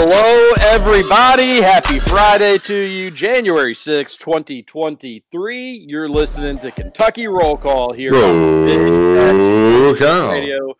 Hello, 0.00 0.52
everybody. 0.60 1.60
Happy 1.60 1.98
Friday 1.98 2.56
to 2.58 2.72
you. 2.72 3.10
January 3.10 3.74
6, 3.74 4.16
2023. 4.16 5.70
You're 5.88 6.08
listening 6.08 6.56
to 6.58 6.70
Kentucky 6.70 7.26
Roll 7.26 7.56
Call 7.56 7.92
here 7.92 8.14
on 8.14 8.64
Big 8.64 9.98
Call. 9.98 10.30
Radio 10.30 10.72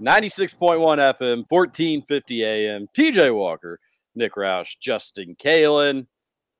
96.1 0.00 0.78
FM, 0.78 1.44
1450 1.48 2.44
AM. 2.44 2.86
TJ 2.96 3.34
Walker, 3.34 3.80
Nick 4.14 4.36
Roush, 4.36 4.78
Justin 4.78 5.34
Kalen. 5.34 6.06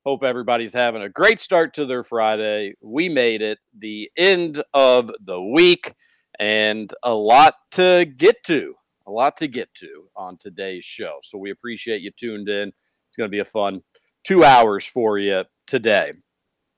Hope 0.05 0.25
everybody's 0.25 0.72
having 0.72 1.03
a 1.03 1.08
great 1.08 1.38
start 1.38 1.75
to 1.75 1.86
their 1.86 2.03
Friday. 2.03 2.75
We 2.81 3.08
made 3.08 3.41
it 3.41 3.61
the 3.78 4.11
end 4.16 4.61
of 4.75 5.12
the 5.20 5.41
week 5.41 5.94
and 6.41 6.92
a 7.05 7.14
lot 7.14 7.55
to 7.70 8.05
get 8.05 8.42
to. 8.47 8.75
A 9.11 9.12
lot 9.12 9.36
to 9.39 9.48
get 9.48 9.75
to 9.75 10.05
on 10.14 10.39
today's 10.39 10.84
show. 10.84 11.19
So 11.25 11.36
we 11.36 11.50
appreciate 11.50 12.00
you 12.00 12.12
tuned 12.16 12.48
in. 12.48 12.69
It's 12.69 13.16
going 13.16 13.27
to 13.27 13.33
be 13.33 13.41
a 13.41 13.44
fun 13.44 13.83
two 14.22 14.44
hours 14.44 14.86
for 14.86 15.19
you 15.19 15.42
today. 15.66 16.12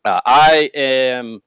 Uh, 0.02 0.19
I 0.25 0.70
am 0.75 1.41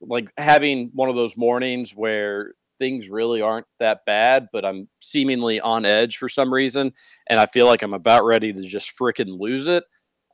like 0.00 0.32
having 0.38 0.92
one 0.94 1.10
of 1.10 1.14
those 1.14 1.36
mornings 1.36 1.90
where 1.90 2.54
things 2.78 3.10
really 3.10 3.42
aren't 3.42 3.66
that 3.80 3.98
bad, 4.06 4.48
but 4.50 4.64
I'm 4.64 4.88
seemingly 5.00 5.60
on 5.60 5.84
edge 5.84 6.16
for 6.16 6.30
some 6.30 6.50
reason, 6.54 6.94
and 7.28 7.38
I 7.38 7.44
feel 7.44 7.66
like 7.66 7.82
I'm 7.82 7.92
about 7.92 8.24
ready 8.24 8.50
to 8.50 8.62
just 8.62 8.98
frickin' 8.98 9.38
lose 9.38 9.66
it. 9.66 9.84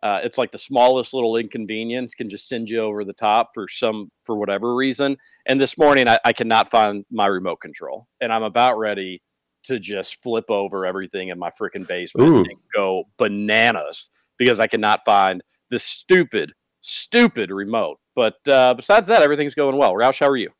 Uh, 0.04 0.20
it's 0.22 0.38
like 0.38 0.52
the 0.52 0.58
smallest 0.58 1.14
little 1.14 1.36
inconvenience 1.36 2.14
can 2.14 2.30
just 2.30 2.48
send 2.48 2.68
you 2.68 2.78
over 2.78 3.02
the 3.02 3.12
top 3.12 3.50
for 3.54 3.66
some 3.66 4.12
for 4.22 4.36
whatever 4.36 4.76
reason. 4.76 5.16
And 5.46 5.60
this 5.60 5.76
morning, 5.76 6.06
I, 6.06 6.16
I 6.24 6.32
cannot 6.32 6.70
find 6.70 7.04
my 7.10 7.26
remote 7.26 7.60
control, 7.60 8.06
and 8.20 8.32
I'm 8.32 8.44
about 8.44 8.78
ready 8.78 9.20
to 9.66 9.78
just 9.78 10.22
flip 10.22 10.46
over 10.48 10.86
everything 10.86 11.28
in 11.28 11.38
my 11.38 11.50
freaking 11.50 11.86
basement 11.86 12.28
Ooh. 12.28 12.38
and 12.38 12.58
go 12.74 13.04
bananas 13.18 14.10
because 14.38 14.60
I 14.60 14.66
cannot 14.66 15.04
find 15.04 15.42
the 15.70 15.78
stupid, 15.78 16.52
stupid 16.80 17.50
remote. 17.50 17.98
But 18.14 18.36
uh, 18.48 18.74
besides 18.74 19.08
that, 19.08 19.22
everything's 19.22 19.54
going 19.54 19.76
well. 19.76 19.94
Roush, 19.94 20.20
how 20.20 20.28
are 20.28 20.36
you? 20.36 20.50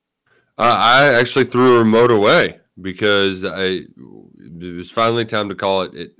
Uh, 0.58 0.76
I 0.78 1.14
actually 1.14 1.44
threw 1.44 1.76
a 1.76 1.78
remote 1.80 2.10
away 2.10 2.60
because 2.80 3.44
I 3.44 3.82
it 4.58 4.76
was 4.76 4.90
finally 4.90 5.24
time 5.24 5.48
to 5.48 5.54
call 5.54 5.82
it. 5.82 5.94
it 5.94 6.12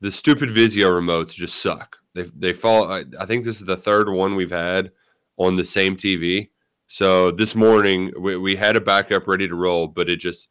the 0.00 0.10
stupid 0.10 0.50
Vizio 0.50 0.86
remotes 0.86 1.34
just 1.34 1.60
suck. 1.60 1.96
They 2.14 2.22
they 2.36 2.52
fall. 2.52 2.90
I, 2.90 3.04
I 3.18 3.26
think 3.26 3.44
this 3.44 3.60
is 3.60 3.66
the 3.66 3.76
third 3.76 4.08
one 4.08 4.34
we've 4.34 4.50
had 4.50 4.90
on 5.36 5.56
the 5.56 5.64
same 5.64 5.96
TV. 5.96 6.50
So 6.86 7.30
this 7.30 7.54
morning 7.54 8.12
we, 8.18 8.36
we 8.36 8.56
had 8.56 8.76
a 8.76 8.80
backup 8.80 9.26
ready 9.26 9.48
to 9.48 9.54
roll, 9.54 9.88
but 9.88 10.08
it 10.08 10.16
just 10.16 10.48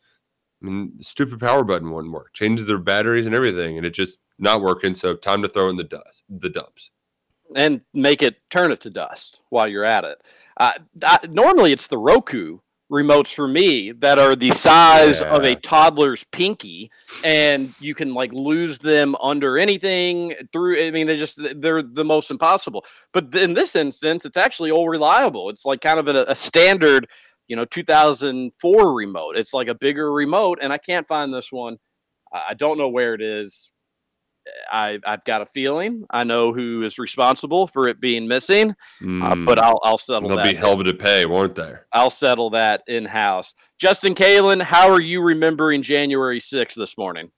I 0.63 0.65
mean, 0.65 0.93
the 0.97 1.03
stupid 1.03 1.39
power 1.39 1.63
button 1.65 1.91
wouldn't 1.91 2.13
work. 2.13 2.33
Changed 2.33 2.65
their 2.67 2.77
batteries 2.77 3.25
and 3.25 3.35
everything, 3.35 3.77
and 3.77 3.85
it 3.85 3.91
just 3.91 4.19
not 4.39 4.61
working. 4.61 4.93
So 4.93 5.15
time 5.15 5.41
to 5.41 5.49
throw 5.49 5.69
in 5.69 5.75
the 5.75 5.83
dust, 5.83 6.23
the 6.29 6.49
dumps. 6.49 6.89
and 7.55 7.81
make 7.93 8.21
it 8.21 8.37
turn 8.49 8.71
it 8.71 8.81
to 8.81 8.89
dust 8.89 9.39
while 9.49 9.67
you're 9.67 9.85
at 9.85 10.03
it. 10.03 10.21
Uh, 10.57 10.71
I, 11.03 11.19
normally, 11.29 11.71
it's 11.71 11.87
the 11.87 11.97
Roku 11.97 12.59
remotes 12.91 13.33
for 13.33 13.47
me 13.47 13.91
that 13.91 14.19
are 14.19 14.35
the 14.35 14.51
size 14.51 15.21
of 15.21 15.43
a 15.43 15.55
toddler's 15.55 16.23
pinky, 16.25 16.91
and 17.23 17.73
you 17.79 17.95
can 17.95 18.13
like 18.13 18.31
lose 18.33 18.77
them 18.79 19.15
under 19.15 19.57
anything 19.57 20.33
through. 20.51 20.87
I 20.87 20.91
mean, 20.91 21.07
they 21.07 21.15
just 21.15 21.39
they're 21.55 21.81
the 21.81 22.05
most 22.05 22.29
impossible. 22.31 22.85
But 23.11 23.33
in 23.35 23.53
this 23.53 23.75
instance, 23.75 24.25
it's 24.25 24.37
actually 24.37 24.71
all 24.71 24.89
reliable. 24.89 25.49
It's 25.49 25.65
like 25.65 25.81
kind 25.81 25.99
of 25.99 26.07
a, 26.07 26.25
a 26.27 26.35
standard, 26.35 27.07
you 27.53 27.55
know, 27.57 27.65
2004 27.65 28.95
remote. 28.95 29.37
It's 29.37 29.53
like 29.53 29.67
a 29.67 29.75
bigger 29.75 30.11
remote, 30.11 30.57
and 30.59 30.73
I 30.73 30.79
can't 30.79 31.07
find 31.07 31.31
this 31.31 31.51
one. 31.51 31.77
I 32.33 32.41
I 32.49 32.53
don't 32.55 32.79
know 32.79 32.87
where 32.89 33.13
it 33.13 33.21
is. 33.21 33.71
I, 34.71 34.97
I've 35.05 35.23
got 35.23 35.43
a 35.43 35.45
feeling. 35.45 36.03
I 36.09 36.23
know 36.23 36.51
who 36.51 36.81
is 36.81 36.97
responsible 36.97 37.67
for 37.67 37.87
it 37.87 38.01
being 38.01 38.27
missing, 38.27 38.71
uh, 38.71 39.03
Mm, 39.03 39.45
but 39.45 39.59
I'll 39.59 39.79
I'll 39.83 39.99
settle 39.99 40.27
they'll 40.29 40.37
that. 40.37 40.45
be 40.51 40.55
hell 40.55 40.83
to 40.83 40.93
pay, 40.95 41.27
won't 41.27 41.53
they? 41.53 41.75
I'll 41.93 42.09
settle 42.09 42.49
that 42.49 42.81
in 42.87 43.05
house. 43.05 43.53
Justin 43.77 44.15
Kalen, 44.15 44.63
how 44.63 44.89
are 44.89 44.99
you 44.99 45.21
remembering 45.21 45.83
January 45.83 46.39
6th 46.39 46.73
this 46.73 46.97
morning? 46.97 47.29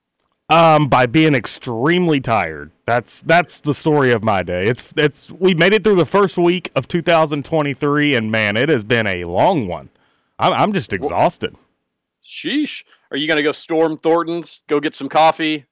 Um, 0.48 0.88
by 0.88 1.04
being 1.06 1.34
extremely 1.34 2.20
tired. 2.20 2.70
That's 2.86 3.20
that's 3.20 3.60
the 3.60 3.74
story 3.74 4.12
of 4.12 4.24
my 4.24 4.42
day. 4.42 4.66
It's 4.66 4.94
it's 4.96 5.30
we 5.30 5.54
made 5.54 5.74
it 5.74 5.84
through 5.84 5.96
the 5.96 6.06
first 6.06 6.38
week 6.38 6.70
of 6.74 6.88
2023, 6.88 8.14
and 8.14 8.30
man, 8.32 8.56
it 8.56 8.70
has 8.70 8.82
been 8.82 9.06
a 9.06 9.24
long 9.26 9.68
one. 9.68 9.90
I'm 10.38 10.52
I'm 10.52 10.72
just 10.72 10.92
exhausted. 10.92 11.56
Sheesh. 12.24 12.84
Are 13.10 13.16
you 13.16 13.28
going 13.28 13.36
to 13.36 13.42
go 13.42 13.52
storm 13.52 13.96
Thornton's, 13.96 14.62
go 14.66 14.80
get 14.80 14.94
some 14.96 15.08
coffee? 15.08 15.66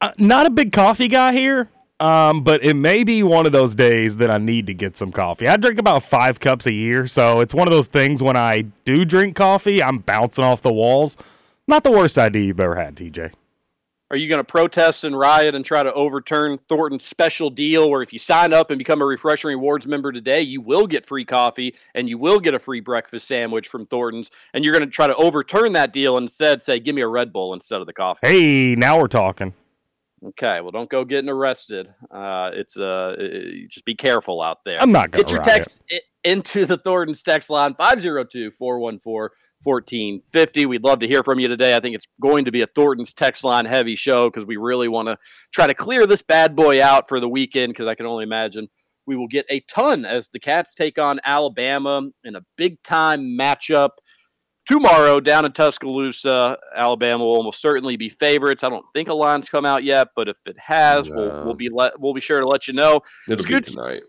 Uh, 0.00 0.12
not 0.18 0.46
a 0.46 0.50
big 0.50 0.70
coffee 0.70 1.08
guy 1.08 1.32
here. 1.32 1.70
Um, 1.98 2.42
but 2.42 2.64
it 2.64 2.74
may 2.74 3.04
be 3.04 3.22
one 3.22 3.46
of 3.46 3.52
those 3.52 3.76
days 3.76 4.16
that 4.16 4.28
I 4.28 4.36
need 4.36 4.66
to 4.66 4.74
get 4.74 4.96
some 4.96 5.12
coffee. 5.12 5.46
I 5.46 5.56
drink 5.56 5.78
about 5.78 6.02
five 6.02 6.40
cups 6.40 6.66
a 6.66 6.72
year, 6.72 7.06
so 7.06 7.40
it's 7.40 7.54
one 7.54 7.68
of 7.68 7.72
those 7.72 7.86
things 7.86 8.20
when 8.20 8.36
I 8.36 8.62
do 8.84 9.04
drink 9.04 9.36
coffee, 9.36 9.80
I'm 9.80 9.98
bouncing 9.98 10.42
off 10.42 10.62
the 10.62 10.72
walls. 10.72 11.16
Not 11.68 11.84
the 11.84 11.92
worst 11.92 12.18
idea 12.18 12.42
you've 12.42 12.58
ever 12.58 12.74
had, 12.74 12.96
TJ. 12.96 13.32
Are 14.12 14.16
you 14.18 14.28
going 14.28 14.40
to 14.40 14.44
protest 14.44 15.04
and 15.04 15.18
riot 15.18 15.54
and 15.54 15.64
try 15.64 15.82
to 15.82 15.90
overturn 15.94 16.58
Thornton's 16.68 17.02
special 17.02 17.48
deal 17.48 17.88
where 17.88 18.02
if 18.02 18.12
you 18.12 18.18
sign 18.18 18.52
up 18.52 18.70
and 18.70 18.76
become 18.76 19.00
a 19.00 19.06
Refreshing 19.06 19.48
Rewards 19.48 19.86
member 19.86 20.12
today, 20.12 20.42
you 20.42 20.60
will 20.60 20.86
get 20.86 21.06
free 21.06 21.24
coffee 21.24 21.74
and 21.94 22.10
you 22.10 22.18
will 22.18 22.38
get 22.38 22.52
a 22.52 22.58
free 22.58 22.80
breakfast 22.80 23.26
sandwich 23.26 23.68
from 23.68 23.86
Thornton's? 23.86 24.30
And 24.52 24.66
you're 24.66 24.74
going 24.74 24.84
to 24.84 24.94
try 24.94 25.06
to 25.06 25.14
overturn 25.16 25.72
that 25.72 25.94
deal 25.94 26.18
and 26.18 26.24
instead 26.24 26.62
say, 26.62 26.78
give 26.78 26.94
me 26.94 27.00
a 27.00 27.08
Red 27.08 27.32
Bull 27.32 27.54
instead 27.54 27.80
of 27.80 27.86
the 27.86 27.94
coffee. 27.94 28.26
Hey, 28.26 28.74
now 28.74 29.00
we're 29.00 29.08
talking. 29.08 29.54
Okay, 30.22 30.60
well, 30.60 30.72
don't 30.72 30.90
go 30.90 31.06
getting 31.06 31.30
arrested. 31.30 31.88
Uh, 32.10 32.50
it's 32.52 32.76
uh, 32.76 33.16
uh, 33.18 33.22
just 33.66 33.86
be 33.86 33.94
careful 33.94 34.42
out 34.42 34.58
there. 34.66 34.80
I'm 34.80 34.92
not 34.92 35.10
gonna 35.10 35.24
Get 35.24 35.32
your 35.32 35.40
riot. 35.40 35.54
text 35.54 35.80
into 36.22 36.66
the 36.66 36.76
Thornton's 36.76 37.22
text 37.22 37.48
line 37.48 37.74
502-414-1450. 39.64 40.68
We'd 40.68 40.84
love 40.84 41.00
to 41.00 41.06
hear 41.08 41.22
from 41.22 41.38
you 41.38 41.48
today. 41.48 41.76
I 41.76 41.80
think 41.80 41.94
it's 41.94 42.06
going 42.20 42.44
to 42.44 42.52
be 42.52 42.62
a 42.62 42.66
Thornton's 42.66 43.12
text 43.12 43.44
line 43.44 43.64
heavy 43.64 43.96
show 43.96 44.30
because 44.30 44.46
we 44.46 44.56
really 44.56 44.88
want 44.88 45.08
to 45.08 45.16
try 45.52 45.66
to 45.66 45.74
clear 45.74 46.06
this 46.06 46.22
bad 46.22 46.54
boy 46.56 46.82
out 46.82 47.08
for 47.08 47.20
the 47.20 47.28
weekend 47.28 47.72
because 47.72 47.86
I 47.86 47.94
can 47.94 48.06
only 48.06 48.24
imagine 48.24 48.68
we 49.06 49.16
will 49.16 49.28
get 49.28 49.46
a 49.50 49.60
ton 49.68 50.04
as 50.04 50.28
the 50.28 50.38
Cats 50.38 50.74
take 50.74 50.98
on 50.98 51.20
Alabama 51.24 52.02
in 52.24 52.36
a 52.36 52.42
big 52.56 52.82
time 52.82 53.36
matchup. 53.38 53.90
tomorrow 54.64 55.18
down 55.18 55.44
in 55.44 55.50
Tuscaloosa. 55.52 56.56
Alabama 56.76 57.24
will 57.24 57.34
almost 57.34 57.60
certainly 57.60 57.96
be 57.96 58.08
favorites. 58.08 58.62
I 58.62 58.68
don't 58.68 58.86
think 58.94 59.08
a 59.08 59.14
line's 59.14 59.48
come 59.48 59.64
out 59.64 59.82
yet, 59.82 60.08
but 60.14 60.28
if 60.28 60.36
it 60.46 60.56
has, 60.58 61.10
we'll, 61.10 61.44
we'll 61.44 61.54
be 61.54 61.68
let, 61.68 61.98
we'll 62.00 62.14
be 62.14 62.20
sure 62.20 62.38
to 62.38 62.46
let 62.46 62.68
you 62.68 62.74
know. 62.74 63.00
It'll 63.28 63.42
be 63.42 63.42
Scoots- 63.42 63.74
tonight. 63.74 64.02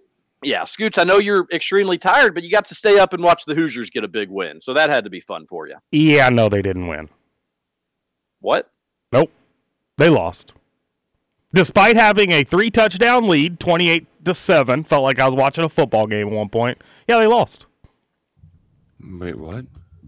Yeah, 0.44 0.66
Scoots, 0.66 0.98
I 0.98 1.04
know 1.04 1.18
you're 1.18 1.48
extremely 1.52 1.98
tired, 1.98 2.34
but 2.34 2.44
you 2.44 2.52
got 2.52 2.66
to 2.66 2.76
stay 2.76 3.00
up 3.00 3.14
and 3.14 3.24
watch 3.24 3.46
the 3.46 3.56
Hoosiers 3.56 3.90
get 3.90 4.04
a 4.04 4.08
big 4.08 4.30
win, 4.30 4.62
so 4.62 4.74
that 4.74 4.90
had 4.90 5.04
to 5.04 5.10
be 5.10 5.20
fun 5.20 5.46
for 5.48 5.68
you. 5.68 5.76
Yeah, 5.92 6.30
no, 6.30 6.50
they 6.50 6.62
didn't 6.62 6.88
win. 6.88 7.10
What? 8.40 8.70
Nope. 9.12 9.32
They 9.98 10.10
lost. 10.10 10.54
Despite 11.54 11.96
having 11.96 12.32
a 12.32 12.44
three 12.44 12.72
touchdown 12.72 13.30
lead, 13.30 13.60
28 13.60 14.26
to 14.26 14.34
7, 14.34 14.84
felt 14.84 15.04
like 15.04 15.20
I 15.20 15.26
was 15.26 15.36
watching 15.36 15.64
a 15.64 15.70
football 15.70 16.08
game 16.08 16.28
at 16.28 16.34
one 16.34 16.50
point. 16.50 16.82
Yeah, 17.08 17.18
they 17.20 17.28
lost. 17.28 17.68
Wait, 19.00 19.38
what? 19.38 19.66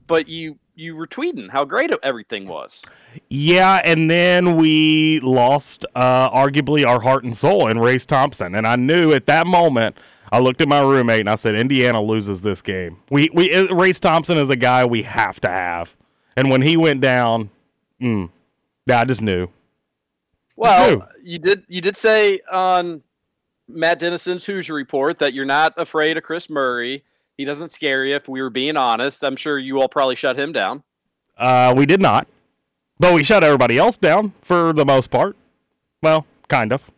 But 0.07 0.27
you 0.27 0.57
you 0.75 0.95
were 0.95 1.07
tweeting 1.07 1.49
how 1.49 1.63
great 1.63 1.91
everything 2.03 2.47
was. 2.47 2.83
Yeah, 3.29 3.81
and 3.85 4.09
then 4.09 4.57
we 4.57 5.21
lost 5.21 5.85
uh, 5.95 6.29
arguably 6.29 6.85
our 6.85 7.01
heart 7.01 7.23
and 7.23 7.35
soul 7.35 7.67
in 7.67 7.79
Race 7.79 8.05
Thompson. 8.05 8.53
And 8.55 8.67
I 8.67 8.75
knew 8.75 9.13
at 9.13 9.25
that 9.27 9.47
moment, 9.47 9.97
I 10.31 10.39
looked 10.39 10.61
at 10.61 10.67
my 10.67 10.81
roommate 10.81 11.21
and 11.21 11.29
I 11.29 11.35
said, 11.35 11.55
Indiana 11.55 12.01
loses 12.01 12.41
this 12.41 12.61
game. 12.61 12.97
We, 13.09 13.29
we 13.33 13.53
uh, 13.53 13.73
Race 13.73 13.99
Thompson 13.99 14.37
is 14.37 14.49
a 14.49 14.55
guy 14.55 14.85
we 14.85 15.03
have 15.03 15.39
to 15.41 15.49
have. 15.49 15.95
And 16.35 16.49
when 16.49 16.61
he 16.61 16.75
went 16.77 17.01
down, 17.01 17.49
mm, 18.01 18.29
yeah, 18.85 19.01
I 19.01 19.05
just 19.05 19.21
knew. 19.21 19.47
Well, 20.55 21.07
you 21.21 21.39
did 21.39 21.63
you 21.67 21.81
did 21.81 21.97
say 21.97 22.39
on 22.51 23.01
Matt 23.67 23.99
Dennison's 23.99 24.45
Hoosier 24.45 24.73
report 24.73 25.19
that 25.19 25.33
you're 25.33 25.45
not 25.45 25.73
afraid 25.77 26.17
of 26.17 26.23
Kris 26.23 26.49
Murray. 26.49 27.03
He 27.37 27.43
doesn't 27.43 27.69
scare 27.69 28.05
you. 28.05 28.15
If 28.15 28.29
we 28.29 28.41
were 28.41 28.49
being 28.49 28.77
honest, 28.77 29.23
I'm 29.23 29.35
sure 29.35 29.59
you 29.59 29.81
all 29.81 29.89
probably 29.89 30.15
shut 30.15 30.39
him 30.39 30.53
down. 30.53 30.83
Uh, 31.37 31.73
we 31.75 31.85
did 31.85 32.01
not. 32.01 32.27
But 32.97 33.13
we 33.13 33.23
shut 33.23 33.43
everybody 33.43 33.77
else 33.77 33.97
down 33.97 34.33
for 34.41 34.71
the 34.71 34.85
most 34.85 35.11
part. 35.11 35.35
Well, 36.01 36.25
kind 36.47 36.71
of. 36.71 36.89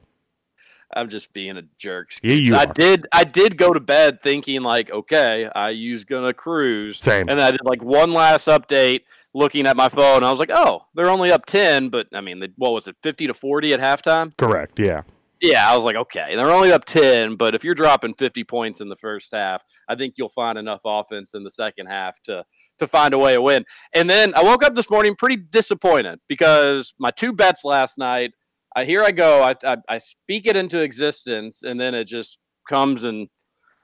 I'm 0.95 1.09
just 1.09 1.33
being 1.33 1.57
a 1.57 1.63
jerk. 1.77 2.11
Yeah, 2.23 2.35
you 2.35 2.55
I 2.55 2.63
are. 2.63 2.73
did. 2.73 3.07
I 3.11 3.23
did 3.23 3.57
go 3.57 3.73
to 3.73 3.79
bed 3.79 4.21
thinking 4.23 4.61
like, 4.61 4.89
okay, 4.89 5.49
IU's 5.55 6.05
gonna 6.05 6.33
cruise. 6.33 6.99
Same. 6.99 7.27
And 7.29 7.39
I 7.41 7.51
did 7.51 7.61
like 7.63 7.83
one 7.83 8.13
last 8.13 8.47
update, 8.47 9.01
looking 9.33 9.67
at 9.67 9.75
my 9.75 9.89
phone. 9.89 10.23
I 10.23 10.31
was 10.31 10.39
like, 10.39 10.51
oh, 10.51 10.85
they're 10.95 11.09
only 11.09 11.31
up 11.31 11.45
ten, 11.45 11.89
but 11.89 12.07
I 12.13 12.21
mean, 12.21 12.39
they, 12.39 12.49
what 12.57 12.71
was 12.71 12.87
it, 12.87 12.95
fifty 13.03 13.27
to 13.27 13.33
forty 13.33 13.73
at 13.73 13.79
halftime? 13.81 14.35
Correct, 14.37 14.79
yeah. 14.79 15.01
Yeah, 15.39 15.71
I 15.71 15.75
was 15.75 15.85
like, 15.85 15.95
okay, 15.95 16.35
they're 16.35 16.51
only 16.51 16.71
up 16.71 16.85
10, 16.85 17.35
but 17.35 17.53
if 17.53 17.63
you're 17.63 17.75
dropping 17.75 18.15
50 18.15 18.43
points 18.45 18.81
in 18.81 18.89
the 18.89 18.95
first 18.95 19.31
half, 19.31 19.61
I 19.87 19.93
think 19.93 20.15
you'll 20.17 20.29
find 20.29 20.57
enough 20.57 20.81
offense 20.83 21.35
in 21.35 21.43
the 21.43 21.51
second 21.51 21.87
half 21.87 22.19
to 22.23 22.43
to 22.79 22.87
find 22.87 23.13
a 23.13 23.17
way 23.19 23.35
to 23.35 23.41
win. 23.41 23.63
And 23.93 24.09
then 24.09 24.33
I 24.35 24.43
woke 24.43 24.63
up 24.63 24.73
this 24.75 24.89
morning 24.89 25.15
pretty 25.15 25.37
disappointed 25.37 26.19
because 26.27 26.93
my 26.99 27.11
two 27.11 27.33
bets 27.33 27.63
last 27.63 27.97
night, 27.99 28.31
I 28.77 28.85
here 28.85 29.03
I 29.03 29.11
go, 29.11 29.41
I, 29.41 29.55
I, 29.65 29.77
I 29.89 29.97
speak 29.97 30.45
it 30.45 30.55
into 30.55 30.79
existence, 30.81 31.63
and 31.63 31.79
then 31.79 31.95
it 31.95 32.05
just 32.05 32.37
comes 32.69 33.03
and 33.03 33.27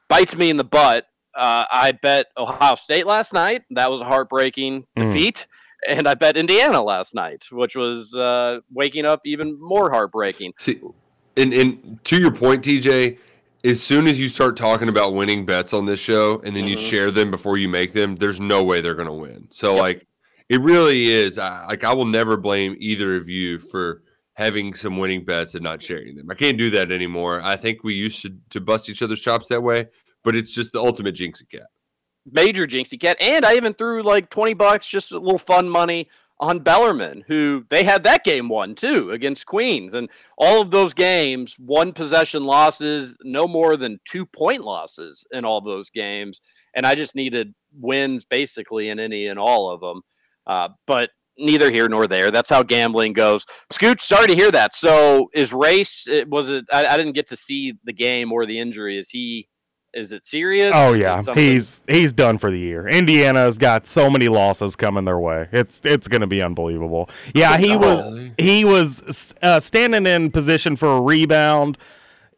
bites 0.08 0.36
me 0.36 0.52
in 0.52 0.58
the 0.58 0.64
butt. 0.64 1.06
Uh, 1.36 1.66
I 1.72 1.94
bet 1.94 2.28
Ohio 2.38 2.76
State 2.76 3.08
last 3.08 3.34
night. 3.34 3.64
That 3.72 3.90
was 3.90 4.02
a 4.02 4.06
heartbreaking 4.06 4.86
Mm. 4.96 5.04
defeat. 5.14 5.48
And 5.90 6.08
I 6.08 6.14
bet 6.14 6.38
Indiana 6.38 6.82
last 6.82 7.14
night, 7.14 7.46
which 7.52 7.76
was 7.76 8.16
uh, 8.16 8.60
waking 8.72 9.06
up 9.06 9.20
even 9.26 9.60
more 9.60 9.92
heartbreaking. 9.92 10.54
See, 10.58 10.80
and 11.36 11.52
and 11.54 12.00
to 12.06 12.18
your 12.22 12.32
point, 12.32 12.64
TJ, 12.64 13.18
as 13.66 13.82
soon 13.84 14.08
as 14.08 14.18
you 14.18 14.30
start 14.30 14.56
talking 14.56 14.88
about 14.88 15.14
winning 15.14 15.46
bets 15.46 15.74
on 15.74 15.86
this 15.86 16.00
show, 16.00 16.40
and 16.46 16.56
then 16.56 16.68
you 16.68 16.78
Mhm. 16.78 16.90
share 16.90 17.12
them 17.12 17.32
before 17.32 17.58
you 17.58 17.68
make 17.68 17.92
them, 17.94 18.16
there's 18.16 18.40
no 18.40 18.64
way 18.64 18.80
they're 18.80 18.94
going 18.96 19.08
to 19.08 19.14
win. 19.14 19.48
So 19.52 19.76
like, 19.76 20.06
it 20.48 20.62
really 20.62 21.10
is. 21.12 21.38
I, 21.38 21.66
like, 21.66 21.84
I 21.84 21.94
will 21.94 22.06
never 22.06 22.38
blame 22.38 22.78
either 22.80 23.16
of 23.18 23.28
you 23.28 23.58
for 23.60 24.04
having 24.36 24.74
some 24.74 24.98
winning 24.98 25.24
bets 25.26 25.56
and 25.56 25.64
not 25.64 25.82
sharing 25.82 26.16
them. 26.16 26.30
I 26.32 26.36
can't 26.36 26.58
do 26.58 26.70
that 26.72 26.92
anymore. 26.92 27.42
I 27.42 27.56
think 27.56 27.84
we 27.84 27.94
used 27.94 28.22
to 28.24 28.36
to 28.52 28.62
bust 28.62 28.90
each 28.90 29.02
other's 29.02 29.22
chops 29.22 29.48
that 29.50 29.62
way, 29.62 29.88
but 30.24 30.36
it's 30.36 30.54
just 30.54 30.74
the 30.74 30.80
ultimate 30.80 31.16
jinxie 31.16 31.50
cat. 31.50 31.68
major 32.32 32.66
jinxie 32.66 33.00
cat. 33.00 33.18
And 33.22 33.46
I 33.46 33.56
even 33.56 33.74
threw 33.74 34.02
like 34.02 34.30
20 34.30 34.54
bucks, 34.54 34.88
just 34.88 35.12
a 35.12 35.20
little 35.20 35.38
fun 35.38 35.68
money 35.70 36.08
on 36.40 36.60
Bellarmine, 36.60 37.24
who 37.28 37.64
they 37.70 37.84
had 37.84 38.04
that 38.04 38.24
game 38.24 38.50
won 38.50 38.76
too 38.76 39.12
against 39.12 39.46
Queens. 39.46 39.94
And 39.94 40.10
all 40.38 40.62
of 40.62 40.72
those 40.72 40.94
games, 40.94 41.56
one 41.60 41.94
possession 41.94 42.44
losses, 42.44 43.18
no 43.24 43.48
more 43.48 43.78
than 43.78 44.00
two 44.10 44.26
point 44.26 44.62
losses 44.62 45.26
in 45.32 45.46
all 45.46 45.62
those 45.62 45.90
games. 45.90 46.42
And 46.74 46.86
I 46.86 46.96
just 46.96 47.16
needed 47.16 47.54
wins 47.80 48.26
basically 48.26 48.90
in 48.90 49.00
any 49.00 49.28
and 49.28 49.40
all 49.40 49.70
of 49.70 49.80
them. 49.82 50.02
Uh, 50.48 50.70
but 50.88 51.12
neither 51.38 51.72
here 51.72 51.88
nor 51.90 52.08
there. 52.08 52.32
That's 52.32 52.50
how 52.50 52.64
gambling 52.64 53.14
goes. 53.14 53.46
Scoot, 53.72 54.02
sorry 54.02 54.28
to 54.28 54.36
hear 54.36 54.52
that. 54.52 54.76
So 54.76 55.30
is 55.34 55.54
race, 55.54 56.08
it, 56.08 56.30
was 56.30 56.50
it, 56.50 56.66
I, 56.72 56.88
I 56.88 56.98
didn't 56.98 57.14
get 57.14 57.28
to 57.30 57.36
see 57.36 57.74
the 57.84 57.94
game 57.94 58.32
or 58.32 58.46
the 58.46 58.60
injury. 58.60 58.98
Is 58.98 59.10
he, 59.10 59.50
is 59.94 60.12
it 60.12 60.26
serious? 60.26 60.72
Oh 60.74 60.94
yeah, 60.94 61.22
he's 61.36 61.84
he's 61.88 62.14
done 62.14 62.40
for 62.40 62.50
the 62.50 62.58
year. 62.58 62.88
Indiana's 62.88 63.60
got 63.60 63.86
so 63.86 64.10
many 64.10 64.28
losses 64.28 64.76
coming 64.76 65.06
their 65.06 65.20
way. 65.20 65.50
It's 65.52 65.82
it's 65.86 66.08
going 66.08 66.22
to 66.22 66.28
be 66.28 66.42
unbelievable. 66.42 67.12
Yeah, 67.36 67.58
he 67.58 67.78
was 67.78 68.12
he 68.40 68.66
was 68.66 69.36
uh, 69.44 69.60
standing 69.60 70.08
in 70.08 70.32
position 70.32 70.78
for 70.78 70.98
a 70.98 71.02
rebound. 71.02 71.78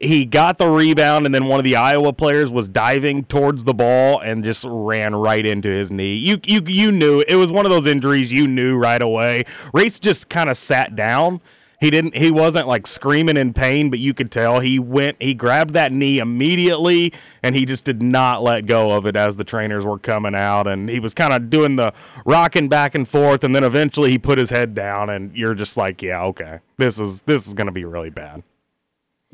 He 0.06 0.25
got 0.25 0.57
the 0.57 0.69
rebound, 0.69 1.25
and 1.25 1.34
then 1.34 1.46
one 1.46 1.60
of 1.60 1.63
the 1.63 1.75
Iowa 1.75 2.13
players 2.13 2.52
was 2.52 2.69
diving 2.69 3.25
towards 3.25 3.63
the 3.63 3.74
ball 3.74 4.19
and 4.19 4.44
just 4.44 4.63
ran 4.68 5.16
right 5.16 5.46
into 5.46 5.69
his 5.69 5.92
knee. 5.92 6.16
You 6.16 6.40
you 6.44 6.62
you 6.66 6.92
knew 6.92 7.24
it 7.28 7.36
was 7.36 7.52
one 7.52 7.66
of 7.66 7.72
those 7.72 7.88
injuries 7.88 8.31
you 8.31 8.48
knew 8.48 8.78
right 8.78 9.02
away. 9.02 9.44
Race 9.74 10.00
just 10.00 10.30
kind 10.30 10.50
of 10.50 10.57
sat 10.57 10.96
down. 10.96 11.42
He 11.81 11.90
didn't. 11.90 12.16
He 12.16 12.31
wasn't 12.31 12.68
like 12.68 12.88
screaming 12.88 13.38
in 13.38 13.54
pain, 13.54 13.90
but 13.90 14.00
you 14.00 14.13
could 14.13 14.31
tell 14.31 14.60
he 14.60 14.80
went. 14.80 15.18
He 15.19 15.34
grabbed 15.34 15.72
that 15.74 15.92
knee 15.92 16.19
immediately, 16.19 17.13
and 17.44 17.56
he 17.56 17.66
just 17.66 17.84
did 17.84 18.02
not 18.02 18.42
let 18.42 18.66
go 18.66 18.96
of 18.96 19.06
it 19.06 19.16
as 19.16 19.36
the 19.36 19.44
trainers 19.44 19.86
were 19.86 20.00
coming 20.00 20.36
out. 20.36 20.68
And 20.68 20.90
he 20.90 21.00
was 21.00 21.13
kind 21.13 21.34
of 21.34 21.50
doing 21.50 21.75
the 21.75 21.94
rocking 22.25 22.69
back 22.69 22.96
and 22.96 23.07
forth, 23.07 23.44
and 23.44 23.54
then 23.54 23.63
eventually 23.63 24.12
he 24.12 24.18
put 24.18 24.38
his 24.38 24.50
head 24.50 24.74
down, 24.74 25.10
and 25.10 25.36
you're 25.36 25.54
just 25.54 25.78
like, 25.78 26.02
yeah, 26.02 26.24
okay, 26.24 26.60
this 26.78 27.00
is 27.00 27.24
this 27.24 27.48
is 27.48 27.54
going 27.54 27.68
to 27.68 27.74
be 27.74 27.86
really 27.86 28.10
bad. 28.10 28.44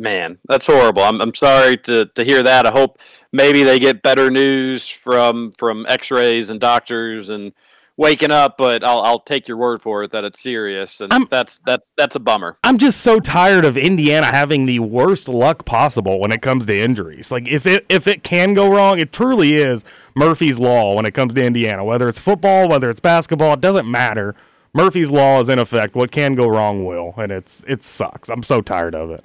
Man, 0.02 0.40
that's 0.50 0.66
horrible. 0.66 1.04
I'm, 1.04 1.22
I'm 1.22 1.34
sorry 1.36 1.78
to, 1.78 2.06
to 2.08 2.24
hear 2.24 2.42
that. 2.42 2.66
I 2.66 2.72
hope 2.72 2.98
maybe 3.32 3.62
they 3.62 3.78
get 3.78 4.02
better 4.02 4.32
news 4.32 4.88
from 4.90 5.54
from 5.60 5.86
X-rays 5.88 6.50
and 6.50 6.60
doctors 6.60 7.30
and 7.30 7.54
waking 7.98 8.32
up. 8.32 8.58
But 8.58 8.84
I'll 8.84 9.02
I'll 9.02 9.20
take 9.20 9.48
your 9.48 9.58
word 9.58 9.80
for 9.80 10.04
it 10.04 10.12
that 10.12 10.24
it's 10.24 10.42
serious, 10.42 11.02
and 11.02 11.14
I'm- 11.14 11.28
that's 11.30 11.62
that's 11.68 11.88
that's 12.00 12.16
a 12.16 12.20
bummer. 12.20 12.58
I'm 12.64 12.80
just 12.80 13.02
so 13.02 13.20
tired 13.20 13.64
of 13.64 13.78
Indiana 13.78 14.26
having 14.26 14.66
the 14.66 14.80
worst 14.80 15.30
luck 15.30 15.66
possible 15.66 16.20
when 16.20 16.32
it 16.32 16.42
comes 16.42 16.66
to 16.66 16.76
injuries. 16.76 17.32
Like 17.32 17.48
if 17.48 17.68
it 17.68 17.86
if 17.88 18.08
it 18.08 18.24
can 18.24 18.56
go 18.56 18.74
wrong, 18.74 18.98
it 18.98 19.14
truly 19.14 19.54
is 19.54 19.86
Murphy's 20.16 20.58
law 20.58 20.96
when 20.96 21.06
it 21.06 21.14
comes 21.14 21.36
to 21.36 21.44
Indiana. 21.46 21.84
Whether 21.86 22.10
it's 22.10 22.18
football, 22.20 22.68
whether 22.68 22.90
it's 22.90 23.00
basketball, 23.00 23.54
it 23.54 23.62
doesn't 23.62 23.90
matter. 23.90 24.34
Murphy's 24.74 25.12
law 25.12 25.40
is 25.42 25.48
in 25.48 25.60
effect. 25.60 25.94
What 25.94 26.10
can 26.10 26.34
go 26.34 26.48
wrong 26.48 26.86
will, 26.86 27.14
and 27.18 27.32
it's 27.32 27.64
it 27.68 27.84
sucks. 27.84 28.30
I'm 28.30 28.42
so 28.42 28.62
tired 28.62 28.96
of 28.96 29.12
it. 29.12 29.24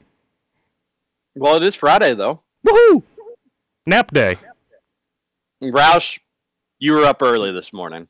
Well, 1.37 1.57
it 1.57 1.63
is 1.63 1.75
Friday 1.75 2.15
though. 2.15 2.41
Woohoo! 2.67 3.03
Nap 3.87 4.11
day. 4.11 4.37
Roush, 5.63 6.19
you 6.79 6.95
were 6.95 7.05
up 7.05 7.23
early 7.23 7.53
this 7.53 7.73
morning. 7.73 8.09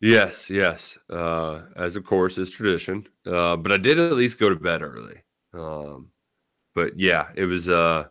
Yes, 0.00 0.50
yes. 0.50 0.98
Uh, 1.08 1.62
as 1.76 1.96
of 1.96 2.04
course 2.04 2.36
is 2.38 2.50
tradition. 2.50 3.06
Uh, 3.24 3.56
but 3.56 3.72
I 3.72 3.76
did 3.76 3.98
at 3.98 4.12
least 4.12 4.38
go 4.38 4.48
to 4.48 4.56
bed 4.56 4.82
early. 4.82 5.22
Um, 5.54 6.10
but 6.74 6.98
yeah, 6.98 7.28
it 7.34 7.46
was 7.46 7.68
uh, 7.68 8.06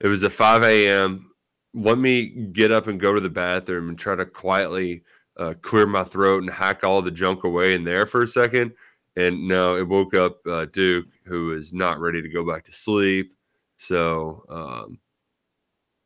it 0.00 0.08
was 0.08 0.22
a 0.22 0.30
five 0.30 0.62
a.m. 0.62 1.30
Let 1.74 1.98
me 1.98 2.28
get 2.52 2.72
up 2.72 2.86
and 2.86 3.00
go 3.00 3.14
to 3.14 3.20
the 3.20 3.30
bathroom 3.30 3.88
and 3.88 3.98
try 3.98 4.14
to 4.14 4.26
quietly 4.26 5.04
uh, 5.38 5.54
clear 5.62 5.86
my 5.86 6.04
throat 6.04 6.42
and 6.42 6.50
hack 6.50 6.84
all 6.84 7.00
the 7.00 7.10
junk 7.10 7.44
away 7.44 7.74
in 7.74 7.84
there 7.84 8.06
for 8.06 8.22
a 8.22 8.28
second. 8.28 8.72
And 9.16 9.46
no, 9.46 9.76
it 9.76 9.86
woke 9.86 10.14
up 10.14 10.38
uh, 10.46 10.66
Duke, 10.66 11.06
who 11.24 11.52
is 11.54 11.72
not 11.72 12.00
ready 12.00 12.22
to 12.22 12.28
go 12.28 12.46
back 12.46 12.64
to 12.64 12.72
sleep. 12.72 13.34
So 13.82 14.44
um, 14.48 14.98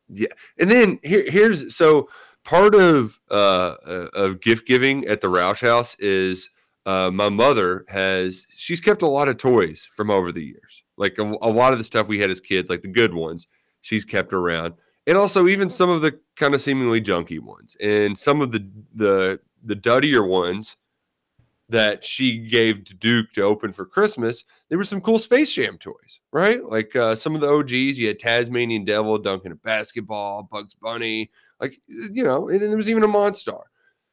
yeah, 0.09 0.27
and 0.57 0.69
then 0.71 0.99
here, 1.03 1.23
here's 1.27 1.75
so 1.75 2.09
part 2.43 2.73
of 2.73 3.19
uh, 3.29 3.75
uh, 3.85 4.07
of 4.13 4.41
gift 4.41 4.65
giving 4.65 5.05
at 5.07 5.21
the 5.21 5.27
Roush 5.27 5.61
House 5.61 5.95
is 5.99 6.49
uh, 6.85 7.11
my 7.11 7.29
mother 7.29 7.85
has 7.89 8.47
she's 8.49 8.81
kept 8.81 9.01
a 9.01 9.07
lot 9.07 9.27
of 9.27 9.37
toys 9.37 9.87
from 9.95 10.09
over 10.09 10.31
the 10.31 10.43
years, 10.43 10.83
like 10.97 11.17
a, 11.19 11.23
a 11.23 11.51
lot 11.51 11.73
of 11.73 11.77
the 11.77 11.83
stuff 11.83 12.07
we 12.07 12.19
had 12.19 12.31
as 12.31 12.41
kids, 12.41 12.69
like 12.69 12.81
the 12.81 12.87
good 12.87 13.13
ones, 13.13 13.47
she's 13.81 14.05
kept 14.05 14.33
around, 14.33 14.73
and 15.05 15.17
also 15.17 15.47
even 15.47 15.69
some 15.69 15.89
of 15.89 16.01
the 16.01 16.19
kind 16.35 16.55
of 16.55 16.61
seemingly 16.61 17.01
junky 17.01 17.39
ones, 17.39 17.75
and 17.81 18.17
some 18.17 18.41
of 18.41 18.51
the 18.51 18.67
the 18.95 19.39
the 19.63 19.75
duddier 19.75 20.25
ones 20.25 20.77
that 21.69 22.03
she 22.03 22.39
gave 22.39 22.85
to 22.85 22.93
Duke 22.93 23.31
to 23.33 23.41
open 23.41 23.73
for 23.73 23.85
Christmas, 23.85 24.43
there 24.69 24.77
were 24.77 24.83
some 24.85 25.01
cool 25.01 25.19
Space 25.19 25.53
Jam 25.53 25.77
toys, 25.77 26.21
right? 26.31 26.63
Like 26.63 26.95
uh, 26.95 27.15
some 27.15 27.35
of 27.35 27.41
the 27.41 27.49
OGs, 27.49 27.99
you 27.99 28.07
had 28.07 28.19
Tasmanian 28.19 28.85
Devil 28.85 29.17
dunking 29.17 29.51
a 29.51 29.55
basketball, 29.55 30.43
Bugs 30.43 30.75
Bunny, 30.75 31.31
like 31.59 31.77
you 32.11 32.23
know, 32.23 32.47
and 32.49 32.61
then 32.61 32.69
there 32.69 32.77
was 32.77 32.89
even 32.89 33.03
a 33.03 33.07
Monstar. 33.07 33.63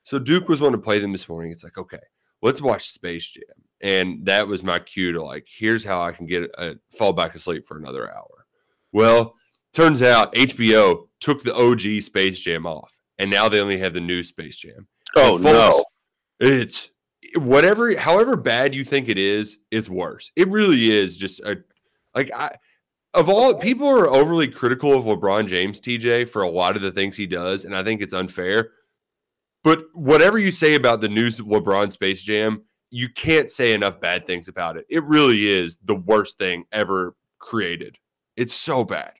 So 0.02 0.18
Duke 0.18 0.48
was 0.48 0.60
wanting 0.60 0.80
to 0.80 0.84
play 0.84 0.98
them 0.98 1.12
this 1.12 1.28
morning. 1.28 1.50
It's 1.52 1.64
like, 1.64 1.78
okay, 1.78 2.00
let's 2.42 2.60
watch 2.60 2.90
Space 2.90 3.28
Jam. 3.30 3.44
And 3.80 4.26
that 4.26 4.48
was 4.48 4.62
my 4.62 4.78
cue 4.78 5.12
to 5.12 5.22
like, 5.22 5.46
here's 5.48 5.84
how 5.84 6.02
I 6.02 6.12
can 6.12 6.26
get 6.26 6.50
a 6.58 6.74
fall 6.96 7.12
back 7.12 7.34
asleep 7.34 7.66
for 7.66 7.76
another 7.76 8.10
hour. 8.14 8.46
Well, 8.92 9.34
turns 9.72 10.02
out 10.02 10.34
HBO 10.34 11.08
took 11.20 11.42
the 11.42 11.54
OG 11.54 12.02
Space 12.02 12.40
Jam 12.40 12.66
off, 12.66 12.92
and 13.18 13.30
now 13.30 13.48
they 13.48 13.60
only 13.60 13.78
have 13.78 13.94
the 13.94 14.00
new 14.00 14.22
Space 14.22 14.56
Jam. 14.56 14.88
Oh, 15.16 15.36
And 15.36 15.44
no. 15.44 15.84
It's 16.40 16.90
whatever, 17.36 17.96
however 17.98 18.36
bad 18.36 18.74
you 18.74 18.84
think 18.84 19.08
it 19.08 19.18
is, 19.18 19.58
it's 19.70 19.88
worse. 19.88 20.32
It 20.36 20.48
really 20.48 20.90
is 20.90 21.16
just 21.16 21.40
a 21.40 21.56
like 22.14 22.30
I 22.34 22.52
of 23.14 23.28
all 23.28 23.54
people 23.54 23.86
are 23.86 24.08
overly 24.08 24.48
critical 24.48 24.96
of 24.98 25.04
LeBron 25.04 25.46
James, 25.46 25.80
TJ, 25.80 26.28
for 26.28 26.42
a 26.42 26.50
lot 26.50 26.76
of 26.76 26.82
the 26.82 26.90
things 26.90 27.16
he 27.16 27.26
does, 27.26 27.64
and 27.64 27.76
I 27.76 27.82
think 27.82 28.02
it's 28.02 28.12
unfair. 28.12 28.70
But 29.62 29.84
whatever 29.94 30.38
you 30.38 30.50
say 30.50 30.74
about 30.74 31.00
the 31.00 31.08
new 31.08 31.28
LeBron 31.28 31.92
Space 31.92 32.22
Jam, 32.22 32.64
you 32.90 33.08
can't 33.08 33.50
say 33.50 33.72
enough 33.72 34.00
bad 34.00 34.26
things 34.26 34.48
about 34.48 34.76
it. 34.76 34.84
It 34.90 35.02
really 35.04 35.48
is 35.48 35.78
the 35.84 35.94
worst 35.94 36.38
thing 36.38 36.64
ever 36.70 37.14
created. 37.38 37.98
It's 38.36 38.54
so 38.54 38.84
bad. 38.84 39.12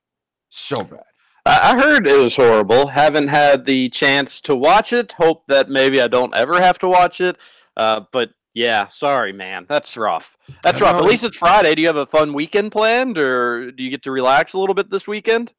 So 0.51 0.85
bad. 0.85 1.05
I 1.47 1.79
heard 1.79 2.07
it 2.07 2.23
was 2.23 2.37
horrible. 2.37 2.89
Haven't 2.89 3.29
had 3.29 3.67
the 3.67 3.91
chance 3.91 4.41
to 4.43 4.57
watch 4.57 4.93
it. 4.93 5.13
Hope 5.13 5.47
that 5.49 5.69
maybe 5.69 6.01
I 6.01 6.09
don't 6.09 6.35
ever 6.35 6.61
have 6.61 6.79
to 6.81 6.89
watch 6.89 7.21
it. 7.21 7.37
Uh, 7.77 8.03
but 8.13 8.31
yeah, 8.55 8.89
sorry, 8.89 9.33
man. 9.33 9.67
That's 9.69 9.97
rough. 9.97 10.37
That's 10.63 10.81
rough. 10.81 10.97
At 10.97 11.05
least 11.05 11.25
it's 11.25 11.37
Friday. 11.37 11.75
Do 11.75 11.83
you 11.83 11.89
have 11.89 11.97
a 11.97 12.07
fun 12.07 12.33
weekend 12.33 12.73
planned, 12.73 13.19
or 13.19 13.73
do 13.73 13.83
you 13.83 13.91
get 13.91 14.03
to 14.05 14.13
relax 14.13 14.53
a 14.53 14.59
little 14.59 14.75
bit 14.75 14.91
this 14.91 15.09
weekend? 15.09 15.53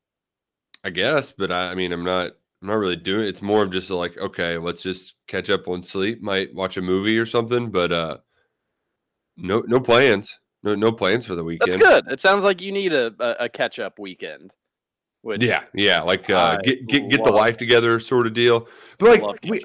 I 0.83 0.91
guess, 0.91 1.31
but 1.31 1.51
I, 1.51 1.71
I 1.71 1.75
mean, 1.75 1.91
I'm 1.91 2.03
not. 2.03 2.31
I'm 2.61 2.69
not 2.69 2.75
really 2.75 2.95
doing. 2.95 3.27
It's 3.27 3.41
more 3.41 3.63
of 3.63 3.71
just 3.71 3.91
like, 3.91 4.17
okay, 4.17 4.57
let's 4.57 4.81
just 4.81 5.15
catch 5.27 5.49
up 5.49 5.67
on 5.67 5.83
sleep. 5.83 6.21
Might 6.21 6.55
watch 6.55 6.77
a 6.77 6.81
movie 6.81 7.17
or 7.17 7.25
something, 7.25 7.69
but 7.69 7.91
uh, 7.91 8.17
no, 9.37 9.59
no 9.67 9.79
plans. 9.79 10.39
No, 10.63 10.73
no 10.73 10.91
plans 10.91 11.25
for 11.25 11.35
the 11.35 11.43
weekend. 11.43 11.73
That's 11.73 11.83
good. 11.83 12.11
It 12.11 12.21
sounds 12.21 12.43
like 12.43 12.61
you 12.61 12.71
need 12.71 12.91
a, 12.93 13.13
a, 13.19 13.45
a 13.45 13.49
catch 13.49 13.77
up 13.77 13.99
weekend. 13.99 14.51
Which 15.21 15.43
Yeah, 15.43 15.63
yeah, 15.73 16.01
like 16.01 16.29
uh, 16.29 16.57
I 16.59 16.61
get 16.63 16.87
get 16.87 17.09
get 17.09 17.23
the 17.23 17.31
life 17.31 17.57
together, 17.57 17.99
sort 17.99 18.25
of 18.25 18.33
deal. 18.33 18.67
But 18.97 19.21
like, 19.21 19.39
we. 19.43 19.63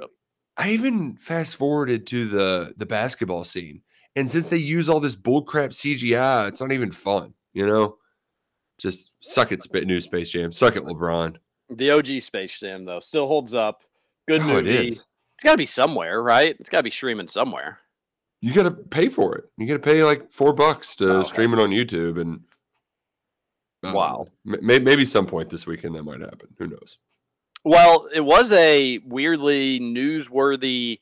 I 0.60 0.70
even 0.72 1.16
fast 1.16 1.56
forwarded 1.56 2.06
to 2.08 2.26
the 2.26 2.74
the 2.76 2.86
basketball 2.86 3.44
scene, 3.44 3.82
and 4.16 4.28
since 4.30 4.48
they 4.48 4.56
use 4.58 4.88
all 4.88 5.00
this 5.00 5.16
bullcrap 5.16 5.70
CGI, 5.70 6.48
it's 6.48 6.60
not 6.60 6.72
even 6.72 6.90
fun. 6.92 7.34
You 7.52 7.66
know, 7.66 7.96
just 8.78 9.14
suck 9.20 9.52
it, 9.52 9.62
spit 9.62 9.86
new 9.86 10.00
Space 10.00 10.30
Jam. 10.30 10.52
Suck 10.52 10.76
it, 10.76 10.84
LeBron. 10.84 11.36
The 11.70 11.90
OG 11.90 12.20
Space 12.22 12.58
Jam 12.60 12.84
though 12.84 13.00
still 13.00 13.26
holds 13.26 13.54
up. 13.54 13.82
Good 14.28 14.42
Oh, 14.42 14.56
it 14.58 14.64
movie. 14.64 14.88
is. 14.88 15.06
It's 15.36 15.44
got 15.44 15.52
to 15.52 15.58
be 15.58 15.66
somewhere, 15.66 16.22
right? 16.22 16.54
It's 16.60 16.68
got 16.68 16.78
to 16.80 16.84
be 16.84 16.90
streaming 16.90 17.28
somewhere. 17.28 17.78
You 18.42 18.52
got 18.54 18.64
to 18.64 18.70
pay 18.70 19.08
for 19.08 19.36
it. 19.36 19.44
You 19.56 19.66
got 19.66 19.74
to 19.74 19.78
pay 19.78 20.04
like 20.04 20.30
four 20.32 20.52
bucks 20.52 20.96
to 20.96 21.18
Oh, 21.18 21.22
stream 21.22 21.52
it 21.54 21.58
on 21.60 21.70
YouTube, 21.70 22.20
and 22.20 22.40
um, 23.82 23.94
Wow. 23.94 24.28
maybe 24.44 25.04
some 25.06 25.26
point 25.26 25.48
this 25.48 25.66
weekend 25.66 25.94
that 25.94 26.02
might 26.02 26.20
happen. 26.20 26.48
Who 26.58 26.66
knows? 26.66 26.98
Well, 27.64 28.08
it 28.14 28.20
was 28.20 28.52
a 28.52 28.98
weirdly 29.04 29.80
newsworthy 29.80 31.00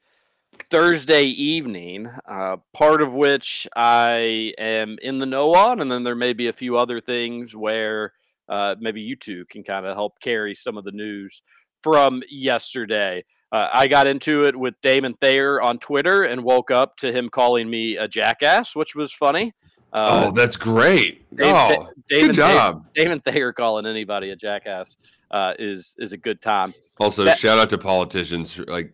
Thursday 0.70 1.22
evening, 1.24 2.10
uh, 2.28 2.56
part 2.72 3.00
of 3.00 3.12
which 3.14 3.68
I 3.76 4.52
am 4.58 4.96
in 5.00 5.18
the 5.18 5.26
know 5.26 5.54
on, 5.54 5.80
and 5.80 5.90
then 5.90 6.02
there 6.02 6.16
may 6.16 6.32
be 6.32 6.48
a 6.48 6.52
few 6.52 6.76
other 6.76 7.00
things 7.00 7.54
where 7.54 8.12
uh, 8.48 8.74
maybe 8.80 9.00
you 9.00 9.14
two 9.14 9.44
can 9.46 9.62
kind 9.62 9.86
of 9.86 9.94
help 9.94 10.20
carry 10.20 10.54
some 10.54 10.76
of 10.76 10.84
the 10.84 10.90
news 10.90 11.42
from 11.82 12.22
yesterday. 12.28 13.24
Uh, 13.52 13.68
I 13.72 13.86
got 13.86 14.06
into 14.06 14.42
it 14.42 14.56
with 14.56 14.74
Damon 14.82 15.14
Thayer 15.20 15.62
on 15.62 15.78
Twitter 15.78 16.24
and 16.24 16.42
woke 16.42 16.70
up 16.70 16.96
to 16.98 17.12
him 17.12 17.28
calling 17.30 17.70
me 17.70 17.96
a 17.96 18.08
jackass, 18.08 18.74
which 18.74 18.94
was 18.94 19.12
funny. 19.12 19.54
Uh, 19.92 20.26
oh, 20.26 20.32
that's 20.32 20.56
great. 20.56 21.24
Dave- 21.34 21.46
oh, 21.54 21.68
Da- 21.68 21.86
Damon 22.08 22.26
good 22.26 22.34
job. 22.34 22.86
Damon 22.94 23.20
Thayer 23.20 23.52
calling 23.52 23.86
anybody 23.86 24.30
a 24.30 24.36
jackass 24.36 24.96
uh, 25.30 25.54
is 25.58 25.96
is 25.98 26.12
a 26.12 26.16
good 26.16 26.40
time. 26.40 26.74
Also, 26.98 27.24
That- 27.24 27.38
shout 27.38 27.58
out 27.58 27.70
to 27.70 27.78
politicians. 27.78 28.58
Like, 28.58 28.92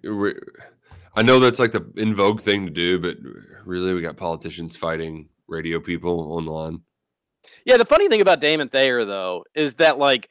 I 1.17 1.23
know 1.23 1.41
that's 1.41 1.59
like 1.59 1.73
the 1.73 1.85
in 1.97 2.15
vogue 2.15 2.41
thing 2.41 2.67
to 2.67 2.73
do, 2.73 2.99
but 2.99 3.17
really, 3.65 3.95
we 3.95 4.03
got 4.03 4.17
politicians 4.17 4.77
fighting 4.77 5.29
radio 5.49 5.81
people 5.81 6.33
online. 6.33 6.81
Yeah, 7.65 7.77
the 7.77 7.85
funny 7.85 8.09
thing 8.09 8.21
about 8.21 8.41
Damon 8.41 8.69
Thayer 8.69 9.05
though 9.05 9.45
is 9.55 9.75
that 9.77 9.99
like 9.99 10.29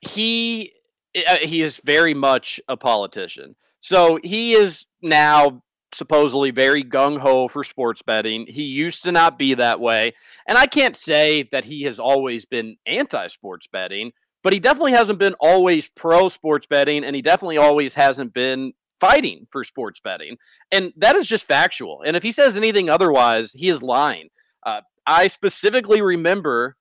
he 0.00 0.72
uh, 1.16 1.38
he 1.42 1.62
is 1.62 1.80
very 1.84 2.14
much 2.14 2.60
a 2.68 2.76
politician. 2.76 3.56
So 3.80 4.18
he 4.22 4.52
is 4.52 4.86
now 5.02 5.62
supposedly 5.92 6.50
very 6.50 6.84
gung 6.84 7.18
ho 7.18 7.48
for 7.48 7.64
sports 7.64 8.02
betting. 8.02 8.46
He 8.46 8.62
used 8.62 9.02
to 9.02 9.12
not 9.12 9.38
be 9.38 9.54
that 9.54 9.80
way, 9.80 10.14
and 10.46 10.56
I 10.56 10.66
can't 10.66 10.96
say 10.96 11.48
that 11.52 11.64
he 11.64 11.82
has 11.82 11.98
always 11.98 12.44
been 12.44 12.76
anti 12.86 13.26
sports 13.26 13.66
betting, 13.66 14.12
but 14.42 14.52
he 14.52 14.60
definitely 14.60 14.92
hasn't 14.92 15.18
been 15.18 15.34
always 15.40 15.88
pro 15.88 16.28
sports 16.28 16.66
betting, 16.66 17.04
and 17.04 17.14
he 17.16 17.22
definitely 17.22 17.58
always 17.58 17.94
hasn't 17.94 18.32
been 18.32 18.72
fighting 18.98 19.46
for 19.50 19.64
sports 19.64 20.00
betting. 20.00 20.36
And 20.70 20.92
that 20.96 21.16
is 21.16 21.26
just 21.26 21.44
factual. 21.44 22.02
And 22.06 22.16
if 22.16 22.22
he 22.22 22.32
says 22.32 22.56
anything 22.56 22.88
otherwise, 22.88 23.52
he 23.52 23.68
is 23.68 23.82
lying. 23.82 24.28
Uh, 24.64 24.82
I 25.06 25.28
specifically 25.28 26.02
remember 26.02 26.76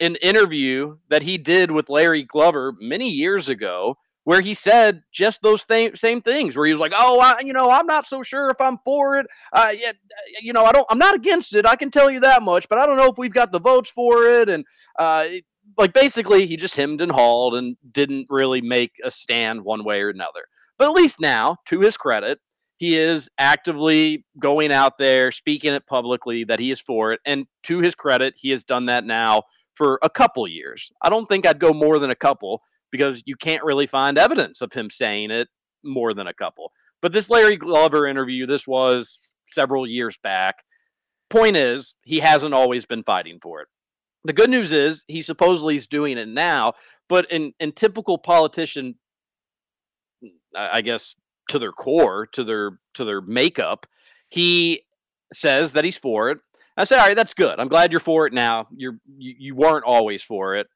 an 0.00 0.16
interview 0.16 0.96
that 1.08 1.22
he 1.22 1.38
did 1.38 1.70
with 1.70 1.88
Larry 1.88 2.22
Glover 2.24 2.74
many 2.78 3.08
years 3.08 3.48
ago 3.48 3.96
where 4.26 4.40
he 4.40 4.54
said 4.54 5.04
just 5.12 5.40
those 5.40 5.64
th- 5.64 5.96
same 5.96 6.20
things 6.20 6.56
where 6.56 6.66
he 6.66 6.72
was 6.72 6.80
like 6.80 6.92
oh 6.94 7.20
I, 7.20 7.40
you 7.44 7.52
know 7.52 7.70
i'm 7.70 7.86
not 7.86 8.06
so 8.06 8.24
sure 8.24 8.50
if 8.50 8.60
i'm 8.60 8.78
for 8.84 9.16
it 9.16 9.26
uh, 9.52 9.72
yeah, 9.72 9.92
you 10.42 10.52
know 10.52 10.64
i 10.64 10.72
don't 10.72 10.86
i'm 10.90 10.98
not 10.98 11.14
against 11.14 11.54
it 11.54 11.64
i 11.64 11.76
can 11.76 11.92
tell 11.92 12.10
you 12.10 12.20
that 12.20 12.42
much 12.42 12.68
but 12.68 12.78
i 12.78 12.86
don't 12.86 12.96
know 12.96 13.06
if 13.08 13.18
we've 13.18 13.32
got 13.32 13.52
the 13.52 13.60
votes 13.60 13.88
for 13.88 14.26
it 14.28 14.48
and 14.48 14.64
uh, 14.98 15.26
like 15.76 15.92
basically 15.92 16.46
he 16.46 16.56
just 16.56 16.76
hemmed 16.76 17.00
and 17.00 17.12
hauled 17.12 17.54
and 17.54 17.76
didn't 17.90 18.26
really 18.30 18.60
make 18.60 18.92
a 19.04 19.10
stand 19.10 19.64
one 19.64 19.84
way 19.84 20.00
or 20.00 20.10
another. 20.10 20.46
But 20.78 20.88
at 20.88 20.94
least 20.94 21.20
now 21.20 21.56
to 21.66 21.80
his 21.80 21.96
credit 21.96 22.38
he 22.78 22.98
is 22.98 23.30
actively 23.38 24.26
going 24.38 24.70
out 24.70 24.98
there 24.98 25.32
speaking 25.32 25.72
it 25.72 25.86
publicly 25.86 26.44
that 26.44 26.58
he 26.58 26.70
is 26.70 26.80
for 26.80 27.12
it. 27.12 27.20
And 27.24 27.46
to 27.64 27.80
his 27.80 27.94
credit 27.94 28.34
he 28.36 28.50
has 28.50 28.64
done 28.64 28.86
that 28.86 29.04
now 29.04 29.44
for 29.74 29.98
a 30.02 30.10
couple 30.10 30.46
years. 30.48 30.90
I 31.02 31.10
don't 31.10 31.26
think 31.26 31.46
i'd 31.46 31.60
go 31.60 31.72
more 31.72 31.98
than 31.98 32.10
a 32.10 32.16
couple 32.16 32.62
because 32.90 33.22
you 33.26 33.36
can't 33.36 33.64
really 33.64 33.86
find 33.86 34.18
evidence 34.18 34.60
of 34.60 34.72
him 34.72 34.90
saying 34.90 35.30
it 35.30 35.48
more 35.84 36.14
than 36.14 36.26
a 36.26 36.34
couple. 36.34 36.72
But 37.02 37.12
this 37.12 37.30
larry 37.30 37.56
glover 37.56 38.06
interview 38.06 38.46
this 38.46 38.66
was 38.66 39.28
several 39.46 39.86
years 39.86 40.18
back. 40.22 40.56
Point 41.28 41.56
is 41.56 41.94
he 42.04 42.20
hasn't 42.20 42.54
always 42.54 42.86
been 42.86 43.02
fighting 43.02 43.38
for 43.42 43.60
it 43.60 43.68
the 44.26 44.32
good 44.32 44.50
news 44.50 44.72
is 44.72 45.04
he 45.08 45.20
supposedly 45.20 45.76
is 45.76 45.86
doing 45.86 46.18
it 46.18 46.28
now 46.28 46.72
but 47.08 47.30
in 47.30 47.52
in 47.60 47.72
typical 47.72 48.18
politician 48.18 48.94
I 50.56 50.80
guess 50.80 51.14
to 51.50 51.58
their 51.58 51.72
core, 51.72 52.26
to 52.32 52.44
their 52.44 52.78
to 52.94 53.04
their 53.04 53.20
makeup, 53.20 53.86
he 54.28 54.82
says 55.32 55.72
that 55.72 55.84
he's 55.84 55.98
for 55.98 56.30
it. 56.30 56.38
I 56.76 56.84
said, 56.84 56.98
all 56.98 57.06
right, 57.06 57.16
that's 57.16 57.34
good. 57.34 57.58
I'm 57.58 57.68
glad 57.68 57.90
you're 57.90 58.00
for 58.00 58.26
it 58.26 58.32
now. 58.32 58.68
You're 58.74 58.98
you, 59.16 59.34
you 59.38 59.54
weren't 59.54 59.84
always 59.84 60.22
for 60.22 60.56
it. 60.56 60.66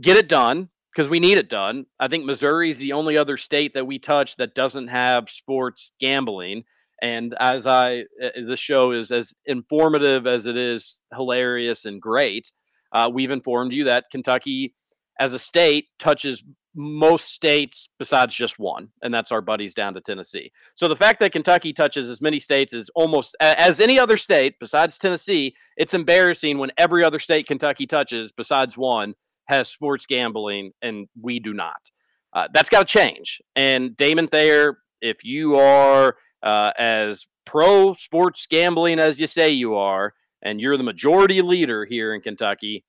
Get 0.00 0.16
it 0.16 0.28
done 0.28 0.70
because 0.94 1.08
we 1.08 1.20
need 1.20 1.38
it 1.38 1.48
done. 1.48 1.86
I 2.00 2.08
think 2.08 2.24
Missouri 2.24 2.70
is 2.70 2.78
the 2.78 2.92
only 2.92 3.16
other 3.16 3.36
state 3.36 3.74
that 3.74 3.86
we 3.86 3.98
touch 3.98 4.36
that 4.36 4.54
doesn't 4.54 4.88
have 4.88 5.30
sports 5.30 5.92
gambling. 6.00 6.64
And 7.02 7.34
as 7.38 7.66
I, 7.66 8.04
this 8.36 8.60
show 8.60 8.92
is 8.92 9.10
as 9.10 9.34
informative 9.44 10.26
as 10.26 10.46
it 10.46 10.56
is 10.56 11.00
hilarious 11.14 11.84
and 11.84 12.00
great. 12.00 12.52
Uh, 12.94 13.10
we've 13.12 13.32
informed 13.32 13.72
you 13.72 13.84
that 13.84 14.04
Kentucky, 14.10 14.72
as 15.20 15.34
a 15.34 15.38
state, 15.38 15.88
touches 15.98 16.42
most 16.74 17.26
states 17.30 17.88
besides 17.98 18.34
just 18.34 18.58
one, 18.58 18.88
and 19.02 19.12
that's 19.12 19.30
our 19.30 19.40
buddies 19.40 19.74
down 19.74 19.94
to 19.94 20.00
Tennessee. 20.00 20.50
So 20.74 20.88
the 20.88 20.96
fact 20.96 21.20
that 21.20 21.32
Kentucky 21.32 21.72
touches 21.72 22.08
as 22.08 22.20
many 22.20 22.40
states 22.40 22.74
as 22.74 22.90
almost 22.94 23.36
as 23.40 23.80
any 23.80 23.98
other 23.98 24.16
state 24.16 24.58
besides 24.58 24.98
Tennessee, 24.98 25.54
it's 25.76 25.94
embarrassing 25.94 26.58
when 26.58 26.70
every 26.78 27.04
other 27.04 27.18
state 27.18 27.46
Kentucky 27.46 27.86
touches 27.86 28.32
besides 28.32 28.76
one 28.76 29.14
has 29.46 29.68
sports 29.68 30.06
gambling 30.06 30.72
and 30.82 31.06
we 31.20 31.38
do 31.38 31.52
not. 31.52 31.90
Uh, 32.32 32.48
that's 32.52 32.68
got 32.68 32.88
to 32.88 32.92
change. 32.92 33.40
And 33.54 33.96
Damon 33.96 34.26
Thayer, 34.26 34.78
if 35.00 35.22
you 35.22 35.56
are 35.56 36.16
uh, 36.42 36.72
as 36.78 37.26
pro 37.44 37.94
sports 37.94 38.46
gambling 38.48 38.98
as 38.98 39.20
you 39.20 39.26
say 39.26 39.50
you 39.50 39.76
are, 39.76 40.14
and 40.44 40.60
you're 40.60 40.76
the 40.76 40.82
majority 40.82 41.42
leader 41.42 41.84
here 41.84 42.14
in 42.14 42.20
Kentucky, 42.20 42.84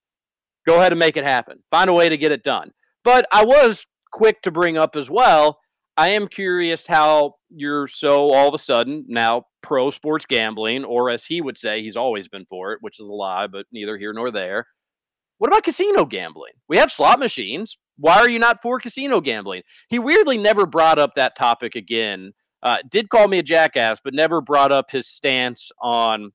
go 0.68 0.78
ahead 0.78 0.92
and 0.92 1.00
make 1.00 1.18
it 1.18 1.24
happen. 1.24 1.64
Find 1.72 1.90
a 1.90 1.94
way 1.94 2.10
to 2.10 2.18
get 2.18 2.32
it 2.32 2.44
done. 2.44 2.72
But 3.04 3.28
I 3.32 3.44
was 3.46 3.86
quick 4.12 4.42
to 4.44 4.52
bring 4.52 4.78
up 4.78 4.96
as 4.96 5.10
well. 5.10 5.60
I 5.98 6.10
am 6.10 6.28
curious 6.28 6.88
how 6.88 7.36
you're 7.50 7.88
so 7.88 8.32
all 8.32 8.48
of 8.48 8.54
a 8.54 8.58
sudden 8.58 9.06
now 9.08 9.44
pro 9.62 9.90
sports 9.90 10.26
gambling, 10.26 10.84
or 10.84 11.10
as 11.10 11.26
he 11.26 11.42
would 11.42 11.58
say, 11.58 11.82
he's 11.82 11.96
always 11.96 12.28
been 12.28 12.46
for 12.46 12.74
it, 12.74 12.80
which 12.82 13.00
is 13.00 13.08
a 13.08 13.14
lie, 13.14 13.48
but 13.48 13.66
neither 13.72 13.98
here 13.98 14.14
nor 14.14 14.30
there. 14.32 14.68
What 15.38 15.50
about 15.50 15.64
casino 15.64 16.06
gambling? 16.06 16.54
We 16.68 16.78
have 16.78 16.92
slot 16.92 17.20
machines. 17.20 17.78
Why 17.98 18.18
are 18.18 18.30
you 18.30 18.40
not 18.40 18.62
for 18.62 18.80
casino 18.80 19.22
gambling? 19.22 19.64
He 19.90 20.00
weirdly 20.00 20.38
never 20.38 20.66
brought 20.66 21.00
up 21.00 21.16
that 21.16 21.36
topic 21.36 21.76
again 21.76 22.34
uh, 22.66 22.78
did 22.90 23.10
call 23.10 23.28
me 23.28 23.38
a 23.38 23.44
jackass, 23.44 24.00
but 24.04 24.16
never 24.16 24.42
brought 24.42 24.72
up 24.72 24.90
his 24.90 25.08
stance 25.08 25.72
on 25.80 26.32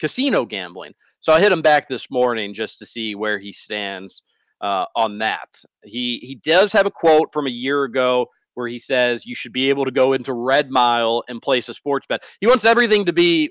casino 0.00 0.44
gambling. 0.44 0.92
So 1.20 1.32
I 1.32 1.40
hit 1.40 1.52
him 1.52 1.62
back 1.62 1.88
this 1.88 2.10
morning 2.10 2.54
just 2.54 2.78
to 2.78 2.86
see 2.86 3.14
where 3.14 3.38
he 3.38 3.52
stands 3.52 4.22
uh, 4.60 4.86
on 4.94 5.18
that. 5.18 5.60
He 5.84 6.18
he 6.22 6.34
does 6.36 6.72
have 6.72 6.86
a 6.86 6.90
quote 6.90 7.32
from 7.32 7.46
a 7.46 7.50
year 7.50 7.84
ago 7.84 8.26
where 8.54 8.68
he 8.68 8.78
says 8.78 9.26
you 9.26 9.34
should 9.34 9.52
be 9.52 9.68
able 9.68 9.84
to 9.84 9.90
go 9.90 10.12
into 10.14 10.32
Red 10.32 10.70
Mile 10.70 11.22
and 11.28 11.42
place 11.42 11.68
a 11.68 11.74
sports 11.74 12.06
bet. 12.08 12.24
He 12.40 12.46
wants 12.46 12.64
everything 12.64 13.04
to 13.04 13.12
be 13.12 13.50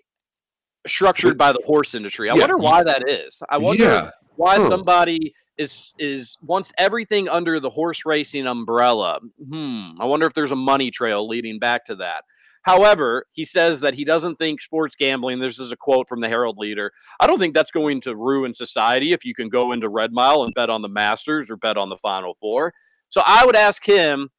structured 0.87 1.37
by 1.37 1.51
the 1.51 1.61
horse 1.65 1.95
industry. 1.95 2.29
I 2.29 2.35
Yeah. 2.35 2.41
wonder 2.41 2.57
why 2.57 2.83
that 2.83 3.07
is. 3.09 3.41
I 3.49 3.57
wonder 3.57 3.83
Yeah. 3.83 4.09
why 4.35 4.55
Huh. 4.57 4.69
somebody 4.69 5.33
is 5.57 5.93
is 5.97 6.37
wants 6.41 6.73
everything 6.77 7.29
under 7.29 7.59
the 7.59 7.69
horse 7.69 8.05
racing 8.05 8.45
umbrella. 8.45 9.19
Hmm. 9.49 9.91
I 10.01 10.05
wonder 10.05 10.25
if 10.27 10.33
there's 10.33 10.51
a 10.51 10.55
money 10.55 10.91
trail 10.91 11.27
leading 11.27 11.59
back 11.59 11.85
to 11.85 11.95
that. 11.97 12.23
However, 12.65 13.27
he 13.31 13.45
says 13.45 13.81
that 13.81 13.93
he 13.93 14.03
doesn't 14.03 14.37
think 14.37 14.59
sports 14.59 14.95
gambling, 14.95 15.39
this 15.39 15.59
is 15.59 15.71
a 15.71 15.77
quote 15.77 16.09
from 16.09 16.21
the 16.21 16.27
Herald 16.27 16.57
leader. 16.57 16.91
I 17.19 17.27
don't 17.27 17.37
think 17.37 17.53
that's 17.53 17.69
going 17.69 18.01
to 18.01 18.15
ruin 18.15 18.55
society 18.55 19.11
if 19.11 19.23
you 19.23 19.35
can 19.35 19.49
go 19.49 19.71
into 19.71 19.87
Red 19.87 20.11
Mile 20.11 20.43
and 20.43 20.51
bet 20.51 20.71
on 20.71 20.81
the 20.81 20.89
Masters 20.89 21.51
or 21.51 21.57
bet 21.57 21.77
on 21.77 21.89
the 21.89 21.97
Final 21.97 22.33
Four. 22.33 22.73
So 23.09 23.21
I 23.23 23.45
would 23.45 23.55
ask 23.55 23.85
him, 23.85 24.29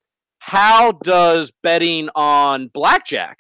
how 0.41 0.91
does 0.91 1.53
betting 1.63 2.09
on 2.17 2.67
blackjack 2.67 3.37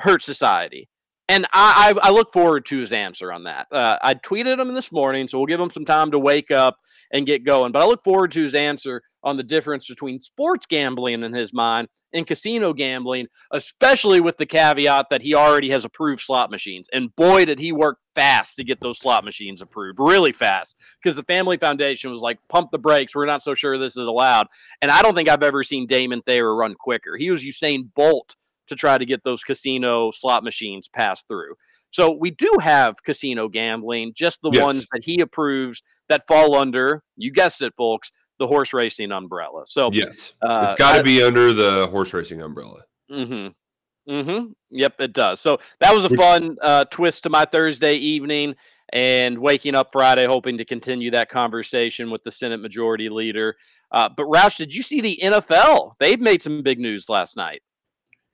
hurt 0.00 0.22
society? 0.22 0.89
And 1.30 1.46
I, 1.52 1.94
I, 1.94 2.08
I 2.08 2.10
look 2.10 2.32
forward 2.32 2.66
to 2.66 2.78
his 2.80 2.92
answer 2.92 3.32
on 3.32 3.44
that. 3.44 3.68
Uh, 3.70 3.96
I 4.02 4.14
tweeted 4.14 4.58
him 4.58 4.74
this 4.74 4.90
morning, 4.90 5.28
so 5.28 5.38
we'll 5.38 5.46
give 5.46 5.60
him 5.60 5.70
some 5.70 5.84
time 5.84 6.10
to 6.10 6.18
wake 6.18 6.50
up 6.50 6.78
and 7.12 7.24
get 7.24 7.44
going. 7.44 7.70
But 7.70 7.82
I 7.82 7.86
look 7.86 8.02
forward 8.02 8.32
to 8.32 8.42
his 8.42 8.52
answer 8.52 9.02
on 9.22 9.36
the 9.36 9.44
difference 9.44 9.86
between 9.86 10.18
sports 10.18 10.66
gambling 10.66 11.22
in 11.22 11.32
his 11.32 11.52
mind 11.52 11.86
and 12.12 12.26
casino 12.26 12.72
gambling, 12.72 13.28
especially 13.52 14.20
with 14.20 14.38
the 14.38 14.46
caveat 14.46 15.06
that 15.10 15.22
he 15.22 15.36
already 15.36 15.70
has 15.70 15.84
approved 15.84 16.20
slot 16.20 16.50
machines. 16.50 16.88
And 16.92 17.14
boy, 17.14 17.44
did 17.44 17.60
he 17.60 17.70
work 17.70 17.98
fast 18.16 18.56
to 18.56 18.64
get 18.64 18.80
those 18.80 18.98
slot 18.98 19.24
machines 19.24 19.62
approved, 19.62 20.00
really 20.00 20.32
fast, 20.32 20.74
because 21.00 21.14
the 21.14 21.22
Family 21.22 21.58
Foundation 21.58 22.10
was 22.10 22.22
like, 22.22 22.40
pump 22.48 22.72
the 22.72 22.78
brakes. 22.78 23.14
We're 23.14 23.26
not 23.26 23.44
so 23.44 23.54
sure 23.54 23.78
this 23.78 23.96
is 23.96 24.08
allowed. 24.08 24.48
And 24.82 24.90
I 24.90 25.00
don't 25.00 25.14
think 25.14 25.28
I've 25.28 25.44
ever 25.44 25.62
seen 25.62 25.86
Damon 25.86 26.22
Thayer 26.22 26.52
run 26.52 26.74
quicker. 26.74 27.16
He 27.16 27.30
was 27.30 27.44
Usain 27.44 27.88
Bolt 27.94 28.34
to 28.70 28.74
try 28.74 28.96
to 28.98 29.04
get 29.04 29.22
those 29.22 29.44
casino 29.44 30.10
slot 30.10 30.42
machines 30.42 30.88
passed 30.88 31.28
through. 31.28 31.54
So 31.90 32.10
we 32.10 32.30
do 32.30 32.58
have 32.62 33.02
casino 33.04 33.48
gambling, 33.48 34.12
just 34.16 34.40
the 34.42 34.50
Yes. 34.50 34.62
ones 34.62 34.86
that 34.92 35.04
he 35.04 35.20
approves 35.20 35.82
that 36.08 36.26
fall 36.26 36.54
under, 36.56 37.02
you 37.16 37.30
guessed 37.30 37.62
it, 37.62 37.74
folks, 37.76 38.10
the 38.38 38.46
horse 38.46 38.72
racing 38.72 39.12
umbrella. 39.12 39.62
So 39.66 39.90
Yes. 39.92 40.32
uh, 40.40 40.68
it's 40.70 40.78
got 40.78 40.96
to 40.96 41.02
be 41.02 41.22
under 41.22 41.52
the 41.52 41.86
horse 41.88 42.14
racing 42.14 42.40
umbrella. 42.40 42.84
Mm-hmm. 43.10 44.12
Mm-hmm. 44.12 44.46
Yep, 44.70 44.94
it 45.00 45.12
does. 45.12 45.40
So 45.40 45.58
that 45.80 45.94
was 45.94 46.04
a 46.04 46.16
fun 46.16 46.56
uh, 46.62 46.84
twist 46.90 47.24
to 47.24 47.30
my 47.30 47.44
Thursday 47.44 47.94
evening, 47.94 48.54
and 48.92 49.38
waking 49.38 49.76
up 49.76 49.90
Friday 49.92 50.26
hoping 50.26 50.58
to 50.58 50.64
continue 50.64 51.12
that 51.12 51.28
conversation 51.28 52.10
with 52.10 52.24
the 52.24 52.30
Senate 52.32 52.60
Majority 52.60 53.08
Leader. 53.08 53.56
Uh, 53.92 54.08
but 54.16 54.26
Roush, 54.26 54.56
did 54.56 54.74
you 54.74 54.82
see 54.82 55.00
the 55.00 55.20
NFL? 55.22 55.92
They've 56.00 56.18
made 56.20 56.42
some 56.42 56.62
big 56.64 56.80
news 56.80 57.08
last 57.08 57.36
night. 57.36 57.62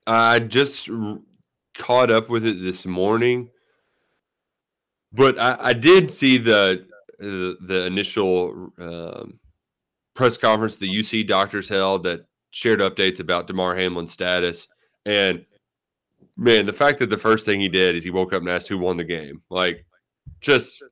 I 0.06 0.38
just 0.38 0.88
r- 0.88 1.18
caught 1.74 2.10
up 2.10 2.28
with 2.28 2.46
it 2.46 2.62
this 2.62 2.86
morning, 2.86 3.50
but 5.12 5.38
I, 5.38 5.56
I 5.60 5.72
did 5.72 6.10
see 6.10 6.38
the 6.38 6.86
uh, 7.20 7.56
the 7.66 7.84
initial 7.86 8.72
um, 8.78 9.40
press 10.14 10.36
conference 10.36 10.76
the 10.76 10.88
UC 10.88 11.26
doctors 11.26 11.68
held 11.68 12.04
that 12.04 12.26
shared 12.50 12.80
updates 12.80 13.20
about 13.20 13.46
Damar 13.46 13.74
Hamlin's 13.74 14.12
status, 14.12 14.68
and 15.04 15.44
man, 16.36 16.66
the 16.66 16.72
fact 16.72 16.98
that 16.98 17.10
the 17.10 17.18
first 17.18 17.44
thing 17.44 17.60
he 17.60 17.68
did 17.68 17.94
is 17.94 18.04
he 18.04 18.10
woke 18.10 18.32
up 18.32 18.42
and 18.42 18.50
asked 18.50 18.68
who 18.68 18.78
won 18.78 18.96
the 18.96 19.04
game, 19.04 19.42
like 19.50 19.84
just 20.40 20.82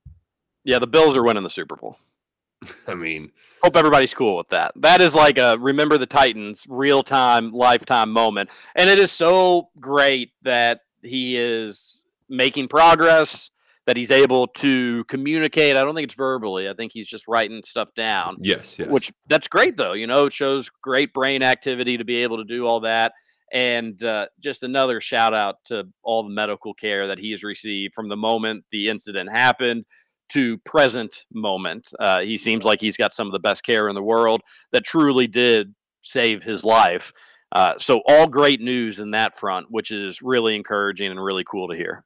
Yeah, 0.64 0.78
the 0.78 0.86
Bills 0.86 1.16
are 1.16 1.22
winning 1.22 1.42
the 1.42 1.50
Super 1.50 1.76
Bowl. 1.76 1.98
I 2.88 2.94
mean, 2.94 3.30
Hope 3.64 3.76
everybody's 3.76 4.12
cool 4.12 4.36
with 4.36 4.50
that. 4.50 4.72
That 4.76 5.00
is 5.00 5.14
like 5.14 5.38
a 5.38 5.56
remember 5.58 5.96
the 5.96 6.04
Titans 6.04 6.66
real 6.68 7.02
time, 7.02 7.50
lifetime 7.50 8.10
moment. 8.10 8.50
And 8.74 8.90
it 8.90 8.98
is 8.98 9.10
so 9.10 9.70
great 9.80 10.32
that 10.42 10.80
he 11.00 11.38
is 11.38 12.02
making 12.28 12.68
progress, 12.68 13.48
that 13.86 13.96
he's 13.96 14.10
able 14.10 14.48
to 14.48 15.04
communicate. 15.04 15.78
I 15.78 15.82
don't 15.82 15.94
think 15.94 16.04
it's 16.04 16.14
verbally, 16.14 16.68
I 16.68 16.74
think 16.74 16.92
he's 16.92 17.08
just 17.08 17.26
writing 17.26 17.62
stuff 17.64 17.88
down. 17.94 18.36
yes, 18.38 18.78
yes, 18.78 18.90
Which 18.90 19.10
that's 19.28 19.48
great 19.48 19.78
though. 19.78 19.94
You 19.94 20.08
know, 20.08 20.26
it 20.26 20.34
shows 20.34 20.68
great 20.82 21.14
brain 21.14 21.42
activity 21.42 21.96
to 21.96 22.04
be 22.04 22.16
able 22.16 22.36
to 22.36 22.44
do 22.44 22.66
all 22.66 22.80
that. 22.80 23.12
And 23.50 24.02
uh, 24.04 24.26
just 24.40 24.62
another 24.62 25.00
shout 25.00 25.32
out 25.32 25.64
to 25.66 25.84
all 26.02 26.22
the 26.22 26.28
medical 26.28 26.74
care 26.74 27.06
that 27.06 27.18
he 27.18 27.30
has 27.30 27.42
received 27.42 27.94
from 27.94 28.10
the 28.10 28.16
moment 28.16 28.66
the 28.70 28.90
incident 28.90 29.30
happened 29.32 29.86
to 30.30 30.58
present 30.58 31.24
moment. 31.32 31.90
Uh, 31.98 32.20
he 32.20 32.36
seems 32.36 32.64
like 32.64 32.80
he's 32.80 32.96
got 32.96 33.14
some 33.14 33.26
of 33.26 33.32
the 33.32 33.38
best 33.38 33.64
care 33.64 33.88
in 33.88 33.94
the 33.94 34.02
world 34.02 34.40
that 34.72 34.84
truly 34.84 35.26
did 35.26 35.74
save 36.02 36.42
his 36.42 36.64
life. 36.64 37.12
Uh, 37.52 37.74
so 37.78 38.02
all 38.08 38.26
great 38.26 38.60
news 38.60 38.98
in 38.98 39.12
that 39.12 39.36
front, 39.36 39.66
which 39.70 39.90
is 39.90 40.20
really 40.22 40.56
encouraging 40.56 41.10
and 41.10 41.22
really 41.22 41.44
cool 41.44 41.68
to 41.68 41.76
hear. 41.76 42.04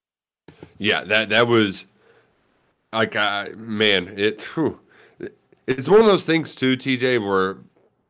Yeah, 0.79 1.05
that 1.05 1.31
that 1.31 1.47
was 1.47 1.87
like 2.93 3.17
I 3.17 3.51
man, 3.57 4.15
it 4.19 4.43
whew. 4.55 4.81
it's 5.67 5.89
one 5.89 6.01
of 6.01 6.07
those 6.07 6.27
things 6.27 6.55
too, 6.55 6.77
TJ, 6.77 7.27
where 7.27 7.59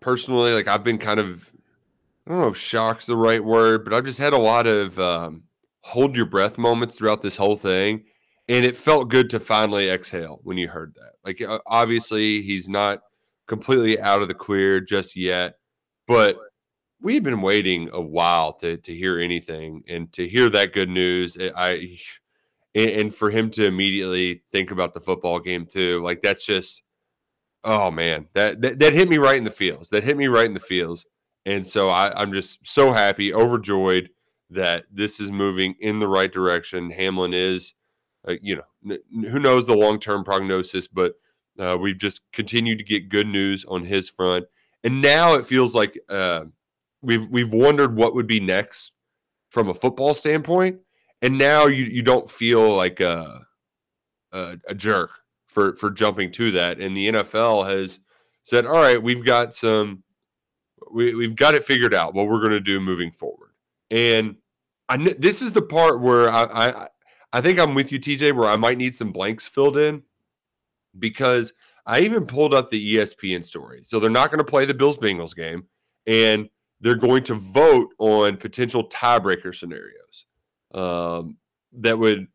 personally, 0.00 0.52
like 0.52 0.68
I've 0.68 0.84
been 0.84 0.98
kind 0.98 1.20
of 1.20 1.50
I 2.26 2.30
don't 2.30 2.40
know 2.40 2.48
if 2.48 2.56
shock's 2.56 3.06
the 3.06 3.16
right 3.16 3.42
word, 3.42 3.84
but 3.84 3.94
I've 3.94 4.04
just 4.04 4.18
had 4.18 4.32
a 4.32 4.38
lot 4.38 4.66
of 4.66 4.98
um, 4.98 5.44
hold 5.80 6.16
your 6.16 6.26
breath 6.26 6.58
moments 6.58 6.98
throughout 6.98 7.22
this 7.22 7.36
whole 7.36 7.56
thing. 7.56 8.04
And 8.48 8.64
it 8.64 8.76
felt 8.76 9.10
good 9.10 9.28
to 9.30 9.40
finally 9.40 9.90
exhale 9.90 10.40
when 10.42 10.56
you 10.56 10.68
heard 10.68 10.94
that. 10.94 11.12
Like, 11.24 11.60
obviously, 11.66 12.42
he's 12.42 12.68
not 12.68 13.00
completely 13.46 14.00
out 14.00 14.22
of 14.22 14.28
the 14.28 14.34
clear 14.34 14.80
just 14.80 15.16
yet, 15.16 15.58
but 16.06 16.36
we've 17.00 17.22
been 17.22 17.42
waiting 17.42 17.88
a 17.92 18.00
while 18.00 18.52
to 18.52 18.76
to 18.78 18.94
hear 18.94 19.18
anything 19.18 19.82
and 19.88 20.12
to 20.12 20.26
hear 20.28 20.50
that 20.50 20.72
good 20.72 20.88
news. 20.88 21.36
I 21.40 21.98
and, 22.74 22.90
and 22.90 23.14
for 23.14 23.30
him 23.30 23.50
to 23.50 23.66
immediately 23.66 24.42
think 24.50 24.70
about 24.70 24.94
the 24.94 25.00
football 25.00 25.40
game 25.40 25.66
too, 25.66 26.02
like 26.02 26.20
that's 26.20 26.44
just 26.44 26.82
oh 27.64 27.90
man, 27.90 28.26
that 28.34 28.60
that, 28.62 28.78
that 28.78 28.92
hit 28.92 29.08
me 29.08 29.18
right 29.18 29.38
in 29.38 29.44
the 29.44 29.50
feels. 29.50 29.90
That 29.90 30.04
hit 30.04 30.16
me 30.16 30.26
right 30.28 30.46
in 30.46 30.54
the 30.54 30.60
feels. 30.60 31.04
And 31.46 31.66
so 31.66 31.88
I, 31.88 32.12
I'm 32.20 32.32
just 32.32 32.66
so 32.66 32.92
happy, 32.92 33.32
overjoyed 33.32 34.10
that 34.50 34.84
this 34.92 35.20
is 35.20 35.32
moving 35.32 35.74
in 35.80 35.98
the 35.98 36.08
right 36.08 36.30
direction. 36.30 36.90
Hamlin 36.90 37.32
is, 37.32 37.74
uh, 38.26 38.34
you 38.42 38.56
know, 38.56 38.94
n- 38.94 39.28
who 39.30 39.38
knows 39.38 39.66
the 39.66 39.76
long 39.76 39.98
term 39.98 40.24
prognosis, 40.24 40.88
but 40.88 41.14
uh, 41.58 41.76
we've 41.80 41.98
just 41.98 42.22
continued 42.32 42.78
to 42.78 42.84
get 42.84 43.08
good 43.08 43.26
news 43.26 43.64
on 43.66 43.84
his 43.84 44.08
front. 44.08 44.46
And 44.84 45.02
now 45.02 45.34
it 45.34 45.44
feels 45.44 45.74
like 45.74 45.98
uh, 46.08 46.44
we've 47.02 47.28
we've 47.28 47.52
wondered 47.52 47.96
what 47.96 48.14
would 48.14 48.26
be 48.26 48.40
next 48.40 48.92
from 49.50 49.68
a 49.68 49.74
football 49.74 50.14
standpoint, 50.14 50.78
and 51.20 51.36
now 51.36 51.66
you 51.66 51.84
you 51.84 52.02
don't 52.02 52.30
feel 52.30 52.74
like 52.74 53.00
a 53.00 53.46
a, 54.32 54.56
a 54.68 54.74
jerk 54.74 55.10
for 55.48 55.74
for 55.76 55.90
jumping 55.90 56.30
to 56.32 56.50
that. 56.52 56.78
And 56.78 56.96
the 56.96 57.08
NFL 57.08 57.68
has 57.68 58.00
said, 58.42 58.66
all 58.66 58.80
right, 58.80 59.02
we've 59.02 59.24
got 59.24 59.52
some 59.52 60.04
we, 60.92 61.14
we've 61.14 61.36
got 61.36 61.54
it 61.54 61.64
figured 61.64 61.94
out 61.94 62.14
what 62.14 62.28
we're 62.28 62.40
going 62.40 62.52
to 62.52 62.60
do 62.60 62.80
moving 62.80 63.10
forward. 63.10 63.50
And 63.90 64.36
I 64.88 64.96
this 64.96 65.42
is 65.42 65.52
the 65.52 65.62
part 65.62 66.00
where 66.00 66.30
I, 66.30 66.44
I 66.44 66.88
I 67.32 67.40
think 67.40 67.58
I'm 67.58 67.74
with 67.74 67.92
you, 67.92 68.00
TJ, 68.00 68.34
where 68.34 68.48
I 68.48 68.56
might 68.56 68.78
need 68.78 68.96
some 68.96 69.12
blanks 69.12 69.46
filled 69.46 69.76
in 69.76 70.02
because 70.98 71.52
I 71.86 72.00
even 72.00 72.26
pulled 72.26 72.54
up 72.54 72.70
the 72.70 72.96
ESPN 72.96 73.44
story. 73.44 73.80
So 73.82 74.00
they're 74.00 74.10
not 74.10 74.30
going 74.30 74.38
to 74.38 74.44
play 74.44 74.64
the 74.64 74.74
Bills 74.74 74.96
Bengals 74.96 75.34
game, 75.34 75.64
and 76.06 76.48
they're 76.80 76.96
going 76.96 77.24
to 77.24 77.34
vote 77.34 77.88
on 77.98 78.36
potential 78.36 78.88
tiebreaker 78.88 79.54
scenarios 79.54 80.26
um, 80.74 81.36
that 81.72 81.98
would, 81.98 82.28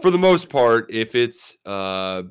for 0.00 0.10
the 0.10 0.18
most 0.18 0.48
part, 0.48 0.90
if 0.90 1.14
it's 1.14 1.56
uh, 1.66 2.22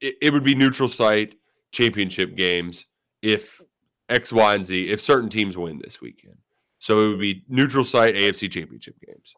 it, 0.00 0.16
it 0.22 0.32
would 0.32 0.44
be 0.44 0.54
neutral 0.54 0.88
site 0.88 1.36
championship 1.72 2.36
games 2.36 2.86
if 3.22 3.60
X, 4.08 4.32
Y, 4.32 4.54
and 4.54 4.64
Z 4.64 4.90
if 4.90 5.00
certain 5.00 5.28
teams 5.28 5.56
win 5.56 5.80
this 5.82 6.00
weekend. 6.00 6.36
So 6.78 7.06
it 7.06 7.08
would 7.10 7.20
be 7.20 7.44
neutral 7.48 7.84
site 7.84 8.14
AFC 8.14 8.50
championship 8.50 8.96
games. 9.06 9.34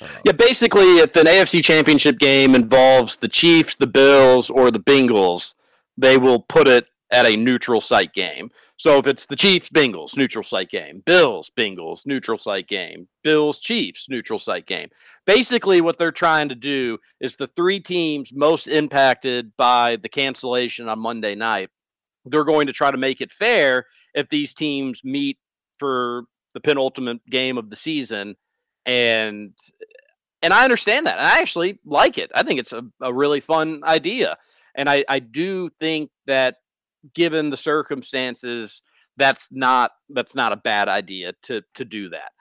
Uh, 0.00 0.08
Yeah, 0.24 0.32
basically, 0.32 0.98
if 0.98 1.16
an 1.16 1.26
AFC 1.26 1.62
championship 1.62 2.18
game 2.18 2.54
involves 2.54 3.16
the 3.16 3.28
Chiefs, 3.28 3.74
the 3.74 3.86
Bills, 3.86 4.50
or 4.50 4.70
the 4.70 4.80
Bengals, 4.80 5.54
they 5.96 6.16
will 6.16 6.40
put 6.40 6.68
it 6.68 6.86
at 7.10 7.24
a 7.26 7.36
neutral 7.36 7.80
site 7.80 8.12
game. 8.12 8.50
So 8.76 8.98
if 8.98 9.06
it's 9.06 9.26
the 9.26 9.36
Chiefs, 9.36 9.70
Bengals, 9.70 10.16
neutral 10.16 10.42
site 10.42 10.70
game, 10.70 11.02
Bills, 11.06 11.50
Bengals, 11.56 12.04
neutral 12.04 12.36
site 12.36 12.68
game, 12.68 13.08
Bills, 13.22 13.58
Chiefs, 13.58 14.08
neutral 14.08 14.38
site 14.38 14.66
game. 14.66 14.90
Basically, 15.24 15.80
what 15.80 15.98
they're 15.98 16.12
trying 16.12 16.48
to 16.48 16.54
do 16.54 16.98
is 17.20 17.36
the 17.36 17.48
three 17.56 17.80
teams 17.80 18.32
most 18.34 18.66
impacted 18.66 19.52
by 19.56 19.96
the 19.96 20.08
cancellation 20.08 20.88
on 20.88 20.98
Monday 20.98 21.34
night, 21.34 21.70
they're 22.26 22.44
going 22.44 22.66
to 22.66 22.72
try 22.72 22.90
to 22.90 22.98
make 22.98 23.20
it 23.20 23.30
fair 23.30 23.86
if 24.12 24.28
these 24.28 24.52
teams 24.52 25.02
meet 25.04 25.38
for 25.78 26.24
the 26.54 26.60
penultimate 26.60 27.24
game 27.26 27.56
of 27.56 27.70
the 27.70 27.76
season, 27.76 28.34
and 28.86 29.52
and 30.42 30.52
I 30.52 30.64
understand 30.64 31.06
that. 31.06 31.18
I 31.18 31.40
actually 31.40 31.80
like 31.84 32.18
it. 32.18 32.30
I 32.34 32.42
think 32.42 32.60
it's 32.60 32.72
a, 32.72 32.82
a 33.00 33.12
really 33.12 33.40
fun 33.40 33.82
idea, 33.84 34.36
and 34.74 34.88
I 34.88 35.04
I 35.08 35.18
do 35.18 35.70
think 35.80 36.10
that 36.26 36.56
given 37.14 37.50
the 37.50 37.56
circumstances, 37.56 38.80
that's 39.16 39.48
not 39.50 39.92
that's 40.10 40.34
not 40.34 40.52
a 40.52 40.56
bad 40.56 40.88
idea 40.88 41.32
to 41.42 41.62
to 41.74 41.84
do 41.84 42.08
that. 42.10 42.32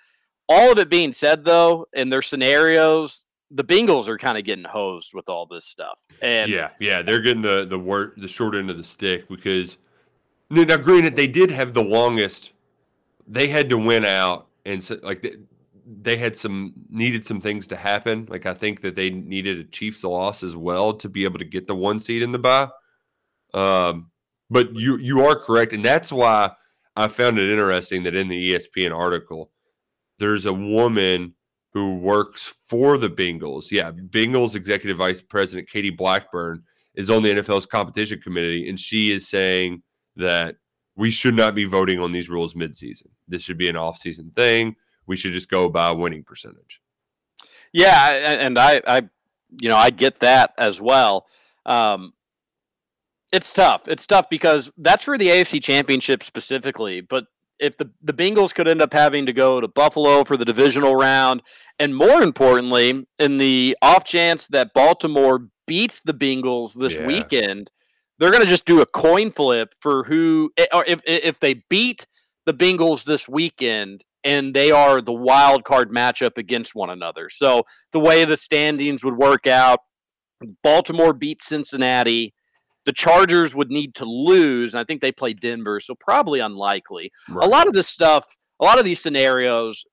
All 0.48 0.72
of 0.72 0.78
it 0.78 0.90
being 0.90 1.12
said, 1.12 1.44
though, 1.44 1.88
in 1.94 2.10
their 2.10 2.22
scenarios, 2.22 3.24
the 3.50 3.64
Bengals 3.64 4.08
are 4.08 4.18
kind 4.18 4.38
of 4.38 4.44
getting 4.44 4.66
hosed 4.66 5.14
with 5.14 5.28
all 5.28 5.48
this 5.48 5.66
stuff. 5.66 6.00
And 6.22 6.52
yeah, 6.52 6.70
yeah, 6.80 7.02
they're 7.02 7.22
getting 7.22 7.42
the 7.42 7.66
the 7.66 7.80
wor- 7.80 8.14
the 8.18 8.28
short 8.28 8.56
end 8.56 8.70
of 8.70 8.78
the 8.78 8.84
stick 8.84 9.28
because 9.28 9.78
now, 10.50 10.78
granted, 10.78 11.16
they 11.16 11.28
did 11.28 11.50
have 11.52 11.74
the 11.74 11.84
longest. 11.84 12.54
They 13.28 13.48
had 13.48 13.70
to 13.72 13.78
win 13.78 14.06
out, 14.06 14.48
and 14.66 14.84
so, 14.84 15.00
like 15.02 15.26
they, 15.86 16.18
had 16.18 16.36
some 16.36 16.74
needed 16.90 17.26
some 17.26 17.40
things 17.40 17.68
to 17.68 17.76
happen. 17.76 18.28
Like 18.30 18.46
I 18.46 18.54
think 18.54 18.82
that 18.82 18.96
they 18.96 19.10
needed 19.10 19.60
a 19.60 19.64
Chiefs 19.66 20.04
loss 20.04 20.44
as 20.44 20.56
well 20.56 20.94
to 20.96 21.10
be 21.10 21.24
able 21.24 21.40
to 21.40 21.46
get 21.46 21.68
the 21.68 21.76
one 21.76 22.00
seed 22.00 22.22
in 22.22 22.32
the 22.32 22.40
bye. 22.40 22.70
Um, 23.54 24.12
but 24.50 24.76
you 24.76 24.98
you 24.98 25.26
are 25.26 25.36
correct, 25.36 25.74
and 25.74 25.84
that's 25.84 26.12
why 26.12 26.52
I 26.96 27.08
found 27.08 27.38
it 27.38 27.50
interesting 27.50 28.04
that 28.04 28.16
in 28.16 28.28
the 28.28 28.54
ESPN 28.54 28.96
article, 28.96 29.52
there's 30.20 30.46
a 30.46 30.54
woman 30.54 31.34
who 31.74 31.96
works 31.96 32.54
for 32.68 32.98
the 32.98 33.10
Bengals. 33.10 33.72
Yeah, 33.72 33.92
Bengals 33.92 34.56
executive 34.56 34.98
vice 34.98 35.22
president 35.22 35.70
Katie 35.70 35.90
Blackburn 35.90 36.64
is 36.96 37.10
on 37.10 37.22
the 37.22 37.30
NFL's 37.30 37.66
competition 37.66 38.22
committee, 38.22 38.70
and 38.70 38.80
she 38.80 39.12
is 39.12 39.28
saying 39.28 39.84
that 40.16 40.56
we 40.96 41.12
should 41.12 41.36
not 41.36 41.54
be 41.54 41.66
voting 41.66 42.00
on 42.00 42.12
these 42.12 42.30
rules 42.30 42.54
midseason. 42.54 43.08
This 43.28 43.42
should 43.42 43.58
be 43.58 43.68
an 43.68 43.76
off-season 43.76 44.32
thing. 44.36 44.76
We 45.08 45.16
should 45.16 45.34
just 45.34 45.50
go 45.50 45.70
by 45.70 45.92
winning 45.92 46.24
percentage. 46.24 46.82
Yeah, 47.74 48.38
and 48.40 48.58
I, 48.58 48.82
I 48.88 49.02
you 49.60 49.70
know, 49.70 49.76
I 49.78 49.90
get 49.90 50.20
that 50.22 50.54
as 50.58 50.80
well. 50.80 51.26
Um, 51.66 52.14
it's 53.32 53.54
tough. 53.54 53.88
It's 53.88 54.08
tough 54.08 54.30
because 54.30 54.72
that's 54.78 55.04
for 55.04 55.18
the 55.18 55.28
AFC 55.28 55.62
Championship 55.62 56.24
specifically. 56.24 57.02
But 57.02 57.26
if 57.60 57.78
the 57.78 57.90
the 58.02 58.14
Bengals 58.14 58.54
could 58.54 58.68
end 58.68 58.82
up 58.82 58.94
having 58.94 59.26
to 59.26 59.34
go 59.34 59.60
to 59.60 59.68
Buffalo 59.68 60.24
for 60.24 60.38
the 60.38 60.46
divisional 60.46 60.96
round, 60.96 61.42
and 61.80 61.96
more 61.96 62.22
importantly, 62.22 63.06
in 63.20 63.38
the 63.38 63.78
off 63.82 64.04
chance 64.06 64.48
that 64.48 64.74
Baltimore 64.74 65.48
beats 65.68 66.00
the 66.04 66.14
Bengals 66.14 66.80
this 66.80 66.96
Yeah. 66.96 67.06
weekend, 67.06 67.72
they're 68.20 68.32
going 68.32 68.44
to 68.44 68.50
just 68.50 68.66
do 68.66 68.82
a 68.82 68.86
coin 68.86 69.32
flip 69.32 69.74
for 69.82 70.04
who, 70.04 70.52
eh, 70.58 70.66
or 70.74 70.86
if 70.88 71.02
if 71.06 71.40
they 71.40 71.56
beat 71.70 72.06
the 72.46 72.54
Bengals 72.54 73.04
this 73.04 73.28
weekend 73.28 74.04
and 74.26 74.56
they 74.56 74.72
are 74.72 75.02
the 75.02 75.14
wild 75.14 75.64
card 75.64 75.92
matchup 75.92 76.38
against 76.38 76.74
one 76.74 76.90
another. 76.90 77.30
So 77.30 77.64
the 77.94 78.00
way 78.00 78.26
the 78.26 78.36
standings 78.36 79.04
would 79.04 79.16
work 79.16 79.46
out, 79.46 79.80
Baltimore 80.64 81.14
beats 81.14 81.46
Cincinnati. 81.46 82.34
The 82.86 82.92
Chargers 82.92 83.56
would 83.56 83.70
need 83.70 83.96
to 83.96 84.06
lose, 84.06 84.74
and 84.74 84.82
I 84.82 84.84
think 84.84 85.02
they 85.02 85.12
play 85.12 85.34
Denver, 85.34 85.80
so 85.80 85.96
probably 86.00 86.40
unlikely. 86.40 87.12
A 87.40 87.48
lot 87.48 87.68
of 87.68 87.74
this 87.74 87.88
stuff, 87.88 88.26
a 88.60 88.66
lot 88.66 88.80
of 88.80 88.86
these 88.86 89.02
scenarios, 89.02 89.86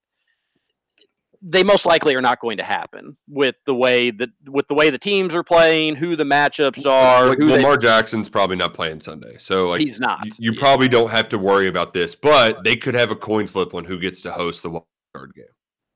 they 1.44 1.64
most 1.64 1.84
likely 1.86 2.14
are 2.14 2.20
not 2.20 2.38
going 2.40 2.56
to 2.58 2.62
happen 2.62 3.16
with 3.28 3.56
the 3.66 3.74
way 3.74 4.10
that 4.12 4.28
with 4.48 4.68
the 4.68 4.74
way 4.74 4.90
the 4.90 4.98
teams 4.98 5.34
are 5.34 5.42
playing, 5.42 5.96
who 5.96 6.14
the 6.14 6.24
matchups 6.24 6.86
are, 6.86 7.26
Like 7.30 7.38
they- 7.38 7.44
Lamar 7.44 7.76
Jackson's 7.76 8.28
probably 8.28 8.56
not 8.56 8.74
playing 8.74 9.00
Sunday, 9.00 9.36
so 9.38 9.68
like 9.70 9.80
He's 9.80 9.98
not. 9.98 10.24
You, 10.24 10.32
you 10.38 10.58
probably 10.58 10.88
don't 10.88 11.10
have 11.10 11.28
to 11.30 11.38
worry 11.38 11.66
about 11.68 11.92
this, 11.92 12.14
but 12.14 12.62
they 12.64 12.76
could 12.76 12.94
have 12.94 13.10
a 13.10 13.16
coin 13.16 13.46
flip 13.46 13.74
on 13.74 13.84
who 13.84 13.98
gets 13.98 14.20
to 14.22 14.30
host 14.32 14.62
the 14.62 14.70
wild 14.70 14.84
card 15.14 15.32
game. 15.34 15.44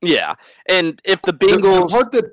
Yeah, 0.03 0.35
and 0.69 1.01
if 1.05 1.23
the 1.23 1.33
The- 1.33 1.47
the 1.47 1.53
Bengals, 1.59 1.91
part 1.91 2.13
that 2.13 2.25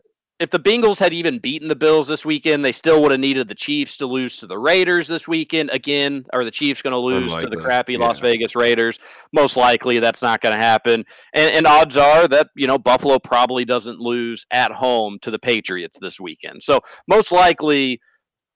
if 0.44 0.50
the 0.50 0.60
Bengals 0.60 1.00
had 1.00 1.14
even 1.14 1.40
beaten 1.40 1.70
the 1.70 1.76
Bills 1.76 2.06
this 2.06 2.26
weekend, 2.26 2.66
they 2.66 2.74
still 2.74 3.02
would 3.02 3.12
have 3.12 3.20
needed 3.22 3.48
the 3.48 3.56
Chiefs 3.56 3.96
to 3.96 4.06
lose 4.06 4.36
to 4.38 4.46
the 4.46 4.60
Raiders 4.60 5.08
this 5.08 5.26
weekend. 5.26 5.70
Again, 5.70 6.26
are 6.34 6.44
the 6.44 6.52
Chiefs 6.52 6.82
going 6.82 6.92
to 6.92 6.98
lose 6.98 7.32
to 7.32 7.40
the 7.40 7.46
Unlikely, 7.46 7.64
crappy 7.64 7.98
Las. 7.98 8.20
Vegas 8.20 8.54
Raiders? 8.54 9.00
Most 9.32 9.56
likely, 9.56 10.00
that's 10.00 10.22
not 10.22 10.42
going 10.42 10.54
to 10.54 10.62
happen. 10.62 11.06
And, 11.34 11.56
and 11.56 11.66
odds 11.66 11.96
are 11.96 12.28
that 12.28 12.50
you 12.58 12.68
know 12.68 12.78
Buffalo 12.78 13.20
probably 13.20 13.64
doesn't 13.64 14.00
lose 14.00 14.46
at 14.52 14.74
home 14.74 15.18
to 15.22 15.32
the 15.32 15.40
Patriots 15.40 15.98
this 16.02 16.20
weekend. 16.20 16.62
So 16.62 16.82
most 17.08 17.32
likely. 17.32 18.00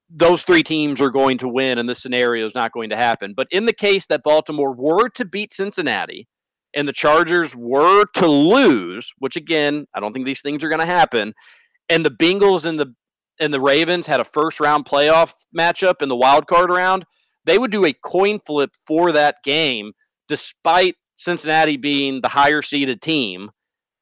Those 0.10 0.44
three 0.44 0.64
teams 0.64 1.02
are 1.02 1.10
going 1.10 1.38
to 1.40 1.50
win, 1.50 1.78
and 1.78 1.90
this 1.90 2.02
scenario 2.02 2.46
is 2.46 2.56
not 2.56 2.72
going 2.72 2.92
to 2.92 2.96
happen. 2.96 3.34
But 3.36 3.48
in 3.52 3.66
the 3.66 3.74
case 3.74 4.06
that 4.06 4.24
Baltimore 4.24 4.74
were 4.74 5.10
to 5.10 5.26
beat 5.26 5.52
Cincinnati, 5.52 6.30
and 6.74 6.88
the 6.88 6.94
Chargers 6.94 7.56
were 7.56 8.06
to 8.14 8.28
lose, 8.28 9.12
which 9.18 9.36
again, 9.36 9.86
I 9.94 10.00
don't 10.00 10.14
think 10.14 10.26
these 10.26 10.42
things 10.42 10.64
are 10.64 10.70
going 10.70 10.80
to 10.80 10.86
happen, 10.86 11.34
and 11.90 12.06
the 12.06 12.12
Bengals 12.12 12.66
and 12.66 12.80
the 12.80 12.94
and 13.40 13.54
the 13.54 13.62
Ravens 13.62 14.08
had 14.08 14.20
a 14.20 14.26
first 14.26 14.60
round 14.60 14.86
playoff 14.86 15.34
matchup 15.58 16.02
in 16.02 16.10
the 16.10 16.16
wild 16.16 16.48
card 16.48 16.72
round, 16.72 17.06
they 17.46 17.58
would 17.58 17.72
do 17.72 17.86
a 17.86 17.94
coin 17.94 18.40
flip 18.40 18.72
for 18.86 19.12
that 19.12 19.38
game, 19.44 19.94
despite 20.28 20.96
Cincinnati 21.16 21.78
being 21.78 22.22
the 22.22 22.30
higher 22.30 22.62
seeded 22.62 23.02
team, 23.02 23.52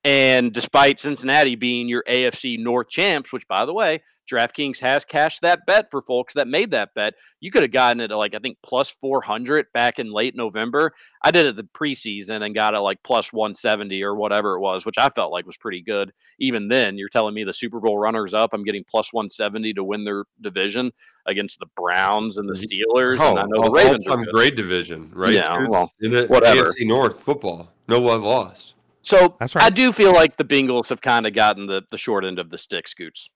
and 0.03 0.53
despite 0.53 0.99
Cincinnati 0.99 1.55
being 1.55 1.89
your 1.89 2.03
AFC 2.09 2.57
North 2.57 2.89
champs, 2.89 3.33
which 3.33 3.47
by 3.47 3.65
the 3.65 3.73
way, 3.73 4.01
DraftKings 4.29 4.79
has 4.79 5.05
cashed 5.05 5.41
that 5.41 5.65
bet 5.65 5.91
for 5.91 6.01
folks 6.01 6.33
that 6.33 6.47
made 6.47 6.71
that 6.71 6.93
bet. 6.93 7.13
You 7.39 7.51
could 7.51 7.61
have 7.63 7.71
gotten 7.71 7.99
it 7.99 8.11
at 8.11 8.17
like 8.17 8.35
I 8.35 8.39
think 8.39 8.57
plus 8.63 8.89
400 8.89 9.67
back 9.73 9.99
in 9.99 10.11
late 10.11 10.35
November. 10.35 10.93
I 11.23 11.31
did 11.31 11.45
it 11.45 11.55
the 11.55 11.63
preseason 11.63 12.45
and 12.45 12.53
got 12.53 12.73
it 12.73 12.79
like 12.79 13.01
plus 13.03 13.33
170 13.33 14.03
or 14.03 14.15
whatever 14.15 14.55
it 14.55 14.59
was, 14.59 14.85
which 14.85 14.97
I 14.97 15.09
felt 15.09 15.31
like 15.31 15.45
was 15.45 15.57
pretty 15.57 15.81
good. 15.81 16.13
Even 16.39 16.67
then, 16.67 16.97
you're 16.97 17.09
telling 17.09 17.33
me 17.33 17.43
the 17.43 17.53
Super 17.53 17.79
Bowl 17.79 17.97
runners 17.97 18.33
up, 18.33 18.51
I'm 18.53 18.63
getting 18.63 18.83
plus 18.83 19.11
170 19.11 19.73
to 19.73 19.83
win 19.83 20.03
their 20.03 20.25
division 20.41 20.91
against 21.25 21.59
the 21.59 21.67
Browns 21.75 22.37
and 22.37 22.47
the 22.47 22.53
mm-hmm. 22.53 22.97
Steelers. 22.97 23.17
oh, 23.19 23.31
and 23.31 23.39
I 23.39 23.43
know 23.43 23.61
the 23.63 23.67
all, 23.67 23.73
Ravens. 23.73 24.05
are 24.05 24.09
time 24.09 24.23
good. 24.23 24.33
great 24.33 24.55
division, 24.55 25.11
right? 25.13 25.33
Yeah, 25.33 25.55
Scoots? 25.55 25.69
well, 25.69 25.91
in 26.01 26.11
the 26.11 26.25
whatever. 26.27 26.63
AFC 26.63 26.87
North 26.87 27.19
football, 27.19 27.71
no 27.87 27.99
love 27.99 28.23
lost. 28.23 28.75
So 29.05 29.35
That's 29.39 29.53
right. 29.53 29.65
I 29.65 29.69
do 29.69 29.91
feel 29.91 30.13
like 30.13 30.35
the 30.37 30.43
Bengals 30.43 30.89
have 30.89 30.99
kind 30.99 31.27
of 31.27 31.33
gotten 31.35 31.67
the, 31.67 31.83
the 31.91 31.97
short 31.97 32.25
end 32.25 32.39
of 32.39 32.49
the 32.49 32.57
stick, 32.57 32.87
Scoots. 32.87 33.29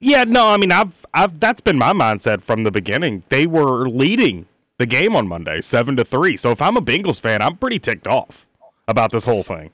Yeah, 0.00 0.24
no, 0.24 0.48
I 0.48 0.56
mean, 0.56 0.72
I've, 0.72 1.06
I've, 1.14 1.40
that's 1.40 1.60
been 1.60 1.78
my 1.78 1.92
mindset 1.92 2.42
from 2.42 2.62
the 2.64 2.70
beginning. 2.70 3.22
They 3.28 3.46
were 3.46 3.88
leading 3.88 4.46
the 4.78 4.86
game 4.86 5.16
on 5.16 5.26
Monday, 5.26 5.60
seven 5.60 5.96
to 5.96 6.04
three. 6.04 6.36
So 6.36 6.50
if 6.50 6.60
I'm 6.60 6.76
a 6.76 6.82
Bengals 6.82 7.20
fan, 7.20 7.40
I'm 7.40 7.56
pretty 7.56 7.78
ticked 7.78 8.06
off 8.06 8.46
about 8.88 9.12
this 9.12 9.24
whole 9.24 9.42
thing. 9.42 9.70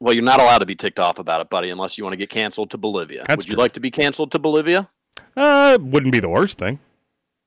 Well, 0.00 0.14
you're 0.14 0.24
not 0.24 0.40
allowed 0.40 0.58
to 0.58 0.66
be 0.66 0.76
ticked 0.76 1.00
off 1.00 1.18
about 1.18 1.40
it, 1.40 1.50
buddy, 1.50 1.70
unless 1.70 1.98
you 1.98 2.04
want 2.04 2.12
to 2.12 2.16
get 2.16 2.30
canceled 2.30 2.70
to 2.70 2.78
Bolivia. 2.78 3.24
That's 3.26 3.44
Would 3.44 3.48
you 3.48 3.54
true. 3.54 3.62
like 3.62 3.72
to 3.72 3.80
be 3.80 3.90
canceled 3.90 4.30
to 4.32 4.38
Bolivia? 4.38 4.88
Uh, 5.36 5.72
it 5.74 5.82
wouldn't 5.82 6.12
be 6.12 6.20
the 6.20 6.28
worst 6.28 6.58
thing. 6.58 6.78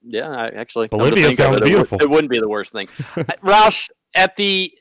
Yeah, 0.06 0.30
I 0.30 0.48
actually. 0.50 0.88
Bolivia 0.88 1.32
sounds 1.32 1.58
it, 1.58 1.64
it 1.64 1.66
beautiful. 1.66 2.02
It, 2.02 2.10
wouldn't 2.10 2.32
be 2.32 2.40
the 2.40 2.50
worst 2.50 2.72
thing. 2.74 2.88
Uh, 3.16 3.24
Roush, 3.44 3.90
at 4.16 4.36
the 4.36 4.74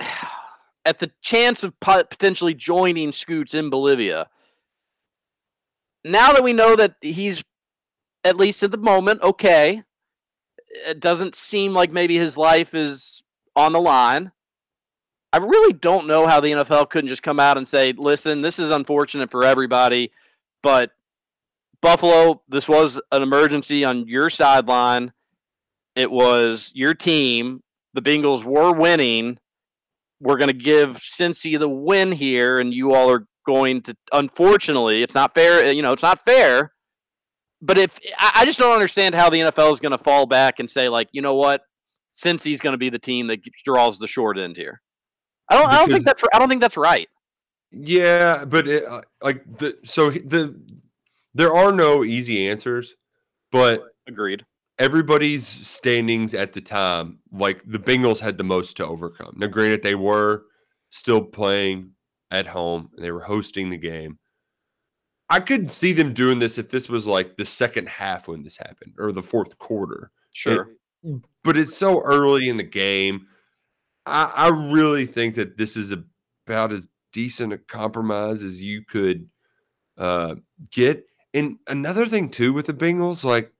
at 0.84 0.98
the 0.98 1.10
chance 1.20 1.62
of 1.62 1.78
potentially 1.80 2.54
joining 2.54 3.12
Scoots 3.12 3.54
in 3.54 3.70
Bolivia, 3.70 4.28
now 6.06 6.32
that 6.32 6.44
we 6.44 6.52
know 6.52 6.76
that 6.76 6.96
he's 7.00 7.44
at 8.24 8.36
least 8.36 8.62
at 8.62 8.70
the 8.70 8.76
moment 8.76 9.22
okay, 9.22 9.82
it 10.86 11.00
doesn't 11.00 11.34
seem 11.34 11.72
like 11.72 11.92
maybe 11.92 12.16
his 12.16 12.36
life 12.36 12.74
is 12.74 13.22
on 13.54 13.72
the 13.72 13.80
line. 13.80 14.32
I 15.32 15.38
really 15.38 15.72
don't 15.72 16.06
know 16.06 16.26
how 16.26 16.40
the 16.40 16.52
NFL 16.52 16.90
couldn't 16.90 17.08
just 17.08 17.22
come 17.22 17.40
out 17.40 17.58
and 17.58 17.66
say, 17.66 17.92
"Listen, 17.92 18.42
this 18.42 18.58
is 18.58 18.70
unfortunate 18.70 19.30
for 19.30 19.44
everybody, 19.44 20.12
but 20.62 20.92
Buffalo, 21.82 22.42
this 22.48 22.68
was 22.68 23.00
an 23.12 23.22
emergency 23.22 23.84
on 23.84 24.08
your 24.08 24.30
sideline. 24.30 25.12
It 25.94 26.10
was 26.10 26.70
your 26.74 26.94
team. 26.94 27.62
The 27.94 28.02
Bengals 28.02 28.44
were 28.44 28.72
winning. 28.72 29.38
We're 30.20 30.38
going 30.38 30.48
to 30.48 30.54
give 30.54 30.98
Cincy 30.98 31.58
the 31.58 31.68
win 31.68 32.12
here, 32.12 32.56
and 32.56 32.72
you 32.72 32.94
all 32.94 33.10
are 33.10 33.26
going 33.46 33.82
to. 33.82 33.96
Unfortunately, 34.12 35.02
it's 35.02 35.14
not 35.14 35.34
fair. 35.34 35.72
You 35.72 35.82
know, 35.82 35.92
it's 35.92 36.02
not 36.02 36.24
fair. 36.24 36.72
But 37.62 37.78
if 37.78 37.98
I, 38.18 38.44
just 38.44 38.58
don't 38.58 38.74
understand 38.74 39.14
how 39.14 39.30
the 39.30 39.38
NFL 39.38 39.72
is 39.72 39.80
going 39.80 39.92
to 39.92 39.98
fall 39.98 40.26
back 40.26 40.60
and 40.60 40.68
say, 40.68 40.88
like, 40.90 41.08
you 41.12 41.22
know 41.22 41.34
what, 41.34 41.62
Cincy's 42.12 42.60
going 42.60 42.74
to 42.74 42.78
be 42.78 42.90
the 42.90 42.98
team 42.98 43.28
that 43.28 43.40
draws 43.64 43.98
the 43.98 44.06
short 44.06 44.38
end 44.38 44.56
here. 44.56 44.82
I 45.50 45.58
don't. 45.58 45.68
I 45.68 45.78
don't 45.78 45.90
think 45.90 46.04
that's. 46.04 46.22
I 46.34 46.38
don't 46.38 46.48
think 46.48 46.60
that's 46.60 46.76
right. 46.76 47.08
Yeah, 47.70 48.44
but 48.44 48.68
it, 48.68 48.84
uh, 48.84 49.02
like 49.22 49.44
the 49.58 49.78
so 49.84 50.10
the 50.10 50.58
there 51.34 51.54
are 51.54 51.72
no 51.72 52.04
easy 52.04 52.48
answers, 52.48 52.94
but 53.52 53.82
Agreed. 54.08 54.44
everybody's 54.78 55.46
standings 55.46 56.34
at 56.34 56.52
the 56.52 56.60
time, 56.60 57.18
like 57.30 57.62
the 57.66 57.78
Bengals 57.78 58.20
had 58.20 58.38
the 58.38 58.44
most 58.44 58.76
to 58.78 58.86
overcome. 58.86 59.34
Now, 59.36 59.48
granted, 59.48 59.82
they 59.82 59.94
were 59.94 60.44
still 60.90 61.22
playing 61.22 61.92
at 62.30 62.46
home 62.46 62.90
and 62.94 63.04
they 63.04 63.10
were 63.10 63.20
hosting 63.20 63.70
the 63.70 63.76
game. 63.76 64.18
I 65.28 65.40
could 65.40 65.70
see 65.70 65.92
them 65.92 66.12
doing 66.12 66.38
this 66.38 66.56
if 66.58 66.68
this 66.68 66.88
was 66.88 67.06
like 67.06 67.36
the 67.36 67.44
second 67.44 67.88
half 67.88 68.28
when 68.28 68.42
this 68.42 68.56
happened 68.56 68.94
or 68.98 69.12
the 69.12 69.22
fourth 69.22 69.58
quarter. 69.58 70.10
Sure. 70.34 70.70
but 71.42 71.56
it's 71.56 71.76
so 71.76 72.02
early 72.02 72.48
in 72.48 72.56
the 72.56 72.62
game. 72.62 73.26
I, 74.04 74.32
I 74.36 74.48
really 74.72 75.06
think 75.06 75.34
that 75.34 75.56
this 75.56 75.76
is 75.76 75.92
about 76.46 76.72
as 76.72 76.88
decent 77.12 77.52
a 77.52 77.58
compromise 77.58 78.42
as 78.42 78.62
you 78.62 78.84
could 78.84 79.28
uh, 79.98 80.36
get. 80.70 81.06
And 81.34 81.58
another 81.66 82.06
thing 82.06 82.30
too 82.30 82.52
with 82.52 82.66
the 82.66 82.74
Bengals, 82.74 83.24
like 83.24 83.52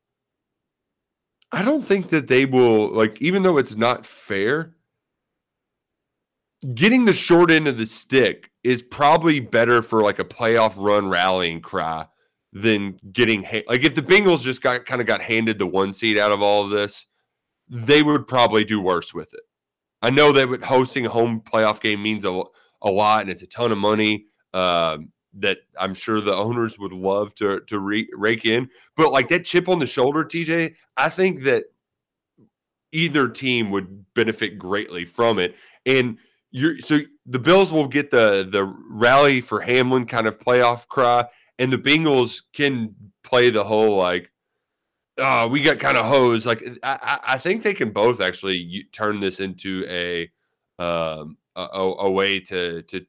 I 1.53 1.63
don't 1.63 1.83
think 1.83 2.09
that 2.09 2.27
they 2.29 2.45
will 2.45 2.89
like, 2.89 3.21
even 3.21 3.43
though 3.43 3.59
it's 3.59 3.77
not 3.77 4.07
fair. 4.07 4.76
Getting 6.75 7.05
the 7.05 7.12
short 7.12 7.51
end 7.51 7.69
of 7.69 7.79
the 7.79 7.87
stick 7.87 8.51
is 8.64 8.83
probably 8.83 9.40
better 9.40 9.83
for 9.83 10.03
like 10.03 10.19
a 10.19 10.25
playoff 10.25 10.75
run 10.77 11.09
rallying 11.09 11.61
cry 11.61 12.07
than 12.53 12.99
getting 13.12 13.42
ha- 13.42 13.64
like 13.69 13.85
if 13.85 13.95
the 13.95 14.03
Bengals 14.03 14.40
just 14.40 14.62
got 14.62 14.87
kind 14.87 15.01
of 15.01 15.07
got 15.07 15.21
handed 15.21 15.59
the 15.59 15.66
one 15.66 15.92
seed 15.92 16.19
out 16.19 16.33
of 16.33 16.42
all 16.42 16.64
of 16.64 16.71
this, 16.71 17.07
they 17.69 18.03
would 18.03 18.27
probably 18.27 18.64
do 18.64 18.81
worse 18.81 19.12
with 19.12 19.33
it. 19.35 19.40
I 20.03 20.11
know 20.11 20.33
that 20.33 20.64
hosting 20.64 21.07
a 21.07 21.11
home 21.11 21.40
playoff 21.40 21.81
game 21.81 22.03
means 22.03 22.25
a, 22.25 22.42
a 22.83 22.90
lot 22.90 23.23
and 23.23 23.31
it's 23.31 23.42
a 23.42 23.47
ton 23.47 23.73
of 23.73 23.79
money 23.79 24.27
um, 24.55 25.11
that 25.35 25.59
I'm 25.79 25.95
sure 25.95 26.21
the 26.21 26.35
owners 26.35 26.79
would 26.79 26.92
love 26.92 27.35
to 27.37 27.61
to 27.61 27.79
re- 27.79 28.09
rake 28.14 28.47
in. 28.47 28.71
But 28.97 29.12
like 29.12 29.29
that 29.29 29.45
chip 29.45 29.69
on 29.69 29.79
the 29.79 29.87
shoulder, 29.87 30.25
TJ, 30.25 30.75
I 30.97 31.09
think 31.09 31.42
that 31.42 31.64
either 32.92 33.29
team 33.29 33.71
would 33.71 34.07
benefit 34.14 34.59
greatly 34.59 35.05
from 35.05 35.38
it. 35.38 35.55
And 35.85 36.19
you're 36.57 36.79
so 36.79 36.99
the 37.27 37.38
Bills 37.38 37.71
will 37.71 37.87
get 37.87 38.11
the 38.11 38.49
the 38.51 38.64
rally 38.88 39.42
for 39.42 39.61
Hamlin 39.61 40.07
kind 40.07 40.27
of 40.27 40.40
playoff 40.40 40.88
cry, 40.88 41.27
and 41.59 41.71
the 41.71 41.77
Bengals 41.77 42.42
can 42.55 42.95
play 43.23 43.51
the 43.51 43.62
whole 43.62 43.97
like, 43.97 44.31
oh, 45.19 45.49
we 45.49 45.62
got 45.62 45.79
kind 45.79 45.99
of 45.99 46.07
hosed. 46.07 46.47
Like 46.47 46.66
I, 46.83 47.21
I 47.29 47.38
think 47.38 47.62
they 47.62 47.75
can 47.75 47.90
both 47.90 48.23
actually 48.23 48.87
turn 48.90 49.21
this 49.21 49.38
into 49.38 49.85
a 49.87 50.31
um 50.83 51.37
a, 51.55 51.66
a 51.99 52.11
way 52.11 52.40
to 52.40 52.81
to 52.85 53.05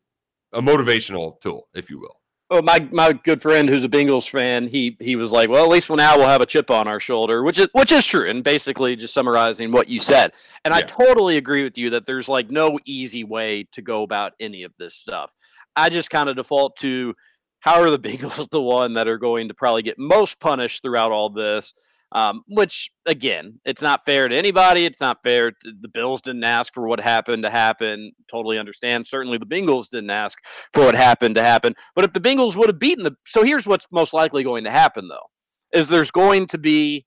a 0.52 0.62
motivational 0.62 1.40
tool, 1.40 1.70
if 1.74 1.90
you 1.90 2.02
will. 2.02 2.20
Oh, 2.50 2.62
my 2.62 2.88
my 2.92 3.12
good 3.12 3.42
friend 3.42 3.68
who's 3.68 3.84
a 3.84 3.90
Bengals 3.90 4.30
fan, 4.30 4.70
he 4.70 4.96
he 5.02 5.18
was 5.18 5.32
like, 5.32 5.50
well, 5.50 5.66
at 5.66 5.70
least 5.70 5.88
for 5.88 5.98
now 5.98 6.16
we'll 6.16 6.28
have 6.28 6.42
a 6.42 6.46
chip 6.46 6.72
on 6.72 6.88
our 6.88 7.00
shoulder, 7.00 7.44
which 7.44 7.60
is 7.60 7.68
which 7.74 7.92
is 7.92 8.06
true, 8.06 8.30
and 8.30 8.44
basically 8.44 8.96
just 8.96 9.14
summarizing 9.14 9.72
what 9.72 9.90
you 9.90 10.00
said. 10.00 10.32
And 10.64 10.72
yeah. 10.72 10.78
I 10.78 10.82
totally 10.82 11.36
agree 11.36 11.64
with 11.66 11.78
you 11.78 11.90
that 11.90 12.06
there's 12.06 12.30
like 12.30 12.50
no 12.50 12.80
easy 12.86 13.26
way 13.26 13.68
to 13.74 13.82
go 13.82 14.04
about 14.04 14.34
any 14.40 14.64
of 14.64 14.72
this 14.80 14.96
stuff. 14.96 15.34
I 15.76 15.90
just 15.90 16.10
kind 16.10 16.30
of 16.30 16.38
default 16.38 16.78
to 16.78 17.16
how 17.60 17.82
are 17.82 17.90
the 17.90 18.00
Bengals 18.08 18.50
the 18.50 18.62
one 18.62 18.94
that 18.94 19.08
are 19.08 19.18
going 19.18 19.50
to 19.50 19.54
probably 19.54 19.82
get 19.82 20.00
most 20.00 20.40
punished 20.40 20.82
throughout 20.82 21.12
all 21.12 21.30
this? 21.30 21.74
Um, 22.14 22.44
which 22.48 22.92
again, 23.06 23.60
it's 23.66 23.82
not 23.82 24.06
fair 24.06 24.30
to 24.30 24.36
anybody. 24.36 24.86
It's 24.86 25.02
not 25.02 25.18
fair. 25.24 25.52
To, 25.52 25.72
the 25.82 25.90
Bills 25.90 26.22
didn't 26.22 26.46
ask 26.46 26.74
for 26.74 26.88
what 26.88 27.02
happened 27.02 27.44
to 27.44 27.50
happen. 27.50 28.14
Totally 28.32 28.58
understand. 28.58 29.06
Certainly, 29.08 29.40
the 29.40 29.46
Bengals 29.46 29.90
didn't 29.90 30.10
ask 30.10 30.38
for 30.74 30.86
what 30.86 30.96
happened 30.96 31.36
to 31.36 31.44
happen. 31.44 31.76
But 31.96 32.06
if 32.06 32.14
the 32.14 32.22
Bengals 32.22 32.56
would 32.56 32.70
have 32.70 32.80
beaten 32.80 33.04
the, 33.04 33.16
so 33.26 33.44
here's 33.44 33.68
what's 33.68 33.88
most 33.92 34.14
likely 34.14 34.44
going 34.44 34.64
to 34.64 34.72
happen 34.72 35.10
though, 35.10 35.30
is 35.78 35.90
there's 35.90 36.12
going 36.12 36.48
to 36.48 36.58
be 36.58 37.06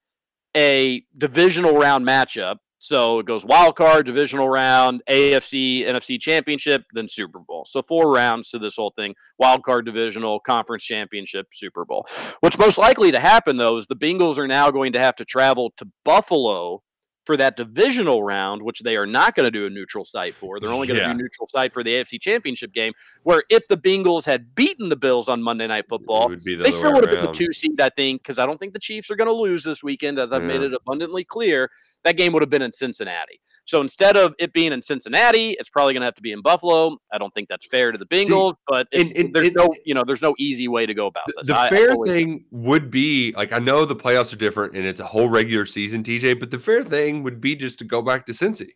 a 0.57 1.03
divisional 1.19 1.79
round 1.79 2.07
matchup 2.07 2.57
so 2.83 3.19
it 3.19 3.27
goes 3.27 3.45
wild 3.45 3.77
card, 3.77 4.07
divisional 4.07 4.49
round, 4.49 5.03
AFC, 5.09 5.87
NFC 5.87 6.19
championship, 6.19 6.83
then 6.95 7.09
Super 7.11 7.39
Bowl. 7.39 7.67
So 7.69 7.83
four 7.83 8.11
rounds 8.11 8.49
to 8.51 8.59
this 8.59 8.77
whole 8.77 8.95
thing 8.97 9.15
wild 9.39 9.63
card, 9.65 9.85
divisional, 9.85 10.41
conference 10.41 10.83
championship, 10.83 11.49
Super 11.53 11.85
Bowl. 11.85 12.07
What's 12.41 12.59
most 12.59 12.79
likely 12.79 13.13
to 13.13 13.21
happen, 13.21 13.59
though, 13.59 13.77
is 13.77 13.87
the 13.87 13.97
Bengals 13.97 14.39
are 14.39 14.49
now 14.49 14.71
going 14.71 14.95
to 14.95 15.01
have 15.01 15.15
to 15.17 15.27
travel 15.27 15.75
to 15.77 15.87
Buffalo 16.07 16.83
for 17.31 17.37
that 17.37 17.57
divisional 17.57 18.25
round, 18.25 18.61
which 18.61 18.81
they 18.81 18.97
are 18.97 19.07
not 19.07 19.37
going 19.37 19.45
to 19.47 19.53
do 19.53 19.65
a 19.65 19.71
neutral 19.71 20.05
site 20.05 20.35
for. 20.35 20.59
They're 20.59 20.73
only 20.73 20.89
going 20.89 20.99
to 20.99 21.07
yeah. 21.07 21.13
do 21.13 21.19
neutral 21.19 21.47
site 21.47 21.73
for 21.73 21.85
the 21.85 21.95
AFC 21.95 22.21
Championship 22.21 22.73
game. 22.73 22.93
Where 23.23 23.45
if 23.49 23.69
the 23.69 23.77
Bengals 23.77 24.25
had 24.25 24.53
beaten 24.57 24.89
the 24.89 24.97
Bills 24.97 25.29
on 25.29 25.41
Monday 25.41 25.69
Night 25.69 25.85
Football, 25.89 26.31
the 26.31 26.57
they 26.57 26.73
still 26.73 26.93
would 26.93 27.07
have 27.07 27.15
been 27.15 27.25
the 27.25 27.31
two 27.31 27.53
seed, 27.53 27.81
I 27.81 27.91
think, 27.91 28.23
because 28.23 28.41
I 28.41 28.47
don't 28.47 28.59
think 28.59 28.73
the 28.73 28.81
Chiefs 28.81 29.13
are 29.13 29.17
going 29.17 29.29
to 29.29 29.35
lose 29.35 29.63
this 29.63 29.81
weekend, 29.81 30.19
as 30.19 30.33
I've 30.33 30.43
yeah. 30.43 30.49
made 30.49 30.63
it 30.63 30.75
abundantly 30.75 31.23
clear. 31.23 31.71
That 32.03 32.17
game 32.17 32.33
would 32.33 32.43
have 32.43 32.51
been 32.51 32.63
in 32.63 32.73
Cincinnati. 32.73 33.41
So 33.67 33.81
instead 33.81 34.17
of 34.17 34.35
it 34.41 34.53
being 34.53 34.73
in 34.73 34.83
Cincinnati, 34.83 35.53
it's 35.53 35.69
probably 35.69 35.93
going 35.93 36.01
to 36.01 36.07
have 36.07 36.15
to 36.17 36.23
be 36.23 36.33
in 36.33 36.43
Buffalo. 36.43 36.97
I 37.13 37.19
don't 37.19 37.33
think 37.35 37.49
that's 37.49 37.67
fair 37.67 37.93
to 37.93 37.99
the 37.99 38.07
Bengals, 38.07 38.53
See, 38.53 38.59
but 38.67 38.89
and, 38.93 39.09
and, 39.17 39.35
there's 39.35 39.47
and, 39.49 39.57
no, 39.57 39.73
you 39.85 39.95
know, 39.95 40.03
there's 40.05 40.23
no 40.23 40.35
easy 40.39 40.67
way 40.67 40.87
to 40.87 40.95
go 40.95 41.07
about 41.07 41.27
this. 41.27 41.47
The, 41.47 41.53
the 41.53 41.69
fair 41.69 41.95
thing 42.05 42.47
would 42.51 42.91
be 42.91 43.33
like 43.37 43.53
I 43.53 43.61
know 43.61 43.85
the 43.85 43.95
playoffs 43.95 44.33
are 44.33 44.37
different 44.37 44.75
and 44.75 44.85
it's 44.85 44.99
a 44.99 45.05
whole 45.05 45.29
regular 45.29 45.67
season, 45.67 46.03
TJ, 46.03 46.41
but 46.41 46.51
the 46.51 46.59
fair 46.59 46.83
thing 46.83 47.20
would 47.23 47.41
be 47.41 47.57
just 47.57 47.79
to 47.79 47.85
go 47.85 48.03
back 48.03 48.27
to 48.27 48.33
Cincy. 48.33 48.75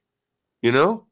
You 0.62 0.72
know, 0.72 1.06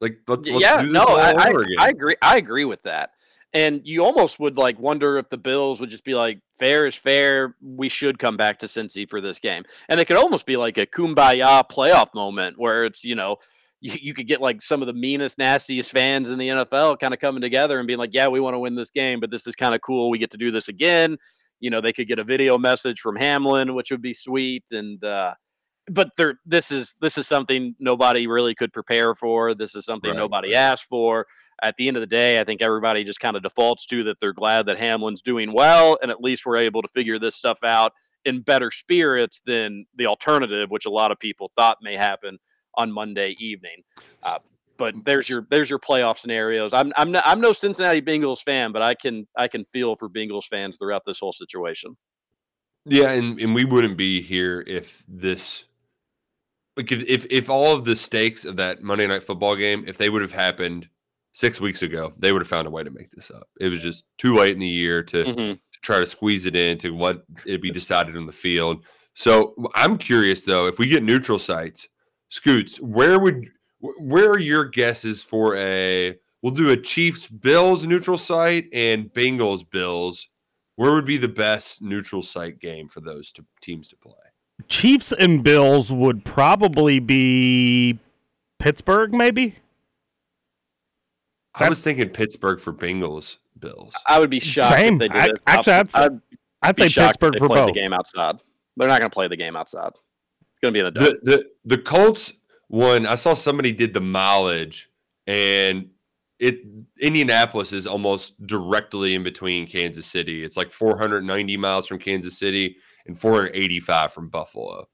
like 0.00 0.18
let's, 0.28 0.48
let's 0.48 0.62
yeah, 0.62 0.82
no, 0.82 1.04
I, 1.04 1.32
I, 1.32 1.50
I 1.78 1.88
agree. 1.88 2.16
I 2.22 2.36
agree 2.36 2.64
with 2.64 2.82
that. 2.84 3.10
And 3.54 3.80
you 3.84 4.04
almost 4.04 4.38
would 4.38 4.58
like 4.58 4.78
wonder 4.78 5.18
if 5.18 5.30
the 5.30 5.38
Bills 5.38 5.80
would 5.80 5.88
just 5.88 6.04
be 6.04 6.14
like, 6.14 6.40
fair 6.58 6.86
is 6.86 6.94
fair. 6.94 7.56
We 7.62 7.88
should 7.88 8.18
come 8.18 8.36
back 8.36 8.58
to 8.58 8.66
Cincy 8.66 9.08
for 9.08 9.20
this 9.20 9.38
game. 9.38 9.64
And 9.88 9.98
it 9.98 10.06
could 10.06 10.18
almost 10.18 10.44
be 10.44 10.56
like 10.58 10.76
a 10.76 10.86
kumbaya 10.86 11.62
playoff 11.70 12.12
moment 12.14 12.58
where 12.58 12.84
it's, 12.84 13.02
you 13.02 13.14
know, 13.14 13.36
you, 13.80 13.94
you 14.00 14.14
could 14.14 14.26
get 14.26 14.42
like 14.42 14.60
some 14.60 14.82
of 14.82 14.86
the 14.86 14.92
meanest, 14.92 15.38
nastiest 15.38 15.90
fans 15.90 16.28
in 16.28 16.38
the 16.38 16.48
NFL 16.48 16.98
kind 16.98 17.14
of 17.14 17.20
coming 17.20 17.40
together 17.40 17.78
and 17.78 17.86
being 17.86 17.98
like, 17.98 18.10
yeah, 18.12 18.28
we 18.28 18.40
want 18.40 18.52
to 18.54 18.58
win 18.58 18.74
this 18.74 18.90
game, 18.90 19.20
but 19.20 19.30
this 19.30 19.46
is 19.46 19.54
kind 19.54 19.74
of 19.74 19.80
cool. 19.80 20.10
We 20.10 20.18
get 20.18 20.32
to 20.32 20.38
do 20.38 20.50
this 20.50 20.68
again. 20.68 21.16
You 21.60 21.70
know, 21.70 21.80
they 21.80 21.94
could 21.94 22.08
get 22.08 22.18
a 22.18 22.24
video 22.24 22.58
message 22.58 23.00
from 23.00 23.16
Hamlin, 23.16 23.74
which 23.74 23.90
would 23.90 24.02
be 24.02 24.12
sweet. 24.12 24.64
And, 24.70 25.02
uh, 25.02 25.32
but 25.88 26.10
there, 26.16 26.40
this 26.44 26.70
is 26.70 26.96
this 27.00 27.16
is 27.16 27.26
something 27.26 27.74
nobody 27.78 28.26
really 28.26 28.54
could 28.54 28.72
prepare 28.72 29.14
for. 29.14 29.54
This 29.54 29.74
is 29.74 29.84
something 29.84 30.10
right. 30.10 30.16
nobody 30.16 30.54
asked 30.54 30.84
for. 30.84 31.26
At 31.62 31.76
the 31.76 31.88
end 31.88 31.96
of 31.96 32.00
the 32.00 32.06
day, 32.06 32.40
I 32.40 32.44
think 32.44 32.60
everybody 32.60 33.04
just 33.04 33.20
kind 33.20 33.36
of 33.36 33.42
defaults 33.42 33.86
to 33.86 34.04
that 34.04 34.20
they're 34.20 34.32
glad 34.32 34.66
that 34.66 34.78
Hamlin's 34.78 35.22
doing 35.22 35.52
well, 35.52 35.98
and 36.02 36.10
at 36.10 36.20
least 36.20 36.44
we're 36.44 36.58
able 36.58 36.82
to 36.82 36.88
figure 36.88 37.18
this 37.18 37.36
stuff 37.36 37.60
out 37.64 37.92
in 38.24 38.42
better 38.42 38.70
spirits 38.70 39.40
than 39.46 39.86
the 39.96 40.06
alternative, 40.06 40.70
which 40.70 40.86
a 40.86 40.90
lot 40.90 41.12
of 41.12 41.18
people 41.18 41.50
thought 41.56 41.78
may 41.80 41.96
happen 41.96 42.38
on 42.74 42.92
Monday 42.92 43.36
evening. 43.38 43.82
Uh, 44.22 44.38
but 44.76 44.94
there's 45.04 45.28
your 45.28 45.46
there's 45.50 45.70
your 45.70 45.78
playoff 45.78 46.18
scenarios. 46.18 46.72
I'm 46.74 46.92
I'm 46.96 47.12
no, 47.12 47.20
I'm 47.24 47.40
no 47.40 47.52
Cincinnati 47.52 48.02
Bengals 48.02 48.42
fan, 48.42 48.72
but 48.72 48.82
I 48.82 48.94
can 48.94 49.26
I 49.36 49.48
can 49.48 49.64
feel 49.64 49.96
for 49.96 50.08
Bengals 50.08 50.44
fans 50.44 50.76
throughout 50.76 51.02
this 51.06 51.20
whole 51.20 51.32
situation. 51.32 51.96
Yeah, 52.84 53.10
and, 53.10 53.40
and 53.40 53.52
we 53.52 53.64
wouldn't 53.64 53.96
be 53.96 54.22
here 54.22 54.62
if 54.66 55.02
this 55.08 55.64
like 56.76 56.92
if, 56.92 57.02
if 57.08 57.26
if 57.30 57.50
all 57.50 57.74
of 57.74 57.84
the 57.84 57.96
stakes 57.96 58.44
of 58.44 58.56
that 58.56 58.82
Monday 58.82 59.06
night 59.06 59.24
football 59.24 59.56
game, 59.56 59.84
if 59.86 59.98
they 59.98 60.10
would 60.10 60.22
have 60.22 60.32
happened 60.32 60.88
six 61.32 61.60
weeks 61.60 61.82
ago, 61.82 62.12
they 62.18 62.32
would 62.32 62.40
have 62.40 62.48
found 62.48 62.66
a 62.66 62.70
way 62.70 62.82
to 62.82 62.90
make 62.90 63.10
this 63.10 63.30
up. 63.30 63.48
It 63.60 63.68
was 63.68 63.82
just 63.82 64.04
too 64.18 64.34
late 64.34 64.54
in 64.54 64.58
the 64.58 64.66
year 64.66 65.02
to, 65.02 65.24
mm-hmm. 65.24 65.52
to 65.52 65.80
try 65.82 66.00
to 66.00 66.06
squeeze 66.06 66.46
it 66.46 66.56
in 66.56 66.78
to 66.78 66.96
let 66.96 67.16
it 67.44 67.60
be 67.60 67.70
decided 67.70 68.16
on 68.16 68.26
the 68.26 68.32
field. 68.32 68.84
So 69.14 69.54
I'm 69.74 69.98
curious 69.98 70.44
though, 70.44 70.66
if 70.66 70.78
we 70.78 70.88
get 70.88 71.02
neutral 71.02 71.38
sites, 71.38 71.88
Scoots, 72.28 72.80
where 72.80 73.18
would 73.18 73.48
where 73.80 74.30
are 74.30 74.38
your 74.38 74.64
guesses 74.64 75.22
for 75.22 75.56
a 75.56 76.16
we'll 76.42 76.52
do 76.52 76.70
a 76.70 76.76
Chiefs 76.76 77.28
Bills 77.28 77.86
neutral 77.86 78.18
site 78.18 78.66
and 78.72 79.12
Bengals 79.12 79.68
Bills. 79.68 80.28
Where 80.74 80.92
would 80.92 81.06
be 81.06 81.16
the 81.16 81.28
best 81.28 81.80
neutral 81.80 82.22
site 82.22 82.58
game 82.58 82.88
for 82.88 83.00
those 83.00 83.32
two 83.32 83.46
teams 83.62 83.88
to 83.88 83.96
play? 83.96 84.12
Chiefs 84.68 85.12
and 85.12 85.42
Bills 85.42 85.92
would 85.92 86.24
probably 86.24 86.98
be 86.98 87.98
Pittsburgh, 88.58 89.12
maybe. 89.12 89.56
I 91.54 91.68
was 91.68 91.82
thinking 91.82 92.10
Pittsburgh 92.10 92.60
for 92.60 92.72
Bengals 92.72 93.38
Bills. 93.58 93.94
I 94.06 94.18
would 94.18 94.30
be 94.30 94.40
shocked 94.40 94.74
Same. 94.74 94.94
if 94.94 94.98
they 95.00 95.08
did 95.08 95.38
I, 95.46 95.54
actually, 95.54 95.72
I'd, 95.72 95.94
I'd, 95.94 96.20
I'd 96.62 96.78
say 96.78 96.88
Pittsburgh 96.88 97.38
for 97.38 97.48
both. 97.48 97.68
The 97.68 97.72
game 97.72 97.92
outside. 97.92 98.36
They're 98.76 98.88
not 98.88 99.00
going 99.00 99.10
to 99.10 99.14
play 99.14 99.28
the 99.28 99.36
game 99.36 99.56
outside. 99.56 99.92
It's 100.40 100.60
going 100.60 100.74
to 100.74 100.80
be 100.80 100.86
in 100.86 100.92
the, 100.92 101.00
the 101.00 101.18
the 101.22 101.76
the 101.76 101.82
Colts 101.82 102.32
one. 102.68 103.06
I 103.06 103.14
saw 103.14 103.34
somebody 103.34 103.72
did 103.72 103.94
the 103.94 104.00
mileage, 104.00 104.90
and 105.26 105.88
it 106.38 106.60
Indianapolis 107.00 107.72
is 107.72 107.86
almost 107.86 108.44
directly 108.46 109.14
in 109.14 109.22
between 109.22 109.66
Kansas 109.66 110.06
City. 110.06 110.44
It's 110.44 110.56
like 110.56 110.70
490 110.70 111.56
miles 111.56 111.86
from 111.86 111.98
Kansas 111.98 112.38
City 112.38 112.76
and 113.06 113.18
485 113.18 114.12
from 114.12 114.28
Buffalo. 114.28 114.88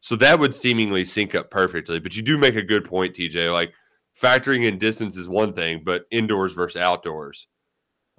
So 0.00 0.16
that 0.16 0.40
would 0.40 0.54
seemingly 0.54 1.04
sync 1.04 1.34
up 1.34 1.50
perfectly. 1.50 2.00
But 2.00 2.16
you 2.16 2.22
do 2.22 2.36
make 2.36 2.56
a 2.56 2.62
good 2.62 2.84
point, 2.84 3.14
TJ. 3.14 3.52
Like 3.52 3.72
factoring 4.20 4.66
in 4.66 4.78
distance 4.78 5.16
is 5.16 5.28
one 5.28 5.52
thing, 5.52 5.82
but 5.84 6.04
indoors 6.10 6.52
versus 6.52 6.80
outdoors. 6.80 7.46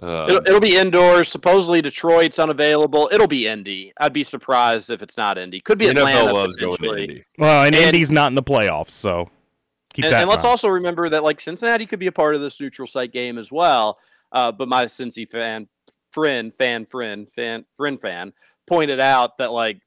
Uh, 0.01 0.25
it'll, 0.27 0.41
it'll, 0.47 0.59
be 0.59 0.75
indoors. 0.75 1.29
Supposedly 1.29 1.81
Detroit's 1.81 2.39
unavailable. 2.39 3.09
It'll 3.13 3.27
be 3.27 3.47
Indy. 3.47 3.93
I'd 3.99 4.11
be 4.11 4.23
surprised 4.23 4.89
if 4.89 5.01
it's 5.01 5.17
not 5.17 5.37
Indy. 5.37 5.61
Could 5.61 5.77
be 5.77 5.87
Atlanta. 5.87 6.29
NFL 6.29 6.33
loves 6.33 6.55
going 6.55 6.77
to 6.77 6.95
Indy. 6.95 7.25
Well, 7.37 7.63
and, 7.63 7.75
and 7.75 7.85
Indy's 7.85 8.09
not 8.09 8.29
in 8.31 8.35
the 8.35 8.43
playoffs, 8.43 8.91
so 8.91 9.29
keep 9.93 10.05
and, 10.05 10.13
that. 10.13 10.21
And 10.21 10.29
let's 10.29 10.45
also 10.45 10.67
remember 10.67 11.09
that 11.09 11.23
like 11.23 11.39
Cincinnati 11.39 11.85
could 11.85 11.99
be 11.99 12.07
a 12.07 12.11
part 12.11 12.33
of 12.33 12.41
this 12.41 12.59
neutral 12.59 12.87
site 12.87 13.13
game 13.13 13.37
as 13.37 13.51
well. 13.51 13.99
Uh, 14.31 14.51
but 14.51 14.67
my 14.67 14.85
Cincy 14.85 15.29
fan 15.29 15.67
friend, 16.11 16.53
fan 16.53 16.85
friend, 16.85 17.29
fan 17.31 17.65
friend 17.75 18.01
fan 18.01 18.33
pointed 18.67 18.99
out 18.99 19.37
that 19.37 19.51
like 19.51 19.81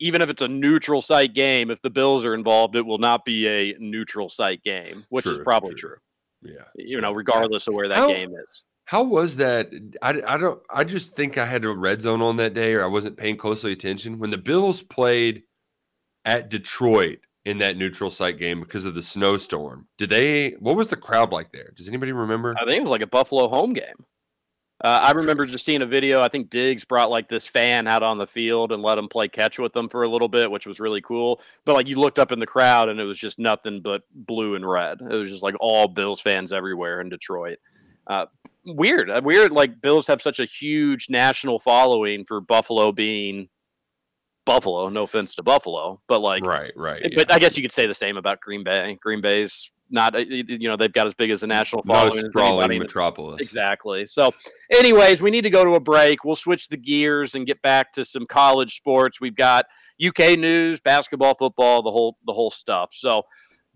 even 0.00 0.20
if 0.20 0.28
it's 0.28 0.42
a 0.42 0.48
neutral 0.48 1.00
site 1.00 1.34
game, 1.34 1.70
if 1.70 1.80
the 1.80 1.90
Bills 1.90 2.24
are 2.24 2.34
involved, 2.34 2.74
it 2.74 2.84
will 2.84 2.98
not 2.98 3.24
be 3.24 3.46
a 3.46 3.76
neutral 3.78 4.28
site 4.28 4.62
game, 4.62 5.04
which 5.10 5.26
is 5.26 5.38
probably 5.40 5.74
true. 5.74 5.96
true. 6.42 6.54
Yeah. 6.54 6.64
You 6.74 7.00
know, 7.00 7.12
regardless 7.12 7.68
of 7.68 7.74
where 7.74 7.88
that 7.88 7.96
How- 7.96 8.08
game 8.08 8.34
is. 8.34 8.62
How 8.84 9.04
was 9.04 9.36
that? 9.36 9.70
I, 10.02 10.20
I 10.26 10.36
don't. 10.36 10.60
I 10.68 10.82
just 10.82 11.14
think 11.14 11.38
I 11.38 11.46
had 11.46 11.64
a 11.64 11.70
red 11.72 12.02
zone 12.02 12.20
on 12.20 12.36
that 12.38 12.52
day, 12.52 12.74
or 12.74 12.82
I 12.82 12.88
wasn't 12.88 13.16
paying 13.16 13.36
closely 13.36 13.70
attention 13.72 14.18
when 14.18 14.30
the 14.30 14.36
Bills 14.36 14.82
played 14.82 15.44
at 16.24 16.50
Detroit 16.50 17.20
in 17.44 17.58
that 17.58 17.76
neutral 17.76 18.10
site 18.10 18.38
game 18.38 18.60
because 18.60 18.84
of 18.84 18.94
the 18.94 19.02
snowstorm. 19.02 19.86
Did 19.98 20.10
they? 20.10 20.50
What 20.58 20.76
was 20.76 20.88
the 20.88 20.96
crowd 20.96 21.32
like 21.32 21.52
there? 21.52 21.72
Does 21.76 21.88
anybody 21.88 22.10
remember? 22.12 22.56
I 22.58 22.64
think 22.64 22.78
it 22.78 22.82
was 22.82 22.90
like 22.90 23.02
a 23.02 23.06
Buffalo 23.06 23.48
home 23.48 23.72
game. 23.72 24.04
Uh, 24.82 25.00
I 25.04 25.12
remember 25.12 25.46
just 25.46 25.64
seeing 25.64 25.82
a 25.82 25.86
video. 25.86 26.20
I 26.20 26.28
think 26.28 26.50
Diggs 26.50 26.84
brought 26.84 27.08
like 27.08 27.28
this 27.28 27.46
fan 27.46 27.86
out 27.86 28.02
on 28.02 28.18
the 28.18 28.26
field 28.26 28.72
and 28.72 28.82
let 28.82 28.98
him 28.98 29.08
play 29.08 29.28
catch 29.28 29.58
with 29.58 29.72
them 29.72 29.88
for 29.88 30.02
a 30.02 30.08
little 30.08 30.28
bit, 30.28 30.50
which 30.50 30.66
was 30.66 30.80
really 30.80 31.00
cool. 31.00 31.40
But 31.64 31.76
like 31.76 31.86
you 31.86 31.96
looked 31.96 32.18
up 32.18 32.32
in 32.32 32.40
the 32.40 32.46
crowd 32.46 32.88
and 32.88 32.98
it 32.98 33.04
was 33.04 33.18
just 33.18 33.38
nothing 33.38 33.80
but 33.80 34.02
blue 34.12 34.56
and 34.56 34.68
red. 34.68 35.00
It 35.00 35.14
was 35.14 35.30
just 35.30 35.42
like 35.42 35.54
all 35.60 35.86
Bills 35.86 36.20
fans 36.20 36.52
everywhere 36.52 37.00
in 37.00 37.08
Detroit. 37.08 37.58
Uh, 38.08 38.26
weird, 38.66 39.08
uh, 39.08 39.20
weird. 39.22 39.52
Like 39.52 39.80
Bills 39.80 40.08
have 40.08 40.20
such 40.20 40.40
a 40.40 40.46
huge 40.46 41.08
national 41.08 41.60
following 41.60 42.24
for 42.24 42.40
Buffalo 42.40 42.90
being 42.90 43.48
Buffalo. 44.44 44.88
No 44.88 45.04
offense 45.04 45.36
to 45.36 45.44
Buffalo, 45.44 46.00
but 46.08 46.20
like 46.20 46.44
right, 46.44 46.72
right. 46.74 47.06
but 47.14 47.32
I 47.32 47.38
guess 47.38 47.56
you 47.56 47.62
could 47.62 47.72
say 47.72 47.86
the 47.86 47.94
same 47.94 48.16
about 48.16 48.40
Green 48.40 48.64
Bay. 48.64 48.98
Green 49.00 49.20
Bay's 49.20 49.70
not, 49.92 50.14
uh, 50.14 50.18
you 50.18 50.68
know, 50.68 50.76
they've 50.76 50.92
got 50.92 51.06
as 51.06 51.14
big 51.14 51.30
as 51.30 51.42
a 51.42 51.46
national 51.46 51.82
following. 51.82 52.18
as 52.18 52.24
sprawling 52.24 52.78
metropolis. 52.78 53.40
Exactly. 53.40 54.06
So, 54.06 54.32
anyways, 54.72 55.20
we 55.22 55.30
need 55.30 55.42
to 55.42 55.50
go 55.50 55.64
to 55.64 55.72
a 55.74 55.80
break. 55.80 56.24
We'll 56.24 56.36
switch 56.36 56.68
the 56.68 56.76
gears 56.76 57.34
and 57.34 57.46
get 57.46 57.60
back 57.62 57.92
to 57.94 58.04
some 58.04 58.26
college 58.26 58.76
sports. 58.76 59.20
We've 59.20 59.36
got 59.36 59.66
UK 60.04 60.38
news, 60.38 60.80
basketball, 60.80 61.34
football, 61.34 61.82
the 61.82 61.90
whole 61.90 62.16
the 62.26 62.32
whole 62.32 62.50
stuff. 62.50 62.90
So, 62.92 63.22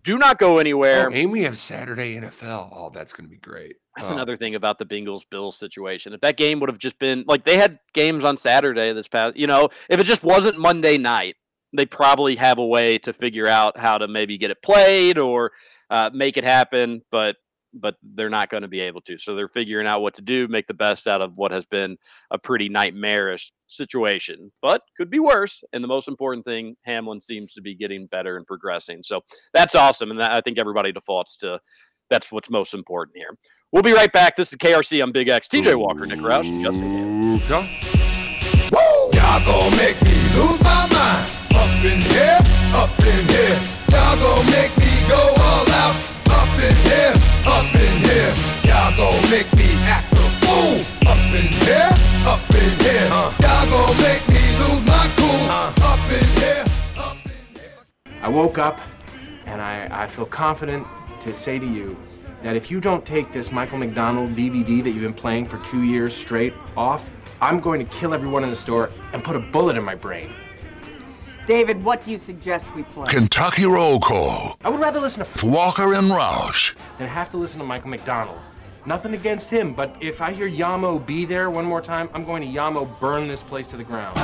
do 0.03 0.17
not 0.17 0.37
go 0.37 0.59
anywhere. 0.59 1.09
Oh, 1.09 1.13
and 1.13 1.31
we 1.31 1.43
have 1.43 1.57
Saturday 1.57 2.15
NFL. 2.15 2.69
Oh, 2.73 2.89
that's 2.93 3.11
going 3.11 3.25
to 3.25 3.29
be 3.31 3.39
great. 3.39 3.75
That's 3.97 4.09
Oh, 4.11 4.13
another 4.13 4.35
thing 4.37 4.55
about 4.55 4.79
the 4.79 4.85
Bengals 4.85 5.23
Bills 5.29 5.57
situation. 5.57 6.13
If 6.13 6.21
that 6.21 6.37
game 6.37 6.59
would 6.61 6.69
have 6.69 6.77
just 6.79 6.97
been 6.99 7.25
like 7.27 7.43
they 7.45 7.57
had 7.57 7.79
games 7.93 8.23
on 8.23 8.37
Saturday 8.37 8.93
this 8.93 9.07
past, 9.07 9.35
you 9.35 9.47
know, 9.47 9.69
if 9.89 9.99
it 9.99 10.03
just 10.05 10.23
wasn't 10.23 10.57
Monday 10.59 10.97
night, 10.97 11.35
they 11.75 11.85
probably 11.85 12.37
have 12.37 12.59
a 12.59 12.65
way 12.65 12.97
to 12.99 13.11
figure 13.11 13.47
out 13.47 13.77
how 13.77 13.97
to 13.97 14.07
maybe 14.07 14.37
get 14.37 14.51
it 14.51 14.61
played 14.61 15.17
or 15.17 15.51
uh, 15.89 16.09
make 16.13 16.37
it 16.37 16.43
happen. 16.43 17.01
But 17.11 17.37
but 17.73 17.95
they're 18.01 18.29
not 18.29 18.49
going 18.49 18.63
to 18.63 18.67
be 18.67 18.79
able 18.79 19.01
to. 19.01 19.17
So 19.17 19.35
they're 19.35 19.49
figuring 19.49 19.87
out 19.87 20.01
what 20.01 20.15
to 20.15 20.21
do, 20.21 20.47
make 20.47 20.67
the 20.67 20.73
best 20.73 21.07
out 21.07 21.21
of 21.21 21.33
what 21.35 21.51
has 21.51 21.65
been 21.65 21.97
a 22.31 22.37
pretty 22.37 22.69
nightmarish 22.69 23.51
situation, 23.67 24.51
but 24.61 24.81
could 24.97 25.09
be 25.09 25.19
worse. 25.19 25.63
And 25.73 25.83
the 25.83 25.87
most 25.87 26.07
important 26.07 26.45
thing, 26.45 26.75
Hamlin 26.85 27.21
seems 27.21 27.53
to 27.53 27.61
be 27.61 27.75
getting 27.75 28.07
better 28.07 28.37
and 28.37 28.45
progressing. 28.45 29.03
So 29.03 29.21
that's 29.53 29.75
awesome. 29.75 30.11
And 30.11 30.19
that, 30.19 30.33
I 30.33 30.41
think 30.41 30.59
everybody 30.59 30.91
defaults 30.91 31.37
to 31.37 31.59
that's 32.09 32.31
what's 32.31 32.49
most 32.49 32.73
important 32.73 33.17
here. 33.17 33.37
We'll 33.71 33.83
be 33.83 33.91
right 33.91 34.11
back. 34.11 34.37
This 34.37 34.51
is 34.51 34.57
KRC 34.57 35.03
on 35.03 35.11
Big 35.11 35.27
X. 35.27 35.47
TJ 35.47 35.75
Walker, 35.75 36.05
Nick 36.05 36.19
Roush, 36.19 36.61
Justin 36.61 37.37
Gale. 37.47 37.63
Y'all 39.13 39.45
gon' 39.45 39.77
make 39.77 40.01
me 40.03 40.15
lose 40.35 40.59
my 40.61 40.87
mind. 40.91 41.27
Up 41.53 41.83
in 41.83 42.01
here, 42.01 42.39
up 42.73 42.97
in 42.99 43.27
here. 43.27 43.59
Y'all 43.91 44.17
gon' 44.17 44.45
make 44.51 44.77
me 44.77 44.86
go 45.07 45.21
all 45.47 45.67
out. 45.83 45.95
Up 46.37 46.51
in 46.67 46.75
here, 46.87 47.13
up 47.47 47.69
in 47.73 47.93
here. 48.05 48.31
Y'all 48.67 48.91
gon' 48.95 49.21
make 49.31 49.49
me 49.55 49.69
act 49.87 50.11
a 50.13 50.25
fool. 50.43 50.77
Up 51.07 51.17
in 51.33 51.47
here, 51.63 51.91
up 52.27 52.43
in 52.51 52.71
here. 52.83 53.07
Y'all 53.43 53.65
gon' 53.71 53.97
make 54.03 54.23
me 54.27 54.43
lose 54.61 54.83
my 54.85 55.05
cool. 55.17 55.43
Up 55.83 56.03
in 56.11 56.27
here. 56.41 56.65
I 58.21 58.29
woke 58.29 58.57
up 58.57 58.79
and 59.45 59.61
I, 59.61 59.87
I 60.03 60.07
feel 60.15 60.25
confident 60.25 60.85
to 61.23 61.33
say 61.35 61.59
to 61.59 61.65
you 61.65 61.95
that 62.43 62.55
if 62.55 62.69
you 62.69 62.81
don't 62.81 63.05
take 63.05 63.31
this 63.33 63.51
Michael 63.51 63.77
McDonald 63.77 64.35
DVD 64.35 64.83
that 64.83 64.91
you've 64.91 65.01
been 65.01 65.13
playing 65.13 65.47
for 65.47 65.63
two 65.71 65.83
years 65.83 66.13
straight 66.15 66.53
off, 66.75 67.01
I'm 67.41 67.59
going 67.59 67.79
to 67.79 67.91
kill 67.99 68.13
everyone 68.13 68.43
in 68.43 68.49
the 68.49 68.55
store 68.55 68.91
and 69.13 69.23
put 69.23 69.35
a 69.35 69.39
bullet 69.39 69.77
in 69.77 69.83
my 69.83 69.95
brain. 69.95 70.33
David, 71.47 71.81
what 71.81 72.03
do 72.03 72.11
you 72.11 72.19
suggest 72.19 72.67
we 72.75 72.83
play? 72.83 73.07
Kentucky 73.07 73.65
Roll 73.65 74.01
Call 74.01 74.57
I 74.65 74.69
would 74.69 74.81
rather 74.81 74.99
listen 74.99 75.23
to 75.23 75.29
with 75.31 75.45
Walker 75.45 75.93
and 75.93 76.11
Roush. 76.11 76.75
than 76.99 77.07
have 77.07 77.31
to 77.31 77.37
listen 77.37 77.57
to 77.59 77.63
Michael 77.63 77.89
McDonald. 77.89 78.37
Nothing 78.85 79.13
against 79.13 79.47
him, 79.47 79.73
but 79.73 79.95
if 80.01 80.19
I 80.19 80.33
hear 80.33 80.45
Yah 80.47 80.75
Mo 80.75 80.99
B 80.99 81.23
There 81.23 81.49
one 81.49 81.63
more 81.63 81.81
time, 81.81 82.09
I'm 82.13 82.25
going 82.25 82.41
to 82.41 82.49
Yamo 82.49 82.99
burn 82.99 83.29
this 83.29 83.41
place 83.41 83.65
to 83.67 83.77
the 83.77 83.85
ground. 83.85 84.17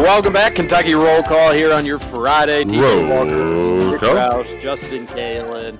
Welcome 0.00 0.32
back, 0.32 0.54
Kentucky 0.54 0.94
Roll 0.94 1.22
Call 1.24 1.52
here 1.52 1.74
on 1.74 1.84
your 1.84 1.98
Friday. 1.98 2.64
TJ 2.64 2.80
Roll 2.80 3.08
Walker, 3.10 3.90
Nick 3.90 4.00
call. 4.00 4.14
Roush, 4.14 4.62
Justin 4.62 5.06
Kalen. 5.08 5.76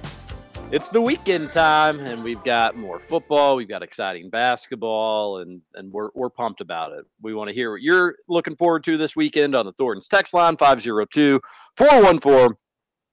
It's 0.70 0.88
the 0.90 1.00
weekend 1.00 1.50
time, 1.52 1.98
and 2.00 2.22
we've 2.22 2.44
got 2.44 2.76
more 2.76 2.98
football. 3.00 3.56
We've 3.56 3.68
got 3.68 3.82
exciting 3.82 4.28
basketball, 4.28 5.38
and 5.38 5.62
and 5.74 5.90
we're 5.90 6.10
we're 6.14 6.28
pumped 6.28 6.60
about 6.60 6.92
it. 6.92 7.06
We 7.22 7.32
want 7.32 7.48
to 7.48 7.54
hear 7.54 7.70
what 7.72 7.80
you're 7.80 8.16
looking 8.28 8.54
forward 8.54 8.84
to 8.84 8.98
this 8.98 9.16
weekend 9.16 9.56
on 9.56 9.64
the 9.64 9.72
Thornton's 9.72 10.08
text 10.08 10.34
line 10.34 10.58
502 10.58 11.40
414 11.78 12.56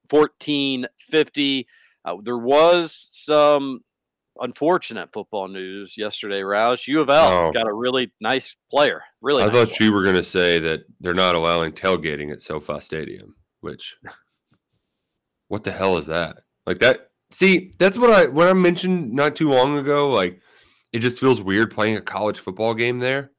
1450. 0.10 1.68
Uh, 2.04 2.16
there 2.22 2.38
was 2.38 3.10
some 3.14 3.80
unfortunate 4.42 5.14
football 5.14 5.48
news 5.48 5.98
yesterday, 5.98 6.42
Roush. 6.42 6.88
U 6.90 7.00
of 7.00 7.10
L 7.10 7.32
Oh. 7.32 7.52
got 7.54 7.68
a 7.68 7.74
really 7.74 8.12
nice 8.20 8.58
player. 8.70 9.02
Really, 9.22 9.44
I 9.44 9.46
nice 9.48 9.56
thought 9.56 9.68
player. 9.78 9.88
you 9.90 9.96
were 9.96 10.04
going 10.04 10.16
to 10.16 10.24
say 10.24 10.60
that 10.60 10.82
they're 11.00 11.14
not 11.14 11.36
allowing 11.36 11.72
tailgating 11.72 12.34
at 12.34 12.42
SoFi 12.42 12.82
Stadium, 12.82 13.38
which 13.62 13.96
what 15.48 15.64
the 15.64 15.72
hell 15.72 15.98
is 15.98 16.08
that? 16.08 16.42
Like 16.66 16.80
that 16.80 17.12
see, 17.32 17.72
that's 17.80 17.98
what 17.98 18.12
I 18.12 18.28
when 18.28 18.48
I 18.48 18.54
mentioned 18.54 19.12
not 19.14 19.36
too 19.36 19.50
long 19.50 19.78
ago, 19.78 20.10
like 20.12 20.40
it 20.94 21.00
just 21.00 21.20
feels 21.20 21.42
weird 21.42 21.72
playing 21.72 21.98
a 21.98 22.02
college 22.02 22.40
football 22.40 22.74
game 22.74 23.00
there. 23.00 23.32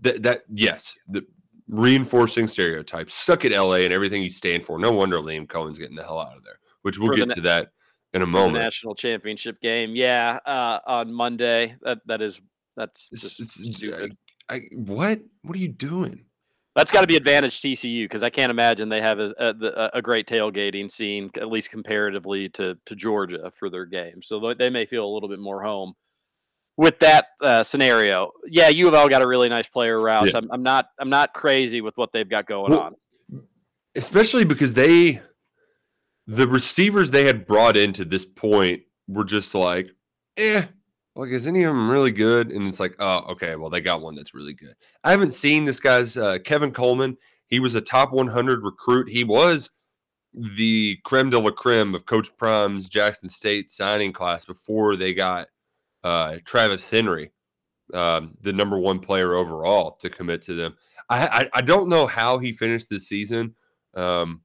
That 0.00 0.22
that 0.22 0.42
yes, 0.48 0.94
the 1.08 1.26
reinforcing 1.68 2.48
stereotypes. 2.48 3.14
Suck 3.14 3.44
at 3.44 3.52
LA 3.52 3.76
and 3.84 3.92
everything 3.92 4.22
you 4.22 4.30
stand 4.30 4.64
for. 4.64 4.78
No 4.78 4.90
wonder 4.92 5.18
Liam 5.18 5.48
Coen's 5.48 5.78
getting 5.78 5.96
the 5.96 6.02
hell 6.04 6.18
out 6.20 6.36
of 6.36 6.44
there. 6.44 6.58
Which 6.82 6.98
we'll 6.98 7.08
For 7.08 7.16
get 7.16 7.28
na- 7.28 7.34
to 7.34 7.40
that 7.42 7.68
in 8.14 8.22
a 8.22 8.26
moment. 8.26 8.64
national 8.64 8.94
championship 8.94 9.60
game. 9.60 9.94
Yeah, 9.94 10.38
uh, 10.46 10.78
on 10.86 11.12
Monday. 11.12 11.76
That 11.82 11.98
that 12.06 12.22
is 12.22 12.40
that's 12.76 13.08
It's- 13.12 13.34
just 13.36 13.60
it's- 13.60 13.76
stupid. 13.76 14.16
I, 14.50 14.60
what? 14.72 15.20
What 15.42 15.56
are 15.56 15.60
you 15.60 15.68
doing? 15.68 16.24
That's 16.78 16.92
got 16.92 17.00
to 17.00 17.08
be 17.08 17.16
advantage 17.16 17.60
TCU 17.60 18.04
because 18.04 18.22
I 18.22 18.30
can't 18.30 18.50
imagine 18.50 18.88
they 18.88 19.00
have 19.00 19.18
a, 19.18 19.34
a, 19.36 19.90
a 19.98 20.02
great 20.02 20.28
tailgating 20.28 20.88
scene, 20.88 21.28
at 21.36 21.48
least 21.48 21.70
comparatively 21.70 22.48
to 22.50 22.76
to 22.86 22.94
Georgia 22.94 23.52
for 23.58 23.68
their 23.68 23.84
game. 23.84 24.22
So 24.22 24.54
they- 24.56 24.70
may 24.70 24.86
feel 24.86 25.04
a 25.04 25.12
little 25.12 25.28
bit 25.28 25.40
more 25.40 25.62
home 25.64 25.94
with 26.76 27.00
that 27.00 27.26
uh, 27.42 27.64
scenario. 27.64 28.30
Yeah, 28.46 28.68
U 28.68 28.86
of 28.86 28.94
L 28.94 29.08
got 29.08 29.22
a 29.22 29.26
really 29.26 29.48
nice 29.48 29.66
player 29.66 30.00
route. 30.00 30.28
Yeah. 30.28 30.36
I'm, 30.36 30.48
I'm 30.52 30.62
not 30.62 30.86
I'm 31.00 31.10
not 31.10 31.34
crazy 31.34 31.80
with 31.80 31.96
what 31.96 32.12
they've 32.12 32.28
got 32.28 32.46
going 32.46 32.70
Well, 32.70 32.80
on. 32.80 33.42
especially 33.96 34.44
because 34.44 34.74
they 34.74 35.20
the 36.28 36.46
receivers 36.46 37.10
they 37.10 37.24
had 37.24 37.44
brought 37.44 37.76
in 37.76 37.92
to 37.94 38.04
this 38.04 38.24
point 38.24 38.82
were 39.08 39.24
just 39.24 39.52
like 39.54 39.90
eh 40.36 40.66
like 41.18 41.30
is 41.30 41.46
any 41.46 41.64
of 41.64 41.74
them 41.74 41.90
really 41.90 42.12
good? 42.12 42.50
And 42.50 42.66
it's 42.66 42.80
like 42.80 42.94
oh 42.98 43.24
okay 43.32 43.56
well 43.56 43.70
they 43.70 43.80
got 43.80 44.00
one 44.00 44.14
that's 44.14 44.34
really 44.34 44.54
good. 44.54 44.74
I 45.04 45.10
haven't 45.10 45.32
seen 45.32 45.64
this 45.64 45.80
guy's 45.80 46.16
uh, 46.16 46.38
kevin 46.44 46.72
coleman. 46.72 47.16
He 47.46 47.60
was 47.60 47.74
a 47.74 47.80
top 47.80 48.12
100 48.12 48.62
recruit. 48.62 49.08
He 49.08 49.24
was 49.24 49.70
the 50.34 50.98
creme 51.04 51.30
de 51.30 51.38
la 51.38 51.50
creme 51.50 51.94
of 51.94 52.04
coach 52.04 52.28
prime's 52.36 52.88
jackson 52.88 53.28
state 53.28 53.70
signing 53.70 54.12
class 54.12 54.44
before 54.44 54.94
they 54.94 55.14
got 55.14 55.48
uh, 56.04 56.36
travis 56.44 56.88
henry 56.88 57.32
um, 57.94 58.34
the 58.40 58.52
number 58.52 58.78
one 58.78 59.00
player 59.00 59.34
overall 59.34 59.92
to 59.92 60.10
commit 60.10 60.42
to 60.42 60.54
them. 60.54 60.76
I, 61.08 61.26
I 61.26 61.50
I 61.54 61.60
don't 61.62 61.88
know 61.88 62.06
how 62.06 62.38
he 62.38 62.52
finished 62.52 62.90
this 62.90 63.08
season, 63.08 63.54
um, 63.94 64.42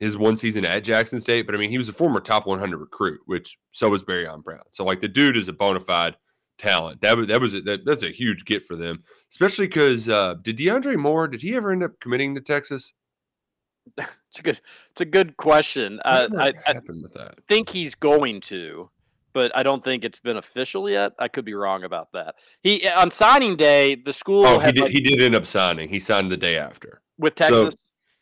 his 0.00 0.16
one 0.16 0.34
season 0.34 0.64
at 0.64 0.82
Jackson 0.82 1.20
State, 1.20 1.46
but 1.46 1.54
I 1.54 1.58
mean 1.58 1.70
he 1.70 1.78
was 1.78 1.88
a 1.88 1.92
former 1.92 2.20
top 2.20 2.46
100 2.46 2.76
recruit, 2.78 3.20
which 3.26 3.58
so 3.70 3.88
was 3.90 4.02
Barry 4.02 4.26
on 4.26 4.40
Brown. 4.40 4.64
So 4.70 4.84
like 4.84 5.00
the 5.00 5.08
dude 5.08 5.36
is 5.36 5.48
a 5.48 5.52
bona 5.52 5.78
fide 5.80 6.16
talent. 6.58 7.00
That 7.02 7.16
was 7.16 7.26
that 7.28 7.40
was 7.40 7.54
a, 7.54 7.60
that, 7.62 7.84
that's 7.84 8.02
a 8.02 8.10
huge 8.10 8.44
get 8.44 8.64
for 8.64 8.76
them, 8.76 9.04
especially 9.30 9.66
because 9.66 10.08
uh, 10.08 10.34
did 10.42 10.56
DeAndre 10.58 10.96
Moore 10.96 11.28
did 11.28 11.42
he 11.42 11.54
ever 11.54 11.70
end 11.70 11.82
up 11.84 12.00
committing 12.00 12.34
to 12.34 12.40
Texas? 12.40 12.92
It's 14.30 14.38
a 14.38 14.42
good 14.42 14.60
it's 14.92 15.00
a 15.00 15.04
good 15.04 15.36
question. 15.36 15.98
Uh, 16.04 16.28
I, 16.38 16.52
I 16.64 16.74
think 17.48 17.68
he's 17.68 17.96
going 17.96 18.40
to, 18.42 18.88
but 19.32 19.50
I 19.58 19.64
don't 19.64 19.82
think 19.82 20.04
it's 20.04 20.20
been 20.20 20.36
official 20.36 20.88
yet. 20.88 21.14
I 21.18 21.26
could 21.26 21.44
be 21.44 21.54
wrong 21.54 21.82
about 21.82 22.12
that. 22.12 22.36
He 22.62 22.88
on 22.88 23.10
signing 23.10 23.56
day, 23.56 23.96
the 23.96 24.12
school 24.12 24.46
Oh, 24.46 24.60
he 24.60 24.70
did. 24.70 24.82
like- 24.82 24.92
He 24.92 25.00
did 25.00 25.20
end 25.20 25.34
up 25.34 25.46
signing. 25.46 25.88
He 25.88 25.98
signed 25.98 26.30
the 26.30 26.36
day 26.36 26.56
after. 26.56 27.02
with 27.18 27.36
So- 27.40 27.70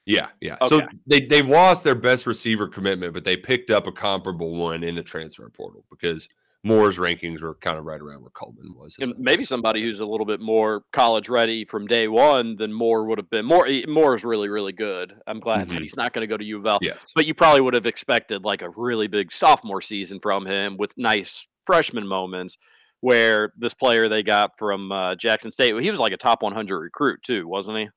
Yeah, 0.08 0.28
yeah. 0.40 0.56
So 0.66 0.80
they 1.06 1.20
they've 1.20 1.46
lost 1.46 1.84
their 1.84 1.94
best 1.94 2.26
receiver 2.26 2.66
commitment, 2.66 3.12
but 3.12 3.24
they 3.24 3.36
picked 3.36 3.70
up 3.70 3.86
a 3.86 3.92
comparable 3.92 4.56
one 4.56 4.82
in 4.82 4.94
the 4.94 5.02
transfer 5.02 5.48
portal 5.50 5.84
because 5.90 6.28
Moore's 6.64 6.96
rankings 6.96 7.40
were 7.42 7.54
kind 7.54 7.78
of 7.78 7.84
right 7.84 8.00
around 8.00 8.22
where 8.22 8.30
Coleman 8.30 8.74
was. 8.74 8.96
Maybe 9.18 9.44
somebody 9.44 9.82
who's 9.82 10.00
a 10.00 10.06
little 10.06 10.26
bit 10.26 10.40
more 10.40 10.82
college 10.92 11.28
ready 11.28 11.64
from 11.64 11.86
day 11.86 12.08
one 12.08 12.56
than 12.56 12.72
Moore 12.72 13.04
would 13.04 13.18
have 13.18 13.30
been. 13.30 13.44
Moore 13.44 13.68
Moore 13.86 14.14
is 14.16 14.24
really 14.24 14.48
really 14.48 14.72
good. 14.72 15.14
I'm 15.26 15.40
glad 15.40 15.68
that 15.70 15.78
Mhm. 15.78 15.82
he's 15.82 15.96
not 15.96 16.12
going 16.14 16.22
to 16.22 16.26
go 16.26 16.36
to 16.38 16.44
U 16.44 16.58
of 16.58 16.66
L. 16.66 16.78
Yes. 16.80 17.12
But 17.14 17.26
you 17.26 17.34
probably 17.34 17.60
would 17.60 17.74
have 17.74 17.86
expected 17.86 18.44
like 18.44 18.62
a 18.62 18.70
really 18.70 19.08
big 19.08 19.30
sophomore 19.30 19.82
season 19.82 20.20
from 20.20 20.46
him 20.46 20.76
with 20.78 20.94
nice 20.96 21.46
freshman 21.66 22.06
moments. 22.06 22.56
Where 23.00 23.52
this 23.56 23.74
player 23.74 24.08
they 24.08 24.24
got 24.24 24.58
from 24.58 24.90
uh, 24.90 25.14
Jackson 25.14 25.52
State, 25.52 25.80
he 25.80 25.88
was 25.90 26.00
like 26.00 26.12
a 26.12 26.16
top 26.16 26.42
100 26.42 26.80
recruit 26.80 27.22
too, 27.22 27.46
wasn't 27.46 27.78
he? 27.78 27.88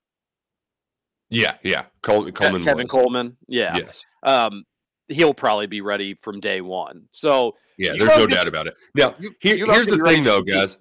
Yeah, 1.32 1.56
yeah. 1.62 1.84
Col- 2.02 2.30
Coleman. 2.32 2.62
Kevin 2.62 2.84
was. 2.84 2.90
Coleman. 2.90 3.36
Yeah. 3.48 3.76
Yes. 3.76 4.04
Um, 4.22 4.64
he'll 5.08 5.34
probably 5.34 5.66
be 5.66 5.80
ready 5.80 6.14
from 6.14 6.40
day 6.40 6.60
one. 6.60 7.08
So 7.12 7.56
Yeah, 7.78 7.92
there's 7.98 8.16
no 8.16 8.26
doubt 8.26 8.48
about 8.48 8.66
it. 8.66 8.74
Now, 8.94 9.14
you- 9.18 9.34
here, 9.40 9.56
you 9.56 9.66
here's 9.70 9.86
the 9.86 9.98
thing, 9.98 10.22
though, 10.24 10.42
guys. 10.42 10.76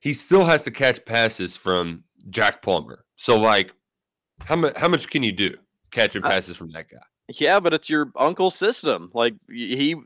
He 0.00 0.12
still 0.12 0.44
has 0.44 0.64
to 0.64 0.70
catch 0.70 1.04
passes 1.04 1.56
from 1.56 2.04
Jack 2.30 2.60
Plummer. 2.62 3.04
So, 3.16 3.38
like, 3.38 3.72
how 4.44 4.56
much? 4.56 4.76
How 4.76 4.88
much 4.88 5.08
can 5.08 5.22
you 5.22 5.32
do 5.32 5.56
catching 5.90 6.22
Uh, 6.24 6.28
passes 6.28 6.56
from 6.56 6.70
that 6.72 6.90
guy? 6.90 6.98
Yeah, 7.28 7.58
but 7.60 7.72
it's 7.72 7.88
your 7.88 8.12
uncle's 8.16 8.54
system. 8.54 9.10
Like 9.14 9.34
he 9.48 9.96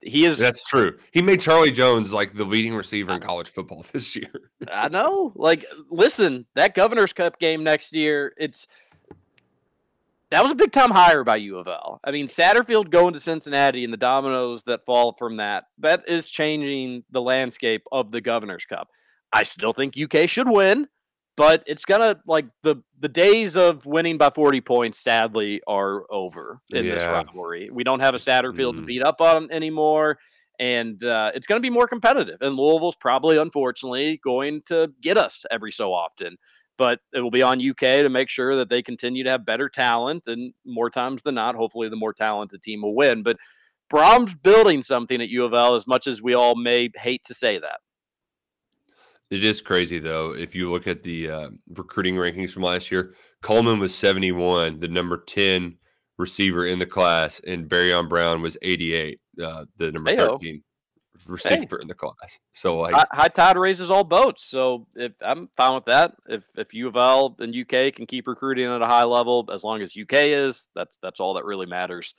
he 0.00 0.24
is 0.24 0.38
That's 0.38 0.64
true. 0.68 0.96
He 1.10 1.20
made 1.22 1.40
Charlie 1.40 1.72
Jones 1.72 2.12
like 2.12 2.34
the 2.34 2.44
leading 2.44 2.76
receiver 2.76 3.12
in 3.12 3.20
college 3.20 3.48
football 3.48 3.84
this 3.92 4.14
year. 4.14 4.52
I 4.70 4.88
know. 4.88 5.32
Like 5.34 5.64
listen, 5.90 6.46
that 6.54 6.76
Governor's 6.76 7.12
Cup 7.12 7.40
game 7.40 7.64
next 7.64 7.92
year, 7.92 8.32
it's 8.36 8.68
that 10.30 10.42
was 10.42 10.52
a 10.52 10.56
big 10.56 10.72
time 10.72 10.90
hire 10.90 11.24
by 11.24 11.36
U 11.36 11.58
of 11.58 11.66
L. 11.68 12.00
I 12.04 12.10
mean, 12.10 12.26
Satterfield 12.26 12.90
going 12.90 13.12
to 13.14 13.20
Cincinnati 13.20 13.84
and 13.84 13.92
the 13.92 13.96
dominoes 13.98 14.62
that 14.64 14.84
fall 14.84 15.14
from 15.18 15.36
that, 15.38 15.64
that 15.78 16.04
is 16.06 16.28
changing 16.28 17.04
the 17.10 17.22
landscape 17.22 17.82
of 17.92 18.10
the 18.10 18.20
Governor's 18.20 18.64
Cup. 18.64 18.88
I 19.32 19.42
still 19.42 19.72
think 19.72 19.94
UK 19.96 20.28
should 20.28 20.48
win, 20.48 20.88
but 21.36 21.62
it's 21.66 21.84
gonna 21.84 22.20
like 22.26 22.46
the 22.62 22.76
the 22.98 23.08
days 23.08 23.56
of 23.56 23.86
winning 23.86 24.18
by 24.18 24.30
40 24.34 24.60
points 24.62 24.98
sadly 24.98 25.60
are 25.66 26.04
over 26.10 26.60
in 26.72 26.86
this 26.88 27.02
rivalry. 27.12 27.70
We 27.72 27.84
don't 27.84 28.00
have 28.00 28.14
a 28.14 28.18
Satterfield 28.18 28.74
to 28.76 28.82
Mhm. 28.82 28.86
beat 28.86 29.02
up 29.02 29.20
on 29.20 29.50
anymore. 29.50 30.18
And 30.60 31.04
uh, 31.04 31.30
it's 31.36 31.46
going 31.46 31.58
to 31.58 31.62
be 31.62 31.70
more 31.70 31.86
competitive. 31.86 32.38
And 32.42 32.56
Louisville's 32.56 32.96
probably, 32.96 33.36
unfortunately, 33.36 34.18
going 34.24 34.62
to 34.62 34.92
get 35.00 35.16
us 35.16 35.46
every 35.52 35.70
so 35.70 35.92
often. 35.92 36.36
But 36.78 37.00
it 37.12 37.20
will 37.20 37.30
be 37.30 37.42
on 37.42 37.60
UK 37.60 37.78
to 37.80 38.08
make 38.08 38.30
sure 38.30 38.56
that 38.56 38.70
they 38.70 38.82
continue 38.82 39.24
to 39.24 39.30
have 39.30 39.44
better 39.44 39.68
talent. 39.68 40.28
And 40.28 40.54
more 40.64 40.88
times 40.88 41.22
than 41.22 41.34
not, 41.34 41.56
hopefully, 41.56 41.88
the 41.88 41.96
more 41.96 42.14
talented 42.14 42.62
team 42.62 42.82
will 42.82 42.94
win. 42.94 43.22
But 43.22 43.36
Brohm's 43.92 44.34
building 44.34 44.82
something 44.82 45.20
at 45.20 45.28
U 45.28 45.44
of 45.44 45.54
L, 45.54 45.74
as 45.74 45.86
much 45.86 46.06
as 46.06 46.22
we 46.22 46.34
all 46.34 46.54
may 46.54 46.90
hate 46.96 47.24
to 47.24 47.34
say 47.34 47.58
that. 47.58 47.80
It 49.30 49.44
is 49.44 49.60
crazy 49.60 49.98
though. 49.98 50.34
If 50.34 50.54
you 50.54 50.70
look 50.70 50.86
at 50.86 51.02
the 51.02 51.30
uh, 51.30 51.48
recruiting 51.68 52.14
rankings 52.14 52.50
from 52.50 52.62
last 52.62 52.90
year, 52.90 53.14
Coleman 53.42 53.78
was 53.78 53.94
71, 53.94 54.80
the 54.80 54.88
number 54.88 55.18
10 55.18 55.76
receiver 56.16 56.66
in 56.66 56.78
the 56.78 56.86
class, 56.86 57.40
and 57.46 57.68
Barryon 57.68 58.08
Brown 58.08 58.40
was 58.40 58.56
88, 58.62 59.20
uh, 59.42 59.64
the 59.76 59.92
number 59.92 60.10
Heyo. 60.10 60.38
13 60.38 60.62
receiver 61.28 61.78
in 61.80 61.88
the 61.88 61.94
class. 61.94 62.38
So 62.52 62.80
like, 62.80 62.94
High, 63.12 63.28
tide 63.28 63.56
raises 63.56 63.90
all 63.90 64.04
boats. 64.04 64.44
So 64.44 64.86
if 64.94 65.12
I'm 65.20 65.48
fine 65.56 65.74
with 65.74 65.84
that, 65.86 66.14
if 66.28 66.42
if 66.56 66.74
U 66.74 66.88
of 66.88 66.96
L 66.96 67.36
and 67.38 67.54
UK 67.54 67.94
can 67.94 68.06
keep 68.06 68.26
recruiting 68.26 68.66
at 68.66 68.82
a 68.82 68.86
high 68.86 69.04
level, 69.04 69.48
as 69.52 69.62
long 69.64 69.82
as 69.82 69.96
UK 69.96 70.14
is, 70.14 70.68
that's 70.74 70.98
that's 71.02 71.20
all 71.20 71.34
that 71.34 71.44
really 71.44 71.66
matters 71.66 72.14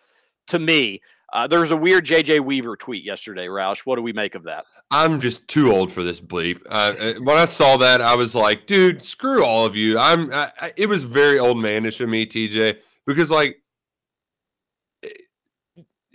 to 0.48 0.60
me. 0.60 1.02
Uh, 1.32 1.46
there 1.46 1.60
was 1.60 1.70
a 1.70 1.78
weird 1.78 2.06
JJ 2.06 2.40
Weaver 2.40 2.76
tweet 2.76 3.04
yesterday, 3.04 3.46
Roush. 3.46 3.82
What 3.86 3.98
do 3.98 4.02
we 4.02 4.14
make 4.14 4.34
of 4.34 4.44
that? 4.46 4.66
I'm 4.90 5.20
just 5.20 5.48
too 5.48 5.72
old 5.72 5.92
for 5.92 6.02
this 6.04 6.20
bleep. 6.20 6.62
Uh, 6.68 6.94
uh, 7.00 7.14
when 7.22 7.38
I 7.38 7.46
saw 7.46 7.78
that, 7.78 8.02
I 8.02 8.16
was 8.16 8.34
like, 8.34 8.66
dude, 8.66 9.04
screw 9.04 9.46
all 9.46 9.64
of 9.66 9.76
you. 9.76 10.00
I'm. 10.00 10.34
I, 10.34 10.52
I- 10.60 10.74
it 10.76 10.88
was 10.88 11.04
very 11.04 11.38
old 11.38 11.58
manish 11.58 12.02
of 12.02 12.10
me, 12.10 12.26
TJ, 12.26 12.78
because 13.06 13.30
like, 13.30 13.62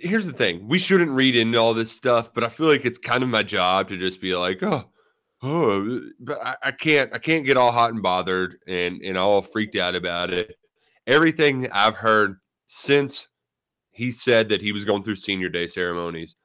here's 0.05 0.27
the 0.27 0.33
thing: 0.33 0.69
we 0.69 0.79
shouldn't 0.79 1.11
read 1.11 1.37
into 1.37 1.59
all 1.59 1.75
this 1.75 1.91
stuff, 1.91 2.33
but 2.33 2.45
I 2.45 2.49
feel 2.49 2.67
like 2.67 2.85
it's 2.85 2.99
kind 2.99 3.23
of 3.23 3.29
my 3.29 3.43
job 3.43 3.89
to 3.89 3.97
just 3.97 4.21
be 4.21 4.37
like, 4.37 4.63
oh, 4.63 4.85
oh, 5.43 6.01
but 6.21 6.39
I, 6.45 6.57
I 6.65 6.71
can't. 6.71 7.13
I 7.13 7.19
can't 7.19 7.47
get 7.47 7.57
all 7.57 7.73
hot 7.73 7.93
and 7.93 8.03
bothered 8.03 8.57
and 8.67 9.03
and 9.03 9.19
all 9.19 9.43
freaked 9.43 9.77
out 9.77 9.95
about 9.95 10.33
it. 10.33 10.57
Everything 11.07 11.71
I've 11.73 11.97
heard 11.97 12.39
since 12.67 13.29
he 13.91 14.11
said 14.11 14.49
that 14.49 14.63
he 14.63 14.73
was 14.73 14.85
going 14.85 15.03
through 15.03 15.17
senior 15.17 15.49
day 15.49 15.67
ceremonies 15.67 16.37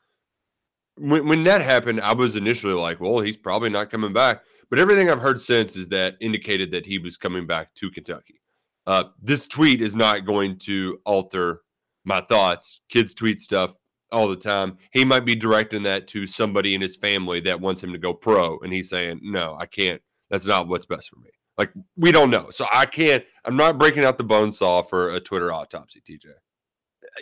when, 0.99 1.27
when 1.27 1.43
that 1.45 1.61
happened, 1.61 2.01
I 2.01 2.13
was 2.13 2.35
initially 2.35 2.73
like, 2.73 2.99
well, 2.99 3.19
he's 3.19 3.37
probably 3.37 3.69
not 3.69 3.89
coming 3.89 4.13
back. 4.13 4.43
But 4.69 4.79
everything 4.79 5.09
I've 5.09 5.21
heard 5.21 5.39
since 5.39 5.75
is 5.75 5.87
that 5.89 6.15
indicated 6.21 6.71
that 6.71 6.85
he 6.85 6.99
was 6.99 7.17
coming 7.17 7.47
back 7.47 7.73
to 7.75 7.89
Kentucky. 7.89 8.41
Uh, 8.85 9.05
this 9.21 9.47
tweet 9.47 9.81
is 9.81 9.95
not 9.95 10.25
going 10.25 10.57
to 10.59 10.99
alter 11.05 11.61
my 12.03 12.21
thoughts. 12.21 12.81
Kids 12.89 13.13
tweet 13.13 13.41
stuff 13.41 13.77
all 14.11 14.27
the 14.27 14.35
time. 14.35 14.77
He 14.91 15.05
might 15.05 15.25
be 15.25 15.35
directing 15.35 15.83
that 15.83 16.07
to 16.07 16.25
somebody 16.25 16.75
in 16.75 16.81
his 16.81 16.95
family 16.95 17.39
that 17.41 17.61
wants 17.61 17.83
him 17.83 17.91
to 17.91 17.99
go 17.99 18.13
pro. 18.13 18.57
And 18.59 18.73
he's 18.73 18.89
saying, 18.89 19.19
no, 19.23 19.55
I 19.59 19.65
can't. 19.65 20.01
That's 20.29 20.45
not 20.45 20.67
what's 20.67 20.85
best 20.85 21.09
for 21.09 21.17
me. 21.17 21.29
Like, 21.57 21.71
we 21.97 22.11
don't 22.11 22.29
know. 22.29 22.49
So 22.51 22.65
I 22.71 22.85
can't, 22.85 23.23
I'm 23.45 23.57
not 23.57 23.77
breaking 23.77 24.05
out 24.05 24.17
the 24.17 24.23
bone 24.23 24.51
saw 24.51 24.81
for 24.81 25.09
a 25.09 25.19
Twitter 25.19 25.51
autopsy, 25.51 26.01
TJ. 26.01 26.27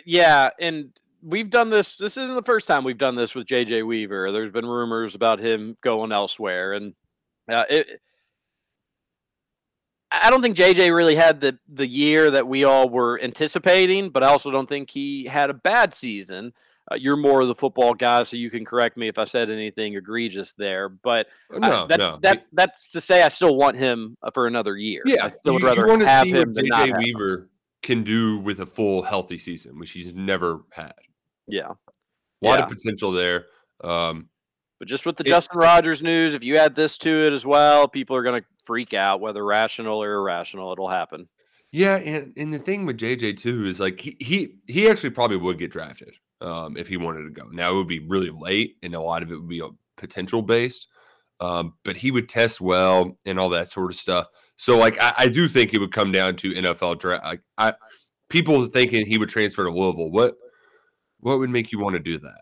Yeah, 0.06 0.50
and 0.60 0.90
we've 1.22 1.50
done 1.50 1.70
this. 1.70 1.96
This 1.96 2.16
isn't 2.16 2.34
the 2.34 2.42
first 2.42 2.66
time 2.66 2.84
we've 2.84 2.98
done 2.98 3.16
this 3.16 3.34
with 3.34 3.46
JJ 3.46 3.86
Weaver. 3.86 4.30
There's 4.32 4.52
been 4.52 4.66
rumors 4.66 5.14
about 5.14 5.40
him 5.40 5.76
going 5.82 6.12
elsewhere, 6.12 6.74
and 6.74 6.94
uh, 7.50 7.64
it. 7.68 8.00
I 10.10 10.30
don't 10.30 10.40
think 10.42 10.56
JJ 10.56 10.94
really 10.96 11.14
had 11.14 11.40
the 11.40 11.58
the 11.68 11.86
year 11.86 12.30
that 12.30 12.46
we 12.46 12.64
all 12.64 12.88
were 12.88 13.20
anticipating, 13.20 14.10
but 14.10 14.22
I 14.24 14.28
also 14.28 14.50
don't 14.50 14.68
think 14.68 14.90
he 14.90 15.24
had 15.26 15.50
a 15.50 15.54
bad 15.54 15.94
season. 15.94 16.52
Uh, 16.90 16.94
you're 16.94 17.16
more 17.16 17.42
of 17.42 17.48
the 17.48 17.54
football 17.54 17.92
guy, 17.92 18.22
so 18.22 18.34
you 18.36 18.48
can 18.50 18.64
correct 18.64 18.96
me 18.96 19.08
if 19.08 19.18
I 19.18 19.24
said 19.24 19.50
anything 19.50 19.94
egregious 19.94 20.54
there. 20.54 20.88
But 20.88 21.26
uh, 21.54 21.58
No, 21.58 21.86
that, 21.86 21.98
no. 21.98 22.18
that 22.22 22.46
that's 22.54 22.90
to 22.92 23.00
say 23.02 23.22
I 23.22 23.28
still 23.28 23.56
want 23.56 23.76
him 23.76 24.16
uh, 24.22 24.30
for 24.32 24.46
another 24.46 24.74
year. 24.76 25.02
I 25.06 25.10
Yeah, 25.10 25.28
still 25.28 25.52
would 25.54 25.62
you, 25.62 25.68
rather 25.68 25.86
want 25.86 26.00
to 26.00 26.08
have 26.08 26.22
see 26.24 26.30
him 26.30 26.52
what 26.54 26.64
not 26.64 26.88
JJ. 26.88 26.98
Weaver 26.98 27.50
can 27.82 28.04
do 28.04 28.38
with 28.38 28.60
a 28.60 28.66
full 28.66 29.02
healthy 29.02 29.36
season, 29.36 29.78
which 29.78 29.90
he's 29.90 30.14
never 30.14 30.60
had. 30.70 30.94
Yeah, 31.46 31.66
A 31.68 32.46
lot 32.46 32.58
Yeah. 32.58 32.62
of 32.64 32.68
potential 32.70 33.12
there. 33.12 33.46
Um, 33.84 34.30
But 34.78 34.88
just 34.88 35.04
with 35.06 35.16
the 35.16 35.24
It- 35.24 35.28
Justin 35.28 35.58
Rogers 35.58 36.02
news, 36.02 36.34
if 36.34 36.44
you 36.44 36.56
add 36.56 36.74
this 36.74 36.98
to 36.98 37.26
it 37.26 37.32
as 37.32 37.44
well, 37.44 37.88
people 37.88 38.14
are 38.16 38.22
going 38.22 38.40
to 38.40 38.46
freak 38.64 38.94
out, 38.94 39.20
whether 39.20 39.44
rational 39.44 40.02
or 40.02 40.14
irrational. 40.14 40.72
It'll 40.72 40.88
happen. 40.88 41.28
yeah, 41.72 41.96
and, 41.96 42.32
and 42.36 42.52
the 42.52 42.58
thing 42.58 42.86
with 42.86 42.98
JJ 42.98 43.38
too 43.38 43.66
is 43.66 43.80
like 43.80 44.00
he 44.00 44.16
he 44.20 44.54
he 44.66 44.88
actually 44.88 45.10
probably 45.10 45.36
would 45.36 45.58
get 45.58 45.70
drafted 45.70 46.14
um, 46.40 46.76
if 46.76 46.88
he 46.88 46.96
wanted 46.96 47.24
to 47.24 47.30
go. 47.30 47.48
Now 47.50 47.72
it 47.72 47.74
would 47.74 47.88
be 47.88 47.98
really 47.98 48.30
late, 48.30 48.76
and 48.82 48.94
a 48.94 49.00
lot 49.00 49.22
of 49.22 49.32
it 49.32 49.36
would 49.36 49.48
be 49.48 49.60
uh, 49.62 49.68
potential 49.96 50.42
based. 50.42 50.88
Um, 51.40 51.74
but 51.84 51.96
he 51.96 52.10
would 52.10 52.28
test 52.28 52.60
well 52.60 53.16
and 53.24 53.38
all 53.38 53.50
that 53.50 53.68
sort 53.68 53.92
of 53.92 53.96
stuff. 53.96 54.26
So 54.56 54.76
like 54.76 55.00
I, 55.00 55.14
I 55.18 55.28
do 55.28 55.46
think 55.46 55.72
it 55.72 55.78
would 55.78 55.92
come 55.92 56.10
down 56.10 56.36
to 56.36 56.52
NFL 56.52 56.98
draft. 56.98 57.24
Like 57.24 57.42
I 57.56 57.74
people 58.28 58.66
thinking 58.66 59.06
he 59.06 59.18
would 59.18 59.28
transfer 59.28 59.64
to 59.64 59.70
Louisville. 59.70 60.10
What 60.10 60.34
what 61.20 61.38
would 61.38 61.50
make 61.50 61.72
you 61.72 61.78
want 61.78 61.94
to 61.94 62.00
do 62.00 62.18
that? 62.18 62.40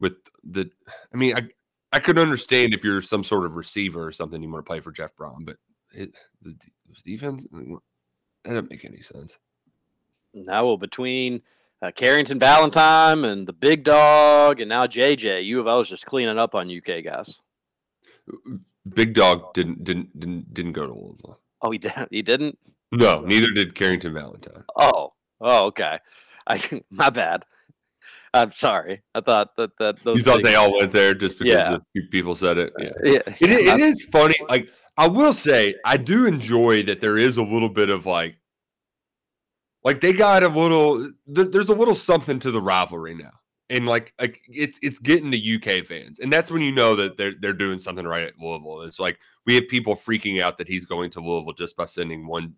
With 0.00 0.14
the 0.44 0.70
I 1.12 1.16
mean 1.16 1.36
I 1.36 1.48
I 1.92 2.00
could 2.00 2.18
understand 2.18 2.74
if 2.74 2.84
you're 2.84 3.02
some 3.02 3.24
sort 3.24 3.44
of 3.44 3.56
receiver 3.56 4.06
or 4.06 4.12
something 4.12 4.42
you 4.42 4.50
want 4.50 4.64
to 4.64 4.68
play 4.68 4.80
for 4.80 4.92
Jeff 4.92 5.14
Brohm, 5.16 5.44
but 5.44 5.56
it 5.92 6.16
the 6.42 6.54
defense 7.04 7.46
that 7.50 7.80
doesn't 8.44 8.70
make 8.70 8.84
any 8.84 9.00
sense. 9.00 9.38
Now, 10.32 10.64
well, 10.64 10.76
between 10.76 11.42
uh, 11.82 11.90
Carrington 11.90 12.38
Valentine 12.38 13.24
and 13.24 13.46
the 13.46 13.52
big 13.52 13.84
dog, 13.84 14.60
and 14.60 14.68
now 14.68 14.86
JJ, 14.86 15.44
U 15.46 15.60
of 15.60 15.66
L 15.66 15.80
is 15.80 15.88
just 15.88 16.06
cleaning 16.06 16.38
up 16.38 16.54
on 16.54 16.70
UK 16.70 17.04
guys. 17.04 17.40
Big 18.94 19.14
Dog 19.14 19.52
didn't 19.54 19.84
didn't 19.84 20.18
didn't 20.18 20.54
didn't 20.54 20.72
go 20.72 20.86
to 20.86 20.92
Louisville. 20.92 21.40
Oh, 21.62 21.70
he 21.70 21.78
didn't. 21.78 22.08
He 22.10 22.22
didn't. 22.22 22.58
No, 22.92 23.20
neither 23.20 23.50
did 23.50 23.74
Carrington 23.74 24.14
Valentine. 24.14 24.64
Oh, 24.76 25.12
oh, 25.40 25.66
okay. 25.66 25.98
I 26.46 26.82
my 26.90 27.10
bad. 27.10 27.44
I'm 28.32 28.52
sorry. 28.52 29.02
I 29.14 29.20
thought 29.20 29.56
that 29.56 29.70
that 29.78 29.96
those 30.04 30.18
You 30.18 30.22
thought 30.24 30.36
things- 30.36 30.48
they 30.48 30.54
all 30.54 30.76
went 30.76 30.92
there 30.92 31.14
just 31.14 31.38
because 31.38 31.52
Yeah. 31.54 31.74
a 31.74 31.80
few 31.92 32.08
people 32.10 32.36
said 32.36 32.58
it. 32.58 32.72
Yeah. 32.78 32.90
Yeah, 33.02 33.12
It, 33.26 33.40
yeah, 33.40 33.74
it 33.74 33.80
is 33.80 34.04
funny. 34.12 34.36
Like 34.48 34.70
I 34.96 35.08
will 35.08 35.32
say, 35.32 35.74
I 35.84 35.96
do 35.96 36.26
enjoy 36.26 36.82
that 36.84 37.00
there 37.00 37.16
is 37.18 37.36
a 37.38 37.42
little 37.42 37.68
bit 37.68 37.90
of 37.90 38.06
like, 38.06 38.36
like 39.82 40.00
they 40.00 40.12
got 40.12 40.42
a 40.42 40.48
little. 40.48 41.10
There's 41.26 41.70
a 41.70 41.74
little 41.74 41.94
something 41.94 42.38
to 42.40 42.50
the 42.50 42.60
rivalry 42.60 43.14
now, 43.14 43.32
and 43.70 43.86
like 43.86 44.12
like 44.20 44.40
it's 44.46 44.78
it's 44.82 44.98
getting 44.98 45.30
to 45.32 45.38
UK 45.38 45.84
fans, 45.84 46.18
and 46.20 46.30
that's 46.32 46.50
when 46.50 46.60
you 46.60 46.70
know 46.70 46.94
that 46.96 47.16
they're 47.16 47.34
they're 47.40 47.52
doing 47.54 47.78
something 47.78 48.06
right 48.06 48.24
at 48.24 48.38
Louisville. 48.38 48.82
It's 48.82 49.00
like 49.00 49.18
we 49.46 49.54
have 49.54 49.68
people 49.68 49.94
freaking 49.96 50.40
out 50.40 50.58
that 50.58 50.68
he's 50.68 50.84
going 50.84 51.08
to 51.12 51.20
Louisville 51.20 51.54
just 51.54 51.76
by 51.78 51.86
sending 51.86 52.26
one, 52.26 52.54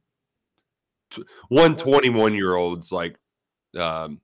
one 1.49 1.77
21 1.77 2.35
year 2.35 2.57
old's 2.57 2.91
like, 2.91 3.17
um, 3.79 4.21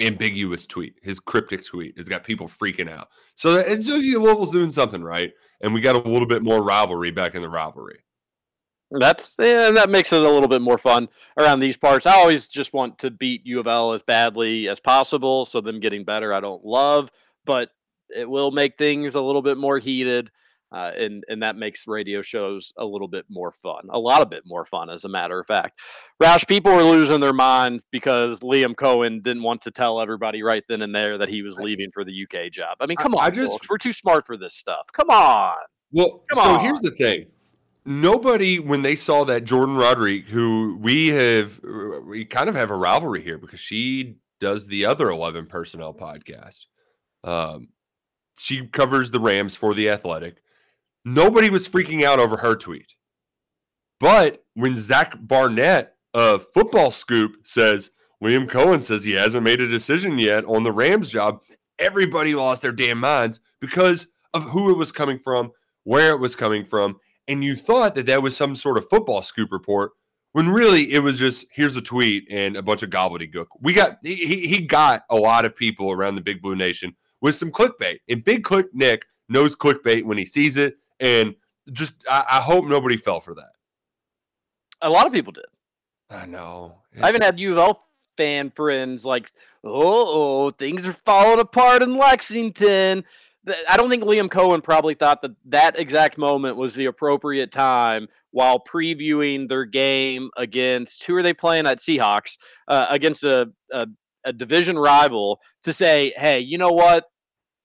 ambiguous 0.00 0.66
tweet, 0.66 0.94
his 1.02 1.20
cryptic 1.20 1.64
tweet. 1.64 1.94
It's 1.96 2.08
got 2.08 2.24
people 2.24 2.46
freaking 2.46 2.90
out. 2.90 3.08
So 3.34 3.56
it's 3.56 3.86
just 3.86 4.06
Louisville's 4.06 4.52
doing 4.52 4.70
something 4.70 5.02
right, 5.02 5.32
and 5.60 5.74
we 5.74 5.80
got 5.80 5.96
a 5.96 6.08
little 6.08 6.28
bit 6.28 6.42
more 6.42 6.62
rivalry 6.62 7.10
back 7.10 7.34
in 7.34 7.42
the 7.42 7.48
rivalry. 7.48 8.00
That's 8.90 9.34
yeah, 9.38 9.70
that 9.70 9.90
makes 9.90 10.12
it 10.12 10.22
a 10.22 10.30
little 10.30 10.48
bit 10.48 10.62
more 10.62 10.78
fun 10.78 11.08
around 11.38 11.60
these 11.60 11.76
parts. 11.76 12.06
I 12.06 12.14
always 12.14 12.48
just 12.48 12.72
want 12.72 12.98
to 13.00 13.10
beat 13.10 13.44
U 13.44 13.60
of 13.60 13.66
L 13.66 13.92
as 13.92 14.02
badly 14.02 14.68
as 14.68 14.80
possible, 14.80 15.44
so 15.44 15.60
them 15.60 15.80
getting 15.80 16.04
better 16.04 16.32
I 16.32 16.40
don't 16.40 16.64
love, 16.64 17.10
but 17.44 17.70
it 18.08 18.28
will 18.28 18.50
make 18.50 18.78
things 18.78 19.14
a 19.14 19.20
little 19.20 19.42
bit 19.42 19.58
more 19.58 19.78
heated, 19.78 20.30
uh, 20.72 20.90
and 20.98 21.24
and 21.28 21.42
that 21.42 21.56
makes 21.56 21.86
radio 21.86 22.20
shows 22.22 22.72
a 22.76 22.84
little 22.84 23.08
bit 23.08 23.24
more 23.28 23.52
fun, 23.52 23.88
a 23.90 23.98
lot 23.98 24.20
of 24.22 24.28
bit 24.30 24.42
more 24.46 24.64
fun, 24.64 24.90
as 24.90 25.04
a 25.04 25.08
matter 25.08 25.40
of 25.40 25.46
fact. 25.46 25.78
Roush, 26.22 26.46
people 26.46 26.72
were 26.72 26.82
losing 26.82 27.20
their 27.20 27.32
minds 27.32 27.84
because 27.90 28.40
Liam 28.40 28.74
Coen 28.74 29.22
didn't 29.22 29.42
want 29.42 29.62
to 29.62 29.70
tell 29.70 30.00
everybody 30.00 30.42
right 30.42 30.64
then 30.68 30.82
and 30.82 30.94
there 30.94 31.16
that 31.18 31.28
he 31.28 31.42
was 31.42 31.56
leaving 31.58 31.90
for 31.92 32.04
the 32.04 32.12
UK 32.24 32.50
job. 32.52 32.76
I 32.80 32.86
mean, 32.86 32.96
I- 32.98 33.02
come 33.02 33.14
on, 33.14 33.24
I 33.24 33.30
just- 33.30 33.52
folks, 33.52 33.68
we're 33.70 33.78
too 33.78 33.92
smart 33.92 34.26
for 34.26 34.36
this 34.36 34.54
stuff. 34.54 34.88
Come 34.92 35.10
on. 35.10 35.56
Well, 35.90 36.22
Come 36.32 36.42
so 36.42 36.50
on. 36.50 36.60
here's 36.60 36.80
the 36.80 36.90
thing. 36.90 37.26
Nobody, 37.86 38.58
when 38.58 38.82
they 38.82 38.94
saw 38.96 39.24
that 39.24 39.44
Jordan 39.44 39.76
Rodriguez, 39.76 40.30
who 40.30 40.76
we 40.78 41.08
have, 41.08 41.58
we 42.04 42.26
kind 42.26 42.50
of 42.50 42.54
have 42.54 42.70
a 42.70 42.76
rivalry 42.76 43.22
here 43.22 43.38
because 43.38 43.60
she 43.60 44.16
does 44.40 44.66
the 44.66 44.84
other 44.84 45.08
11 45.08 45.46
personnel 45.46 45.94
podcast. 45.94 46.66
Um, 47.24 47.68
she 48.38 48.66
covers 48.66 49.10
the 49.10 49.20
Rams 49.20 49.56
for 49.56 49.72
the 49.72 49.88
Athletic. 49.88 50.42
Nobody 51.14 51.48
was 51.48 51.68
freaking 51.68 52.04
out 52.04 52.18
over 52.18 52.36
her 52.36 52.54
tweet. 52.54 52.94
But 54.00 54.44
when 54.54 54.76
Zach 54.76 55.16
Barnett 55.20 55.94
of 56.14 56.46
Football 56.52 56.90
Scoop 56.90 57.36
says, 57.44 57.90
William 58.20 58.46
Coen 58.46 58.82
says 58.82 59.04
he 59.04 59.12
hasn't 59.12 59.44
made 59.44 59.60
a 59.60 59.68
decision 59.68 60.18
yet 60.18 60.44
on 60.44 60.64
the 60.64 60.72
Rams 60.72 61.10
job, 61.10 61.40
everybody 61.78 62.34
lost 62.34 62.62
their 62.62 62.72
damn 62.72 62.98
minds 62.98 63.40
because 63.60 64.08
of 64.34 64.44
who 64.44 64.70
it 64.70 64.76
was 64.76 64.92
coming 64.92 65.18
from, 65.18 65.52
where 65.84 66.10
it 66.10 66.20
was 66.20 66.36
coming 66.36 66.64
from, 66.64 66.96
and 67.26 67.42
you 67.42 67.56
thought 67.56 67.94
that 67.94 68.06
that 68.06 68.22
was 68.22 68.36
some 68.36 68.54
sort 68.54 68.76
of 68.78 68.88
football 68.88 69.22
scoop 69.22 69.50
report 69.50 69.92
when 70.32 70.48
really 70.48 70.92
it 70.92 71.00
was 71.00 71.18
just 71.18 71.46
here's 71.52 71.76
a 71.76 71.80
tweet 71.80 72.26
and 72.30 72.56
a 72.56 72.62
bunch 72.62 72.82
of 72.82 72.90
gobbledygook. 72.90 73.46
We 73.60 73.72
got 73.72 73.98
he 74.02 74.46
he 74.46 74.60
got 74.60 75.04
a 75.10 75.16
lot 75.16 75.44
of 75.44 75.56
people 75.56 75.90
around 75.90 76.16
the 76.16 76.20
Big 76.20 76.42
Blue 76.42 76.56
Nation 76.56 76.94
with 77.20 77.34
some 77.34 77.50
clickbait, 77.50 77.98
and 78.08 78.22
Big 78.22 78.44
Click 78.44 78.66
Nick 78.74 79.06
knows 79.28 79.56
clickbait 79.56 80.04
when 80.04 80.18
he 80.18 80.24
sees 80.24 80.56
it, 80.56 80.76
and 81.00 81.34
just 81.72 81.92
I, 82.08 82.24
I 82.32 82.40
hope 82.40 82.66
nobody 82.66 82.96
fell 82.96 83.20
for 83.20 83.34
that. 83.34 83.50
A 84.80 84.90
lot 84.90 85.06
of 85.06 85.12
people 85.12 85.32
did. 85.32 85.44
I 86.10 86.26
know. 86.26 86.82
I 87.00 87.08
even 87.08 87.22
had 87.22 87.38
U 87.38 87.52
of 87.52 87.58
L 87.58 87.84
fan 88.16 88.50
friends 88.50 89.04
like, 89.04 89.30
oh, 89.62 90.46
oh, 90.46 90.50
things 90.50 90.86
are 90.88 90.92
falling 90.92 91.40
apart 91.40 91.82
in 91.82 91.96
Lexington. 91.96 93.04
I 93.68 93.76
don't 93.76 93.88
think 93.88 94.04
Liam 94.04 94.28
Coen 94.28 94.62
probably 94.62 94.94
thought 94.94 95.22
that 95.22 95.30
that 95.46 95.78
exact 95.78 96.18
moment 96.18 96.56
was 96.56 96.74
the 96.74 96.86
appropriate 96.86 97.52
time 97.52 98.08
while 98.30 98.62
previewing 98.62 99.48
their 99.48 99.64
game 99.64 100.30
against 100.36 101.04
who 101.04 101.14
are 101.14 101.22
they 101.22 101.32
playing 101.32 101.66
at 101.66 101.78
Seahawks 101.78 102.36
uh, 102.66 102.86
against 102.90 103.24
a, 103.24 103.50
a 103.72 103.86
a 104.24 104.32
division 104.32 104.78
rival 104.78 105.40
to 105.62 105.72
say, 105.72 106.12
hey, 106.16 106.40
you 106.40 106.58
know 106.58 106.72
what? 106.72 107.04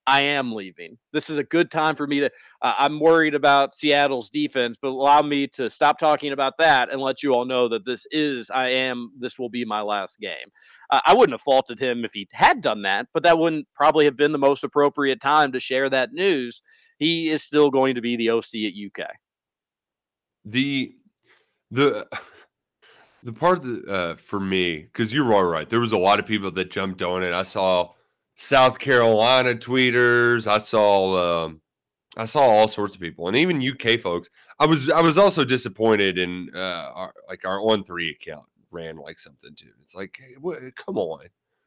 I 0.05 0.21
am 0.21 0.51
leaving. 0.53 0.97
This 1.13 1.29
is 1.29 1.37
a 1.37 1.43
good 1.43 1.71
time 1.71 1.95
for 1.95 2.07
me 2.07 2.19
to. 2.19 2.31
Uh, 2.61 2.73
I'm 2.77 2.99
worried 2.99 3.35
about 3.35 3.75
Seattle's 3.75 4.29
defense, 4.29 4.77
but 4.81 4.89
allow 4.89 5.21
me 5.21 5.47
to 5.47 5.69
stop 5.69 5.97
talking 5.97 6.31
about 6.33 6.53
that 6.59 6.91
and 6.91 7.01
let 7.01 7.23
you 7.23 7.33
all 7.33 7.45
know 7.45 7.69
that 7.69 7.85
this 7.85 8.05
is, 8.11 8.49
I 8.49 8.69
am, 8.69 9.11
this 9.17 9.39
will 9.39 9.49
be 9.49 9.65
my 9.65 9.81
last 9.81 10.19
game. 10.19 10.51
Uh, 10.89 10.99
I 11.05 11.13
wouldn't 11.13 11.33
have 11.33 11.41
faulted 11.41 11.79
him 11.79 12.03
if 12.03 12.13
he 12.13 12.27
had 12.33 12.61
done 12.61 12.81
that, 12.83 13.07
but 13.13 13.23
that 13.23 13.37
wouldn't 13.39 13.67
probably 13.75 14.05
have 14.05 14.17
been 14.17 14.33
the 14.33 14.37
most 14.37 14.63
appropriate 14.63 15.21
time 15.21 15.51
to 15.53 15.59
share 15.59 15.89
that 15.89 16.13
news. 16.13 16.61
He 16.97 17.29
is 17.29 17.43
still 17.43 17.69
going 17.69 17.95
to 17.95 18.01
be 18.01 18.15
the 18.17 18.29
OC 18.29 18.55
at 18.65 18.73
UK. 19.03 19.07
the 20.45 20.93
the 21.71 22.07
the 23.23 23.33
part 23.33 23.61
that 23.61 23.87
uh, 23.87 24.15
for 24.15 24.39
me 24.39 24.77
because 24.77 25.13
you're 25.13 25.33
all 25.33 25.45
right 25.45 25.69
there 25.69 25.79
was 25.79 25.91
a 25.93 25.97
lot 25.97 26.19
of 26.19 26.25
people 26.25 26.51
that 26.51 26.69
jumped 26.69 27.01
on 27.01 27.23
it 27.23 27.33
i 27.33 27.43
saw 27.43 27.89
south 28.35 28.79
carolina 28.79 29.53
tweeters 29.53 30.47
i 30.47 30.57
saw 30.57 31.45
um, 31.45 31.61
i 32.17 32.25
saw 32.25 32.41
all 32.41 32.67
sorts 32.67 32.95
of 32.95 33.01
people 33.01 33.27
and 33.27 33.37
even 33.37 33.61
uk 33.67 33.99
folks 33.99 34.29
i 34.59 34.65
was 34.65 34.89
i 34.89 35.01
was 35.01 35.17
also 35.17 35.43
disappointed 35.45 36.17
in 36.17 36.49
uh, 36.55 36.91
our, 36.93 37.13
like 37.29 37.45
our 37.45 37.59
on 37.59 37.83
three 37.83 38.09
account 38.11 38.45
ran 38.71 38.97
like 38.97 39.19
something 39.19 39.53
too 39.55 39.69
it's 39.81 39.93
like 39.95 40.17
hey, 40.19 40.35
what, 40.39 40.57
come 40.75 40.97
on 40.97 41.19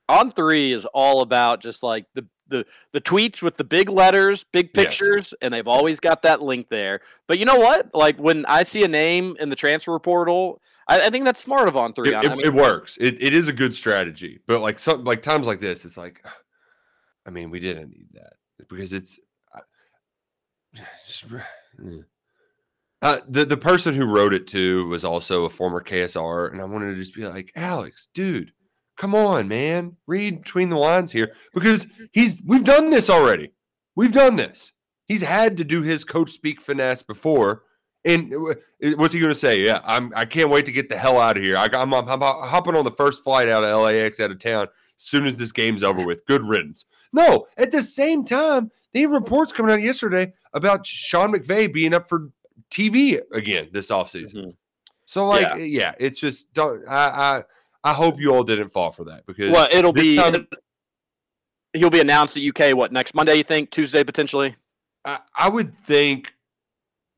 On 0.09 0.31
three 0.33 0.73
is 0.73 0.87
all 0.87 1.21
about 1.21 1.61
just 1.61 1.83
like 1.83 2.07
the 2.14 2.27
the 2.49 2.64
the 2.93 3.01
tweets 3.01 3.43
with 3.43 3.57
the 3.57 3.64
big 3.64 3.89
letters, 3.89 4.45
big 4.53 4.71
Yes. 4.73 4.85
pictures, 4.99 5.35
and 5.43 5.53
they've 5.53 5.67
always 5.67 5.99
got 5.99 6.23
that 6.23 6.41
link 6.43 6.69
there. 6.69 7.01
But 7.27 7.41
you 7.41 7.45
know 7.45 7.57
what? 7.59 7.91
Like 7.93 8.17
when 8.19 8.47
I 8.47 8.62
see 8.62 8.85
a 8.85 8.89
name 8.89 9.37
in 9.41 9.51
the 9.51 9.57
transfer 9.57 9.99
portal, 9.99 10.61
I, 10.89 11.07
I 11.07 11.11
think 11.11 11.25
that's 11.25 11.41
smart 11.41 11.67
of 11.69 11.77
on 11.77 11.93
three. 11.93 12.11
it, 12.11 12.25
it, 12.25 12.31
I 12.31 12.37
mean, 12.37 12.47
it 12.47 12.55
works 12.55 12.97
it, 13.01 13.21
it 13.21 13.35
is 13.35 13.49
a 13.49 13.53
good 13.53 13.75
strategy 13.75 14.39
but 14.47 14.61
like 14.61 14.79
some 14.79 15.05
like 15.05 15.23
times 15.23 15.47
like 15.47 15.61
this 15.61 15.85
it's 15.85 15.97
like 15.97 16.25
i 17.27 17.31
mean 17.31 17.51
we 17.51 17.61
didn't 17.61 17.91
need 17.91 18.09
that 18.12 18.35
because 18.68 18.93
it's 18.93 19.18
just, 21.07 21.27
uh, 23.03 23.20
the 23.29 23.45
the 23.45 23.57
person 23.57 23.95
who 23.95 24.07
wrote 24.07 24.35
it 24.35 24.47
too 24.47 24.87
was 24.89 25.05
also 25.05 25.45
a 25.45 25.51
former 25.51 25.83
KSR, 25.83 26.51
and 26.51 26.61
I 26.61 26.64
wanted 26.64 26.93
to 26.93 26.97
just 26.97 27.14
be 27.14 27.27
like, 27.27 27.53
Alex, 27.55 28.09
dude, 28.14 28.53
come 28.97 29.14
on, 29.14 29.49
man, 29.49 29.97
read 30.07 30.43
between 30.43 30.70
the 30.70 30.79
lines 30.79 31.12
here 31.12 31.33
because 31.53 31.87
he's 32.12 32.43
we've 32.45 32.64
done 32.64 32.91
this 32.91 33.11
already. 33.11 33.53
We've 33.95 34.12
done 34.12 34.37
this. 34.37 34.72
He's 35.07 35.22
had 35.22 35.57
to 35.59 35.64
do 35.64 35.83
his 35.83 36.05
coach 36.05 36.31
speak 36.31 36.61
finesse 36.61 37.03
before, 37.03 37.62
and 38.05 38.33
uh, 38.35 38.55
what's 38.97 39.12
he 39.12 39.20
going 39.20 39.33
to 39.33 39.39
say? 39.39 39.61
Yeah, 39.61 39.81
I'm. 39.85 40.12
I 40.16 40.24
can't 40.24 40.51
wait 40.51 40.64
to 40.66 40.72
get 40.72 40.89
the 40.89 40.97
hell 40.97 41.20
out 41.20 41.37
of 41.37 41.43
here. 41.43 41.57
I, 41.57 41.68
I'm, 41.72 41.93
I'm, 41.93 42.09
I'm 42.09 42.20
hopping 42.20 42.74
on 42.74 42.85
the 42.85 42.91
first 42.91 43.22
flight 43.22 43.49
out 43.49 43.62
of 43.62 43.83
LAX 43.83 44.20
out 44.20 44.31
of 44.31 44.39
town 44.39 44.62
as 44.64 45.03
soon 45.03 45.27
as 45.27 45.37
this 45.37 45.53
game's 45.53 45.83
over 45.83 46.05
with. 46.05 46.24
Good 46.27 46.45
riddance. 46.45 46.87
No, 47.17 47.47
at 47.57 47.71
the 47.71 47.83
same 47.83 48.25
time, 48.25 48.71
the 48.93 49.07
reports 49.07 49.51
coming 49.51 49.73
out 49.73 49.81
yesterday 49.81 50.33
about 50.53 50.87
Sean 50.87 51.33
McVay 51.33 51.73
being 51.73 51.95
up 51.95 52.09
for 52.09 52.31
TV 52.71 53.21
again 53.33 53.69
this 53.73 53.91
offseason. 53.91 54.35
Mm-hmm. 54.35 54.51
So, 55.07 55.27
like, 55.27 55.49
Yeah. 55.57 55.64
yeah. 55.64 55.93
it's 55.99 56.21
just 56.21 56.53
don't. 56.53 56.87
I, 56.87 57.09
I 57.09 57.43
I 57.85 57.93
hope 57.95 58.21
you 58.21 58.35
all 58.35 58.43
didn't 58.45 58.69
fall 58.69 58.91
for 58.91 59.05
that 59.05 59.25
because 59.27 59.51
well, 59.51 59.67
it'll 59.71 59.93
be 59.93 60.17
time- 60.17 60.47
he'll 61.73 61.91
be 61.91 62.01
announced 62.01 62.37
at 62.37 62.43
UK. 62.43 62.77
What 62.77 62.93
next 62.93 63.14
Monday? 63.14 63.37
You 63.37 63.45
think 63.45 63.71
Tuesday 63.71 64.05
potentially? 64.05 64.55
I, 65.05 65.21
I 65.35 65.49
would 65.49 65.77
think 65.85 66.35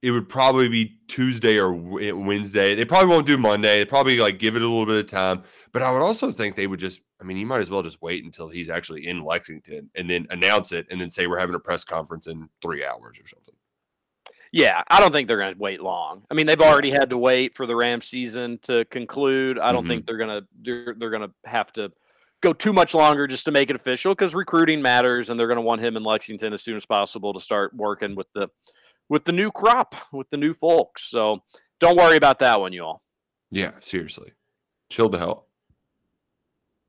it 0.00 0.10
would 0.12 0.28
probably 0.28 0.68
be 0.68 0.96
Tuesday 1.08 1.58
or 1.58 1.72
Wednesday. 1.74 2.74
They 2.74 2.84
probably 2.84 3.08
won't 3.08 3.26
do 3.26 3.36
Monday. 3.36 3.78
They 3.78 3.84
probably 3.84 4.16
like 4.18 4.38
give 4.38 4.54
it 4.54 4.62
a 4.62 4.68
little 4.68 4.86
bit 4.86 4.96
of 4.96 5.06
time. 5.06 5.42
But 5.72 5.82
I 5.82 5.90
would 5.90 6.02
also 6.02 6.30
think 6.30 6.56
they 6.56 6.66
would 6.66 6.80
just. 6.80 7.00
I 7.20 7.24
mean, 7.24 7.36
you 7.36 7.46
might 7.46 7.58
as 7.60 7.68
well 7.68 7.82
just 7.82 8.00
wait 8.00 8.24
until 8.24 8.48
he's 8.48 8.70
actually 8.70 9.08
in 9.08 9.24
Lexington 9.24 9.90
and 9.96 10.08
then 10.08 10.28
announce 10.30 10.70
it 10.70 10.86
and 10.90 11.00
then 11.00 11.10
say 11.10 11.26
we're 11.26 11.40
having 11.40 11.56
a 11.56 11.60
press 11.60 11.82
conference 11.82 12.28
in 12.28 12.48
three 12.62 12.84
hours 12.84 13.18
or 13.18 13.26
something. 13.26 13.54
Yeah, 14.52 14.82
I 14.88 15.00
don't 15.00 15.12
think 15.12 15.26
they're 15.28 15.36
going 15.36 15.52
to 15.54 15.58
wait 15.60 15.82
long. 15.82 16.22
I 16.30 16.34
mean, 16.34 16.46
they've 16.46 16.60
already 16.60 16.90
had 16.90 17.10
to 17.10 17.18
wait 17.18 17.54
for 17.56 17.66
the 17.66 17.74
Rams 17.76 18.06
season 18.06 18.58
to 18.62 18.84
conclude. 18.86 19.58
I 19.58 19.72
don't 19.72 19.84
Mhm. 19.84 19.88
think 19.88 20.06
they're 20.06 20.16
going 20.16 20.40
to 20.40 20.46
they're, 20.62 20.94
they're 20.96 21.10
going 21.10 21.28
to 21.28 21.34
have 21.44 21.72
to 21.74 21.92
go 22.40 22.52
too 22.52 22.72
much 22.72 22.94
longer 22.94 23.26
just 23.26 23.44
to 23.46 23.50
make 23.50 23.68
it 23.68 23.74
official 23.76 24.14
because 24.14 24.34
recruiting 24.34 24.80
matters, 24.80 25.28
and 25.28 25.38
they're 25.40 25.48
going 25.48 25.56
to 25.56 25.62
want 25.62 25.80
him 25.82 25.96
in 25.96 26.04
Lexington 26.04 26.52
as 26.52 26.62
soon 26.62 26.76
as 26.76 26.86
possible 26.86 27.34
to 27.34 27.40
start 27.40 27.74
working 27.74 28.14
with 28.14 28.28
the 28.34 28.48
with 29.08 29.24
the 29.24 29.32
new 29.32 29.50
crop, 29.50 29.94
with 30.12 30.28
the 30.30 30.36
new 30.36 30.52
folks. 30.52 31.04
So 31.04 31.40
don't 31.80 31.96
worry 31.96 32.16
about 32.16 32.38
that 32.40 32.60
one, 32.60 32.72
you 32.72 32.84
all. 32.84 33.02
Yeah, 33.50 33.72
seriously, 33.80 34.32
chill 34.90 35.08
the 35.08 35.18
hell. 35.18 35.46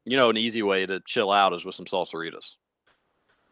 You 0.06 0.18
know, 0.18 0.30
an 0.30 0.38
easy 0.38 0.64
way 0.64 0.86
to 0.86 1.02
chill 1.06 1.32
out 1.32 1.54
is 1.54 1.66
with 1.66 1.76
some 1.76 1.86
salsaritas. 1.86 2.56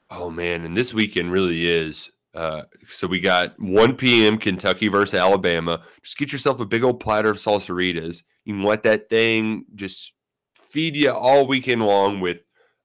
Oh 0.09 0.29
man, 0.29 0.63
and 0.63 0.75
this 0.75 0.93
weekend 0.93 1.31
really 1.31 1.69
is. 1.69 2.11
Uh, 2.33 2.63
so 2.87 3.07
we 3.07 3.19
got 3.19 3.59
1 3.59 3.95
p.m. 3.95 4.37
Kentucky 4.37 4.89
versus 4.89 5.15
Alabama. 5.15 5.81
Just 6.03 6.17
get 6.17 6.31
yourself 6.31 6.59
a 6.59 6.65
big 6.65 6.83
old 6.83 6.99
platter 6.99 7.29
of 7.29 7.37
salsaritas. 7.37 8.21
You 8.45 8.53
can 8.53 8.63
let 8.63 8.83
that 8.83 9.09
thing 9.09 9.65
just 9.73 10.13
feed 10.55 10.95
you 10.95 11.11
all 11.11 11.47
weekend 11.47 11.83
long 11.83 12.19
with 12.19 12.41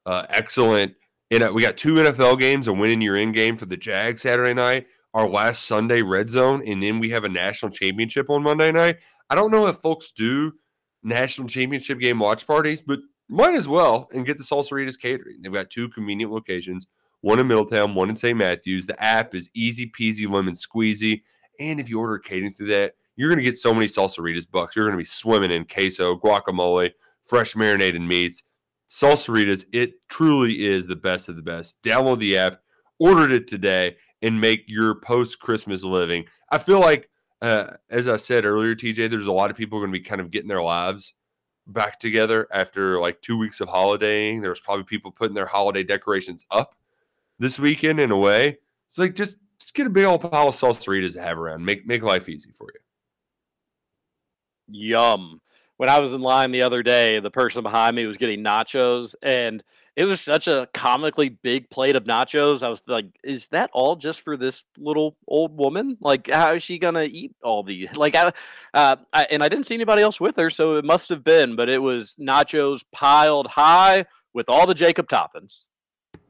uh, 0.06 0.24
excellent. 0.30 0.94
And 1.30 1.54
we 1.54 1.62
got 1.62 1.76
two 1.76 1.94
NFL 1.94 2.38
games: 2.38 2.66
a 2.66 2.72
win 2.72 2.90
in 2.90 3.00
your 3.00 3.16
in 3.16 3.32
game 3.32 3.56
for 3.56 3.66
the 3.66 3.76
Jags 3.76 4.22
Saturday 4.22 4.54
night, 4.54 4.86
our 5.14 5.28
last 5.28 5.64
Sunday 5.66 6.02
red 6.02 6.30
zone, 6.30 6.62
and 6.66 6.82
then 6.82 6.98
we 6.98 7.10
have 7.10 7.24
a 7.24 7.28
national 7.28 7.70
championship 7.70 8.30
on 8.30 8.42
Monday 8.42 8.72
night. 8.72 8.98
I 9.28 9.34
don't 9.34 9.50
know 9.50 9.66
if 9.66 9.76
folks 9.76 10.12
do 10.12 10.52
national 11.02 11.48
championship 11.48 11.98
game 11.98 12.18
watch 12.18 12.46
parties, 12.46 12.82
but 12.82 13.00
might 13.28 13.54
as 13.54 13.68
well 13.68 14.08
and 14.12 14.26
get 14.26 14.38
the 14.38 14.44
Salsaritas 14.44 14.98
catering. 14.98 15.40
They've 15.42 15.52
got 15.52 15.70
two 15.70 15.88
convenient 15.88 16.32
locations 16.32 16.86
one 17.22 17.38
in 17.38 17.46
Middletown, 17.46 17.94
one 17.94 18.10
in 18.10 18.16
St. 18.16 18.36
Matthews. 18.36 18.86
The 18.86 19.00
app 19.02 19.34
is 19.34 19.48
easy 19.54 19.90
peasy 19.90 20.28
lemon 20.28 20.54
squeezy. 20.54 21.22
And 21.60 21.78
if 21.78 21.88
you 21.88 22.00
order 22.00 22.18
catering 22.18 22.52
through 22.52 22.66
that, 22.68 22.94
you're 23.16 23.28
going 23.28 23.38
to 23.38 23.44
get 23.44 23.56
so 23.56 23.72
many 23.72 23.86
salsaritas 23.86 24.50
bucks. 24.50 24.74
You're 24.74 24.86
going 24.86 24.98
to 24.98 25.02
be 25.02 25.04
swimming 25.04 25.52
in 25.52 25.64
queso, 25.64 26.16
guacamole, 26.16 26.90
fresh 27.24 27.54
marinated 27.54 28.02
meats. 28.02 28.42
Salsaritas, 28.90 29.64
it 29.72 29.94
truly 30.08 30.66
is 30.66 30.86
the 30.86 30.96
best 30.96 31.28
of 31.28 31.36
the 31.36 31.42
best. 31.42 31.80
Download 31.82 32.18
the 32.18 32.36
app, 32.36 32.60
ordered 32.98 33.30
it 33.32 33.46
today, 33.46 33.96
and 34.22 34.40
make 34.40 34.64
your 34.68 34.94
post 34.96 35.40
Christmas 35.40 35.82
living. 35.82 36.24
I 36.50 36.58
feel 36.58 36.80
like, 36.80 37.10
uh, 37.42 37.72
as 37.90 38.08
I 38.08 38.16
said 38.16 38.44
earlier, 38.44 38.74
TJ, 38.74 39.10
there's 39.10 39.26
a 39.26 39.32
lot 39.32 39.50
of 39.50 39.56
people 39.56 39.80
going 39.80 39.92
to 39.92 39.98
be 39.98 40.04
kind 40.04 40.20
of 40.20 40.30
getting 40.30 40.48
their 40.48 40.62
lives 40.62 41.14
back 41.66 41.98
together 41.98 42.48
after 42.52 43.00
like 43.00 43.20
two 43.20 43.36
weeks 43.36 43.60
of 43.60 43.68
holidaying. 43.68 44.40
There's 44.40 44.60
probably 44.60 44.84
people 44.84 45.10
putting 45.10 45.34
their 45.34 45.46
holiday 45.46 45.82
decorations 45.82 46.44
up 46.50 46.76
this 47.38 47.58
weekend 47.58 48.00
in 48.00 48.10
a 48.10 48.18
way. 48.18 48.58
So 48.88 49.02
like 49.02 49.14
just 49.14 49.38
just 49.58 49.74
get 49.74 49.86
a 49.86 49.90
big 49.90 50.04
old 50.04 50.20
pile 50.20 50.48
of 50.48 50.54
salsaritas 50.54 51.12
to 51.14 51.22
have 51.22 51.38
around. 51.38 51.64
Make 51.64 51.86
make 51.86 52.02
life 52.02 52.28
easy 52.28 52.50
for 52.50 52.68
you. 52.72 52.80
Yum. 54.90 55.40
When 55.76 55.88
I 55.88 55.98
was 55.98 56.12
in 56.12 56.20
line 56.20 56.52
the 56.52 56.62
other 56.62 56.82
day, 56.82 57.18
the 57.18 57.30
person 57.30 57.62
behind 57.62 57.96
me 57.96 58.06
was 58.06 58.16
getting 58.16 58.44
nachos 58.44 59.14
and 59.22 59.64
it 59.94 60.06
was 60.06 60.20
such 60.20 60.48
a 60.48 60.68
comically 60.72 61.28
big 61.28 61.68
plate 61.68 61.96
of 61.96 62.04
nachos. 62.04 62.62
I 62.62 62.68
was 62.68 62.82
like, 62.86 63.06
is 63.22 63.48
that 63.48 63.70
all 63.72 63.96
just 63.96 64.22
for 64.22 64.36
this 64.36 64.64
little 64.78 65.16
old 65.26 65.56
woman? 65.56 65.98
Like, 66.00 66.30
how 66.30 66.54
is 66.54 66.62
she 66.62 66.78
to 66.78 67.04
eat 67.04 67.34
all 67.42 67.62
these? 67.62 67.88
Like, 68.02 68.16
I, 68.16 68.32
uh, 68.74 68.96
I, 69.12 69.26
and 69.30 69.44
I 69.44 69.48
didn't 69.48 69.66
see 69.66 69.74
anybody 69.74 70.02
else 70.02 70.20
with 70.20 70.36
her, 70.36 70.50
so 70.50 70.76
it 70.76 70.84
must 70.84 71.08
have 71.08 71.22
been, 71.22 71.54
but 71.54 71.68
it 71.68 71.80
was 71.80 72.16
nachos 72.18 72.84
piled 72.90 73.46
high 73.46 74.06
with 74.32 74.48
all 74.48 74.66
the 74.66 74.74
Jacob 74.74 75.08
toppings. 75.08 75.66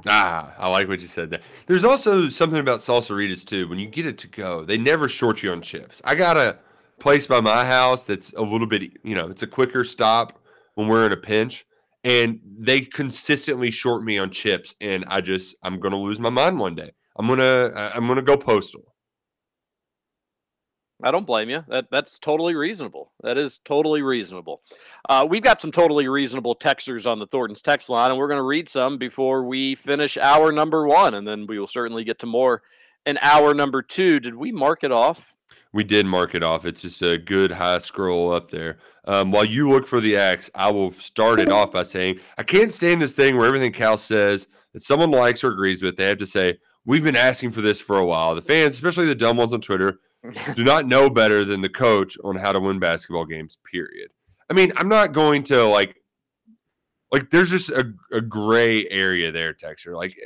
Ah, 0.06 0.54
I 0.58 0.68
like 0.68 0.88
what 0.88 1.00
you 1.00 1.06
said 1.06 1.30
there. 1.30 1.40
There's 1.66 1.84
also 1.84 2.28
something 2.28 2.58
about 2.58 2.80
salsaritas 2.80 3.46
too. 3.46 3.68
When 3.68 3.78
you 3.78 3.86
get 3.86 4.06
it 4.06 4.18
to 4.18 4.28
go, 4.28 4.64
they 4.64 4.76
never 4.76 5.08
short 5.08 5.42
you 5.42 5.52
on 5.52 5.62
chips. 5.62 6.02
I 6.04 6.14
got 6.14 6.36
a 6.36 6.58
place 6.98 7.26
by 7.26 7.40
my 7.40 7.64
house 7.64 8.04
that's 8.04 8.32
a 8.34 8.42
little 8.42 8.66
bit, 8.66 8.92
you 9.02 9.14
know, 9.14 9.28
it's 9.28 9.42
a 9.42 9.46
quicker 9.46 9.84
stop 9.84 10.38
when 10.74 10.88
we're 10.88 11.06
in 11.06 11.12
a 11.12 11.16
pinch, 11.16 11.64
and 12.05 12.40
they 12.44 12.80
consistently 12.80 13.70
short 13.70 14.03
me 14.03 14.18
on 14.18 14.30
chips, 14.30 14.74
and 14.80 15.05
I 15.09 15.20
just 15.20 15.57
I'm 15.62 15.80
gonna 15.80 15.98
lose 15.98 16.20
my 16.20 16.30
mind 16.30 16.59
one 16.59 16.74
day. 16.74 16.92
I'm 17.16 17.26
gonna 17.26 17.90
I'm 17.94 18.07
gonna 18.07 18.22
go 18.22 18.36
postal. 18.36 18.92
I 21.05 21.11
don't 21.11 21.26
blame 21.26 21.50
you. 21.50 21.64
That 21.68 21.86
that's 21.90 22.18
totally 22.18 22.55
reasonable. 22.55 23.12
That 23.22 23.36
is 23.36 23.59
totally 23.64 24.03
reasonable. 24.03 24.62
Uh, 25.09 25.26
we've 25.28 25.42
got 25.42 25.61
some 25.61 25.72
totally 25.72 26.07
reasonable 26.07 26.55
texters 26.55 27.11
on 27.11 27.18
the 27.18 27.26
Thornton's 27.26 27.62
text 27.62 27.88
line, 27.88 28.11
and 28.11 28.18
we're 28.18 28.28
to 28.38 28.42
read 28.42 28.68
some 28.68 28.98
before 28.98 29.44
we 29.44 29.74
finish 29.74 30.16
hour 30.16 30.53
number 30.53 30.86
one, 30.86 31.14
and 31.14 31.26
then 31.26 31.46
we 31.46 31.59
will 31.59 31.66
certainly 31.66 32.05
get 32.05 32.20
to 32.20 32.26
more 32.26 32.62
in 33.05 33.18
hour 33.20 33.53
number 33.53 33.82
two. 33.82 34.20
Did 34.20 34.36
we 34.36 34.53
mark 34.53 34.84
it 34.84 34.92
off? 34.92 35.34
We 35.73 35.85
did 35.85 36.05
mark 36.05 36.35
it 36.35 36.43
off. 36.43 36.66
It's 36.66 36.83
just 36.83 37.01
a 37.01 37.16
good 37.16 37.51
high 37.51 37.79
scroll 37.79 38.33
up 38.33 38.51
there. 38.51 38.79
Um, 39.07 39.31
while 39.33 39.45
you 39.45 39.70
look 39.70 39.87
for 39.87 40.01
the 40.01 40.16
X, 40.16 40.51
I 40.55 40.70
will 40.70 40.91
start 40.93 41.41
it 41.41 41.51
off 41.51 41.73
by 41.73 41.83
saying 41.83 42.20
I 42.37 42.43
can't 42.43 42.73
stand 42.73 43.01
this 43.01 43.14
thing 43.14 43.37
where 43.37 43.47
everything 43.47 43.73
Cal 43.73 43.97
says 43.97 44.49
that 44.75 44.81
someone 44.81 45.11
likes 45.11 45.43
or 45.43 45.53
agrees 45.53 45.83
with, 45.83 45.97
they 45.97 46.07
have 46.09 46.18
to 46.18 46.27
say 46.27 46.59
we've 46.85 47.05
been 47.05 47.16
asking 47.16 47.53
for 47.53 47.62
this 47.62 47.81
for 47.81 47.99
a 47.99 48.05
while. 48.05 48.35
The 48.35 48.43
fans, 48.43 48.75
especially 48.75 49.07
the 49.07 49.14
dumb 49.14 49.37
ones 49.39 49.55
on 49.55 49.61
Twitter 49.61 49.99
do 50.55 50.62
not 50.62 50.87
know 50.87 51.09
better 51.09 51.45
than 51.45 51.62
the 51.62 51.68
coach 51.68 52.16
on 52.23 52.37
how 52.37 52.53
to 52.53 52.61
win 52.61 52.79
basketball 52.79 53.25
games, 53.25 53.59
period. 53.70 54.11
I 54.51 54.55
mean, 54.55 54.73
I'm 54.77 54.89
not 54.89 55.12
going 55.12 55.43
to 55.45 55.64
like 55.64 55.97
like 57.11 57.31
there's 57.31 57.51
just 57.51 57.70
a, 57.70 57.93
a 58.11 58.20
gray 58.20 58.89
area 58.89 59.33
there, 59.33 59.53
Texture. 59.53 59.97
Like 59.97 60.16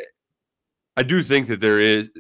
I 0.97 1.03
do 1.03 1.23
think 1.23 1.49
that 1.49 1.61
there 1.61 1.81
is 1.81 2.11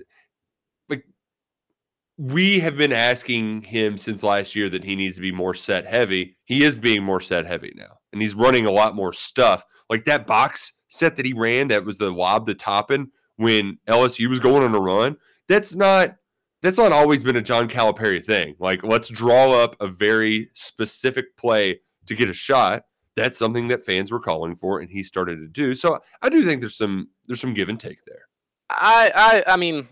we 2.18 2.60
have 2.60 2.76
been 2.76 2.92
asking 2.92 3.62
him 3.62 3.98
since 3.98 4.22
last 4.22 4.54
year 4.54 4.70
that 4.70 4.84
he 4.84 4.96
needs 4.96 5.16
to 5.16 5.22
be 5.22 5.32
more 5.32 5.54
set 5.54 5.86
heavy. 5.86 6.36
He 6.44 6.64
is 6.64 6.78
being 6.78 7.02
more 7.02 7.20
set 7.20 7.46
heavy 7.46 7.72
now, 7.76 7.98
and 8.12 8.22
he's 8.22 8.34
running 8.34 8.66
a 8.66 8.70
lot 8.70 8.94
more 8.94 9.12
stuff. 9.12 9.64
Like 9.90 10.04
that 10.06 10.26
box 10.26 10.72
set 10.88 11.16
that 11.16 11.26
he 11.26 11.32
ran 11.32 11.68
that 11.68 11.84
was 11.84 11.98
the 11.98 12.10
lob 12.10 12.46
the 12.46 12.54
Toppin 12.54 13.10
when 13.36 13.78
LSU 13.88 14.28
was 14.28 14.40
going 14.40 14.62
on 14.62 14.74
a 14.74 14.80
run. 14.80 15.16
That's 15.48 15.74
not 15.74 16.16
that's 16.62 16.78
not 16.78 16.92
always 16.92 17.22
been 17.22 17.36
a 17.36 17.42
John 17.42 17.68
Calipari 17.68 18.24
thing. 18.24 18.56
Like, 18.58 18.82
let's 18.82 19.08
draw 19.08 19.52
up 19.52 19.76
a 19.80 19.86
very 19.86 20.50
specific 20.54 21.36
play 21.36 21.80
to 22.06 22.14
get 22.14 22.30
a 22.30 22.34
shot. 22.34 22.84
That's 23.14 23.38
something 23.38 23.68
that 23.68 23.84
fans 23.84 24.10
were 24.10 24.20
calling 24.20 24.56
for, 24.56 24.80
and 24.80 24.90
he 24.90 25.02
started 25.02 25.36
to 25.36 25.48
do. 25.48 25.74
So 25.74 26.00
I 26.22 26.28
do 26.28 26.44
think 26.44 26.60
there's 26.60 26.76
some 26.76 27.08
there's 27.26 27.40
some 27.40 27.54
give 27.54 27.68
and 27.68 27.78
take 27.78 28.04
there. 28.06 28.22
I 28.70 29.42
I, 29.46 29.52
I 29.52 29.56
mean, 29.56 29.86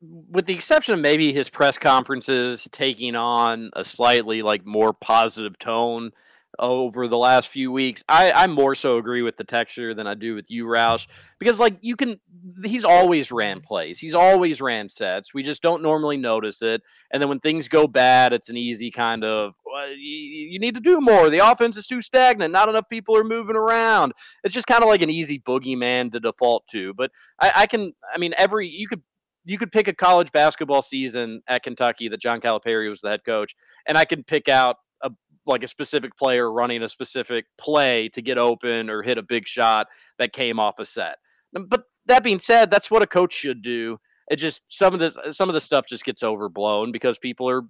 with 0.00 0.46
the 0.46 0.54
exception 0.54 0.94
of 0.94 1.00
maybe 1.00 1.32
his 1.32 1.50
press 1.50 1.78
conferences 1.78 2.68
taking 2.70 3.16
on 3.16 3.70
a 3.74 3.84
slightly 3.84 4.42
like 4.42 4.64
more 4.64 4.92
positive 4.92 5.58
tone 5.58 6.12
over 6.58 7.06
the 7.08 7.18
last 7.18 7.48
few 7.48 7.70
weeks. 7.70 8.02
I, 8.08 8.32
I 8.32 8.46
more 8.46 8.74
so 8.74 8.98
agree 8.98 9.22
with 9.22 9.36
the 9.36 9.44
texture 9.44 9.94
than 9.94 10.06
I 10.06 10.14
do 10.14 10.34
with 10.34 10.46
you, 10.48 10.64
Roush, 10.64 11.06
because 11.38 11.58
like 11.58 11.76
you 11.80 11.94
can, 11.94 12.20
he's 12.64 12.84
always 12.84 13.30
ran 13.30 13.60
plays, 13.60 13.98
he's 13.98 14.14
always 14.14 14.60
ran 14.60 14.88
sets. 14.88 15.34
We 15.34 15.42
just 15.42 15.62
don't 15.62 15.82
normally 15.82 16.16
notice 16.16 16.62
it, 16.62 16.82
and 17.12 17.22
then 17.22 17.28
when 17.28 17.40
things 17.40 17.68
go 17.68 17.86
bad, 17.86 18.32
it's 18.32 18.48
an 18.48 18.56
easy 18.56 18.90
kind 18.90 19.24
of 19.24 19.54
well, 19.64 19.90
you, 19.90 19.96
you 19.96 20.58
need 20.58 20.74
to 20.74 20.80
do 20.80 21.00
more. 21.00 21.30
The 21.30 21.46
offense 21.46 21.76
is 21.76 21.86
too 21.86 22.00
stagnant. 22.00 22.52
Not 22.52 22.68
enough 22.68 22.88
people 22.88 23.16
are 23.16 23.24
moving 23.24 23.56
around. 23.56 24.12
It's 24.42 24.54
just 24.54 24.66
kind 24.66 24.82
of 24.82 24.88
like 24.88 25.02
an 25.02 25.10
easy 25.10 25.38
boogeyman 25.38 26.12
to 26.12 26.20
default 26.20 26.66
to. 26.68 26.94
But 26.94 27.10
I, 27.40 27.52
I 27.54 27.66
can, 27.66 27.92
I 28.12 28.18
mean, 28.18 28.34
every 28.36 28.68
you 28.68 28.88
could 28.88 29.02
you 29.48 29.56
could 29.56 29.72
pick 29.72 29.88
a 29.88 29.94
college 29.94 30.30
basketball 30.30 30.82
season 30.82 31.40
at 31.48 31.62
Kentucky 31.62 32.08
that 32.08 32.20
John 32.20 32.40
Calipari 32.40 32.90
was 32.90 33.00
the 33.00 33.08
head 33.08 33.24
coach, 33.24 33.56
and 33.86 33.96
I 33.96 34.04
can 34.04 34.22
pick 34.22 34.46
out 34.48 34.76
a 35.02 35.10
like 35.46 35.62
a 35.62 35.68
specific 35.68 36.16
player 36.18 36.52
running 36.52 36.82
a 36.82 36.88
specific 36.88 37.46
play 37.58 38.10
to 38.10 38.20
get 38.20 38.36
open 38.36 38.90
or 38.90 39.02
hit 39.02 39.16
a 39.16 39.22
big 39.22 39.48
shot 39.48 39.86
that 40.18 40.34
came 40.34 40.60
off 40.60 40.78
a 40.78 40.84
set. 40.84 41.16
But 41.52 41.84
that 42.04 42.22
being 42.22 42.40
said, 42.40 42.70
that's 42.70 42.90
what 42.90 43.02
a 43.02 43.06
coach 43.06 43.32
should 43.32 43.62
do. 43.62 43.98
It 44.30 44.36
just 44.36 44.64
some 44.68 44.92
of 44.92 45.00
the 45.00 45.32
some 45.32 45.48
of 45.48 45.54
the 45.54 45.62
stuff 45.62 45.86
just 45.86 46.04
gets 46.04 46.22
overblown 46.22 46.92
because 46.92 47.18
people 47.18 47.48
are 47.48 47.62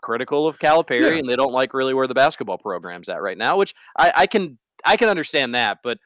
critical 0.00 0.48
of 0.48 0.58
Calipari 0.58 1.02
yeah. 1.02 1.18
and 1.18 1.28
they 1.28 1.36
don't 1.36 1.52
like 1.52 1.74
really 1.74 1.92
where 1.92 2.06
the 2.06 2.14
basketball 2.14 2.56
program's 2.56 3.10
at 3.10 3.20
right 3.20 3.36
now, 3.36 3.58
which 3.58 3.74
I, 3.98 4.12
I 4.16 4.26
can 4.26 4.58
I 4.86 4.96
can 4.96 5.10
understand 5.10 5.54
that, 5.54 5.78
but 5.84 5.98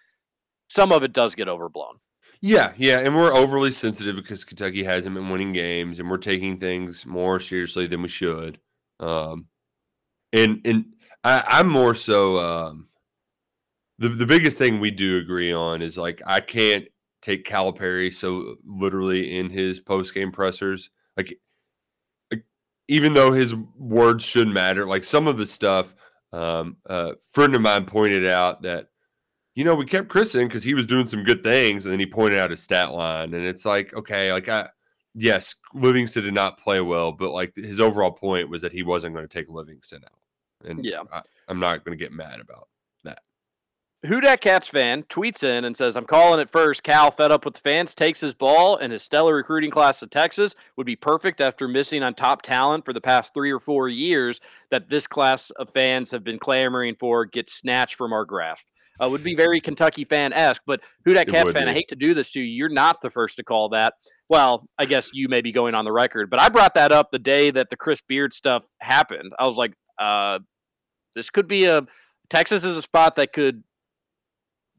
some 0.69 0.91
of 0.91 1.05
it 1.05 1.13
does 1.13 1.37
get 1.37 1.49
overblown. 1.49 2.01
Yeah, 2.47 2.75
yeah, 2.77 2.99
and 2.99 3.17
we're 3.17 3.33
overly 3.33 3.73
sensitive 3.73 4.17
because 4.17 4.45
Kentucky 4.45 4.85
hasn't 4.85 5.15
been 5.15 5.31
winning 5.31 5.55
games, 5.55 5.99
and 5.99 6.11
we're 6.11 6.19
taking 6.19 6.61
things 6.61 7.07
more 7.07 7.41
seriously 7.41 7.87
than 7.87 8.03
we 8.03 8.09
should. 8.09 8.59
Um, 9.01 9.47
and 10.31 10.61
and 10.67 10.85
I, 11.25 11.61
am 11.61 11.71
more 11.71 11.95
so 11.95 12.39
um, 12.41 12.89
the 13.99 14.11
the 14.11 14.27
biggest 14.27 14.59
thing 14.59 14.79
we 14.79 14.91
do 14.91 15.17
agree 15.17 15.55
on 15.55 15.81
is 15.81 15.97
like 15.97 16.21
I 16.27 16.41
can't 16.41 16.85
take 17.23 17.47
Calipari 17.49 18.13
so 18.13 18.57
literally 18.63 19.39
in 19.39 19.49
his 19.49 19.81
post 19.81 20.13
game 20.13 20.31
pressers. 20.31 20.91
Like, 21.17 21.39
like, 22.31 22.45
even 22.89 23.15
though 23.15 23.33
his 23.33 23.55
words 23.79 24.23
should 24.23 24.49
matter, 24.49 24.87
like 24.87 25.05
some 25.05 25.29
of 25.29 25.39
the 25.39 25.47
stuff. 25.47 25.95
Um, 26.31 26.77
a 26.85 27.15
friend 27.31 27.55
of 27.55 27.63
mine 27.63 27.87
pointed 27.87 28.27
out 28.27 28.63
that 28.63 28.89
you 29.55 29.65
know 29.65 29.75
we 29.75 29.85
kept 29.85 30.09
Chris 30.09 30.35
in 30.35 30.49
because 30.49 30.63
he 30.63 30.75
was 30.75 30.87
doing 30.87 31.07
some 31.07 31.25
good 31.25 31.43
things, 31.43 31.87
and 31.87 31.93
then 31.93 32.01
he 32.01 32.07
pointed 32.07 32.39
out 32.39 32.51
his 32.51 32.63
stat 32.63 32.93
line, 32.93 33.35
and 33.35 33.45
it's 33.45 33.65
like 33.65 33.95
okay, 33.95 34.33
like 34.33 34.49
I 34.49 34.69
yes, 35.15 35.55
Livingston 35.73 36.25
did 36.25 36.35
not 36.35 36.59
play 36.59 36.81
well, 36.81 37.13
but 37.13 37.31
like 37.31 37.55
his 37.57 37.81
overall 37.81 38.11
point 38.11 38.49
was 38.49 38.63
that 38.63 38.73
he 38.73 38.83
wasn't 38.83 39.15
going 39.15 39.27
to 39.27 39.33
take 39.33 39.49
Livingston 39.49 40.03
out. 40.05 40.69
And 40.69 40.85
yeah, 40.85 41.03
I, 41.13 41.23
am 41.49 41.61
not 41.61 41.85
going 41.85 41.97
to 41.97 42.03
get 42.03 42.13
mad 42.13 42.41
about 42.41 42.69
that. 43.05 43.21
Who 44.07 44.21
that 44.23 44.41
Cats 44.41 44.69
fan 44.69 45.05
tweets 45.05 45.43
in 45.43 45.65
and 45.65 45.77
says, 45.77 45.97
I'm 45.97 46.07
calling 46.07 46.41
it 46.41 46.51
first. 46.51 46.83
Cal, 46.83 47.11
fed 47.11 47.31
up 47.31 47.45
with 47.45 47.55
the 47.55 47.61
fans, 47.61 47.95
takes 47.95 48.21
his 48.21 48.35
ball, 48.35 48.77
and 48.77 48.93
his 48.93 49.03
stellar 49.03 49.35
recruiting 49.35 49.71
class 49.71 50.01
to 50.01 50.07
Texas 50.07 50.55
would 50.77 50.87
be 50.87 50.97
perfect 50.97 51.41
after 51.41 51.69
missing 51.69 52.03
on 52.03 52.15
top 52.15 52.43
talent 52.43 52.85
for 52.85 52.93
the 52.93 53.01
past 53.01 53.35
three 53.35 53.51
or 53.51 53.61
four 53.61 53.89
years 53.89 54.41
that 54.71 54.89
this 54.89 55.07
class 55.07 55.51
of 55.51 55.71
fans 55.71 56.11
have 56.11 56.25
been 56.25 56.39
clamoring 56.39 56.97
for 56.99 57.25
get 57.25 57.51
snatched 57.51 57.97
from 57.97 58.13
our 58.13 58.25
grasp. 58.25 58.65
Uh, 59.03 59.09
would 59.09 59.25
be 59.25 59.35
very 59.35 59.61
Kentucky 59.61 60.05
fan 60.05 60.33
esque, 60.33 60.63
but 60.67 60.81
who 61.05 61.15
that 61.15 61.29
Cats 61.29 61.51
fan? 61.53 61.65
Be. 61.65 61.71
I 61.71 61.75
hate 61.75 61.89
to 61.89 61.97
do 61.97 62.15
this 62.15 62.31
to 62.33 62.41
you. 62.41 62.47
You're 62.47 62.69
not 62.69 63.01
the 63.01 63.11
first 63.11 63.37
to 63.37 63.43
call 63.43 63.71
that. 63.71 63.95
Well, 64.29 64.69
I 64.79 64.85
guess 64.85 65.11
you 65.13 65.29
may 65.29 65.41
be 65.41 65.51
going 65.51 65.75
on 65.75 65.85
the 65.85 65.93
record, 65.93 66.31
but 66.31 66.41
I 66.41 66.49
brought 66.49 66.75
that 66.75 66.93
up 66.93 67.11
the 67.11 67.19
day 67.19 67.51
that 67.51 67.71
the 67.71 67.77
Chris 67.77 68.01
Beard 68.07 68.33
stuff 68.33 68.65
happened. 68.81 69.33
I 69.39 69.47
was 69.47 69.57
like, 69.57 69.73
uh, 69.99 70.39
this 71.15 71.31
could 71.31 71.49
be 71.49 71.65
a 71.67 71.83
Texas 72.31 72.65
is 72.65 72.77
a 72.77 72.83
spot 72.83 73.17
that 73.17 73.33
could 73.33 73.63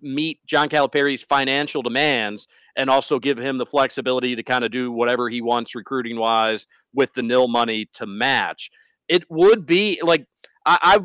meet 0.02 0.40
John 0.46 0.70
Calipari's 0.70 1.24
financial 1.24 1.82
demands 1.82 2.48
and 2.76 2.90
also 2.90 3.20
give 3.20 3.38
him 3.38 3.58
the 3.58 3.66
flexibility 3.66 4.36
to 4.36 4.44
kind 4.44 4.64
of 4.64 4.72
do 4.72 4.92
whatever 4.92 5.30
he 5.30 5.42
wants 5.42 5.76
recruiting 5.76 6.18
wise 6.18 6.68
with 6.94 7.14
the 7.14 7.22
nil 7.22 7.48
money 7.48 7.88
to 7.94 8.06
match. 8.06 8.70
It 9.08 9.24
would 9.30 9.66
be 9.66 10.00
like 10.04 10.26
I, 10.66 10.78
I 10.82 11.00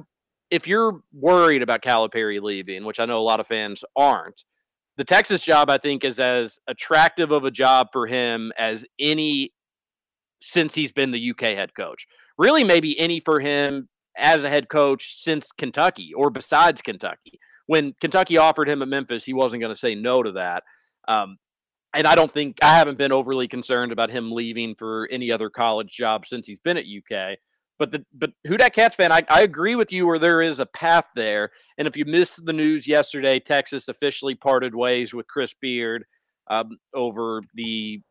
if 0.51 0.67
you're 0.67 1.01
worried 1.13 1.63
about 1.63 1.83
Calipari 1.83 2.41
leaving, 2.41 2.85
which 2.85 3.01
I 3.01 3.07
know 3.07 3.19
a 3.19 3.23
lot 3.23 3.41
of 3.41 3.47
fans 3.47 3.85
aren't, 3.97 4.45
the 4.97 5.05
Texas 5.05 5.43
job 5.43 5.71
I 5.71 5.79
think 5.79 6.05
is 6.05 6.19
as 6.19 6.59
attractive 6.67 7.31
of 7.31 7.45
a 7.45 7.51
job 7.51 7.89
for 7.93 8.07
him 8.07 8.53
as 8.59 8.85
any 8.99 9.53
since 10.41 10.75
he's 10.75 10.93
been 10.93 11.11
the 11.11 11.31
UK 11.31 11.55
head 11.55 11.75
coach. 11.75 12.07
Really, 12.37 12.65
maybe 12.65 12.99
any 12.99 13.21
for 13.21 13.41
him 13.41 13.89
as 14.17 14.45
a 14.45 14.51
head 14.51 14.69
coach 14.69 15.15
since 15.15 15.53
Kentucky 15.53 16.13
or 16.15 16.31
besides 16.31 16.83
Kentucky. 16.83 17.39
when 17.67 17.95
Kentucky 18.01 18.37
offered 18.37 18.69
him 18.69 18.83
at 18.83 18.89
Memphis, 18.89 19.25
he 19.25 19.33
wasn't 19.33 19.63
going 19.63 19.73
to 19.73 19.79
say 19.79 19.95
no 19.95 20.25
to 20.25 20.33
that. 20.33 20.65
Um, 21.07 21.39
and 21.95 22.05
I 22.05 22.17
don't 22.17 22.31
think 22.31 22.59
I 22.63 22.77
haven't 22.77 22.99
been 22.99 23.13
overly 23.13 23.47
concerned 23.47 23.93
about 23.93 24.11
him 24.11 24.33
leaving 24.33 24.75
for 24.75 25.09
any 25.11 25.31
other 25.31 25.51
college 25.51 25.91
job 25.91 26.27
since 26.27 26.49
he's 26.49 26.59
been 26.59 26.77
at 26.77 26.85
UK. 26.85 27.39
But 27.81 27.93
the 27.93 28.05
but 28.13 28.33
who 28.47 28.59
that 28.59 28.75
Cats 28.75 28.95
fan, 28.95 29.11
I, 29.11 29.23
I 29.31 29.41
agree 29.41 29.75
with 29.75 29.91
you 29.91 30.07
where 30.07 30.19
there 30.19 30.43
is 30.43 30.61
a 30.61 30.67
path 30.67 31.07
there. 31.17 31.51
And 31.79 31.89
if 31.89 31.97
you 31.97 32.05
missed 32.05 32.45
the 32.45 32.53
news 32.53 32.87
yesterday, 32.87 33.41
Texas 33.41 33.89
officially 33.89 34.35
parted 34.35 34.75
ways 34.75 35.15
with 35.15 35.27
Chris 35.27 35.55
Beard 35.55 36.05
um, 36.49 36.79
over 36.93 37.41
the 37.55 38.03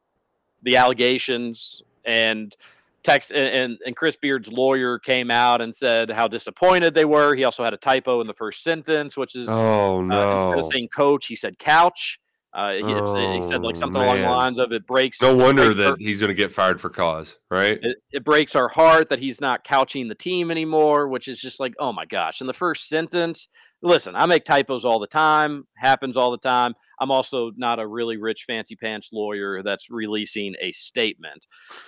the 0.63 0.75
allegations 0.75 1.83
and 2.03 2.57
Tex 3.03 3.29
and, 3.29 3.77
and 3.85 3.95
Chris 3.95 4.17
Beard's 4.17 4.51
lawyer 4.51 4.97
came 4.97 5.29
out 5.29 5.61
and 5.61 5.73
said 5.75 6.09
how 6.09 6.27
disappointed 6.27 6.95
they 6.95 7.05
were. 7.05 7.35
He 7.35 7.43
also 7.43 7.63
had 7.63 7.75
a 7.75 7.77
typo 7.77 8.21
in 8.21 8.27
the 8.27 8.33
first 8.33 8.63
sentence, 8.63 9.15
which 9.15 9.35
is 9.35 9.47
Oh 9.47 9.99
uh, 9.99 10.37
instead 10.37 10.57
of 10.57 10.65
saying 10.65 10.87
coach, 10.87 11.27
he 11.27 11.35
said 11.35 11.59
couch. 11.59 12.19
Uh, 12.51 12.71
he, 12.73 12.79
it's- 12.79 13.35
he 13.35 13.41
said 13.47 13.61
like 13.61 13.75
Oh, 13.75 13.79
something 13.79 14.01
along 14.01 14.17
the 14.17 14.23
lines 14.27 14.59
of 14.59 14.71
it 14.71 14.87
breaks. 14.87 15.21
No 15.21 15.35
wonder 15.35 15.65
breaks 15.65 15.79
our- 15.79 15.91
that 15.91 16.01
he's 16.01 16.19
going 16.19 16.29
to 16.29 16.33
get 16.33 16.51
fired 16.51 16.81
for 16.81 16.89
cause, 16.89 17.37
right? 17.51 17.77
it, 17.81 17.97
it 18.11 18.23
breaks 18.23 18.55
our 18.55 18.67
heart 18.67 19.09
that 19.09 19.19
he's 19.19 19.39
not 19.39 19.63
couching 19.63 20.07
the 20.07 20.15
team 20.15 20.49
anymore, 20.49 21.07
which 21.07 21.27
is 21.27 21.39
just 21.39 21.59
like, 21.59 21.73
oh 21.79 21.93
my 21.93 22.05
gosh. 22.05 22.41
In 22.41 22.47
the 22.47 22.53
first 22.53 22.87
sentence, 22.89 23.49
listen, 23.83 24.15
I 24.15 24.25
make 24.25 24.45
typos 24.45 24.83
all 24.83 24.99
the 24.99 25.05
time, 25.07 25.67
happens 25.77 26.17
all 26.17 26.31
the 26.31 26.39
time. 26.39 26.73
I'm 26.99 27.11
also 27.11 27.51
not 27.55 27.79
a 27.79 27.85
really 27.87 28.17
rich, 28.17 28.45
fancy 28.47 28.75
pants 28.75 29.09
lawyer 29.13 29.61
that's 29.61 29.91
releasing 29.91 30.55
a 30.59 30.71
statement. 30.71 31.45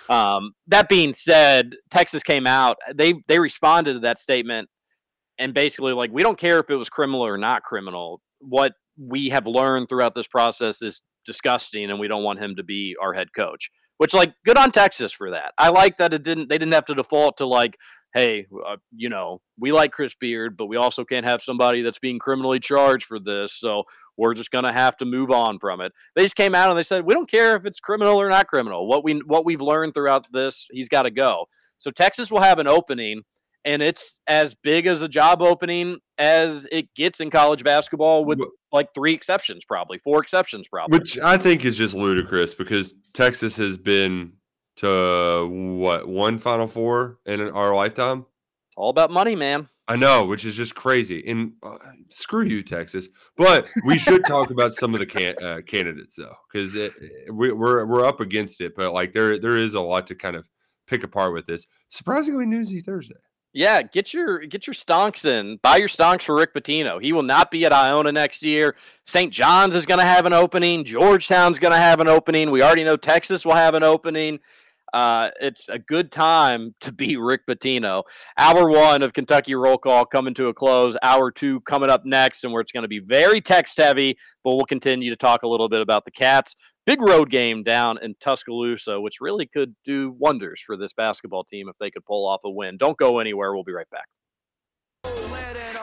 Um, 0.08 0.52
that 0.68 0.88
being 0.88 1.12
said, 1.12 1.74
Texas 1.90 2.22
came 2.22 2.46
out, 2.46 2.76
they 2.94 3.14
they 3.26 3.40
responded 3.40 3.94
to 3.94 3.98
that 4.00 4.20
statement 4.20 4.68
and 5.38 5.54
basically 5.54 5.92
like 5.92 6.12
we 6.12 6.22
don't 6.22 6.38
care 6.38 6.60
if 6.60 6.70
it 6.70 6.76
was 6.76 6.88
criminal 6.88 7.26
or 7.26 7.36
not 7.36 7.62
criminal. 7.64 8.20
What 8.38 8.72
we 8.96 9.28
have 9.30 9.46
learned 9.46 9.88
throughout 9.88 10.14
this 10.14 10.26
process 10.26 10.82
is 10.82 11.02
disgusting, 11.24 11.90
and 11.90 11.98
we 12.00 12.08
don't 12.08 12.24
want 12.24 12.40
him 12.40 12.56
to 12.56 12.62
be 12.64 12.96
our 13.00 13.12
head 13.12 13.28
coach. 13.38 13.70
Which, 13.98 14.14
like, 14.14 14.34
good 14.44 14.58
on 14.58 14.72
Texas 14.72 15.12
for 15.12 15.30
that. 15.30 15.52
I 15.58 15.68
like 15.68 15.98
that 15.98 16.12
it 16.12 16.24
didn't. 16.24 16.48
They 16.48 16.58
didn't 16.58 16.74
have 16.74 16.86
to 16.86 16.94
default 16.94 17.36
to 17.36 17.46
like, 17.46 17.76
hey, 18.14 18.46
uh, 18.66 18.76
you 18.94 19.08
know, 19.08 19.40
we 19.58 19.70
like 19.70 19.92
Chris 19.92 20.14
Beard, 20.14 20.56
but 20.56 20.66
we 20.66 20.76
also 20.76 21.04
can't 21.04 21.24
have 21.24 21.40
somebody 21.40 21.82
that's 21.82 22.00
being 22.00 22.18
criminally 22.18 22.58
charged 22.58 23.06
for 23.06 23.20
this. 23.20 23.52
So 23.52 23.84
we're 24.16 24.34
just 24.34 24.50
gonna 24.50 24.72
have 24.72 24.96
to 24.98 25.04
move 25.04 25.30
on 25.30 25.58
from 25.58 25.80
it. 25.80 25.92
They 26.16 26.22
just 26.22 26.36
came 26.36 26.54
out 26.54 26.68
and 26.68 26.78
they 26.78 26.82
said, 26.82 27.04
we 27.04 27.14
don't 27.14 27.30
care 27.30 27.54
if 27.56 27.64
it's 27.64 27.80
criminal 27.80 28.20
or 28.20 28.28
not 28.28 28.48
criminal. 28.48 28.88
What 28.88 29.04
we 29.04 29.22
what 29.24 29.44
we've 29.44 29.62
learned 29.62 29.94
throughout 29.94 30.26
this, 30.32 30.66
he's 30.72 30.88
got 30.88 31.02
to 31.04 31.10
go. 31.10 31.46
So 31.78 31.90
Texas 31.90 32.30
will 32.30 32.42
have 32.42 32.58
an 32.58 32.68
opening 32.68 33.22
and 33.64 33.82
it's 33.82 34.20
as 34.26 34.54
big 34.54 34.86
as 34.86 35.02
a 35.02 35.08
job 35.08 35.42
opening 35.42 35.98
as 36.18 36.66
it 36.72 36.92
gets 36.94 37.20
in 37.20 37.30
college 37.30 37.64
basketball 37.64 38.24
with 38.24 38.40
like 38.72 38.88
three 38.94 39.12
exceptions 39.12 39.64
probably 39.64 39.98
four 39.98 40.20
exceptions 40.20 40.68
probably 40.68 40.98
Which 40.98 41.18
I 41.18 41.36
think 41.36 41.64
is 41.64 41.76
just 41.76 41.94
ludicrous 41.94 42.54
because 42.54 42.94
Texas 43.12 43.56
has 43.56 43.78
been 43.78 44.34
to 44.76 45.48
what 45.78 46.08
one 46.08 46.38
Final 46.38 46.66
Four 46.66 47.18
in 47.26 47.40
our 47.40 47.74
lifetime. 47.74 48.26
all 48.76 48.90
about 48.90 49.10
money 49.10 49.36
man 49.36 49.68
I 49.88 49.96
know, 49.96 50.24
which 50.24 50.44
is 50.44 50.54
just 50.54 50.74
crazy. 50.74 51.22
And 51.26 51.54
uh, 51.62 51.76
screw 52.10 52.44
you, 52.44 52.62
Texas. 52.62 53.08
But 53.36 53.66
we 53.84 53.98
should 53.98 54.24
talk 54.24 54.50
about 54.50 54.72
some 54.72 54.94
of 54.94 55.00
the 55.00 55.06
can- 55.06 55.34
uh, 55.42 55.60
candidates 55.66 56.14
though, 56.16 56.36
because 56.50 56.74
we, 57.30 57.52
we're 57.52 57.84
we're 57.84 58.06
up 58.06 58.20
against 58.20 58.60
it. 58.60 58.74
But 58.76 58.92
like 58.92 59.12
there 59.12 59.38
there 59.38 59.58
is 59.58 59.74
a 59.74 59.80
lot 59.80 60.06
to 60.06 60.14
kind 60.14 60.36
of 60.36 60.48
pick 60.86 61.02
apart 61.02 61.34
with 61.34 61.46
this. 61.46 61.66
Surprisingly 61.88 62.46
newsy 62.46 62.80
Thursday. 62.80 63.16
Yeah 63.52 63.82
get 63.82 64.14
your 64.14 64.40
get 64.40 64.66
your 64.66 64.74
stonks 64.74 65.24
in. 65.24 65.58
Buy 65.62 65.76
your 65.76 65.88
stonks 65.88 66.22
for 66.22 66.34
rick 66.34 66.54
Pitino. 66.54 67.00
he 67.00 67.12
will 67.12 67.22
not 67.22 67.50
be 67.50 67.64
at 67.64 67.72
iona 67.72 68.12
next 68.12 68.42
year. 68.42 68.76
St 69.04 69.32
john's 69.32 69.74
is 69.74 69.86
going 69.86 70.00
to 70.00 70.06
have 70.06 70.26
an 70.26 70.32
opening. 70.32 70.84
Georgetown's 70.84 71.58
going 71.58 71.72
to 71.72 71.78
have 71.78 72.00
an 72.00 72.08
opening. 72.08 72.50
We 72.50 72.62
already 72.62 72.84
know 72.84 72.96
texas 72.96 73.44
will 73.44 73.54
have 73.54 73.74
an 73.74 73.82
opening 73.82 74.40
uh, 74.92 75.30
it's 75.40 75.68
a 75.68 75.78
good 75.78 76.12
time 76.12 76.74
to 76.80 76.92
be 76.92 77.16
Rick 77.18 77.42
Pitino. 77.48 78.04
Hour 78.36 78.68
one 78.68 79.02
of 79.02 79.12
Kentucky 79.12 79.54
Roll 79.54 79.78
Call 79.78 80.04
coming 80.04 80.34
to 80.34 80.48
a 80.48 80.54
close. 80.54 80.96
Hour 81.02 81.30
two 81.30 81.60
coming 81.60 81.90
up 81.90 82.04
next, 82.04 82.44
and 82.44 82.52
where 82.52 82.60
it's 82.60 82.72
going 82.72 82.82
to 82.82 82.88
be 82.88 83.00
very 83.00 83.40
text 83.40 83.78
heavy, 83.78 84.16
but 84.44 84.54
we'll 84.54 84.66
continue 84.66 85.10
to 85.10 85.16
talk 85.16 85.42
a 85.42 85.48
little 85.48 85.68
bit 85.68 85.80
about 85.80 86.04
the 86.04 86.10
Cats. 86.10 86.54
Big 86.84 87.00
road 87.00 87.30
game 87.30 87.62
down 87.62 87.96
in 88.02 88.16
Tuscaloosa, 88.20 89.00
which 89.00 89.20
really 89.20 89.46
could 89.46 89.76
do 89.84 90.16
wonders 90.18 90.60
for 90.60 90.76
this 90.76 90.92
basketball 90.92 91.44
team 91.44 91.68
if 91.68 91.76
they 91.78 91.90
could 91.90 92.04
pull 92.04 92.26
off 92.26 92.40
a 92.44 92.50
win. 92.50 92.76
Don't 92.76 92.98
go 92.98 93.20
anywhere. 93.20 93.54
We'll 93.54 93.62
be 93.62 93.72
right 93.72 93.88
back. 93.90 94.08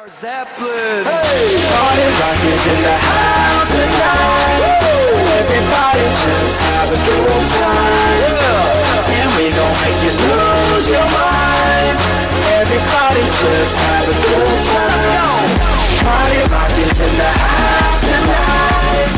Zeppelin. 0.10 1.06
Hey, 1.06 1.66
party 1.70 2.02
in 2.02 2.82
the 2.82 2.98
house 2.98 3.70
tonight. 3.70 4.80
Everybody 5.40 6.00
just 6.00 6.69
have 6.80 6.96
a 6.96 7.00
good 7.04 7.44
time. 7.60 8.40
And 9.12 9.30
we 9.36 9.52
gon' 9.52 9.76
make 9.84 10.00
you 10.00 10.14
lose 10.16 10.88
your 10.88 11.08
mind. 11.12 11.96
Everybody 12.56 13.24
just 13.36 13.74
have 13.84 14.08
a 14.08 14.16
good 14.24 14.60
time. 14.72 15.50
Party 16.08 16.40
rockers 16.48 17.00
in 17.04 17.12
the 17.20 17.32
house 17.44 18.00
tonight. 18.08 19.12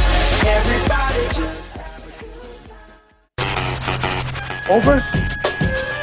Everybody 0.57 1.21
just 1.37 1.61
Over? 4.75 4.95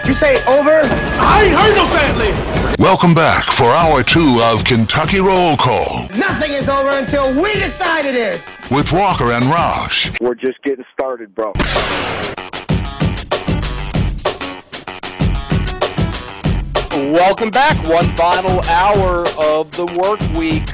You 0.06 0.14
say 0.14 0.38
over? 0.46 0.78
I 1.18 1.42
ain't 1.42 1.56
heard 1.58 1.74
no 1.74 1.86
family. 1.90 2.57
Welcome 2.78 3.12
back 3.12 3.44
for 3.44 3.64
hour 3.64 4.04
two 4.04 4.40
of 4.40 4.64
Kentucky 4.64 5.18
Roll 5.18 5.56
Call 5.56 6.06
Nothing 6.16 6.52
is 6.52 6.68
over 6.68 6.90
until 6.90 7.34
we 7.42 7.54
decide 7.54 8.04
it 8.04 8.14
is. 8.14 8.46
with 8.70 8.92
Walker 8.92 9.32
and 9.32 9.46
Roush. 9.46 10.16
We're 10.20 10.36
just 10.36 10.62
getting 10.62 10.84
started, 10.92 11.34
bro. 11.34 11.52
Welcome 17.12 17.50
back. 17.50 17.76
One 17.88 18.04
final 18.16 18.60
hour 18.62 19.26
of 19.38 19.70
the 19.72 19.86
work 20.00 20.20
week. 20.36 20.68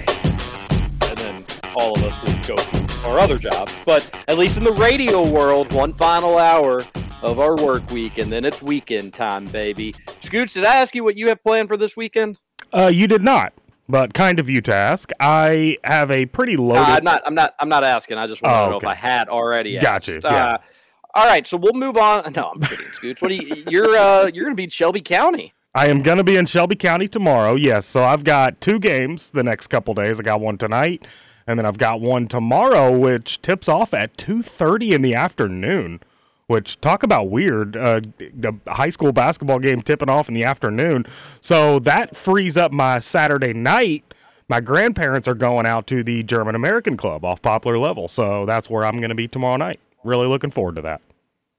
And 1.09 1.19
then 1.19 1.45
all 1.77 1.95
of 1.95 2.03
us 2.05 2.23
will 2.23 2.57
go 2.57 2.63
to 2.63 3.09
our 3.09 3.19
other 3.19 3.39
jobs. 3.39 3.75
But 3.85 4.25
at 4.29 4.39
least 4.39 4.57
in 4.57 4.65
the 4.65 4.73
radio 4.73 5.29
world, 5.29 5.73
one 5.73 5.93
final 5.93 6.39
hour 6.39 6.83
of 7.25 7.41
our 7.41 7.57
work 7.57 7.89
week. 7.91 8.19
And 8.19 8.31
then 8.31 8.45
it's 8.45 8.63
weekend 8.63 9.15
time, 9.15 9.47
baby. 9.47 9.95
Scoots, 10.21 10.55
did 10.55 10.65
I 10.65 10.77
ask 10.77 10.95
you 10.95 11.03
what 11.03 11.17
you 11.17 11.29
have 11.29 11.43
planned 11.43 11.69
for 11.69 11.77
this 11.77 11.97
weekend? 11.97 12.39
Uh, 12.73 12.91
you 12.93 13.07
did 13.07 13.23
not, 13.23 13.53
but 13.89 14.15
kind 14.15 14.39
of 14.39 14.49
you 14.49 14.61
to 14.63 14.75
ask. 14.75 15.11
I 15.21 15.77
have 15.85 16.11
a 16.11 16.27
pretty 16.27 16.57
Uh. 16.57 16.73
I'm 16.99 17.05
not. 17.05 17.23
I'm 17.27 17.35
not. 17.35 17.55
I'm 17.61 17.69
not 17.69 17.85
asking. 17.85 18.19
I 18.19 18.27
just 18.27 18.43
want 18.43 18.55
Oh, 18.55 18.65
to 18.65 18.71
know 18.71 18.77
okay. 18.77 18.87
if 18.87 18.93
I 18.93 18.95
had 18.97 19.29
already. 19.29 19.79
Got 19.79 19.97
asked. 19.97 20.09
you, 20.09 20.21
yeah. 20.25 20.45
Uh, 20.47 20.59
all 21.15 21.27
right. 21.27 21.47
So 21.47 21.57
we'll 21.57 21.73
move 21.75 21.97
on. 21.97 22.33
No, 22.37 22.51
I'm 22.55 22.61
kidding, 22.61 22.87
Scoots. 22.93 23.23
What 23.23 23.29
do 23.29 23.35
you? 23.35 23.65
You're 23.69 23.97
uh, 23.97 24.31
you're 24.33 24.45
gonna 24.45 24.55
be 24.57 24.65
in 24.65 24.71
Shelby 24.71 25.01
County. 25.01 25.53
I 25.77 25.89
am 25.89 26.03
going 26.03 26.19
to 26.19 26.25
be 26.25 26.37
in 26.37 26.47
Shelby 26.47 26.77
County 26.77 27.09
tomorrow. 27.09 27.57
Yes, 27.57 27.85
so 27.85 28.05
I've 28.05 28.23
got 28.23 28.61
two 28.61 28.79
games 28.79 29.33
the 29.33 29.43
next 29.43 29.67
couple 29.67 29.93
days. 29.95 30.21
I 30.21 30.23
got 30.23 30.41
one 30.41 30.57
tonight, 30.57 31.05
and 31.49 31.59
then 31.59 31.67
I've 31.67 31.79
got 31.79 32.01
one 32.01 32.29
tomorrow, 32.29 32.97
which 32.97 33.43
tips 33.43 33.69
off 33.69 33.93
at 33.93 34.17
two 34.17 34.41
thirty 34.41 34.93
in 34.95 35.03
the 35.03 35.15
afternoon. 35.17 35.99
Which 36.47 36.79
talk 36.81 37.03
about 37.03 37.31
weird, 37.31 37.77
uh, 37.77 38.01
the 38.19 38.53
high 38.69 38.91
school 38.91 39.13
basketball 39.13 39.59
game 39.59 39.81
tipping 39.81 40.11
off 40.11 40.29
in 40.29 40.35
the 40.35 40.45
afternoon. 40.45 41.07
So 41.41 41.79
that 41.81 42.17
frees 42.17 42.57
up 42.57 42.71
my 42.71 42.99
Saturday 42.99 43.55
night. 43.55 44.05
My 44.47 44.61
grandparents 44.61 45.27
are 45.27 45.35
going 45.35 45.65
out 45.65 45.87
to 45.87 46.05
the 46.05 46.23
German 46.23 46.55
American 46.55 46.99
Club 46.99 47.25
off 47.25 47.41
Poplar 47.41 47.79
Level, 47.79 48.09
so 48.09 48.45
that's 48.45 48.69
where 48.69 48.85
I'm 48.85 48.99
going 48.99 49.09
to 49.09 49.15
be 49.15 49.27
tomorrow 49.27 49.57
night. 49.57 49.81
Really 50.05 50.27
looking 50.27 50.51
forward 50.51 50.77
to 50.77 50.83
that. 50.83 51.01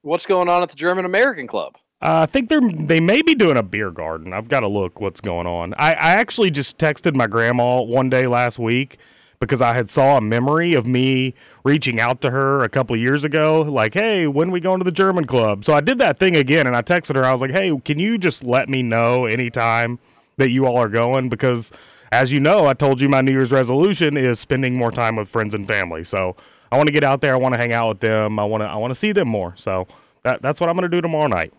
What's 0.02 0.24
going 0.24 0.48
on 0.48 0.62
at 0.62 0.68
the 0.68 0.76
German 0.76 1.04
American 1.04 1.48
Club? 1.48 1.74
Uh, 2.00 2.20
I 2.22 2.26
think 2.26 2.48
they're 2.48 2.60
they 2.60 3.00
may 3.00 3.22
be 3.22 3.34
doing 3.34 3.56
a 3.56 3.62
beer 3.62 3.90
garden. 3.90 4.32
I've 4.32 4.48
got 4.48 4.60
to 4.60 4.68
look 4.68 5.00
what's 5.00 5.20
going 5.20 5.46
on. 5.46 5.74
I, 5.74 5.94
I 5.94 6.10
actually 6.12 6.50
just 6.50 6.78
texted 6.78 7.16
my 7.16 7.26
grandma 7.26 7.80
one 7.80 8.08
day 8.08 8.26
last 8.26 8.58
week 8.58 8.98
because 9.40 9.62
I 9.62 9.74
had 9.74 9.90
saw 9.90 10.16
a 10.16 10.20
memory 10.20 10.74
of 10.74 10.86
me 10.86 11.34
reaching 11.64 12.00
out 12.00 12.20
to 12.22 12.30
her 12.30 12.62
a 12.62 12.68
couple 12.68 12.96
years 12.96 13.24
ago, 13.24 13.62
like, 13.62 13.94
"Hey, 13.94 14.26
when 14.26 14.50
we 14.50 14.60
going 14.60 14.78
to 14.78 14.84
the 14.84 14.92
German 14.92 15.26
club?" 15.26 15.64
So 15.64 15.74
I 15.74 15.80
did 15.80 15.98
that 15.98 16.18
thing 16.18 16.36
again, 16.36 16.66
and 16.66 16.76
I 16.76 16.82
texted 16.82 17.16
her. 17.16 17.24
I 17.24 17.32
was 17.32 17.42
like, 17.42 17.52
"Hey, 17.52 17.72
can 17.84 17.98
you 17.98 18.18
just 18.18 18.44
let 18.44 18.68
me 18.68 18.82
know 18.82 19.26
anytime 19.26 19.98
that 20.36 20.50
you 20.50 20.66
all 20.66 20.76
are 20.76 20.88
going?" 20.88 21.28
Because 21.28 21.72
as 22.12 22.32
you 22.32 22.40
know, 22.40 22.66
I 22.66 22.74
told 22.74 23.00
you 23.00 23.08
my 23.08 23.20
New 23.20 23.32
Year's 23.32 23.52
resolution 23.52 24.16
is 24.16 24.38
spending 24.38 24.78
more 24.78 24.90
time 24.90 25.16
with 25.16 25.28
friends 25.28 25.54
and 25.54 25.66
family. 25.66 26.04
So 26.04 26.36
I 26.70 26.76
want 26.76 26.88
to 26.88 26.92
get 26.92 27.04
out 27.04 27.20
there. 27.20 27.34
I 27.34 27.36
want 27.36 27.54
to 27.54 27.60
hang 27.60 27.72
out 27.72 27.88
with 27.88 28.00
them. 28.00 28.38
I 28.38 28.44
want 28.44 28.62
to 28.62 28.66
I 28.66 28.76
want 28.76 28.90
to 28.90 28.94
see 28.94 29.12
them 29.12 29.28
more. 29.28 29.54
So 29.56 29.86
that 30.22 30.42
that's 30.42 30.60
what 30.60 30.68
I'm 30.68 30.76
going 30.76 30.90
to 30.90 30.96
do 30.96 31.00
tomorrow 31.00 31.28
night. 31.28 31.52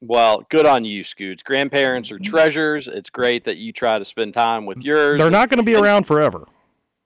Well, 0.00 0.46
good 0.48 0.64
on 0.64 0.84
you, 0.84 1.02
Scoots. 1.02 1.42
Grandparents 1.42 2.12
are 2.12 2.18
mm-hmm. 2.18 2.30
treasures. 2.30 2.86
It's 2.86 3.10
great 3.10 3.44
that 3.44 3.56
you 3.56 3.72
try 3.72 3.98
to 3.98 4.04
spend 4.04 4.32
time 4.34 4.64
with 4.64 4.78
yours. 4.78 5.18
They're 5.18 5.30
not 5.30 5.48
going 5.48 5.58
to 5.58 5.64
be 5.64 5.74
around 5.74 6.04
forever. 6.04 6.46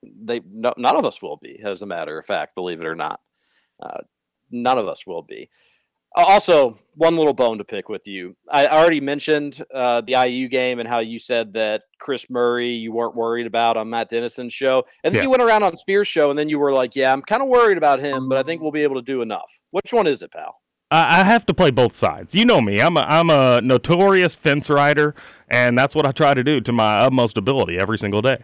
They 0.03 0.40
no, 0.50 0.72
none 0.76 0.96
of 0.96 1.05
us 1.05 1.22
will 1.22 1.36
be, 1.36 1.61
as 1.64 1.82
a 1.82 1.86
matter 1.86 2.18
of 2.18 2.26
fact. 2.26 2.55
Believe 2.55 2.80
it 2.80 2.86
or 2.86 2.94
not, 2.96 3.20
uh, 3.82 4.00
none 4.50 4.78
of 4.78 4.88
us 4.88 5.07
will 5.07 5.22
be. 5.22 5.48
Uh, 6.16 6.24
Also, 6.28 6.78
one 6.94 7.16
little 7.16 7.32
bone 7.32 7.57
to 7.57 7.64
pick 7.64 7.88
with 7.88 8.07
you. 8.07 8.36
I 8.50 8.66
already 8.66 9.00
mentioned 9.00 9.62
uh, 9.74 10.03
the 10.03 10.12
IU 10.26 10.48
game 10.48 10.78
and 10.78 10.86
how 10.88 10.98
you 10.98 11.18
said 11.18 11.55
that 11.55 11.82
Kris 11.98 12.28
Murray 12.28 12.70
you 12.70 12.92
weren't 12.92 13.14
worried 13.16 13.46
about 13.46 13.76
on 13.78 13.88
Matt 13.88 14.11
Dennison's 14.11 14.53
show, 14.53 14.84
and 15.05 15.14
then 15.14 15.20
Yeah. 15.20 15.22
you 15.22 15.30
went 15.30 15.42
around 15.42 15.62
on 15.62 15.76
Spears' 15.78 16.09
show, 16.09 16.28
and 16.30 16.38
then 16.38 16.48
you 16.50 16.59
were 16.59 16.72
like, 16.72 16.94
"Yeah, 16.94 17.12
I'm 17.12 17.22
kind 17.22 17.42
of 17.42 17.48
worried 17.48 17.78
about 17.78 18.00
him, 18.00 18.28
but 18.28 18.36
I 18.38 18.42
think 18.42 18.61
we'll 18.61 18.72
be 18.72 18.82
able 18.82 18.96
to 18.96 19.03
do 19.03 19.22
enough." 19.22 19.61
Which 19.70 19.92
one 19.92 20.07
is 20.07 20.20
it, 20.22 20.32
pal? 20.32 20.57
I, 20.90 21.20
I 21.20 21.24
have 21.24 21.46
to 21.46 21.55
play 21.55 21.70
both 21.70 21.94
sides. 21.94 22.34
You 22.34 22.44
know 22.44 22.61
me. 22.61 22.82
I'm 22.82 22.98
a, 22.98 23.07
I'm 23.09 23.30
a 23.30 23.62
notorious 23.62 24.34
fence 24.34 24.68
rider, 24.68 25.14
and 25.48 25.78
that's 25.78 25.94
what 25.94 26.07
I 26.07 26.12
try 26.12 26.34
to 26.34 26.44
do 26.44 26.61
to 26.61 26.72
my 26.72 27.00
utmost 27.00 27.38
ability 27.38 27.78
every 27.78 27.96
single 27.96 28.20
day. 28.20 28.38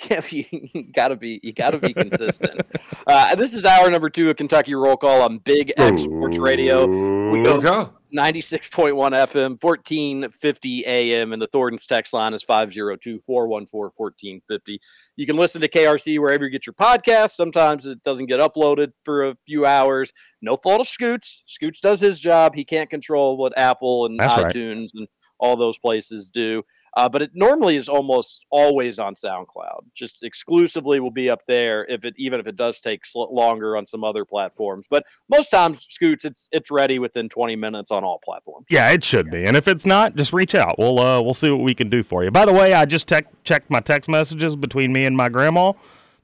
Yeah, 0.10 0.22
you, 0.30 0.84
gotta 0.94 1.16
be 1.16 1.40
you 1.42 1.52
gotta 1.52 1.78
be 1.78 1.92
consistent. 1.92 2.62
uh, 3.06 3.34
this 3.34 3.54
is 3.54 3.64
hour 3.64 3.90
number 3.90 4.08
two 4.08 4.30
of 4.30 4.36
Kentucky 4.36 4.74
Roll 4.74 4.96
Call 4.96 5.22
on 5.22 5.38
Big 5.38 5.72
X 5.76 6.04
Sports 6.04 6.38
Radio. 6.38 6.86
We 7.30 7.42
go 7.42 7.60
go. 7.60 7.92
96.1 8.16 8.92
FM, 8.94 9.62
1450 9.62 10.84
AM, 10.86 11.32
and 11.32 11.40
the 11.40 11.46
Thornton's 11.46 11.86
text 11.86 12.12
line 12.12 12.34
is 12.34 12.42
502 12.42 13.20
414 13.24 13.90
1450. 13.94 14.80
You 15.16 15.26
can 15.26 15.36
listen 15.36 15.60
to 15.60 15.68
KRC 15.68 16.18
wherever 16.18 16.44
you 16.44 16.50
get 16.50 16.66
your 16.66 16.74
podcasts. 16.74 17.32
Sometimes 17.32 17.86
it 17.86 18.02
doesn't 18.02 18.26
get 18.26 18.40
uploaded 18.40 18.92
for 19.04 19.28
a 19.28 19.36
few 19.46 19.64
hours. 19.64 20.12
No 20.42 20.56
fault 20.56 20.80
of 20.80 20.88
Scoots. 20.88 21.44
Scoots 21.46 21.78
does 21.80 22.00
his 22.00 22.18
job. 22.18 22.54
He 22.54 22.64
can't 22.64 22.90
control 22.90 23.36
what 23.36 23.56
Apple 23.56 24.06
and 24.06 24.18
That's 24.18 24.36
right. 24.36 24.52
iTunes 24.52 24.88
and 24.94 25.06
all 25.38 25.56
those 25.56 25.78
places 25.78 26.28
do. 26.28 26.62
Uh, 26.96 27.08
but 27.08 27.22
it 27.22 27.30
normally 27.34 27.76
is 27.76 27.88
almost 27.88 28.46
always 28.50 28.98
on 28.98 29.14
SoundCloud. 29.14 29.82
Just 29.94 30.22
exclusively 30.22 31.00
will 31.00 31.10
be 31.10 31.30
up 31.30 31.42
there 31.46 31.86
if 31.88 32.04
it 32.04 32.14
even 32.16 32.40
if 32.40 32.46
it 32.46 32.56
does 32.56 32.80
take 32.80 33.06
sl- 33.06 33.32
longer 33.32 33.76
on 33.76 33.86
some 33.86 34.02
other 34.02 34.24
platforms. 34.24 34.86
But 34.90 35.04
most 35.28 35.50
times, 35.50 35.84
Scoots, 35.84 36.24
it's 36.24 36.48
it's 36.50 36.70
ready 36.70 36.98
within 36.98 37.28
20 37.28 37.56
minutes 37.56 37.90
on 37.90 38.04
all 38.04 38.20
platforms. 38.24 38.66
Yeah, 38.68 38.90
it 38.90 39.04
should 39.04 39.30
be. 39.30 39.44
And 39.44 39.56
if 39.56 39.68
it's 39.68 39.86
not, 39.86 40.16
just 40.16 40.32
reach 40.32 40.54
out. 40.54 40.76
We'll 40.78 40.98
uh, 40.98 41.22
we'll 41.22 41.34
see 41.34 41.50
what 41.50 41.60
we 41.60 41.74
can 41.74 41.88
do 41.88 42.02
for 42.02 42.24
you. 42.24 42.30
By 42.30 42.44
the 42.44 42.52
way, 42.52 42.74
I 42.74 42.84
just 42.86 43.06
tech 43.06 43.26
checked 43.44 43.70
my 43.70 43.80
text 43.80 44.08
messages 44.08 44.56
between 44.56 44.92
me 44.92 45.04
and 45.04 45.16
my 45.16 45.28
grandma. 45.28 45.72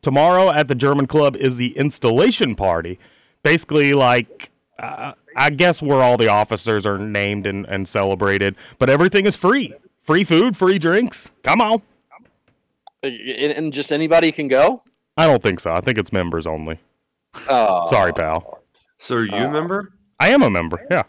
Tomorrow 0.02 0.50
at 0.50 0.68
the 0.68 0.74
German 0.74 1.06
Club 1.06 1.36
is 1.36 1.56
the 1.56 1.76
installation 1.76 2.54
party. 2.54 2.98
Basically, 3.42 3.92
like 3.92 4.50
uh, 4.78 5.12
I 5.36 5.50
guess 5.50 5.80
where 5.80 6.02
all 6.02 6.16
the 6.16 6.28
officers 6.28 6.86
are 6.86 6.98
named 6.98 7.46
and, 7.46 7.66
and 7.66 7.88
celebrated, 7.88 8.56
but 8.78 8.90
everything 8.90 9.26
is 9.26 9.36
free. 9.36 9.74
Free 10.06 10.22
food, 10.24 10.56
free 10.56 10.78
drinks. 10.78 11.32
Come 11.42 11.60
on. 11.60 11.82
Uh, 13.02 13.08
And, 13.08 13.52
and 13.52 13.72
just 13.72 13.92
anybody 13.92 14.30
can 14.32 14.46
go. 14.48 14.82
I 15.16 15.26
don't 15.26 15.42
think 15.42 15.58
so. 15.60 15.72
I 15.72 15.80
think 15.80 15.98
it's 15.98 16.12
members 16.12 16.46
only. 16.46 16.78
Oh, 17.48 17.84
Sorry, 17.86 18.12
pal. 18.12 18.60
So 18.98 19.16
are 19.16 19.24
you 19.24 19.34
a 19.34 19.50
member? 19.50 19.92
I 20.20 20.28
am 20.28 20.42
a 20.42 20.50
member. 20.50 20.86
Yeah. 20.90 21.02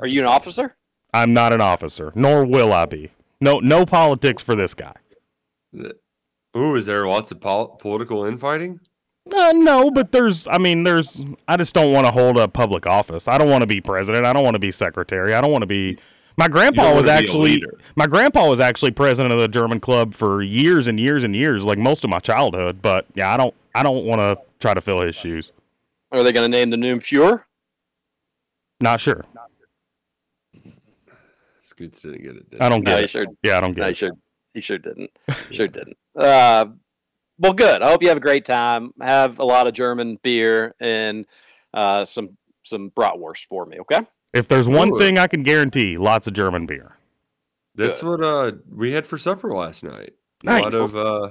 Are 0.00 0.06
you 0.06 0.20
an 0.20 0.26
officer? 0.26 0.76
I'm 1.14 1.32
not 1.32 1.52
an 1.52 1.60
officer, 1.60 2.12
nor 2.14 2.44
will 2.44 2.72
I 2.72 2.84
be. 2.84 3.10
No, 3.40 3.58
no 3.60 3.86
politics 3.86 4.42
for 4.42 4.54
this 4.54 4.74
guy. 4.74 4.92
Ooh, 6.56 6.76
is 6.76 6.86
there 6.86 7.06
lots 7.06 7.30
of 7.30 7.40
pol- 7.40 7.76
political 7.76 8.24
infighting? 8.26 8.78
Uh, 9.34 9.52
no, 9.54 9.90
but 9.90 10.12
there's, 10.12 10.46
I 10.48 10.58
mean, 10.58 10.82
there's, 10.84 11.22
I 11.48 11.56
just 11.56 11.74
don't 11.74 11.92
want 11.92 12.06
to 12.06 12.12
hold 12.12 12.36
a 12.38 12.46
public 12.48 12.86
office. 12.86 13.26
I 13.26 13.38
don't 13.38 13.48
want 13.48 13.62
to 13.62 13.66
be 13.66 13.80
president. 13.80 14.26
I 14.26 14.32
don't 14.32 14.44
want 14.44 14.54
to 14.54 14.60
be 14.60 14.70
secretary. 14.70 15.34
I 15.34 15.40
don't 15.40 15.50
want 15.52 15.62
to 15.62 15.66
be. 15.66 15.98
My 16.36 16.48
grandpa 16.48 16.94
was 16.94 17.06
wanna 17.06 17.18
be 17.20 17.24
a 17.26 17.28
actually, 17.28 17.64
my 17.96 18.06
grandpa 18.06 18.48
was 18.48 18.60
actually 18.60 18.92
president 18.92 19.32
of 19.34 19.40
the 19.40 19.48
German 19.48 19.80
club 19.80 20.14
for 20.14 20.42
years 20.42 20.86
and 20.88 20.98
years 20.98 21.24
and 21.24 21.34
years, 21.36 21.64
like 21.64 21.78
most 21.78 22.04
of 22.04 22.10
my 22.10 22.18
childhood. 22.18 22.80
But 22.80 23.06
yeah, 23.14 23.32
I 23.32 23.36
don't, 23.36 23.54
I 23.74 23.82
don't 23.82 24.04
want 24.04 24.20
to 24.20 24.38
try 24.58 24.72
to 24.74 24.80
fill 24.80 25.00
his 25.02 25.14
shoes. 25.14 25.52
Are 26.12 26.22
they 26.22 26.32
going 26.32 26.50
to 26.50 26.56
name 26.56 26.70
the 26.70 26.76
new 26.76 26.96
Fuhrer? 26.96 27.42
Not 28.80 29.00
sure. 29.00 29.24
Scoots 31.62 32.00
didn't 32.00 32.22
get 32.22 32.36
it. 32.36 32.50
did 32.50 32.60
I 32.60 32.68
don't 32.68 32.82
get 32.84 32.92
No, 32.98 33.04
it. 33.04 33.10
sure. 33.10 33.26
Yeah, 33.42 33.58
I 33.58 33.60
don't 33.60 33.72
get 33.72 33.82
No, 33.82 33.88
he 33.88 33.94
sure. 33.94 34.12
He 34.54 34.60
sure 34.60 34.78
didn't. 34.78 35.10
Sure 35.50 35.68
didn't. 35.68 35.96
Uh, 36.16 36.66
well, 37.38 37.52
good. 37.52 37.82
I 37.82 37.90
hope 37.90 38.02
you 38.02 38.08
have 38.08 38.16
a 38.18 38.20
great 38.20 38.44
time. 38.44 38.92
Have 39.00 39.38
a 39.38 39.44
lot 39.44 39.66
of 39.66 39.72
German 39.74 40.18
beer 40.22 40.74
and 40.80 41.26
uh, 41.72 42.04
some 42.04 42.36
some 42.64 42.90
bratwurst 42.90 43.46
for 43.48 43.64
me. 43.66 43.78
Okay. 43.80 44.00
If 44.32 44.48
there's 44.48 44.68
one 44.68 44.92
Ooh. 44.94 44.98
thing 44.98 45.18
I 45.18 45.26
can 45.26 45.42
guarantee, 45.42 45.96
lots 45.96 46.26
of 46.26 46.34
German 46.34 46.66
beer. 46.66 46.96
That's 47.74 48.02
what 48.02 48.22
uh 48.22 48.52
we 48.70 48.92
had 48.92 49.06
for 49.06 49.18
supper 49.18 49.54
last 49.54 49.82
night. 49.82 50.14
A 50.42 50.46
Nice. 50.46 50.64
lot 50.64 50.74
of 50.74 50.94
uh, 50.96 51.30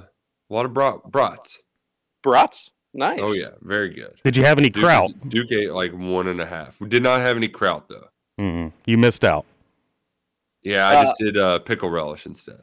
a 0.50 0.54
lot 0.54 0.66
of 0.66 0.74
brat 0.74 1.02
brats. 1.10 1.62
Brats. 2.22 2.70
Nice. 2.92 3.20
Oh 3.22 3.32
yeah, 3.32 3.50
very 3.60 3.90
good. 3.90 4.20
Did 4.24 4.36
you 4.36 4.44
have 4.44 4.58
any 4.58 4.68
Duke, 4.68 4.84
kraut? 4.84 5.10
is- 5.10 5.16
Duke 5.28 5.52
ate 5.52 5.70
like 5.72 5.92
one 5.92 6.26
and 6.28 6.40
a 6.40 6.46
half. 6.46 6.80
We 6.80 6.88
did 6.88 7.02
not 7.02 7.20
have 7.20 7.36
any 7.36 7.48
kraut 7.48 7.88
though. 7.88 8.08
mm 8.40 8.72
You 8.86 8.98
missed 8.98 9.24
out. 9.24 9.46
Yeah, 10.62 10.88
I 10.88 10.96
Uh, 10.96 11.02
just 11.04 11.18
did 11.18 11.36
uh, 11.38 11.58
pickle 11.60 11.88
relish 11.90 12.26
instead. 12.26 12.60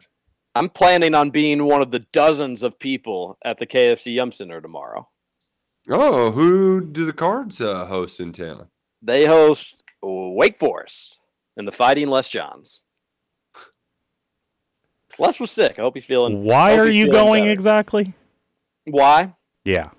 I'm 0.54 0.70
planning 0.70 1.14
on 1.16 1.30
being 1.30 1.66
one 1.66 1.82
of 1.82 1.92
the 1.92 2.00
dozens 2.00 2.62
of 2.64 2.78
people 2.80 3.38
at 3.46 3.58
the 3.60 3.66
KFC 3.68 4.14
Yum 4.16 4.32
Center 4.32 4.60
tomorrow. 4.60 5.08
Oh, 5.90 6.32
who 6.32 6.82
do 6.82 7.06
the 7.06 7.14
cards 7.14 7.62
uh, 7.62 7.86
host 7.86 8.20
in 8.20 8.34
town? 8.34 8.68
They 9.02 9.26
host 9.26 9.82
Wake 10.04 10.60
Forest 10.60 11.20
and 11.56 11.68
the 11.68 11.72
Fighting 11.72 12.10
Les 12.10 12.30
Johns. 12.30 12.82
Les 15.20 15.40
was 15.40 15.52
sick. 15.52 15.76
I 15.78 15.82
hope 15.82 15.96
he's 15.96 16.06
feeling. 16.06 16.44
Why 16.44 16.78
are 16.78 16.90
you 16.90 17.10
going 17.10 17.44
better. 17.44 17.52
exactly? 17.52 18.14
Why? 18.86 19.34
Yeah. 19.66 19.90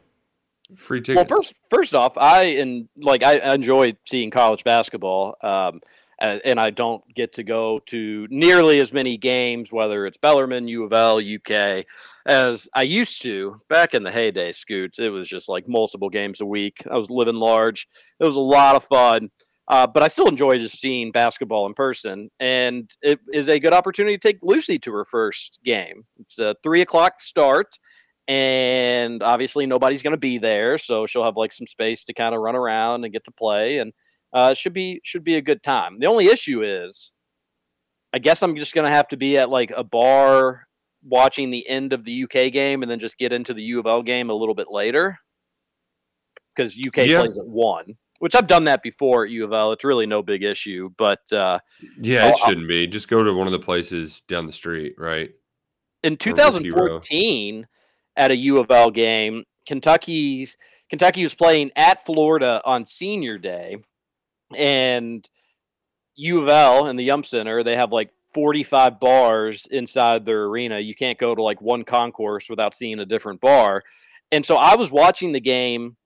Free 0.77 1.01
tickets. 1.01 1.31
Well, 1.31 1.39
first, 1.39 1.55
first 1.71 1.95
off, 1.95 2.17
I 2.17 2.45
and 2.45 2.89
like 2.99 3.25
I 3.25 3.39
I 3.39 3.55
enjoy 3.55 3.97
seeing 4.07 4.31
college 4.31 4.65
basketball, 4.65 5.37
um, 5.43 5.81
and, 6.21 6.41
and 6.45 6.61
I 6.61 6.71
don't 6.71 7.03
get 7.15 7.33
to 7.35 7.43
go 7.43 7.81
to 7.87 8.27
nearly 8.31 8.79
as 8.79 8.93
many 8.93 9.17
games, 9.17 9.73
whether 9.73 10.07
it's 10.07 10.19
Bellarmine, 10.19 10.69
U 10.69 10.85
of 10.85 10.93
L, 10.93 11.19
UK, 11.19 11.87
as 12.27 12.69
I 12.75 12.83
used 12.83 13.23
to 13.23 13.63
back 13.71 13.95
in 13.95 14.03
the 14.03 14.11
heyday. 14.11 14.53
Scoots, 14.53 14.99
it 14.99 15.09
was 15.09 15.27
just 15.27 15.49
like 15.49 15.67
multiple 15.67 16.11
games 16.11 16.41
a 16.43 16.47
week. 16.47 16.85
I 16.91 16.97
was 16.97 17.11
living 17.11 17.37
large. 17.37 17.89
It 18.21 18.27
was 18.27 18.37
a 18.37 18.41
lot 18.41 18.77
of 18.77 18.85
fun. 18.85 19.31
Uh, 19.69 19.87
but 19.87 20.03
I 20.03 20.09
still 20.09 20.29
enjoy 20.29 20.59
just 20.59 20.81
seeing 20.81 21.13
basketball 21.13 21.67
in 21.67 21.75
person, 21.75 22.31
and 22.41 22.91
it 23.03 23.21
is 23.35 23.49
a 23.49 23.61
good 23.61 23.75
opportunity 23.75 24.17
to 24.17 24.29
take 24.29 24.39
Lucy 24.43 24.79
to 24.79 24.93
her 24.93 25.05
first 25.05 25.61
game. 25.63 26.05
It's 26.19 26.39
a 26.39 26.57
three 26.63 26.81
o'clock 26.81 27.21
start, 27.21 27.79
and 28.27 29.23
obviously 29.23 29.67
nobody's 29.67 30.03
going 30.03 30.15
to 30.15 30.19
be 30.19 30.39
there, 30.39 30.79
so 30.79 31.05
she'll 31.05 31.25
have 31.25 31.37
like 31.37 31.53
some 31.53 31.67
space 31.67 32.03
to 32.05 32.15
kind 32.15 32.35
of 32.35 32.41
run 32.41 32.57
around 32.57 33.05
and 33.05 33.13
get 33.13 33.25
to 33.25 33.31
play, 33.31 33.77
and 33.79 33.93
uh, 34.33 34.55
should 34.55 34.73
be 34.73 35.03
should 35.05 35.23
be 35.23 35.37
a 35.37 35.43
good 35.43 35.63
time. 35.63 35.99
The 36.01 36.07
only 36.07 36.29
issue 36.29 36.63
is, 36.63 37.13
I 38.15 38.21
guess 38.21 38.43
I'm 38.43 38.57
just 38.57 38.75
going 38.75 38.87
to 38.87 38.91
have 38.91 39.09
to 39.09 39.19
be 39.19 39.37
at 39.37 39.51
like 39.51 39.71
a 39.77 39.85
bar 39.85 40.67
watching 41.05 41.51
the 41.51 41.69
end 41.69 41.93
of 41.93 42.05
the 42.05 42.25
UK 42.25 42.51
game, 42.53 42.83
and 42.83 42.91
then 42.91 42.99
just 43.01 43.19
get 43.19 43.35
into 43.35 43.53
the 43.53 43.63
U 43.65 43.81
of 43.81 43.87
L 43.87 44.03
game 44.03 44.31
a 44.31 44.35
little 44.35 44.55
bit 44.55 44.69
later 44.71 45.19
because 46.57 46.75
UK 46.75 47.07
Yeah. 47.07 47.21
plays 47.21 47.37
at 47.37 47.47
one. 47.47 47.97
Which 48.21 48.35
I've 48.35 48.47
done 48.49 48.65
that 48.65 48.83
before 48.83 49.25
at 49.25 49.31
U 49.31 49.45
of 49.45 49.53
L. 49.53 49.71
It's 49.73 49.85
really 49.85 50.07
no 50.07 50.23
big 50.23 50.43
issue, 50.43 50.91
but 50.99 51.21
uh, 51.33 51.59
yeah, 52.01 52.19
it 52.19 52.21
I'll- 52.23 52.29
I'll- 52.43 52.49
shouldn't 52.49 52.69
be. 52.69 52.87
Just 52.87 53.09
go 53.09 53.23
to 53.23 53.33
one 53.33 53.47
of 53.47 53.53
the 53.53 53.59
places 53.61 54.23
down 54.29 54.47
the 54.47 54.53
street, 54.53 54.95
right? 54.99 55.31
in 56.05 56.13
Or 56.13 56.33
Whiskey 56.33 56.71
Row. 56.71 56.99
2014 57.01 57.67
at 58.17 58.31
a 58.31 58.37
U 58.37 58.59
of 58.59 58.71
L 58.71 58.91
game, 58.91 59.45
Kentucky's 59.67 60.57
Kentucky 60.91 61.23
was 61.23 61.35
playing 61.35 61.71
at 61.77 62.05
Florida 62.07 62.61
on 62.65 62.87
senior 62.87 63.37
day, 63.39 63.77
and 64.57 65.29
U 66.17 66.41
of 66.43 66.49
L 66.49 66.87
and 66.87 66.99
the 66.99 67.05
Yum 67.05 67.23
Center 67.23 67.63
they 67.63 67.77
have 67.77 67.93
like 67.93 68.11
45 68.35 68.99
bars 69.01 69.67
inside 69.71 70.25
their 70.25 70.45
arena. 70.45 70.79
You 70.79 70.95
can't 70.95 71.19
go 71.19 71.35
to 71.35 71.43
like 71.43 71.61
one 71.61 71.85
concourse 71.85 72.49
without 72.49 72.75
seeing 72.75 72.99
a 73.01 73.07
different 73.07 73.41
bar. 73.41 73.83
And 74.33 74.45
so 74.45 74.57
I 74.57 74.75
was 74.77 74.91
watching 74.91 75.33
the 75.33 75.41
game 75.41 75.97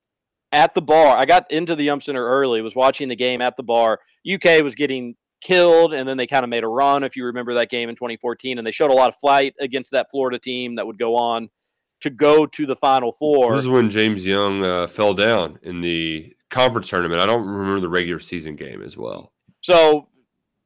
at 0.52 0.74
the 0.74 0.82
bar. 0.82 1.16
I 1.16 1.24
got 1.24 1.50
into 1.50 1.74
the 1.74 1.84
Yum 1.84 2.00
Center 2.00 2.24
early, 2.26 2.60
was 2.62 2.74
watching 2.74 3.08
the 3.08 3.16
game 3.16 3.40
at 3.40 3.56
the 3.56 3.62
bar. 3.62 3.98
UK 4.30 4.62
was 4.62 4.74
getting 4.74 5.14
killed, 5.40 5.92
and 5.94 6.08
then 6.08 6.16
they 6.16 6.26
kind 6.26 6.44
of 6.44 6.50
made 6.50 6.62
a 6.64 6.68
run, 6.68 7.02
if 7.02 7.16
you 7.16 7.24
remember 7.24 7.54
that 7.54 7.70
game 7.70 7.88
in 7.88 7.94
2014. 7.96 8.58
And 8.58 8.66
they 8.66 8.70
showed 8.70 8.90
a 8.90 8.94
lot 8.94 9.08
of 9.08 9.16
flight 9.16 9.54
against 9.60 9.90
that 9.92 10.08
Florida 10.10 10.38
team 10.38 10.76
that 10.76 10.86
would 10.86 10.98
go 10.98 11.16
on 11.16 11.48
to 12.02 12.10
go 12.10 12.46
to 12.46 12.66
the 12.66 12.76
Final 12.76 13.12
Four. 13.12 13.54
This 13.54 13.64
is 13.64 13.68
when 13.68 13.88
James 13.90 14.26
Young 14.26 14.64
uh, 14.64 14.86
fell 14.86 15.14
down 15.14 15.58
in 15.62 15.80
the 15.80 16.34
conference 16.50 16.88
tournament. 16.88 17.20
I 17.20 17.26
don't 17.26 17.46
remember 17.46 17.80
the 17.80 17.88
regular 17.88 18.20
season 18.20 18.56
game 18.56 18.82
as 18.82 18.96
well. 18.96 19.32
So 19.62 20.08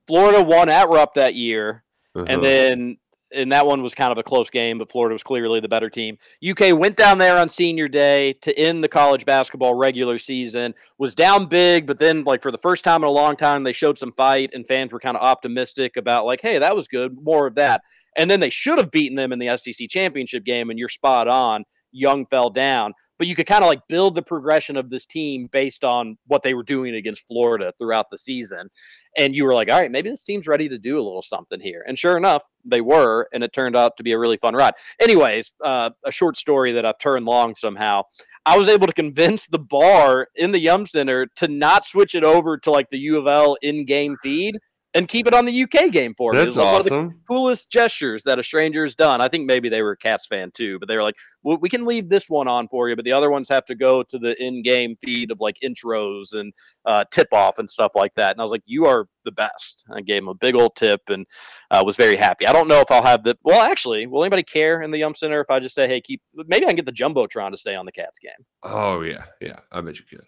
Florida 0.07 0.43
won 0.43 0.69
at 0.69 0.89
Rupp 0.89 1.15
that 1.15 1.35
year, 1.35 1.85
Uh-huh. 2.15 2.27
and 2.29 2.45
then 2.45 2.97
and 3.37 3.53
that 3.53 3.67
one 3.67 3.83
was 3.83 3.95
kind 3.95 4.11
of 4.11 4.19
a 4.19 4.23
close 4.23 4.51
game, 4.51 4.79
but 4.79 4.91
Florida 4.91 5.13
was 5.13 5.23
clearly 5.23 5.61
the 5.61 5.69
better 5.69 5.91
team. 5.91 6.19
UK 6.47 6.77
went 6.77 6.97
down 6.97 7.19
there 7.19 7.39
on 7.39 7.49
senior 7.49 7.89
day 7.89 8.33
to 8.35 8.57
end 8.59 8.83
the 8.83 8.89
college 8.89 9.25
basketball 9.25 9.75
regular 9.75 10.19
season, 10.19 10.75
was 10.99 11.15
down 11.15 11.47
big, 11.47 11.87
but 11.87 11.99
then 11.99 12.25
like 12.25 12.43
for 12.43 12.51
the 12.51 12.59
first 12.59 12.85
time 12.85 13.03
in 13.03 13.09
a 13.09 13.13
long 13.13 13.37
time, 13.37 13.63
they 13.63 13.73
showed 13.73 13.99
some 13.99 14.13
fight, 14.13 14.51
and 14.53 14.67
fans 14.67 14.93
were 14.93 15.01
kind 15.01 15.17
of 15.17 15.23
optimistic 15.23 15.97
about 15.97 16.25
like, 16.25 16.41
hey, 16.41 16.59
that 16.59 16.75
was 16.75 16.89
good, 16.89 17.17
more 17.23 17.47
of 17.47 17.55
that. 17.55 17.83
And 18.17 18.31
then 18.31 18.41
they 18.41 18.51
should 18.51 18.79
have 18.79 18.91
beaten 18.91 19.17
them 19.17 19.33
in 19.33 19.39
the 19.39 19.57
SEC 19.57 19.89
championship 19.89 20.45
game, 20.45 20.71
and 20.71 20.79
you're 20.79 20.89
spot 20.89 21.29
on. 21.29 21.65
Young 21.93 22.27
fell 22.27 22.51
down, 22.51 22.93
but 23.19 23.27
you 23.27 23.35
could 23.35 23.47
kind 23.47 23.63
of 23.63 23.69
like 23.69 23.81
build 23.89 24.15
the 24.15 24.23
progression 24.23 24.77
of 24.77 24.91
this 24.91 25.07
team 25.07 25.49
based 25.51 25.85
on 25.85 26.19
what 26.27 26.43
they 26.43 26.55
were 26.55 26.63
doing 26.63 26.95
against 26.95 27.27
Florida 27.27 27.73
throughout 27.79 28.11
the 28.11 28.19
season. 28.19 28.69
And 29.17 29.35
you 29.35 29.45
were 29.45 29.55
like, 29.55 29.71
all 29.71 29.81
right, 29.81 29.91
maybe 29.91 30.11
this 30.11 30.25
team's 30.25 30.47
ready 30.47 30.69
to 30.69 30.79
do 30.79 30.97
a 30.97 31.03
little 31.03 31.23
something 31.23 31.61
here. 31.61 31.85
And 31.87 31.99
sure 31.99 32.17
enough, 32.17 32.43
they 32.65 32.81
were, 32.81 33.29
and 33.33 33.43
it 33.43 33.53
turned 33.53 33.77
out 33.77 33.97
to 33.97 34.03
be 34.03 34.13
a 34.13 34.19
really 34.19 34.37
fun 34.37 34.55
ride. 34.55 34.75
Anyways, 35.01 35.53
uh, 35.65 35.91
a 36.05 36.11
short 36.11 36.37
story 36.37 36.73
that 36.73 36.85
I've 36.85 36.99
turned 36.99 37.25
long 37.25 37.55
somehow. 37.55 38.03
I 38.45 38.57
was 38.57 38.69
able 38.69 38.87
to 38.87 38.93
convince 38.93 39.47
the 39.47 39.59
bar 39.59 40.29
in 40.37 40.53
the 40.53 40.61
Yum 40.61 40.87
Center 40.87 41.27
to 41.37 41.49
not 41.49 41.85
switch 41.85 42.15
it 42.15 42.23
over 42.23 42.57
to 42.59 42.71
like 42.71 42.91
the 42.91 42.99
U 42.99 43.19
of 43.19 43.27
L 43.27 43.57
in-game 43.63 44.17
feed 44.23 44.59
and 44.97 45.09
keep 45.09 45.27
it 45.27 45.35
on 45.35 45.45
the 45.45 45.63
UK 45.63 45.91
game 45.91 46.15
for 46.17 46.33
me. 46.33 46.39
It 46.39 46.45
That's 46.45 46.57
was 46.57 46.57
like 46.57 46.67
one 46.67 46.81
of 46.81 46.85
the 46.87 46.95
awesome. 46.95 47.21
coolest 47.29 47.71
gestures 47.71 48.23
that 48.25 48.39
a 48.39 48.43
stranger 48.43 48.83
has 48.83 48.95
done. 48.95 49.21
I 49.21 49.29
think 49.29 49.47
maybe 49.47 49.69
they 49.69 49.83
were 49.83 49.93
a 49.93 49.97
Cats 49.97 50.27
fan 50.27 50.51
too, 50.53 50.79
but 50.79 50.89
they 50.89 50.97
were 50.97 51.03
like, 51.03 51.17
well, 51.43 51.59
"We 51.61 51.69
can 51.69 51.85
leave 51.85 52.09
this 52.09 52.29
one 52.29 52.49
on 52.49 52.69
for 52.69 52.89
you, 52.89 52.97
but 52.97 53.05
the 53.05 53.13
other 53.13 53.31
ones 53.31 53.49
have 53.49 53.65
to 53.67 53.75
go 53.75 54.03
to 54.03 54.19
the 54.19 54.41
in-game 54.43 54.97
feed 55.01 55.31
of 55.31 55.41
like 55.41 55.59
intros 55.63 56.33
and 56.33 56.53
uh, 56.87 57.05
tip-off 57.11 57.59
and 57.59 57.69
stuff 57.69 57.93
like 57.95 58.13
that." 58.17 58.33
And 58.33 58.41
I 58.41 58.43
was 58.43 58.53
like, 58.53 58.63
"You 58.67 58.87
are 58.87 59.07
the 59.25 59.33
best." 59.33 59.85
I 59.95 60.01
gave 60.01 60.23
him 60.23 60.29
a 60.29 60.35
big 60.35 60.55
old 60.55 60.75
tip 60.77 61.03
and 61.09 61.27
uh, 61.71 61.83
was 61.85 61.97
very 61.97 62.17
happy. 62.17 62.47
I 62.47 62.53
don't 62.53 62.69
know 62.69 62.81
if 62.81 62.91
I'll 62.91 63.03
have 63.03 63.23
the. 63.23 63.37
Well, 63.45 63.63
actually, 63.63 64.07
will 64.07 64.25
anybody 64.25 64.43
care 64.43 64.83
in 64.83 64.91
the 64.91 64.99
Yum 64.99 65.15
Center 65.15 65.41
if 65.41 65.51
I 65.51 65.61
just 65.61 65.75
say, 65.75 65.87
"Hey, 65.87 66.01
keep"? 66.01 66.23
Maybe 66.35 66.65
I 66.65 66.69
can 66.69 66.77
get 66.77 66.87
the 66.87 66.93
jumbotron 66.93 67.51
to 67.51 67.57
stay 67.57 67.75
on 67.75 67.87
the 67.87 67.93
Cats 67.93 68.19
game. 68.19 68.47
Oh 68.63 69.03
yeah, 69.03 69.25
yeah. 69.41 69.59
I 69.71 69.81
bet 69.81 69.99
you 69.99 70.05
could. 70.05 70.27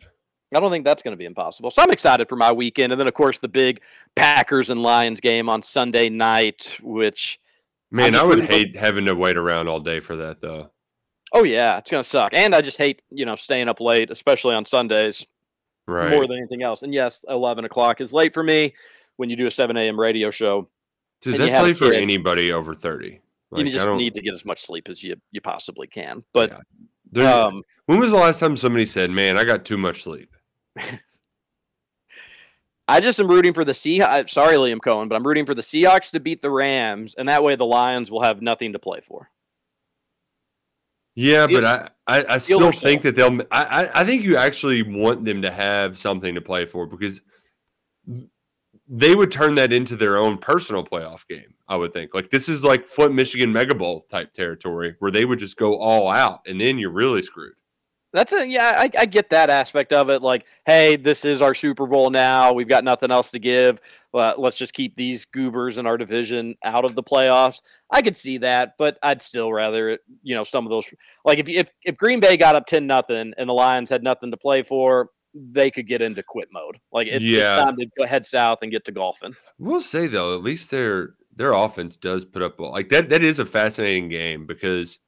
I 0.55 0.61
don't 0.61 0.71
think 0.71 0.85
that's 0.85 1.03
going 1.03 1.13
to 1.13 1.19
be 1.19 1.25
impossible. 1.27 1.71
So 1.71 1.83
I'm 1.83 1.91
excited 1.91 2.29
for 2.29 2.37
my 2.37 2.51
weekend. 2.53 2.93
And 2.93 3.01
then, 3.01 3.07
of 3.09 3.15
course, 3.15 3.39
the 3.39 3.49
big 3.49 3.81
Packers 4.17 4.71
and 4.71 4.81
Lions 4.83 5.21
game 5.21 5.49
on 5.49 5.63
Sunday 5.63 6.09
night, 6.09 6.79
which. 6.83 7.39
Man, 7.91 8.15
I 8.15 8.25
would 8.25 8.45
hate 8.45 8.77
having 8.77 9.07
to 9.07 9.15
wait 9.15 9.37
around 9.37 9.69
all 9.69 9.81
day 9.81 10.01
for 10.01 10.17
that 10.17 10.41
though. 10.41 10.71
Oh, 11.33 11.43
yeah, 11.45 11.77
it's 11.79 11.91
going 11.91 12.03
to 12.03 12.09
suck. 12.09 12.33
And 12.35 12.55
I 12.55 12.63
just 12.63 12.79
hate, 12.79 13.03
you 13.11 13.27
know, 13.27 13.35
staying 13.35 13.69
up 13.69 13.81
late, 13.81 14.11
especially 14.11 14.55
on 14.55 14.65
Sundays, 14.65 15.27
Right. 15.87 16.11
more 16.11 16.27
than 16.27 16.39
anything 16.39 16.63
else. 16.63 16.83
And 16.83 16.93
yes, 16.95 17.25
11 17.29 17.65
o'clock 17.67 18.01
is 18.01 18.13
late 18.13 18.33
for 18.35 18.43
me 18.43 18.75
when 19.17 19.29
you 19.31 19.37
do 19.37 19.47
a 19.47 19.51
7 19.51 19.77
a.m. 19.77 19.99
radio 20.01 20.31
show. 20.31 20.69
Dude, 21.21 21.41
that's 21.41 21.61
late 21.63 21.77
for 21.77 21.93
anybody 21.93 22.53
over 22.53 22.75
thirty. 22.75 23.09
you 23.09 23.21
Like, 23.51 23.67
I 23.67 23.71
just 23.71 23.91
need 23.91 24.15
to 24.15 24.23
get 24.23 24.33
as 24.35 24.45
much 24.45 24.63
sleep 24.63 24.89
as 24.89 25.03
you, 25.03 25.17
you 25.33 25.41
possibly 25.41 25.87
can. 25.87 26.23
But 26.33 26.61
There- 27.11 27.27
um, 27.29 27.63
when 27.87 27.99
was 27.99 28.11
the 28.13 28.19
last 28.19 28.39
time 28.39 28.55
somebody 28.57 28.87
said, 28.87 29.11
"Man, 29.11 29.37
I 29.39 29.45
got 29.45 29.65
too 29.65 29.79
much 29.79 30.03
sleep"? 30.05 30.31
I 32.89 33.01
just 33.01 33.21
am 33.21 33.29
rooting 33.29 33.53
for 33.53 33.67
the 33.67 33.73
Seahawks. 33.73 34.31
Sorry, 34.31 34.57
Liam 34.57 34.79
Coen, 34.79 35.11
but 35.11 35.17
I'm 35.17 35.27
rooting 35.27 35.45
for 35.45 35.55
the 35.55 35.61
Seahawks 35.61 36.11
to 36.13 36.21
beat 36.21 36.41
the 36.41 36.51
Rams, 36.51 37.15
and 37.19 37.29
that 37.29 37.45
way 37.45 37.55
the 37.55 37.67
Lions 37.67 38.11
will 38.11 38.23
have 38.23 38.41
nothing 38.41 38.73
to 38.73 38.79
play 38.79 39.01
for. 39.01 39.31
Yeah, 41.15 41.47
but 41.49 41.65
I, 41.65 41.89
I, 42.07 42.35
I 42.35 42.39
still 42.39 42.73
think 42.73 43.03
that 43.03 43.17
they'll. 43.17 43.41
I, 43.51 43.65
I, 43.65 44.01
I 44.01 44.05
think 44.05 44.23
you 44.23 44.37
actually 44.37 44.83
want 44.83 45.25
them 45.25 45.43
to 45.43 45.51
have 45.51 45.99
something 45.99 46.35
to 46.35 46.41
play 46.41 46.65
for 46.65 46.87
because 46.87 47.21
they 48.89 49.15
would 49.15 49.31
turn 49.31 49.57
that 49.57 49.73
into 49.73 49.97
their 49.97 50.17
own 50.17 50.39
personal 50.39 50.85
playoff 50.85 51.27
game. 51.29 51.55
I 51.69 51.77
would 51.77 51.93
think 51.93 52.15
like 52.15 52.31
this 52.31 52.49
is 52.49 52.65
like 52.65 52.87
Flint, 52.87 53.15
Michigan 53.15 53.53
Mega 53.53 53.75
Bowl 53.75 54.03
type 54.03 54.33
territory 54.33 54.95
where 55.01 55.11
they 55.11 55.25
would 55.25 55.41
just 55.41 55.57
go 55.57 55.77
all 55.79 56.09
out, 56.09 56.41
and 56.47 56.59
then 56.61 56.79
you're 56.79 56.93
really 56.93 57.21
screwed. 57.21 57.55
That's 58.13 58.33
a 58.33 58.49
yeah, 58.49 58.75
I, 58.79 58.91
I 58.99 59.07
get 59.07 59.29
that 59.31 59.51
aspect 59.51 59.93
of 59.93 60.09
it. 60.09 60.23
Like, 60.23 60.47
hey, 60.67 60.97
this 60.97 61.25
is 61.25 61.43
our 61.43 61.55
Super 61.55 61.87
Bowl 61.87 62.09
now. 62.11 62.53
We've 62.53 62.69
got 62.69 62.83
nothing 62.85 63.11
else 63.11 63.31
to 63.33 63.39
give. 63.39 63.81
Let's 64.15 64.57
just 64.57 64.73
keep 64.73 64.97
these 64.97 65.27
goobers 65.27 65.77
in 65.79 65.87
our 65.87 65.99
division 65.99 66.57
out 66.65 66.85
of 66.85 66.95
the 66.95 67.03
playoffs. 67.03 67.61
I 67.91 68.01
could 68.03 68.17
see 68.17 68.39
that, 68.39 68.75
but 68.79 68.99
I'd 69.03 69.21
still 69.23 69.53
rather, 69.53 69.91
it- 69.91 70.01
you 70.23 70.35
know, 70.35 70.45
some 70.45 70.65
of 70.67 70.71
those. 70.71 70.87
Like, 71.25 71.39
if 71.39 71.49
if 71.49 71.71
if 71.85 71.97
Green 71.97 72.21
Bay 72.21 72.37
got 72.37 72.55
up 72.57 72.67
ten 72.67 72.87
nothing 72.87 73.33
and 73.37 73.49
the 73.49 73.55
Lions 73.55 73.91
had 73.91 74.03
nothing 74.03 74.31
to 74.31 74.37
play 74.37 74.63
for, 74.63 75.11
they 75.35 75.71
could 75.71 75.87
get 75.87 76.01
into 76.01 76.23
quit 76.23 76.49
mode. 76.51 76.79
Like, 76.91 77.07
it's, 77.09 77.25
Yeah. 77.25 77.57
it's 77.57 77.65
time 77.65 77.77
to 77.77 77.87
go 77.99 78.07
head 78.07 78.25
south 78.27 78.59
and 78.63 78.71
get 78.71 78.85
to 78.87 78.93
golfing. 78.93 79.35
We'll 79.59 79.81
say 79.83 80.07
though, 80.07 80.33
at 80.35 80.43
least 80.43 80.71
their 80.71 81.15
their 81.37 81.53
offense 81.53 81.97
does 81.97 82.25
put 82.25 82.43
up 82.43 82.59
like 82.59 82.89
that. 82.89 83.11
That 83.11 83.23
is 83.23 83.39
a 83.39 83.47
fascinating 83.47 84.09
game 84.09 84.47
because 84.47 84.99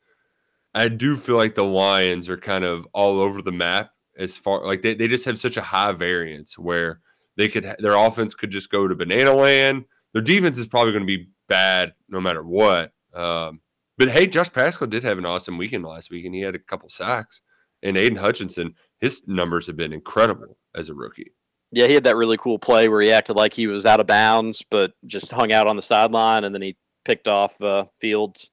I 0.74 0.88
do 0.88 1.16
feel 1.16 1.36
like 1.36 1.54
the 1.54 1.64
Lions 1.64 2.28
are 2.28 2.36
kind 2.36 2.64
of 2.64 2.86
all 2.92 3.20
over 3.20 3.42
the 3.42 3.52
map 3.52 3.90
as 4.18 4.36
far 4.36 4.64
like 4.64 4.82
they, 4.82 4.94
they 4.94 5.08
just 5.08 5.24
have 5.24 5.38
such 5.38 5.56
a 5.56 5.62
high 5.62 5.92
variance 5.92 6.58
where 6.58 7.00
they 7.36 7.48
could 7.48 7.74
their 7.78 7.96
offense 7.96 8.34
could 8.34 8.50
just 8.50 8.70
go 8.70 8.86
to 8.86 8.94
banana 8.94 9.32
land. 9.32 9.84
Their 10.12 10.22
defense 10.22 10.58
is 10.58 10.66
probably 10.66 10.92
going 10.92 11.06
to 11.06 11.18
be 11.18 11.28
bad 11.48 11.94
no 12.08 12.20
matter 12.20 12.42
what. 12.42 12.92
Um, 13.14 13.60
but 13.98 14.10
hey, 14.10 14.26
Josh 14.26 14.52
Paschal 14.52 14.86
did 14.86 15.02
have 15.04 15.18
an 15.18 15.26
awesome 15.26 15.58
weekend 15.58 15.84
last 15.84 16.10
week, 16.10 16.24
and 16.24 16.34
he 16.34 16.40
had 16.40 16.54
a 16.54 16.58
couple 16.58 16.88
sacks. 16.88 17.42
And 17.82 17.96
Aidan 17.96 18.18
Hutchinson, 18.18 18.74
his 19.00 19.26
numbers 19.26 19.66
have 19.66 19.76
been 19.76 19.92
incredible 19.92 20.58
as 20.74 20.88
a 20.88 20.94
rookie. 20.94 21.32
Yeah, 21.72 21.86
he 21.86 21.94
had 21.94 22.04
that 22.04 22.16
really 22.16 22.36
cool 22.36 22.58
play 22.58 22.88
where 22.88 23.00
he 23.00 23.12
acted 23.12 23.36
like 23.36 23.54
he 23.54 23.66
was 23.66 23.86
out 23.86 24.00
of 24.00 24.06
bounds, 24.06 24.64
but 24.70 24.92
just 25.06 25.30
hung 25.30 25.52
out 25.52 25.66
on 25.66 25.76
the 25.76 25.82
sideline, 25.82 26.44
and 26.44 26.54
then 26.54 26.62
he 26.62 26.76
picked 27.04 27.28
off 27.28 27.60
uh, 27.62 27.84
Fields. 28.00 28.50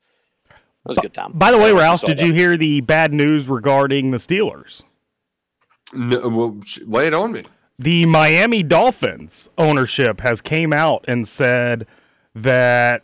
That 0.88 0.92
was 0.92 0.98
a 1.00 1.02
good 1.02 1.14
time. 1.14 1.34
By 1.34 1.52
the 1.52 1.58
way, 1.58 1.70
don't 1.70 1.76
know 1.76 1.78
if 1.80 1.84
Ralph, 1.84 2.02
did 2.04 2.20
that. 2.20 2.26
you 2.26 2.34
hear 2.34 2.56
the 2.56 2.80
bad 2.82 3.14
news 3.14 3.50
regarding 3.50 4.12
the 4.12 4.18
Steelers? 4.18 4.84
No, 5.94 6.30
well, 6.30 6.58
lay 6.86 7.08
it 7.08 7.14
on 7.14 7.34
me. 7.34 7.44
The 7.78 8.06
Miami 8.06 8.64
Dolphins 8.64 9.50
ownership 9.58 10.22
has 10.22 10.42
came 10.42 10.72
out 10.72 11.04
and 11.08 11.28
said 11.28 11.88
that 12.34 13.04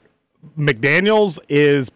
McDaniels 0.57 1.39
is 1.49 1.91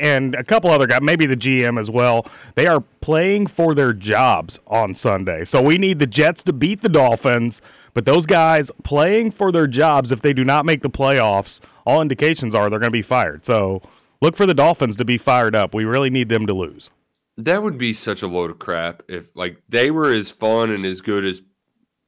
and 0.00 0.34
a 0.36 0.44
couple 0.44 0.70
other 0.70 0.86
guys, 0.86 1.00
maybe 1.02 1.26
the 1.26 1.36
GM 1.36 1.78
as 1.78 1.90
well, 1.90 2.24
they 2.54 2.68
are 2.68 2.80
playing 3.00 3.48
for 3.48 3.74
their 3.74 3.92
jobs 3.92 4.60
on 4.68 4.94
Sunday. 4.94 5.44
So 5.44 5.60
we 5.60 5.76
need 5.76 5.98
the 5.98 6.06
Jets 6.06 6.44
to 6.44 6.52
beat 6.52 6.82
the 6.82 6.88
Dolphins, 6.88 7.60
but 7.94 8.04
those 8.04 8.24
guys 8.24 8.70
playing 8.84 9.32
for 9.32 9.50
their 9.50 9.66
jobs 9.66 10.12
if 10.12 10.22
they 10.22 10.32
do 10.32 10.44
not 10.44 10.64
make 10.64 10.82
the 10.82 10.90
playoffs, 10.90 11.58
all 11.84 12.00
indications 12.00 12.54
are 12.54 12.70
they're 12.70 12.78
going 12.78 12.92
to 12.92 12.96
be 12.96 13.02
fired. 13.02 13.44
So 13.44 13.82
look 14.20 14.36
for 14.36 14.46
the 14.46 14.54
Dolphins 14.54 14.96
to 14.96 15.04
be 15.04 15.18
fired 15.18 15.54
up. 15.54 15.74
We 15.74 15.84
really 15.84 16.10
need 16.10 16.28
them 16.28 16.46
to 16.46 16.54
lose. 16.54 16.90
That 17.36 17.62
would 17.62 17.78
be 17.78 17.94
such 17.94 18.22
a 18.22 18.26
load 18.26 18.50
of 18.50 18.58
crap 18.58 19.02
if 19.08 19.28
like 19.36 19.62
they 19.68 19.90
were 19.90 20.10
as 20.10 20.30
fun 20.30 20.70
and 20.70 20.84
as 20.84 21.00
good 21.00 21.24
as 21.24 21.42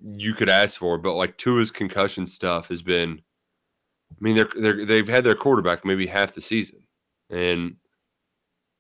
you 0.03 0.35
could 0.35 0.49
ask 0.49 0.79
for, 0.79 0.99
but 0.99 1.15
like 1.15 1.37
Tua's 1.37 1.71
concussion 1.71 2.27
stuff 2.27 2.69
has 2.69 2.83
been. 2.83 3.21
I 4.11 4.17
mean, 4.21 4.35
they're 4.35 4.49
they're 4.57 4.85
they've 4.85 5.09
had 5.09 5.25
their 5.25 5.37
quarterback 5.37 5.85
maybe 5.85 6.07
half 6.07 6.35
the 6.35 6.41
season, 6.41 6.83
and 7.29 7.77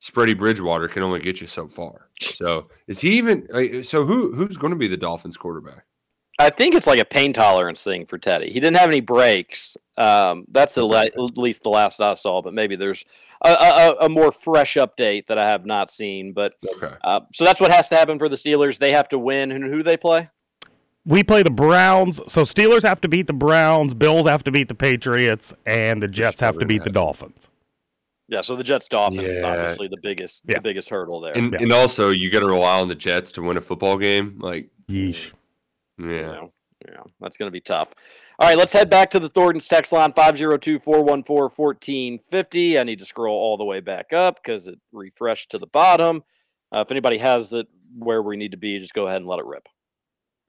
Spready 0.02 0.36
Bridgewater 0.36 0.88
can 0.88 1.02
only 1.02 1.20
get 1.20 1.40
you 1.40 1.46
so 1.46 1.68
far. 1.68 2.08
So 2.18 2.68
is 2.88 2.98
he 2.98 3.10
even? 3.18 3.84
So 3.84 4.04
who 4.04 4.32
who's 4.32 4.56
going 4.56 4.72
to 4.72 4.78
be 4.78 4.88
the 4.88 4.96
Dolphins 4.96 5.36
quarterback? 5.36 5.84
I 6.40 6.50
think 6.50 6.74
it's 6.74 6.86
like 6.86 6.98
a 6.98 7.04
pain 7.04 7.32
tolerance 7.32 7.82
thing 7.82 8.06
for 8.06 8.18
Teddy. 8.18 8.50
He 8.50 8.60
didn't 8.60 8.78
have 8.78 8.88
any 8.88 9.00
breaks. 9.00 9.76
Um, 9.96 10.46
that's 10.48 10.74
the 10.74 10.84
la- 10.84 11.00
at 11.02 11.36
least 11.36 11.62
the 11.62 11.68
last 11.68 12.00
I 12.00 12.14
saw, 12.14 12.40
but 12.40 12.54
maybe 12.54 12.76
there's 12.76 13.04
a, 13.44 13.50
a, 13.50 14.06
a 14.06 14.08
more 14.08 14.32
fresh 14.32 14.74
update 14.76 15.26
that 15.26 15.38
I 15.38 15.48
have 15.48 15.66
not 15.66 15.90
seen. 15.90 16.32
But 16.32 16.54
Okay. 16.76 16.94
uh, 17.04 17.20
so 17.32 17.44
that's 17.44 17.60
what 17.60 17.70
has 17.70 17.88
to 17.90 17.96
happen 17.96 18.18
for 18.18 18.28
the 18.28 18.36
Steelers. 18.36 18.78
They 18.78 18.92
have 18.92 19.08
to 19.10 19.18
win. 19.18 19.52
And 19.52 19.64
who 19.64 19.76
do 19.78 19.82
they 19.82 19.96
play? 19.98 20.30
We 21.06 21.22
play 21.24 21.42
the 21.42 21.50
Browns, 21.50 22.20
so 22.26 22.42
Steelers 22.42 22.82
have 22.82 23.00
to 23.00 23.08
beat 23.08 23.26
the 23.26 23.32
Browns, 23.32 23.94
Bills 23.94 24.26
have 24.26 24.44
to 24.44 24.50
beat 24.50 24.68
the 24.68 24.74
Patriots, 24.74 25.54
and 25.64 26.02
the 26.02 26.08
Jets 26.08 26.40
have 26.42 26.58
to 26.58 26.66
beat 26.66 26.84
the 26.84 26.90
Dolphins. 26.90 27.48
Yeah, 28.28 28.42
so 28.42 28.54
the 28.54 28.62
Jets 28.62 28.86
Dolphins 28.86 29.24
is 29.32 29.42
obviously 29.42 29.88
the 29.88 29.96
biggest 30.02 30.46
the 30.46 30.60
biggest 30.60 30.88
hurdle 30.88 31.20
there. 31.20 31.36
And 31.36 31.54
and 31.54 31.72
also 31.72 32.10
you 32.10 32.30
got 32.30 32.40
to 32.40 32.46
rely 32.46 32.80
on 32.80 32.88
the 32.88 32.94
Jets 32.94 33.32
to 33.32 33.42
win 33.42 33.56
a 33.56 33.60
football 33.60 33.98
game. 33.98 34.38
Like 34.40 34.68
yeesh. 34.88 35.32
Yeah. 36.08 36.46
Yeah, 36.88 37.02
that's 37.20 37.36
going 37.36 37.48
to 37.48 37.52
be 37.52 37.60
tough. 37.60 37.92
All 38.38 38.48
right, 38.48 38.56
let's 38.56 38.72
head 38.72 38.88
back 38.88 39.10
to 39.10 39.18
the 39.20 39.28
Thornton's 39.28 39.68
text 39.68 39.92
line 39.92 40.14
502 40.14 40.78
414 40.78 41.50
1450. 41.54 42.78
I 42.78 42.84
need 42.84 42.98
to 43.00 43.04
scroll 43.04 43.36
all 43.36 43.58
the 43.58 43.66
way 43.66 43.80
back 43.80 44.14
up 44.14 44.36
because 44.42 44.66
it 44.66 44.78
refreshed 44.90 45.50
to 45.50 45.58
the 45.58 45.66
bottom. 45.66 46.22
Uh, 46.74 46.80
if 46.80 46.90
anybody 46.90 47.18
has 47.18 47.52
it 47.52 47.66
where 47.98 48.22
we 48.22 48.38
need 48.38 48.52
to 48.52 48.56
be, 48.56 48.78
just 48.78 48.94
go 48.94 49.06
ahead 49.06 49.18
and 49.18 49.26
let 49.26 49.40
it 49.40 49.44
rip. 49.44 49.68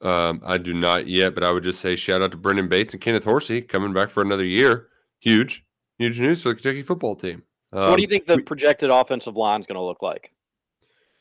Um, 0.02 0.42
I 0.46 0.58
do 0.58 0.74
not 0.74 1.06
yet, 1.08 1.36
but 1.36 1.44
I 1.44 1.52
would 1.52 1.64
just 1.64 1.82
say 1.82 1.98
shout 1.98 2.22
out 2.22 2.32
to 2.32 2.38
Brenden 2.38 2.70
Bates 2.70 2.94
and 2.94 3.02
Kenneth 3.02 3.26
Horsey 3.26 3.62
coming 3.62 3.92
back 3.92 4.10
for 4.10 4.22
another 4.24 4.46
year. 4.46 4.88
Huge, 5.20 5.66
huge 5.98 6.22
news 6.22 6.42
for 6.44 6.50
the 6.50 6.56
Kentucky 6.56 6.82
football 6.82 7.16
team. 7.16 7.44
So, 7.74 7.90
what 7.90 7.98
do 7.98 8.04
you 8.04 8.08
Um, 8.08 8.10
think 8.10 8.26
the 8.26 8.40
projected 8.40 8.90
offensive 8.90 9.36
line 9.36 9.60
is 9.60 9.68
going 9.68 9.76
to 9.78 9.84
look 9.84 10.02
like? 10.02 10.32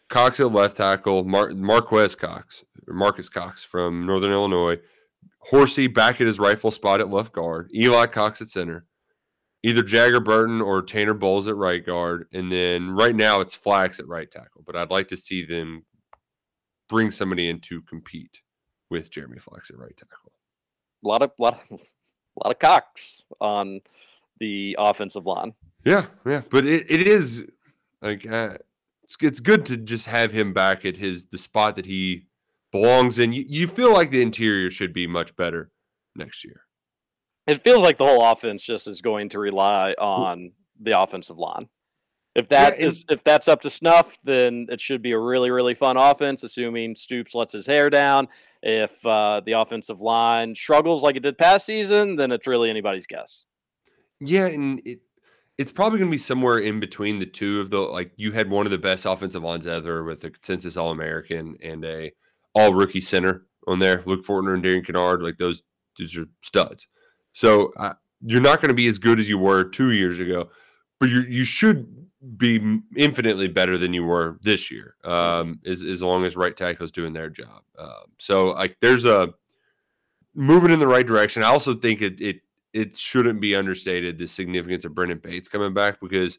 Cox 0.08 0.40
at 0.40 0.52
left 0.52 0.76
tackle, 0.76 1.24
Mar- 1.24 1.50
Marques 1.50 2.14
Cox, 2.14 2.64
Marcus 2.94 3.28
Cox 3.28 3.62
from 3.62 4.06
Northern 4.06 4.32
Illinois. 4.32 4.78
Horsey 5.38 5.86
back 5.86 6.20
at 6.20 6.26
his 6.26 6.38
rifle 6.38 6.70
spot 6.70 7.00
at 7.00 7.10
left 7.10 7.32
guard. 7.32 7.70
Eli 7.74 8.06
Cox 8.06 8.40
at 8.40 8.48
center. 8.48 8.86
Either 9.62 9.82
Jagger 9.82 10.20
Burton 10.20 10.60
or 10.60 10.82
Tanner 10.82 11.14
Bowles 11.14 11.46
at 11.46 11.56
right 11.56 11.84
guard. 11.84 12.26
And 12.32 12.50
then 12.50 12.90
right 12.90 13.14
now 13.14 13.40
it's 13.40 13.54
Flax 13.54 14.00
at 14.00 14.08
right 14.08 14.30
tackle. 14.30 14.62
But 14.64 14.76
I'd 14.76 14.90
like 14.90 15.08
to 15.08 15.16
see 15.16 15.44
them 15.44 15.84
bring 16.88 17.10
somebody 17.10 17.48
in 17.48 17.60
to 17.60 17.82
compete 17.82 18.40
with 18.90 19.10
Jeremy 19.10 19.38
Flax 19.38 19.70
at 19.70 19.78
right 19.78 19.96
tackle. 19.96 20.32
A 21.04 21.08
lot 21.08 21.22
of 21.22 21.32
lot 21.38 21.60
of, 21.70 21.80
lot 22.42 22.50
of 22.50 22.58
cocks 22.58 23.22
on 23.40 23.80
the 24.38 24.76
offensive 24.78 25.26
line. 25.26 25.54
Yeah, 25.84 26.06
yeah. 26.26 26.42
But 26.50 26.66
it, 26.66 26.90
it 26.90 27.06
is 27.06 27.44
like 28.02 28.26
uh, 28.30 28.56
it's, 29.02 29.16
it's 29.20 29.40
good 29.40 29.64
to 29.66 29.76
just 29.76 30.06
have 30.06 30.32
him 30.32 30.52
back 30.52 30.84
at 30.84 30.96
his 30.96 31.26
the 31.26 31.38
spot 31.38 31.76
that 31.76 31.86
he 31.86 32.26
belongs 32.72 33.18
in. 33.18 33.32
You, 33.32 33.44
you 33.46 33.66
feel 33.68 33.92
like 33.92 34.10
the 34.10 34.22
interior 34.22 34.70
should 34.70 34.92
be 34.92 35.06
much 35.06 35.34
better 35.36 35.70
next 36.16 36.44
year. 36.44 36.62
It 37.46 37.62
feels 37.64 37.82
like 37.82 37.98
the 37.98 38.06
whole 38.06 38.24
offense 38.24 38.62
just 38.62 38.86
is 38.86 39.00
going 39.00 39.30
to 39.30 39.38
rely 39.38 39.92
on 39.98 40.52
the 40.80 41.00
offensive 41.00 41.38
line. 41.38 41.68
If 42.36 42.48
that 42.50 42.78
Yeah, 42.78 42.86
is 42.86 43.04
if 43.10 43.24
that's 43.24 43.48
up 43.48 43.60
to 43.62 43.70
snuff, 43.70 44.16
then 44.22 44.66
it 44.70 44.80
should 44.80 45.02
be 45.02 45.12
a 45.12 45.18
really 45.18 45.50
really 45.50 45.74
fun 45.74 45.96
offense. 45.96 46.44
Assuming 46.44 46.94
Stoops 46.94 47.34
lets 47.34 47.52
his 47.52 47.66
hair 47.66 47.90
down. 47.90 48.28
If 48.62 49.04
uh, 49.04 49.40
the 49.44 49.52
offensive 49.52 50.00
line 50.00 50.54
struggles 50.54 51.02
like 51.02 51.16
it 51.16 51.20
did 51.24 51.38
past 51.38 51.66
season, 51.66 52.14
then 52.16 52.30
it's 52.30 52.46
really 52.46 52.70
anybody's 52.70 53.06
guess. 53.06 53.46
Yeah, 54.20 54.46
and 54.46 54.80
it 54.84 55.00
it's 55.58 55.72
probably 55.72 55.98
going 55.98 56.10
to 56.10 56.14
be 56.14 56.18
somewhere 56.18 56.58
in 56.58 56.80
between 56.80 57.18
the 57.18 57.26
two 57.26 57.60
of 57.60 57.70
the 57.70 57.80
like 57.80 58.12
you 58.16 58.32
had 58.32 58.48
one 58.50 58.66
of 58.66 58.72
the 58.72 58.78
best 58.78 59.06
offensive 59.06 59.42
lines 59.42 59.66
ever 59.66 60.04
with 60.04 60.24
a 60.24 60.30
consensus 60.30 60.76
All 60.76 60.90
American 60.90 61.56
and 61.62 61.84
a 61.84 62.12
All 62.54 62.74
Rookie 62.74 63.00
center 63.00 63.46
on 63.66 63.78
there. 63.78 64.02
Luke 64.06 64.24
Fortner 64.24 64.54
and 64.54 64.62
Darian 64.62 64.84
Kinnard, 64.84 65.22
like 65.22 65.38
those 65.38 65.62
dudes 65.96 66.16
are 66.16 66.26
studs. 66.42 66.86
So 67.32 67.72
uh, 67.76 67.94
you're 68.24 68.40
not 68.40 68.60
going 68.60 68.68
to 68.68 68.74
be 68.74 68.86
as 68.86 68.98
good 68.98 69.20
as 69.20 69.28
you 69.28 69.38
were 69.38 69.64
two 69.64 69.92
years 69.92 70.18
ago, 70.18 70.50
but 70.98 71.08
you 71.08 71.20
you 71.22 71.44
should 71.44 71.86
be 72.36 72.80
infinitely 72.96 73.48
better 73.48 73.78
than 73.78 73.94
you 73.94 74.04
were 74.04 74.38
this 74.42 74.70
year. 74.70 74.96
Um, 75.04 75.60
as 75.64 75.82
as 75.82 76.02
long 76.02 76.24
as 76.24 76.36
right 76.36 76.56
tackle's 76.56 76.90
doing 76.90 77.12
their 77.12 77.30
job. 77.30 77.62
Um, 77.78 78.12
so 78.18 78.48
like 78.50 78.76
there's 78.80 79.04
a 79.04 79.32
moving 80.34 80.70
in 80.70 80.80
the 80.80 80.88
right 80.88 81.06
direction. 81.06 81.42
I 81.42 81.48
also 81.48 81.74
think 81.74 82.02
it 82.02 82.20
it 82.20 82.40
it 82.72 82.96
shouldn't 82.96 83.40
be 83.40 83.54
understated 83.54 84.18
the 84.18 84.26
significance 84.26 84.84
of 84.84 84.92
Brenden 84.92 85.22
Bates 85.22 85.48
coming 85.48 85.74
back 85.74 86.00
because 86.00 86.38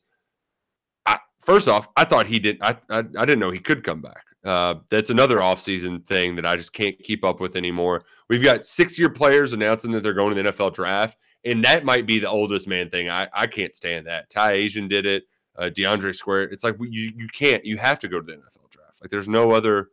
first 1.41 1.67
off, 1.67 1.89
I 1.97 2.05
thought 2.05 2.27
he 2.27 2.39
did 2.39 2.57
I, 2.61 2.77
I 2.89 2.99
I 2.99 3.25
didn't 3.25 3.39
know 3.39 3.51
he 3.51 3.59
could 3.59 3.83
come 3.83 4.01
back. 4.01 4.25
Uh, 4.43 4.75
that's 4.89 5.11
another 5.11 5.37
offseason 5.37 6.05
thing 6.07 6.35
that 6.35 6.45
I 6.45 6.57
just 6.57 6.73
can't 6.73 6.97
keep 6.99 7.23
up 7.23 7.39
with 7.39 7.55
anymore. 7.55 8.03
We've 8.27 8.43
got 8.43 8.65
six 8.65 8.97
year 8.97 9.09
players 9.09 9.53
announcing 9.53 9.91
that 9.91 10.01
they're 10.01 10.13
going 10.13 10.35
to 10.35 10.41
the 10.41 10.51
NFL 10.51 10.73
draft, 10.73 11.17
and 11.45 11.63
that 11.63 11.85
might 11.85 12.07
be 12.07 12.19
the 12.19 12.29
oldest 12.29 12.67
man 12.67 12.89
thing. 12.89 13.09
I, 13.09 13.27
I 13.33 13.45
can't 13.47 13.75
stand 13.75 14.07
that. 14.07 14.29
Ty 14.29 14.53
Asian 14.53 14.87
did 14.87 15.05
it, 15.05 15.23
uh, 15.57 15.69
DeAndre 15.69 16.15
Square. 16.15 16.43
It's 16.43 16.63
like 16.63 16.75
you 16.79 17.11
you 17.15 17.27
can't. 17.27 17.63
You 17.65 17.77
have 17.77 17.99
to 17.99 18.07
go 18.07 18.19
to 18.19 18.25
the 18.25 18.33
NFL 18.33 18.69
draft. 18.71 18.99
Like 19.01 19.11
there's 19.11 19.29
no 19.29 19.51
other. 19.51 19.89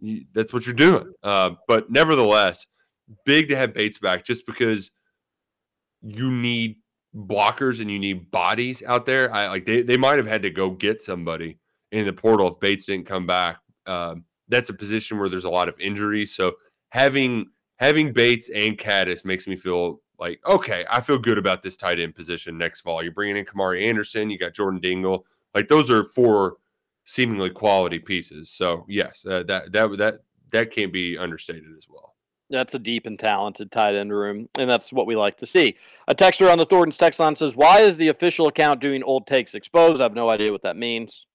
You, 0.00 0.24
that's 0.32 0.52
what 0.52 0.64
you're 0.64 0.74
doing. 0.74 1.12
Uh, 1.22 1.50
but 1.68 1.90
nevertheless, 1.90 2.66
big 3.24 3.48
to 3.48 3.56
have 3.56 3.74
Bates 3.74 3.98
back 3.98 4.24
just 4.24 4.46
because 4.46 4.90
you 6.02 6.30
need 6.30 6.76
blockers 7.14 7.80
and 7.80 7.90
you 7.90 7.98
need 7.98 8.30
bodies 8.30 8.82
out 8.86 9.06
there. 9.06 9.32
I 9.32 9.48
like 9.48 9.66
they, 9.66 9.82
they 9.82 9.96
might 9.96 10.16
have 10.16 10.26
had 10.26 10.42
to 10.42 10.50
go 10.50 10.70
get 10.70 11.02
somebody 11.02 11.58
in 11.90 12.06
the 12.06 12.12
portal 12.12 12.48
if 12.48 12.58
Bates 12.58 12.86
didn't 12.86 13.06
come 13.06 13.26
back. 13.26 13.58
Um, 13.86 14.24
that's 14.48 14.68
a 14.68 14.74
position 14.74 15.18
where 15.18 15.28
there's 15.28 15.44
a 15.44 15.50
lot 15.50 15.68
of 15.68 15.78
injuries. 15.80 16.34
So 16.34 16.54
having 16.90 17.46
having 17.76 18.12
Bates 18.12 18.50
and 18.50 18.78
Caddis 18.78 19.24
makes 19.24 19.46
me 19.46 19.56
feel 19.56 20.00
like 20.18 20.40
okay, 20.46 20.84
I 20.90 21.00
feel 21.00 21.18
good 21.18 21.38
about 21.38 21.62
this 21.62 21.76
tight 21.76 21.98
end 21.98 22.14
position 22.14 22.58
next 22.58 22.80
fall. 22.80 23.02
You're 23.02 23.12
bringing 23.12 23.36
in 23.36 23.44
Khamari 23.44 23.86
Anderson, 23.88 24.30
you 24.30 24.38
got 24.38 24.54
Jordan 24.54 24.80
Dingle. 24.80 25.26
Like 25.54 25.68
those 25.68 25.90
are 25.90 26.04
four 26.04 26.56
seemingly 27.04 27.50
quality 27.50 27.98
pieces. 27.98 28.50
So 28.50 28.84
yes, 28.88 29.24
uh, 29.26 29.42
that 29.44 29.72
that 29.72 29.98
that 29.98 30.14
that 30.50 30.70
can't 30.70 30.92
be 30.92 31.18
understated 31.18 31.76
as 31.76 31.86
well. 31.88 32.14
That's 32.50 32.74
a 32.74 32.78
deep 32.78 33.06
and 33.06 33.18
talented 33.18 33.70
tight 33.72 33.94
end 33.94 34.12
room, 34.12 34.48
and 34.58 34.70
that's 34.70 34.92
what 34.92 35.06
we 35.06 35.16
like 35.16 35.38
to 35.38 35.46
see. 35.46 35.76
A 36.06 36.14
texter 36.14 36.52
on 36.52 36.58
the 36.58 36.66
Thornton's 36.66 36.98
text 36.98 37.18
line 37.18 37.34
says, 37.34 37.56
"Why 37.56 37.80
is 37.80 37.96
the 37.96 38.08
official 38.08 38.46
account 38.46 38.80
doing 38.80 39.02
old 39.02 39.26
takes 39.26 39.54
exposed?" 39.54 40.00
I 40.00 40.04
have 40.04 40.14
no 40.14 40.28
idea 40.28 40.52
what 40.52 40.62
that 40.62 40.76
means. 40.76 41.26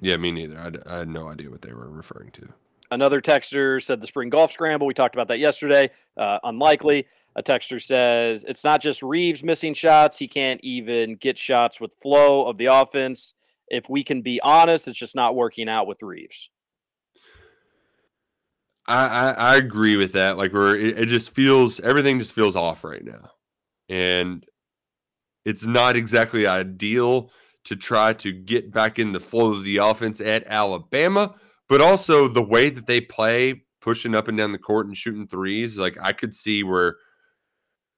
Yeah, 0.00 0.16
me 0.16 0.32
neither. 0.32 0.82
I 0.86 0.98
had 0.98 1.08
no 1.08 1.28
idea 1.28 1.50
what 1.50 1.62
they 1.62 1.72
were 1.72 1.88
referring 1.88 2.30
to. 2.32 2.48
Another 2.90 3.20
texter 3.20 3.82
said 3.82 4.00
the 4.00 4.06
spring 4.06 4.28
golf 4.28 4.52
scramble. 4.52 4.86
We 4.86 4.94
talked 4.94 5.14
about 5.14 5.28
that 5.28 5.38
yesterday. 5.38 5.90
Uh, 6.16 6.38
unlikely. 6.44 7.06
A 7.36 7.42
texter 7.42 7.82
says 7.82 8.44
it's 8.46 8.62
not 8.62 8.80
just 8.80 9.02
Reeves 9.02 9.42
missing 9.42 9.74
shots. 9.74 10.18
He 10.18 10.28
can't 10.28 10.60
even 10.62 11.16
get 11.16 11.36
shots 11.36 11.80
with 11.80 11.94
flow 12.00 12.44
of 12.46 12.58
the 12.58 12.66
offense. 12.66 13.34
If 13.68 13.88
we 13.88 14.04
can 14.04 14.22
be 14.22 14.40
honest, 14.42 14.86
it's 14.86 14.98
just 14.98 15.16
not 15.16 15.34
working 15.34 15.68
out 15.68 15.86
with 15.86 16.02
Reeves. 16.02 16.50
I, 18.86 19.06
I, 19.06 19.30
I 19.30 19.56
agree 19.56 19.96
with 19.96 20.12
that. 20.12 20.36
Like 20.36 20.52
we're 20.52 20.76
it, 20.76 20.98
it 21.00 21.06
just 21.06 21.34
feels 21.34 21.80
everything 21.80 22.18
just 22.18 22.32
feels 22.32 22.54
off 22.54 22.84
right 22.84 23.04
now. 23.04 23.30
And 23.88 24.44
it's 25.44 25.64
not 25.64 25.96
exactly 25.96 26.46
ideal 26.46 27.30
to 27.64 27.76
try 27.76 28.12
to 28.12 28.32
get 28.32 28.72
back 28.72 28.98
in 28.98 29.12
the 29.12 29.20
flow 29.20 29.52
of 29.52 29.62
the 29.62 29.78
offense 29.78 30.20
at 30.20 30.46
Alabama, 30.46 31.34
but 31.68 31.80
also 31.80 32.28
the 32.28 32.42
way 32.42 32.70
that 32.70 32.86
they 32.86 33.00
play, 33.00 33.64
pushing 33.80 34.14
up 34.14 34.28
and 34.28 34.38
down 34.38 34.52
the 34.52 34.58
court 34.58 34.86
and 34.86 34.96
shooting 34.96 35.26
threes. 35.26 35.78
Like 35.78 35.96
I 36.02 36.12
could 36.12 36.34
see 36.34 36.62
where 36.62 36.96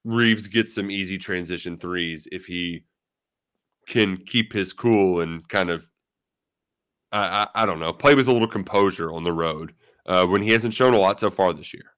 Reeves 0.03 0.47
gets 0.47 0.73
some 0.73 0.89
easy 0.89 1.17
transition 1.17 1.77
threes 1.77 2.27
if 2.31 2.45
he 2.45 2.85
can 3.87 4.17
keep 4.17 4.53
his 4.53 4.73
cool 4.73 5.21
and 5.21 5.47
kind 5.47 5.69
of 5.69 5.87
I, 7.11 7.47
I, 7.55 7.63
I 7.63 7.65
don't 7.65 7.79
know, 7.79 7.93
play 7.93 8.15
with 8.15 8.27
a 8.27 8.33
little 8.33 8.47
composure 8.47 9.11
on 9.11 9.23
the 9.23 9.31
road 9.31 9.73
uh, 10.05 10.25
when 10.25 10.41
he 10.41 10.51
hasn't 10.51 10.73
shown 10.73 10.93
a 10.93 10.99
lot 10.99 11.19
so 11.19 11.29
far 11.29 11.53
this 11.53 11.73
year. 11.73 11.93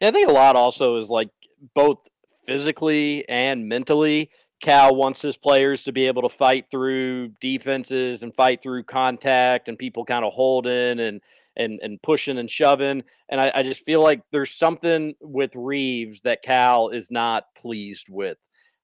And 0.00 0.08
I 0.08 0.12
think 0.12 0.28
a 0.28 0.32
lot 0.32 0.56
also 0.56 0.96
is 0.96 1.08
like 1.08 1.28
both 1.74 1.98
physically 2.46 3.28
and 3.28 3.68
mentally. 3.68 4.30
Cal 4.60 4.94
wants 4.94 5.20
his 5.20 5.36
players 5.36 5.84
to 5.84 5.92
be 5.92 6.06
able 6.06 6.22
to 6.22 6.28
fight 6.28 6.66
through 6.70 7.28
defenses 7.40 8.22
and 8.22 8.34
fight 8.34 8.62
through 8.62 8.84
contact 8.84 9.68
and 9.68 9.78
people 9.78 10.04
kind 10.04 10.24
of 10.24 10.32
holding 10.32 11.00
and 11.00 11.20
and 11.56 11.80
and 11.82 12.02
pushing 12.02 12.38
and 12.38 12.50
shoving. 12.50 13.02
And 13.28 13.40
I, 13.40 13.52
I 13.54 13.62
just 13.62 13.84
feel 13.84 14.02
like 14.02 14.22
there's 14.32 14.50
something 14.50 15.14
with 15.20 15.54
Reeves 15.54 16.22
that 16.22 16.42
Cal 16.42 16.88
is 16.88 17.10
not 17.10 17.44
pleased 17.56 18.08
with. 18.10 18.38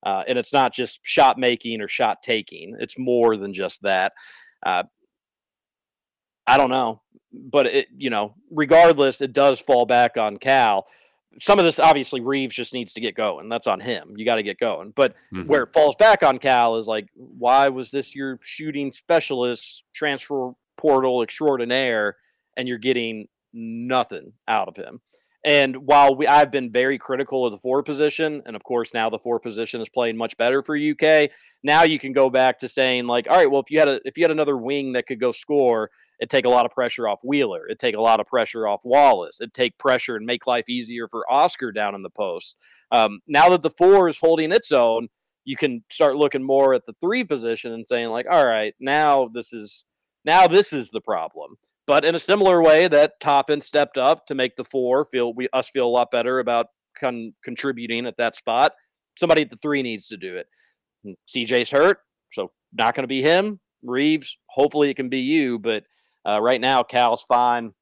Uh, 0.04 0.22
and 0.26 0.38
it's 0.38 0.52
not 0.52 0.72
just 0.72 1.00
shot 1.02 1.38
making 1.38 1.80
or 1.80 1.88
shot 1.88 2.22
taking. 2.22 2.76
It's 2.80 2.98
more 2.98 3.36
than 3.36 3.52
just 3.52 3.82
that. 3.82 4.12
Uh, 4.64 4.84
I 6.46 6.56
don't 6.56 6.70
know, 6.70 7.02
but 7.32 7.66
it 7.66 7.88
you 7.96 8.10
know, 8.10 8.34
regardless, 8.50 9.20
it 9.20 9.32
does 9.32 9.60
fall 9.60 9.86
back 9.86 10.16
on 10.16 10.36
Cal. 10.36 10.86
Some 11.38 11.58
of 11.58 11.64
this 11.64 11.78
obviously 11.78 12.20
Reeves 12.20 12.54
just 12.54 12.74
needs 12.74 12.92
to 12.94 13.00
get 13.00 13.14
going. 13.14 13.48
That's 13.48 13.66
on 13.66 13.80
him. 13.80 14.14
You 14.16 14.24
got 14.24 14.34
to 14.36 14.42
get 14.42 14.58
going. 14.58 14.92
But 14.96 15.14
Mhm. 15.32 15.46
where 15.46 15.62
it 15.62 15.72
falls 15.72 15.94
back 15.96 16.22
on 16.22 16.38
Cal 16.38 16.76
is 16.76 16.88
like, 16.88 17.06
why 17.14 17.68
was 17.68 17.90
this 17.90 18.14
your 18.14 18.38
shooting 18.42 18.90
specialist 18.92 19.84
transfer 19.94 20.52
portal 20.76 21.22
extraordinaire, 21.22 22.16
and 22.56 22.66
you're 22.66 22.78
getting 22.78 23.28
nothing 23.52 24.32
out 24.48 24.68
of 24.68 24.76
him? 24.76 25.00
And 25.42 25.86
while 25.86 26.14
we, 26.14 26.26
I've 26.26 26.50
been 26.50 26.70
very 26.70 26.98
critical 26.98 27.46
of 27.46 27.52
the 27.52 27.58
four 27.58 27.82
position, 27.82 28.42
and 28.44 28.54
of 28.54 28.62
course 28.62 28.92
now 28.92 29.08
the 29.08 29.18
four 29.18 29.40
position 29.40 29.80
is 29.80 29.88
playing 29.88 30.16
much 30.18 30.36
better 30.36 30.62
for 30.62 30.76
UK. 30.76 31.30
Now 31.62 31.82
you 31.84 31.98
can 31.98 32.12
go 32.12 32.28
back 32.28 32.58
to 32.58 32.68
saying 32.68 33.06
like, 33.06 33.26
all 33.30 33.36
right, 33.36 33.50
well 33.50 33.62
if 33.62 33.70
you 33.70 33.78
had 33.78 33.88
a 33.88 34.00
if 34.04 34.18
you 34.18 34.24
had 34.24 34.30
another 34.30 34.56
wing 34.58 34.92
that 34.92 35.06
could 35.06 35.18
go 35.20 35.32
score, 35.32 35.90
it'd 36.20 36.30
take 36.30 36.44
a 36.44 36.50
lot 36.50 36.66
of 36.66 36.72
pressure 36.72 37.08
off 37.08 37.20
Wheeler. 37.24 37.66
It'd 37.66 37.78
take 37.78 37.96
a 37.96 38.00
lot 38.00 38.20
of 38.20 38.26
pressure 38.26 38.68
off 38.68 38.82
Wallace. 38.84 39.40
It'd 39.40 39.54
take 39.54 39.78
pressure 39.78 40.16
and 40.16 40.26
make 40.26 40.46
life 40.46 40.68
easier 40.68 41.08
for 41.08 41.30
Oscar 41.32 41.72
down 41.72 41.94
in 41.94 42.02
the 42.02 42.10
post. 42.10 42.56
Um, 42.92 43.20
now 43.26 43.48
that 43.50 43.62
the 43.62 43.70
four 43.70 44.08
is 44.08 44.18
holding 44.18 44.53
its 44.53 44.70
own, 44.70 45.08
you 45.45 45.57
can 45.57 45.82
start 45.90 46.16
looking 46.16 46.42
more 46.42 46.74
at 46.74 46.84
the 46.86 46.95
three 47.00 47.24
position 47.24 47.72
and 47.72 47.86
saying 47.86 48.08
like, 48.08 48.26
all 48.30 48.46
right, 48.46 48.74
now 48.78 49.28
this 49.32 49.53
is 49.53 49.84
now 50.24 50.46
this 50.46 50.72
is 50.72 50.90
the 50.90 51.00
problem. 51.00 51.57
But 51.86 52.04
in 52.04 52.14
a 52.14 52.20
similar 52.20 52.62
way 52.62 52.86
that 52.88 53.18
Toppin 53.20 53.61
stepped 53.61 53.96
up 53.96 54.26
to 54.26 54.34
make 54.34 54.57
the 54.57 54.64
four 54.64 55.07
feel 55.07 55.32
we 55.32 55.49
us 55.53 55.70
feel 55.70 55.86
a 55.86 55.88
lot 55.88 56.11
better 56.11 56.38
about 56.38 56.66
con- 56.99 57.32
contributing 57.42 58.07
at 58.07 58.18
that 58.18 58.36
spot. 58.36 58.72
Somebody 59.18 59.42
at 59.42 59.50
the 59.50 59.57
three 59.57 59.82
needs 59.82 60.07
to 60.08 60.16
do 60.16 60.36
it. 60.36 60.46
And 61.04 61.16
CJ's 61.28 61.70
hurt, 61.70 61.99
so 62.30 62.53
not 62.74 62.95
going 62.95 63.04
to 63.04 63.08
be 63.08 63.22
him. 63.22 63.58
Reeves, 63.82 64.36
hopefully 64.50 64.90
it 64.90 64.96
can 64.96 65.08
be 65.08 65.20
you, 65.20 65.58
but 65.58 65.84
uh, 66.29 66.41
right 66.41 66.61
now 66.61 66.83
Cal's 66.83 67.22
fine 67.22 67.72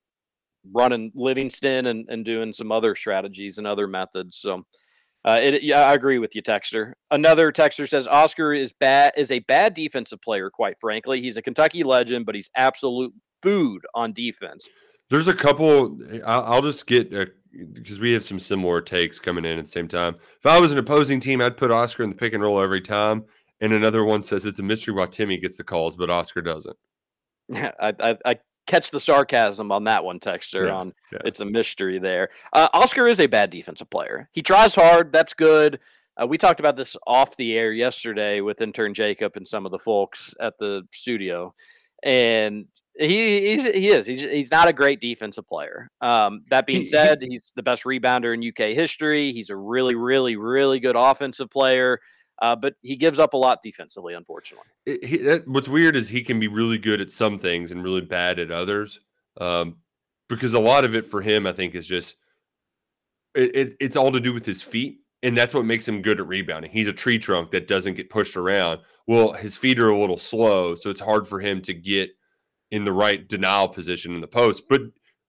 running 0.73 1.13
Livingston 1.15 1.87
and, 1.87 2.07
and 2.09 2.25
doing 2.25 2.53
some 2.53 2.73
other 2.73 2.95
strategies 2.95 3.59
and 3.59 3.67
other 3.67 3.87
methods. 3.87 4.37
So 4.37 4.65
uh, 5.25 5.39
it, 5.43 5.63
yeah, 5.63 5.83
I 5.83 5.95
agree 5.95 6.19
with 6.19 6.35
you, 6.35 6.43
Texter. 6.43 6.93
Another 7.11 7.53
Texter 7.53 7.89
says 7.89 8.07
Oscar 8.07 8.55
is 8.55 8.73
bad 8.73 9.13
is 9.17 9.31
a 9.31 9.41
bad 9.41 9.75
defensive 9.75 10.21
player. 10.23 10.51
Quite 10.51 10.77
frankly, 10.81 11.21
he's 11.21 11.37
a 11.37 11.43
Kentucky 11.43 11.83
legend, 11.83 12.27
but 12.27 12.35
he's 12.35 12.51
absolute 12.57 13.13
food 13.43 13.83
on 13.95 14.13
defense. 14.13 14.69
There's 15.11 15.29
a 15.29 15.35
couple. 15.35 15.99
I'll, 16.25 16.45
I'll 16.45 16.63
just 16.63 16.87
get 16.87 17.11
because 17.73 17.99
we 17.99 18.13
have 18.13 18.23
some 18.23 18.39
similar 18.39 18.81
takes 18.81 19.19
coming 19.19 19.45
in 19.45 19.59
at 19.59 19.65
the 19.65 19.71
same 19.71 19.89
time. 19.89 20.15
If 20.15 20.47
I 20.47 20.61
was 20.61 20.73
an 20.73 20.79
opposing 20.79 21.19
team, 21.19 21.41
I'd 21.41 21.57
put 21.57 21.71
Oscar 21.71 22.05
in 22.05 22.11
the 22.11 22.17
pick 22.17 22.35
and 22.35 22.43
roll 22.43 22.61
every 22.61 22.81
time. 22.81 23.25
And 23.61 23.73
another 23.73 24.05
one 24.05 24.23
says 24.23 24.47
it's 24.47 24.61
a 24.61 24.63
mystery 24.63 24.95
why 24.95 25.07
Timmy 25.07 25.37
gets 25.39 25.57
the 25.57 25.65
calls, 25.65 25.97
but 25.97 26.11
Oscar 26.11 26.43
doesn't. 26.43 26.77
I, 27.55 27.93
I, 28.01 28.17
I 28.25 28.39
catch 28.67 28.91
the 28.91 29.01
sarcasm 29.01 29.73
on 29.73 29.85
that 29.85 30.05
one, 30.05 30.21
Texter. 30.21 30.67
Yeah, 30.67 30.75
on 30.75 30.93
yeah. 31.13 31.19
it's 31.25 31.41
a 31.41 31.45
mystery 31.45 31.99
there. 31.99 32.29
Uh, 32.53 32.69
Oscar 32.73 33.07
is 33.07 33.21
a 33.21 33.27
bad 33.27 33.51
defensive 33.51 33.91
player. 33.91 34.29
He 34.33 34.43
tries 34.43 34.75
hard. 34.75 35.13
That's 35.13 35.35
good. 35.35 35.81
Uh, 36.21 36.27
we 36.27 36.37
talked 36.39 36.61
about 36.61 36.77
this 36.77 36.97
off 37.07 37.37
the 37.37 37.57
air 37.57 37.73
yesterday 37.73 38.41
with 38.41 38.61
intern 38.61 38.93
Jacob 38.93 39.33
and 39.37 39.47
some 39.47 39.65
of 39.65 39.73
the 39.73 39.79
folks 39.79 40.35
at 40.41 40.55
the 40.59 40.83
studio. 40.93 41.55
and 42.03 42.67
he 42.99 43.57
he's, 43.57 43.63
he 43.63 43.89
is 43.91 44.07
he's, 44.07 44.23
he's 44.23 44.51
not 44.51 44.69
a 44.69 44.73
great 44.73 45.01
defensive 45.01 45.47
player. 45.47 45.91
Um, 46.01 46.43
that 46.51 46.67
being 46.67 46.85
said, 46.85 47.19
he's 47.21 47.53
the 47.55 47.63
best 47.63 47.85
rebounder 47.85 48.35
in 48.35 48.47
UK 48.47 48.75
history. 48.75 49.33
He's 49.33 49.51
a 49.51 49.57
really, 49.57 49.95
really, 49.95 50.37
really 50.37 50.81
good 50.81 50.97
offensive 50.97 51.51
player, 51.51 52.01
uh, 52.41 52.57
but 52.57 52.75
he 52.83 52.97
gives 52.97 53.19
up 53.19 53.35
a 53.35 53.37
lot 53.37 53.61
defensively, 53.63 54.15
unfortunately. 54.15 54.69
it, 54.87 55.05
he, 55.05 55.19
what's 55.51 55.69
weird 55.69 55.97
is 55.97 56.09
he 56.09 56.23
can 56.23 56.39
be 56.39 56.49
really 56.49 56.79
good 56.79 57.01
at 57.01 57.11
some 57.11 57.39
things 57.39 57.71
and 57.71 57.83
really 57.83 58.01
bad 58.01 58.39
at 58.39 58.51
others. 58.51 59.01
Um, 59.41 59.77
because 60.29 60.55
a 60.55 60.61
lot 60.61 60.85
of 60.85 60.95
it 60.95 61.07
for 61.07 61.21
him, 61.21 61.47
I 61.47 61.53
think, 61.53 61.75
is 61.75 61.87
just 61.87 62.17
it, 63.35 63.55
it, 63.55 63.77
it's 63.81 63.97
all 63.97 64.13
to 64.13 64.21
do 64.21 64.33
with 64.33 64.45
his 64.45 64.63
feet, 64.63 65.01
and 65.23 65.37
that's 65.37 65.55
what 65.55 65.65
makes 65.65 65.89
him 65.89 66.03
good 66.03 66.21
at 66.21 66.29
rebounding. 66.29 66.71
He's 66.71 66.87
a 66.87 66.93
tree 66.93 67.19
trunk 67.19 67.51
that 67.53 67.69
doesn't 67.69 67.95
get 67.95 68.11
pushed 68.11 68.37
around. 68.37 68.81
Well, 69.07 69.33
his 69.33 69.57
feet 69.57 69.79
are 69.79 69.91
a 69.91 69.99
little 69.99 70.19
slow, 70.19 70.75
so 70.75 70.91
it's 70.91 71.01
hard 71.01 71.27
for 71.27 71.41
him 71.41 71.61
to 71.63 71.75
get 71.75 72.11
in 72.71 72.85
the 72.85 72.93
right 72.93 73.27
denial 73.27 73.69
position 73.69 74.15
in 74.15 74.21
the 74.21 74.29
post. 74.29 74.65
But 74.69 74.83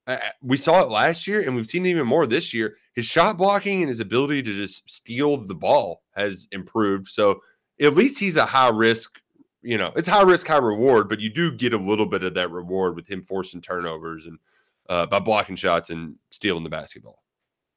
uh, 0.07 0.17
we 0.41 0.57
saw 0.57 0.81
it 0.81 0.89
last 0.89 1.27
year, 1.27 1.41
and 1.41 1.55
we've 1.55 1.67
seen 1.67 1.85
it 1.85 1.89
even 1.89 2.07
more 2.07 2.27
this 2.27 2.53
year. 2.53 2.75
His 2.93 3.05
shot 3.05 3.37
blocking 3.37 3.81
and 3.81 3.87
his 3.87 4.01
ability 4.01 4.43
to 4.43 4.53
just 4.53 4.89
steal 4.89 5.37
the 5.37 5.55
ball 5.55 6.01
has 6.19 6.47
improved. 6.51 7.07
So 7.07 7.41
at 7.81 7.95
least 7.95 8.19
he's 8.19 8.35
a 8.35 8.45
high 8.45 8.69
risk. 8.69 9.19
You 9.61 9.77
know, 9.77 9.91
it's 9.95 10.07
high 10.07 10.23
risk, 10.23 10.47
high 10.47 10.57
reward, 10.57 11.09
but 11.09 11.19
you 11.19 11.29
do 11.29 11.51
get 11.51 11.73
a 11.73 11.77
little 11.77 12.05
bit 12.05 12.23
of 12.23 12.33
that 12.35 12.51
reward 12.51 12.95
with 12.95 13.09
him 13.09 13.21
forcing 13.21 13.61
turnovers 13.61 14.25
and 14.25 14.37
uh, 14.89 15.05
by 15.05 15.19
blocking 15.19 15.55
shots 15.55 15.89
and 15.89 16.15
stealing 16.31 16.63
the 16.63 16.69
basketball. 16.69 17.21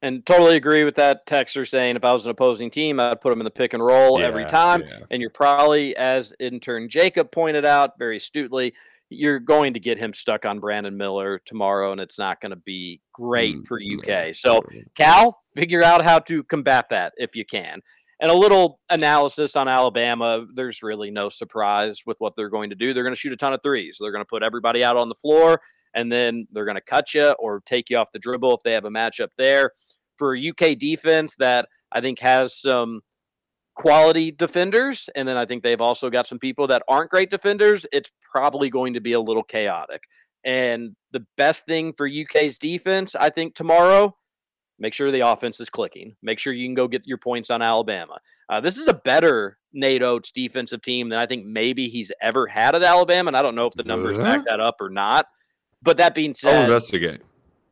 And 0.01 0.25
totally 0.25 0.57
agree 0.57 0.83
with 0.83 0.95
that 0.95 1.25
texter 1.25 1.65
saying 1.67 1.95
if 1.95 2.03
I 2.03 2.11
was 2.11 2.25
an 2.25 2.31
opposing 2.31 2.69
team, 2.69 2.99
I'd 2.99 3.21
put 3.21 3.31
him 3.31 3.39
in 3.39 3.45
the 3.45 3.51
pick 3.51 3.73
and 3.73 3.83
roll 3.83 4.21
every 4.21 4.45
time. 4.45 4.81
yeah. 4.81 4.99
And 5.09 5.21
you're 5.21 5.29
probably, 5.29 5.95
as 5.95 6.33
intern 6.41 6.89
Jacob 6.89 7.31
pointed 7.31 7.63
out 7.65 7.97
very 7.97 8.17
astutely, 8.17 8.73
you're 9.09 9.39
going 9.39 9.73
to 9.75 9.79
get 9.79 9.97
him 9.97 10.13
stuck 10.13 10.45
on 10.45 10.59
Brandon 10.59 10.97
Miller 10.97 11.39
tomorrow, 11.45 11.93
and 11.93 12.01
it's 12.01 12.19
not 12.19 12.41
going 12.41 12.49
to 12.49 12.57
be 12.57 12.99
great 13.13 13.55
Mm, 13.55 13.65
for 13.65 13.79
UK. 13.79 14.35
So, 14.35 14.61
Cal, 14.97 15.41
figure 15.55 15.83
out 15.83 16.01
how 16.01 16.19
to 16.19 16.43
combat 16.43 16.87
that 16.89 17.13
if 17.17 17.35
you 17.35 17.45
can. 17.45 17.81
And 18.23 18.31
a 18.31 18.35
little 18.35 18.79
analysis 18.89 19.57
on 19.57 19.67
Alabama. 19.67 20.45
There's 20.55 20.81
really 20.81 21.11
no 21.11 21.27
surprise 21.27 22.03
with 22.05 22.15
what 22.19 22.31
they're 22.37 22.47
going 22.47 22.69
to 22.69 22.75
do. 22.75 22.93
They're 22.93 23.03
going 23.03 23.13
to 23.13 23.19
shoot 23.19 23.33
a 23.33 23.37
ton 23.37 23.51
of 23.51 23.59
threes. 23.61 23.97
They're 23.99 24.13
going 24.13 24.23
to 24.23 24.29
put 24.29 24.43
everybody 24.43 24.81
out 24.81 24.95
on 24.95 25.09
the 25.09 25.15
floor, 25.15 25.59
and 25.93 26.09
then 26.09 26.47
they're 26.53 26.63
going 26.63 26.77
to 26.77 26.81
cut 26.81 27.13
you 27.13 27.31
or 27.37 27.61
take 27.65 27.89
you 27.89 27.97
off 27.97 28.13
the 28.13 28.19
dribble 28.19 28.55
if 28.55 28.63
they 28.63 28.71
have 28.71 28.85
a 28.85 28.89
matchup 28.89 29.27
there. 29.37 29.71
For 30.17 30.37
UK 30.37 30.77
defense 30.79 31.35
that 31.39 31.67
I 31.91 31.99
think 31.99 32.19
has 32.19 32.57
some 32.57 33.01
quality 33.75 34.31
defenders, 34.31 35.09
and 35.15 35.27
then 35.27 35.35
I 35.35 35.45
think 35.45 35.61
they've 35.61 35.81
also 35.81 36.09
got 36.09 36.25
some 36.25 36.39
people 36.39 36.65
that 36.67 36.83
aren't 36.87 37.09
great 37.09 37.29
defenders, 37.29 37.85
it's 37.91 38.13
probably 38.31 38.69
going 38.69 38.93
to 38.93 39.01
be 39.01 39.11
a 39.11 39.19
little 39.19 39.43
chaotic. 39.43 40.03
And 40.45 40.95
the 41.11 41.25
best 41.35 41.65
thing 41.65 41.91
for 41.91 42.07
UK's 42.07 42.57
defense, 42.57 43.15
I 43.19 43.31
think, 43.31 43.53
tomorrow, 43.53 44.15
make 44.83 44.93
sure 44.93 45.11
the 45.11 45.21
offense 45.21 45.61
is 45.61 45.69
clicking. 45.69 46.13
Make 46.21 46.39
sure 46.39 46.51
you 46.51 46.67
can 46.67 46.75
go 46.75 46.89
get 46.89 47.07
your 47.07 47.17
points 47.17 47.49
on 47.49 47.61
Alabama. 47.61 48.19
Uh, 48.49 48.59
this 48.59 48.77
is 48.77 48.89
a 48.89 48.93
better 48.93 49.57
Nate 49.71 50.03
Oats 50.03 50.29
defensive 50.29 50.81
team 50.81 51.07
than 51.07 51.17
I 51.17 51.25
think 51.25 51.45
maybe 51.45 51.87
he's 51.87 52.11
ever 52.21 52.47
had 52.47 52.75
at 52.75 52.83
Alabama. 52.83 53.29
And 53.29 53.37
I 53.37 53.41
don't 53.41 53.55
know 53.55 53.65
if 53.65 53.73
the 53.73 53.83
numbers 53.83 54.17
back 54.17 54.43
that 54.45 54.59
up 54.59 54.75
or 54.81 54.89
not. 54.89 55.27
But 55.81 55.97
that 55.97 56.13
being 56.13 56.31
I'll 56.31 56.35
said, 56.35 56.63
investigate. 56.65 57.21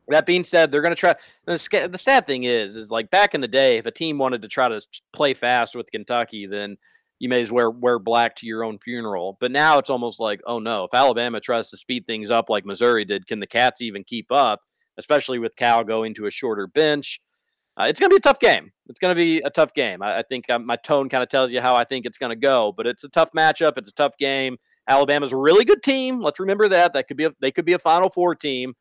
that 0.08 0.26
being 0.26 0.46
said, 0.46 0.72
they're 0.72 0.82
going 0.82 0.96
to 0.96 1.00
try. 1.00 1.14
The, 1.46 1.90
the 1.92 1.98
sad 1.98 2.26
thing 2.26 2.46
is, 2.46 2.78
is 2.78 2.90
like 2.90 3.12
back 3.12 3.36
in 3.36 3.42
the 3.42 3.48
day, 3.48 3.78
if 3.78 3.86
a 3.86 3.92
team 3.92 4.18
wanted 4.18 4.42
to 4.44 4.48
try 4.48 4.70
to 4.70 4.82
play 5.12 5.34
fast 5.34 5.76
with 5.76 5.92
Kentucky, 5.92 6.48
then 6.48 6.78
you 7.20 7.28
may 7.28 7.42
as 7.42 7.52
well 7.52 7.74
wear 7.74 8.00
black 8.00 8.38
to 8.38 8.46
your 8.46 8.64
own 8.64 8.80
funeral. 8.80 9.38
But 9.42 9.52
now 9.52 9.80
it's 9.80 9.90
almost 9.90 10.22
like, 10.22 10.40
oh 10.48 10.60
no, 10.60 10.86
if 10.86 10.94
Alabama 10.94 11.42
tries 11.42 11.70
to 11.72 11.78
speed 11.78 12.08
things 12.08 12.32
up 12.32 12.50
like 12.50 12.66
Missouri 12.66 13.04
did, 13.04 13.28
can 13.28 13.42
the 13.42 13.48
Cats 13.48 13.82
even 13.82 14.06
keep 14.06 14.32
up? 14.32 14.62
Especially 15.02 15.40
with 15.40 15.56
Cal 15.56 15.84
going 15.84 16.14
to 16.16 16.28
a 16.28 16.32
shorter 16.32 16.68
bench. 16.68 17.20
Uh, 17.78 17.86
it's 17.88 18.00
going 18.00 18.10
to 18.10 18.14
be 18.14 18.18
a 18.18 18.22
tough 18.22 18.40
game. 18.40 18.72
It's 18.88 19.00
going 19.00 19.10
to 19.10 19.16
be 19.16 19.40
a 19.40 19.50
tough 19.50 19.74
game. 19.74 20.02
I, 20.02 20.20
I 20.20 20.24
think 20.24 20.46
um, 20.50 20.66
my 20.66 20.76
tone 20.76 21.10
kind 21.10 21.24
of 21.24 21.30
tells 21.30 21.52
you 21.52 21.62
how 21.62 21.76
I 21.76 21.84
think 21.84 22.06
it's 22.06 22.18
going 22.18 22.30
to 22.30 22.36
go, 22.48 22.74
but 22.76 22.86
it's 22.86 23.04
a 23.04 23.10
tough 23.10 23.30
matchup. 23.36 23.74
It's 23.78 23.90
a 23.90 23.94
tough 23.94 24.18
game. 24.18 24.58
Alabama's 24.90 25.32
a 25.32 25.38
really 25.38 25.66
good 25.66 25.82
team. 25.82 26.22
Let's 26.22 26.40
remember 26.40 26.68
that. 26.68 26.94
That 26.94 27.08
could 27.08 27.18
be 27.18 27.26
a, 27.26 27.32
they 27.40 27.52
could 27.52 27.66
be 27.66 27.74
a 27.74 27.80
Final 27.80 28.10
Four 28.10 28.36
team. 28.36 28.74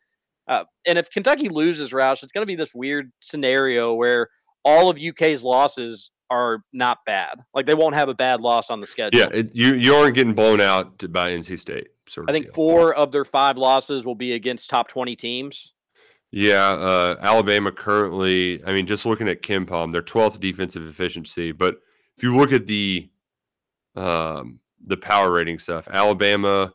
Uh, 0.48 0.64
and 0.86 0.98
if 0.98 1.10
Kentucky 1.10 1.48
loses, 1.48 1.92
Roush, 1.92 2.22
it's 2.22 2.32
going 2.32 2.42
to 2.42 2.46
be 2.46 2.56
this 2.56 2.74
weird 2.74 3.12
scenario 3.20 3.94
where 3.94 4.28
all 4.64 4.90
of 4.90 4.98
UK's 4.98 5.42
losses 5.42 6.10
are 6.30 6.62
not 6.72 6.98
bad. 7.06 7.38
Like 7.54 7.66
they 7.66 7.74
won't 7.74 7.94
have 7.94 8.08
a 8.08 8.14
bad 8.14 8.40
loss 8.40 8.70
on 8.70 8.80
the 8.80 8.86
schedule. 8.86 9.20
Yeah, 9.20 9.28
it, 9.32 9.54
you 9.54 9.74
you 9.74 9.94
aren't 9.94 10.14
getting 10.14 10.34
blown 10.34 10.60
out 10.60 10.98
by 11.12 11.30
NC 11.30 11.58
State. 11.58 11.88
Sort 12.08 12.28
of 12.28 12.30
I 12.30 12.32
think 12.32 12.46
deal. 12.46 12.54
four 12.54 12.94
of 12.94 13.12
their 13.12 13.24
five 13.24 13.58
losses 13.58 14.04
will 14.04 14.14
be 14.14 14.32
against 14.32 14.70
top 14.70 14.88
20 14.88 15.16
teams. 15.16 15.74
Yeah, 16.32 16.70
uh, 16.70 17.16
Alabama 17.20 17.72
currently. 17.72 18.64
I 18.64 18.72
mean, 18.72 18.86
just 18.86 19.04
looking 19.04 19.28
at 19.28 19.42
KenPom, 19.42 19.90
their 19.90 20.02
12th 20.02 20.38
defensive 20.38 20.86
efficiency. 20.86 21.50
But 21.52 21.76
if 22.16 22.22
you 22.22 22.36
look 22.36 22.52
at 22.52 22.66
the 22.66 23.10
um, 23.96 24.60
the 24.82 24.96
power 24.96 25.32
rating 25.32 25.58
stuff, 25.58 25.88
Alabama, 25.88 26.72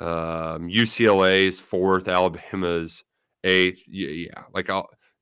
um, 0.00 0.68
UCLA's 0.68 1.58
fourth, 1.58 2.06
Alabama's 2.06 3.02
eighth. 3.44 3.82
Yeah, 3.88 4.44
like 4.52 4.68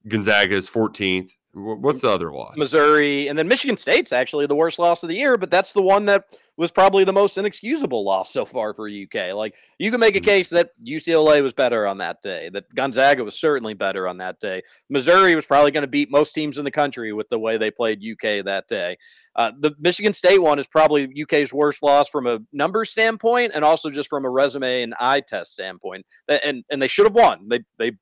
Gonzaga's 0.08 0.68
14th. 0.68 1.30
Wh- 1.56 1.80
What's 1.80 2.02
the 2.02 2.10
other 2.10 2.30
loss? 2.30 2.54
Missouri, 2.58 3.28
and 3.28 3.38
then 3.38 3.48
Michigan 3.48 3.78
State's 3.78 4.12
actually 4.12 4.46
the 4.46 4.54
worst 4.54 4.78
loss 4.78 5.02
of 5.02 5.08
the 5.08 5.16
year, 5.16 5.38
but 5.38 5.50
that's 5.50 5.72
the 5.72 5.80
one 5.80 6.04
that 6.04 6.24
was 6.58 6.70
probably 6.70 7.02
the 7.02 7.14
most 7.14 7.38
inexcusable 7.38 8.04
loss 8.04 8.30
so 8.30 8.44
far 8.44 8.74
for 8.74 8.88
UK. 8.88 9.34
Like 9.34 9.54
you 9.78 9.90
can 9.90 9.98
make 9.98 10.16
a 10.16 10.20
case 10.20 10.50
that 10.50 10.70
UCLA 10.86 11.42
was 11.42 11.54
better 11.54 11.86
on 11.86 11.96
that 11.98 12.20
day, 12.22 12.50
that 12.52 12.64
Gonzaga 12.74 13.24
was 13.24 13.40
certainly 13.40 13.72
better 13.72 14.06
on 14.06 14.18
that 14.18 14.38
day. 14.38 14.62
Missouri 14.90 15.34
was 15.34 15.46
probably 15.46 15.70
going 15.70 15.82
to 15.82 15.88
beat 15.88 16.10
most 16.10 16.34
teams 16.34 16.58
in 16.58 16.64
the 16.64 16.70
country 16.70 17.14
with 17.14 17.28
the 17.30 17.38
way 17.38 17.56
they 17.56 17.70
played 17.70 18.04
UK 18.04 18.44
that 18.44 18.64
day. 18.68 18.98
Uh, 19.34 19.52
the 19.58 19.74
Michigan 19.78 20.12
State 20.12 20.42
one 20.42 20.58
is 20.58 20.68
probably 20.68 21.10
UK's 21.22 21.54
worst 21.54 21.82
loss 21.82 22.10
from 22.10 22.26
a 22.26 22.38
numbers 22.52 22.90
standpoint, 22.90 23.52
and 23.54 23.64
also 23.64 23.88
just 23.88 24.10
from 24.10 24.26
a 24.26 24.30
resume 24.30 24.82
and 24.82 24.94
eye 25.00 25.20
test 25.20 25.52
standpoint. 25.52 26.04
And 26.28 26.64
and 26.70 26.82
they 26.82 26.88
should 26.88 27.06
have 27.06 27.14
won. 27.14 27.48
They 27.48 27.60
they 27.78 27.92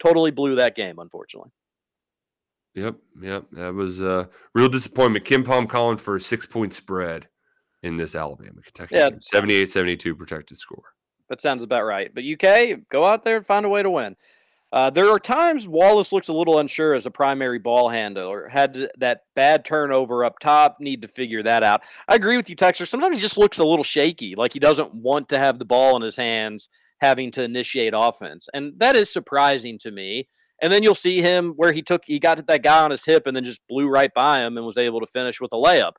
totally 0.00 0.32
blew 0.32 0.56
that 0.56 0.74
game, 0.74 0.98
unfortunately. 0.98 1.50
Yep, 2.74 2.96
yep. 3.22 3.44
That 3.52 3.74
was 3.74 4.00
a 4.00 4.28
real 4.54 4.68
disappointment. 4.68 5.24
KenPom 5.24 5.68
calling 5.68 5.96
for 5.96 6.16
a 6.16 6.20
six 6.20 6.44
point 6.46 6.74
spread 6.74 7.28
in 7.82 7.96
this 7.96 8.14
Alabama 8.14 8.60
Kentucky 8.62 8.96
Yeah. 8.96 9.10
game. 9.10 9.20
78 9.20 9.70
72 9.70 10.14
protected 10.14 10.56
score. 10.56 10.82
That 11.28 11.40
sounds 11.40 11.62
about 11.62 11.84
right. 11.84 12.10
But 12.14 12.24
UK, 12.24 12.76
go 12.90 13.04
out 13.04 13.24
there 13.24 13.36
and 13.36 13.46
find 13.46 13.64
a 13.64 13.68
way 13.68 13.82
to 13.82 13.90
win. 13.90 14.16
Uh, 14.72 14.90
there 14.90 15.08
are 15.08 15.20
times 15.20 15.68
Wallace 15.68 16.12
looks 16.12 16.26
a 16.26 16.32
little 16.32 16.58
unsure 16.58 16.94
as 16.94 17.06
a 17.06 17.10
primary 17.10 17.60
ball 17.60 17.88
handler. 17.88 18.48
Had 18.48 18.74
to- 18.74 18.90
that 18.98 19.20
bad 19.36 19.64
turnover 19.64 20.24
up 20.24 20.40
top. 20.40 20.80
Need 20.80 21.02
to 21.02 21.08
figure 21.08 21.44
that 21.44 21.62
out. 21.62 21.82
I 22.08 22.16
agree 22.16 22.36
with 22.36 22.50
you, 22.50 22.56
Texter. 22.56 22.86
Sometimes 22.88 23.14
he 23.14 23.22
just 23.22 23.38
looks 23.38 23.58
a 23.60 23.64
little 23.64 23.84
shaky, 23.84 24.34
like 24.34 24.52
he 24.52 24.58
doesn't 24.58 24.92
want 24.92 25.28
to 25.28 25.38
have 25.38 25.60
the 25.60 25.64
ball 25.64 25.94
in 25.94 26.02
his 26.02 26.16
hands, 26.16 26.68
having 27.00 27.30
to 27.32 27.44
initiate 27.44 27.92
offense, 27.94 28.48
and 28.52 28.72
that 28.78 28.96
is 28.96 29.12
surprising 29.12 29.78
to 29.78 29.92
me. 29.92 30.28
And 30.62 30.72
then 30.72 30.82
you'll 30.82 30.94
see 30.94 31.20
him 31.20 31.54
where 31.56 31.72
he 31.72 31.82
took 31.82 32.02
he 32.06 32.18
got 32.18 32.44
that 32.46 32.62
guy 32.62 32.82
on 32.82 32.90
his 32.90 33.04
hip 33.04 33.26
and 33.26 33.36
then 33.36 33.44
just 33.44 33.60
blew 33.68 33.88
right 33.88 34.12
by 34.14 34.40
him 34.40 34.56
and 34.56 34.64
was 34.64 34.78
able 34.78 35.00
to 35.00 35.06
finish 35.06 35.40
with 35.40 35.52
a 35.52 35.56
layup. 35.56 35.92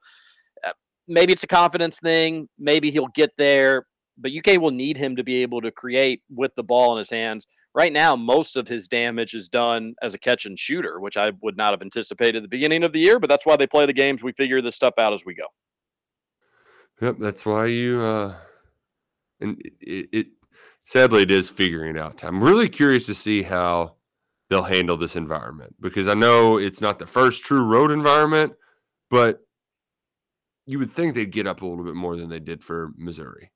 Uh, 0.66 0.72
maybe 1.08 1.34
it's 1.34 1.44
a 1.44 1.48
confidence 1.48 2.00
thing. 2.00 2.48
Maybe 2.58 2.90
he'll 2.92 3.10
get 3.14 3.32
there, 3.38 3.86
but 4.18 4.32
UK 4.32 4.60
will 4.60 4.72
need 4.72 4.98
him 4.98 5.16
to 5.18 5.24
be 5.24 5.42
able 5.42 5.62
to 5.62 5.72
create 5.72 6.22
with 6.30 6.56
the 6.56 6.64
ball 6.64 6.94
in 6.94 7.00
his 7.00 7.10
hands. 7.10 7.46
Right 7.74 7.92
now, 7.92 8.16
most 8.16 8.56
of 8.56 8.70
his 8.70 8.88
damage 8.88 9.34
is 9.34 9.50
done 9.50 9.96
as 10.02 10.14
a 10.14 10.18
catch 10.18 10.46
and 10.46 10.58
shooter, 10.58 11.02
which 11.02 11.18
I 11.18 11.34
would 11.42 11.58
not 11.58 11.74
have 11.74 11.82
anticipated 11.82 12.38
at 12.38 12.42
the 12.44 12.48
beginning 12.48 12.84
of 12.84 12.94
the 12.94 13.00
year, 13.00 13.20
but 13.20 13.30
that's 13.30 13.46
why 13.46 13.58
they 13.58 13.68
play 13.68 13.86
the 13.86 13.92
games. 13.92 14.24
We 14.24 14.32
figure 14.32 14.62
this 14.62 14.76
stuff 14.76 14.94
out 14.98 15.14
as 15.14 15.26
we 15.26 15.36
go. 15.36 15.44
Yep, 17.02 17.18
that's 17.20 17.46
why 17.46 17.66
you 17.66 18.00
uh 18.00 18.36
and 19.42 19.62
it, 19.82 20.10
it, 20.12 20.28
sadly 20.86 21.24
it 21.24 21.32
is 21.32 21.50
figuring 21.50 21.98
out 21.98 22.18
time. 22.18 22.36
I'm 22.36 22.44
really 22.44 22.70
curious 22.70 23.06
to 23.08 23.14
see 23.14 23.42
how 23.42 23.96
they'll 24.56 24.64
handle 24.64 24.96
this 24.96 25.18
environment 25.18 25.76
because 25.82 26.08
I 26.08 26.14
know 26.14 26.58
it's 26.58 26.80
not 26.80 26.98
the 26.98 27.06
first 27.06 27.44
true 27.44 27.64
road 27.66 27.92
environment, 27.92 28.54
but 29.10 29.42
you 30.66 30.80
would 30.80 30.92
think 30.92 31.14
they'd 31.14 31.30
get 31.30 31.46
up 31.46 31.62
a 31.62 31.66
little 31.66 31.84
bit 31.84 31.94
more 31.94 32.16
than 32.16 32.30
they 32.30 32.40
did 32.40 32.64
for 32.64 32.92
Missouri. 32.96 33.52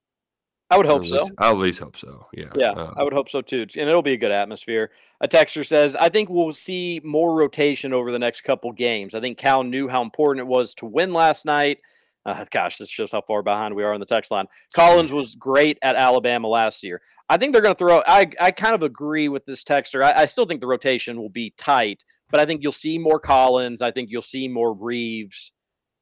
I 0.69 0.75
would 0.75 0.85
hope 0.85 1.05
so. 1.05 1.25
I 1.37 1.51
at 1.51 1.57
least 1.57 1.79
hope 1.79 1.97
so. 1.97 2.27
Yeah. 2.33 2.49
Yeah, 2.53 2.71
Uh, 2.71 2.93
I 2.97 3.03
would 3.03 3.13
hope 3.13 3.29
so 3.29 3.41
too. 3.41 3.65
And 3.77 3.89
it'll 3.89 4.01
be 4.01 4.11
a 4.11 4.17
good 4.17 4.31
atmosphere. 4.31 4.91
A 5.21 5.27
texter 5.27 5.65
says, 5.65 5.95
I 5.95 6.09
think 6.09 6.29
we'll 6.29 6.51
see 6.51 6.99
more 7.05 7.33
rotation 7.33 7.93
over 7.93 8.11
the 8.11 8.19
next 8.19 8.41
couple 8.41 8.71
games. 8.73 9.15
I 9.15 9.21
think 9.21 9.37
Cal 9.37 9.63
knew 9.63 9.87
how 9.87 10.01
important 10.01 10.45
it 10.45 10.49
was 10.49 10.73
to 10.75 10.85
win 10.85 11.13
last 11.13 11.45
night. 11.45 11.79
Uh, 12.25 12.45
gosh, 12.51 12.77
this 12.77 12.89
shows 12.89 13.11
how 13.11 13.21
far 13.21 13.41
behind 13.41 13.73
we 13.73 13.83
are 13.83 13.93
on 13.93 13.99
the 13.99 14.05
text 14.05 14.29
line. 14.29 14.45
Collins 14.73 15.11
was 15.11 15.35
great 15.35 15.77
at 15.81 15.95
Alabama 15.95 16.47
last 16.47 16.83
year. 16.83 17.01
I 17.29 17.37
think 17.37 17.53
they're 17.53 17.61
going 17.61 17.75
to 17.75 17.79
throw. 17.79 18.03
I, 18.05 18.29
I 18.39 18.51
kind 18.51 18.75
of 18.75 18.83
agree 18.83 19.29
with 19.29 19.45
this 19.45 19.63
texter. 19.63 20.03
I, 20.03 20.23
I 20.23 20.25
still 20.25 20.45
think 20.45 20.61
the 20.61 20.67
rotation 20.67 21.19
will 21.19 21.29
be 21.29 21.53
tight, 21.57 22.03
but 22.29 22.39
I 22.39 22.45
think 22.45 22.61
you'll 22.61 22.71
see 22.71 22.97
more 22.99 23.19
Collins. 23.19 23.81
I 23.81 23.91
think 23.91 24.09
you'll 24.11 24.21
see 24.21 24.47
more 24.47 24.73
Reeves. 24.73 25.53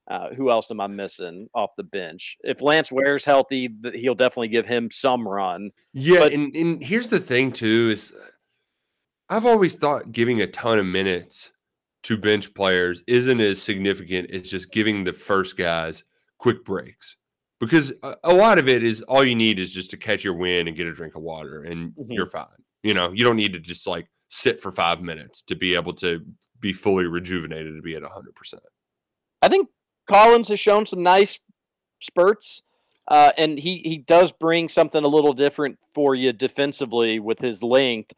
Uh, 0.10 0.34
who 0.34 0.50
else 0.50 0.72
am 0.72 0.80
I 0.80 0.88
missing 0.88 1.50
off 1.54 1.72
the 1.76 1.84
bench? 1.84 2.38
If 2.42 2.62
Lance 2.62 2.92
Ware's 2.92 3.26
healthy, 3.26 3.68
th- 3.68 3.94
he'll 4.00 4.16
definitely 4.16 4.48
give 4.48 4.66
him 4.66 4.90
some 4.90 5.28
run. 5.28 5.70
Yeah, 5.94 6.20
But- 6.20 6.32
and, 6.34 6.56
and 6.56 6.82
here's 6.82 7.10
the 7.10 7.20
thing 7.20 7.52
too 7.52 7.90
is 7.92 8.14
I've 9.30 9.46
always 9.46 9.76
thought 9.76 10.14
giving 10.14 10.40
a 10.42 10.48
ton 10.48 10.80
of 10.80 10.86
minutes 10.86 11.52
to 12.08 12.18
bench 12.18 12.54
players 12.54 13.04
isn't 13.06 13.42
as 13.42 13.62
significant 13.62 14.32
as 14.32 14.50
just 14.50 14.72
giving 14.72 15.04
the 15.04 15.12
first 15.12 15.58
guys 15.58 16.06
quick 16.38 16.64
breaks. 16.64 17.18
Because 17.60 17.92
a, 18.24 18.34
lot 18.34 18.58
of 18.60 18.70
it 18.70 18.82
is 18.82 19.02
all 19.02 19.26
you 19.26 19.36
need 19.36 19.60
is 19.60 19.74
just 19.74 19.92
to 19.92 19.98
catch 19.98 20.24
your 20.24 20.36
wind 20.36 20.70
and 20.70 20.78
get 20.78 20.88
a 20.88 20.94
drink 20.94 21.16
of 21.16 21.22
water 21.22 21.64
and 21.64 21.92
Mhm. 21.92 22.06
you're 22.10 22.26
fine. 22.26 22.46
You 22.82 22.94
know, 22.94 23.12
you 23.12 23.26
don't 23.26 23.36
need 23.36 23.52
to 23.54 23.60
just 23.60 23.86
like 23.88 24.08
sit 24.30 24.62
for 24.62 24.72
5 24.72 25.02
minutes 25.02 25.42
to 25.44 25.56
be 25.56 25.76
able 25.76 25.92
to 25.96 26.22
be 26.62 26.72
fully 26.72 27.08
rejuvenated 27.08 27.76
to 27.76 27.82
be 27.82 27.96
at 27.96 28.04
100%. 28.04 28.64
I 29.42 29.50
think 29.50 29.68
Collins 30.08 30.48
has 30.48 30.62
shown 30.62 30.86
some 30.86 31.04
nice 31.04 31.40
spurts, 32.00 32.62
uh, 33.10 33.34
and 33.38 33.60
he 33.60 33.80
he 33.80 33.98
does 33.98 34.32
bring 34.32 34.70
something 34.70 35.04
a 35.04 35.08
little 35.10 35.34
different 35.34 35.78
for 35.94 36.16
you 36.16 36.32
defensively 36.32 37.20
with 37.20 37.40
his 37.40 37.62
length. 37.64 38.14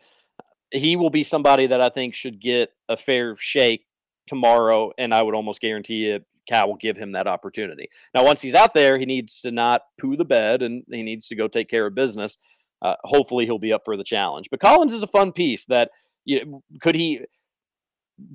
He 0.72 0.96
will 0.96 1.10
be 1.10 1.24
somebody 1.24 1.68
that 1.68 1.82
I 1.82 1.90
think 1.90 2.14
should 2.14 2.40
get 2.40 2.70
a 2.88 2.98
fair 2.98 3.36
shake 3.38 3.86
tomorrow, 4.28 4.92
and 4.98 5.14
I 5.14 5.24
would 5.24 5.36
almost 5.36 5.62
guarantee 5.62 5.96
you 5.96 6.20
Cal 6.48 6.68
will 6.68 6.76
give 6.76 6.98
him 6.98 7.12
that 7.12 7.28
opportunity. 7.28 7.90
Now, 8.14 8.24
once 8.24 8.42
he's 8.42 8.56
out 8.56 8.74
there, 8.74 8.98
he 8.98 9.06
needs 9.06 9.42
to 9.42 9.52
not 9.52 9.82
poo 10.00 10.16
the 10.16 10.26
bed, 10.26 10.62
and 10.62 10.84
he 10.90 11.04
needs 11.04 11.28
to 11.28 11.36
go 11.36 11.48
take 11.48 11.70
care 11.70 11.86
of 11.86 11.96
business. 11.96 12.38
Uh, 12.82 12.96
hopefully, 13.04 13.46
he'll 13.46 13.60
be 13.60 13.74
up 13.74 13.82
for 13.86 13.98
the 13.98 14.04
challenge. 14.04 14.48
But 14.50 14.60
Collins 14.60 14.94
is 14.94 15.04
a 15.04 15.08
fun 15.08 15.32
piece. 15.32 15.66
That 15.66 15.92
you 16.26 16.46
know, 16.46 16.64
could 16.82 16.96
he 16.96 17.22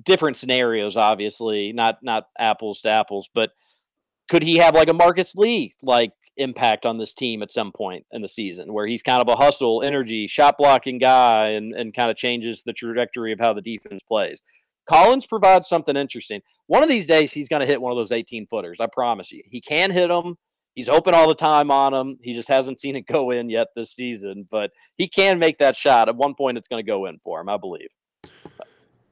different 0.03 0.37
scenarios, 0.37 0.97
obviously, 0.97 1.73
not 1.73 1.99
not 2.03 2.27
apples 2.39 2.81
to 2.81 2.89
apples, 2.89 3.29
but 3.33 3.51
could 4.29 4.43
he 4.43 4.57
have 4.57 4.75
like 4.75 4.89
a 4.89 4.93
Marcus 4.93 5.35
Lee 5.35 5.73
like 5.81 6.11
impact 6.37 6.85
on 6.85 6.97
this 6.97 7.13
team 7.13 7.41
at 7.41 7.51
some 7.51 7.71
point 7.71 8.05
in 8.11 8.21
the 8.21 8.27
season 8.27 8.73
where 8.73 8.87
he's 8.87 9.01
kind 9.01 9.21
of 9.21 9.27
a 9.27 9.35
hustle, 9.35 9.81
energy, 9.83 10.27
shot 10.27 10.57
blocking 10.57 10.97
guy 10.97 11.49
and, 11.49 11.73
and 11.73 11.95
kind 11.95 12.11
of 12.11 12.17
changes 12.17 12.63
the 12.63 12.73
trajectory 12.73 13.31
of 13.31 13.39
how 13.39 13.53
the 13.53 13.61
defense 13.61 14.01
plays. 14.03 14.41
Collins 14.87 15.25
provides 15.25 15.67
something 15.67 15.95
interesting. 15.95 16.41
One 16.67 16.83
of 16.83 16.89
these 16.89 17.07
days 17.07 17.31
he's 17.31 17.49
going 17.49 17.61
to 17.61 17.65
hit 17.65 17.81
one 17.81 17.91
of 17.91 17.97
those 17.97 18.11
18 18.11 18.47
footers. 18.47 18.79
I 18.79 18.87
promise 18.91 19.31
you. 19.31 19.43
He 19.49 19.61
can 19.61 19.91
hit 19.91 20.09
them. 20.09 20.37
He's 20.75 20.89
open 20.89 21.13
all 21.13 21.27
the 21.27 21.35
time 21.35 21.71
on 21.71 21.93
them. 21.93 22.17
He 22.21 22.33
just 22.33 22.49
hasn't 22.49 22.79
seen 22.79 22.95
it 22.95 23.07
go 23.07 23.31
in 23.31 23.49
yet 23.49 23.67
this 23.75 23.91
season, 23.91 24.47
but 24.49 24.71
he 24.97 25.07
can 25.07 25.39
make 25.39 25.57
that 25.59 25.75
shot. 25.75 26.09
At 26.09 26.15
one 26.15 26.35
point 26.35 26.57
it's 26.57 26.67
going 26.67 26.83
to 26.83 26.89
go 26.89 27.05
in 27.05 27.19
for 27.23 27.39
him, 27.41 27.49
I 27.49 27.57
believe. 27.57 27.89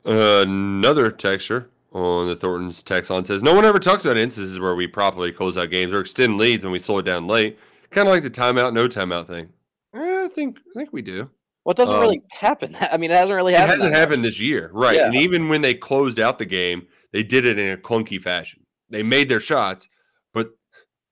another 0.05 1.09
texture 1.09 1.69
on 1.93 2.27
the 2.27 2.35
Thornton's 2.35 2.81
text 2.83 3.11
on 3.11 3.23
says, 3.23 3.43
No 3.43 3.53
one 3.53 3.65
ever 3.65 3.79
talks 3.79 4.03
about 4.05 4.17
instances 4.17 4.59
where 4.59 4.75
we 4.75 4.87
properly 4.87 5.31
close 5.31 5.57
out 5.57 5.69
games 5.69 5.93
or 5.93 5.99
extend 6.01 6.37
leads 6.37 6.63
when 6.65 6.71
we 6.71 6.79
slow 6.79 6.97
it 6.99 7.03
down 7.03 7.27
late. 7.27 7.57
Kind 7.91 8.07
of 8.07 8.13
like 8.13 8.23
the 8.23 8.29
timeout, 8.31 8.73
no 8.73 8.87
timeout 8.87 9.27
thing. 9.27 9.49
Eh, 9.95 10.25
I 10.25 10.27
think 10.33 10.57
I 10.75 10.79
think 10.79 10.89
we 10.91 11.01
do. 11.01 11.29
Well, 11.65 11.71
it 11.71 11.77
doesn't 11.77 11.95
Um, 11.95 12.01
really 12.01 12.21
happen. 12.31 12.75
I 12.91 12.97
mean, 12.97 13.11
it 13.11 13.15
hasn't 13.17 13.35
really 13.35 13.53
happened. 13.53 13.53
It 13.53 13.67
happened. 13.67 13.71
hasn't 13.71 13.91
that 13.93 13.97
much. 13.97 13.99
happened 13.99 14.25
this 14.25 14.39
year, 14.39 14.69
right? 14.73 14.95
Yeah. 14.97 15.05
And 15.05 15.15
even 15.15 15.47
when 15.49 15.61
they 15.61 15.73
closed 15.73 16.19
out 16.19 16.39
the 16.39 16.45
game, 16.45 16.87
they 17.11 17.23
did 17.23 17.45
it 17.45 17.59
in 17.59 17.71
a 17.73 17.77
clunky 17.77 18.19
fashion. 18.19 18.65
They 18.89 19.03
made 19.03 19.29
their 19.29 19.39
shots, 19.39 19.87
but 20.33 20.49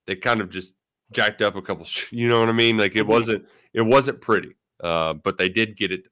they 0.08 0.16
kind 0.16 0.42
of 0.42 0.50
just 0.50 0.74
jacked 1.12 1.42
up 1.42 1.56
a 1.56 1.62
couple. 1.62 1.86
You 2.12 2.28
know 2.28 2.40
what 2.40 2.50
I 2.50 2.54
mean? 2.54 2.78
Like 2.78 2.96
it 2.96 3.04
Mhm. 3.04 3.08
wasn't 3.08 3.46
it 3.74 3.82
wasn't 3.84 4.20
pretty, 4.20 4.56
uh, 4.84 5.14
but 5.14 5.38
they 5.38 5.48
did 5.48 5.78
get 5.78 5.92
it. 5.94 6.06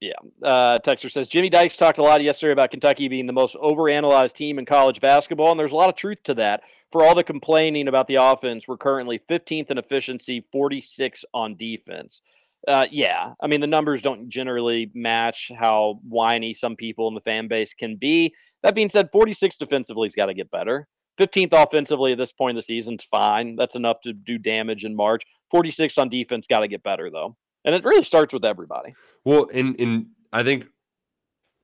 Yeah. 0.00 0.12
Uh, 0.42 0.78
Texter 0.78 1.10
says 1.10 1.28
Jimmy 1.28 1.48
Dykes 1.48 1.76
talked 1.76 1.98
a 1.98 2.02
lot 2.02 2.22
yesterday 2.22 2.52
about 2.52 2.70
Kentucky 2.70 3.08
being 3.08 3.26
the 3.26 3.32
most 3.32 3.56
overanalyzed 3.56 4.34
team 4.34 4.58
in 4.58 4.64
college 4.64 5.00
basketball, 5.00 5.50
and 5.50 5.58
there's 5.58 5.72
a 5.72 5.76
lot 5.76 5.88
of 5.88 5.96
truth 5.96 6.22
to 6.24 6.34
that. 6.34 6.62
For 6.92 7.04
all 7.04 7.14
the 7.14 7.24
complaining 7.24 7.88
about 7.88 8.06
the 8.06 8.14
offense, 8.14 8.68
we're 8.68 8.76
currently 8.76 9.18
15th 9.18 9.70
in 9.70 9.78
efficiency, 9.78 10.46
46 10.52 11.24
on 11.34 11.56
defense. 11.56 12.22
Uh, 12.66 12.86
yeah, 12.90 13.34
I 13.40 13.46
mean 13.46 13.60
the 13.60 13.66
numbers 13.66 14.02
don't 14.02 14.28
generally 14.28 14.90
match 14.94 15.50
how 15.56 16.00
whiny 16.08 16.54
some 16.54 16.76
people 16.76 17.08
in 17.08 17.14
the 17.14 17.20
fan 17.20 17.48
base 17.48 17.72
can 17.72 17.96
be. 17.96 18.34
That 18.62 18.74
being 18.74 18.90
said, 18.90 19.10
46 19.12 19.56
defensively's 19.56 20.14
got 20.14 20.26
to 20.26 20.34
get 20.34 20.50
better. 20.50 20.88
15th 21.18 21.52
offensively 21.52 22.12
at 22.12 22.18
this 22.18 22.32
point 22.32 22.50
in 22.50 22.56
the 22.56 22.62
season's 22.62 23.04
fine. 23.04 23.56
That's 23.56 23.76
enough 23.76 24.00
to 24.02 24.12
do 24.12 24.38
damage 24.38 24.84
in 24.84 24.94
March. 24.94 25.24
46 25.50 25.98
on 25.98 26.08
defense 26.08 26.46
got 26.46 26.60
to 26.60 26.68
get 26.68 26.82
better 26.82 27.10
though, 27.10 27.36
and 27.64 27.74
it 27.74 27.84
really 27.84 28.02
starts 28.02 28.34
with 28.34 28.44
everybody. 28.44 28.94
Well, 29.24 29.44
in 29.44 29.74
in 29.76 30.10
I 30.32 30.42
think 30.42 30.66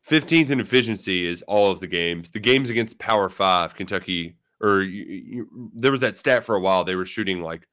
15th 0.09 0.51
in 0.51 0.61
efficiency 0.61 1.27
is 1.27 1.43
all 1.43 1.71
of 1.71 1.81
the 1.81 1.87
games. 1.87 2.31
The 2.31 2.41
games 2.41 2.71
against 2.71 2.99
Power 2.99 3.29
Five, 3.29 3.75
Kentucky, 3.75 4.37
or 4.61 4.83
you, 4.83 5.05
you, 5.05 5.71
there 5.75 5.91
was 5.91 6.01
that 6.01 6.17
stat 6.17 6.45
for 6.45 6.55
a 6.55 6.61
while. 6.61 6.85
They 6.85 6.95
were 6.95 7.05
shooting 7.05 7.43
like 7.43 7.67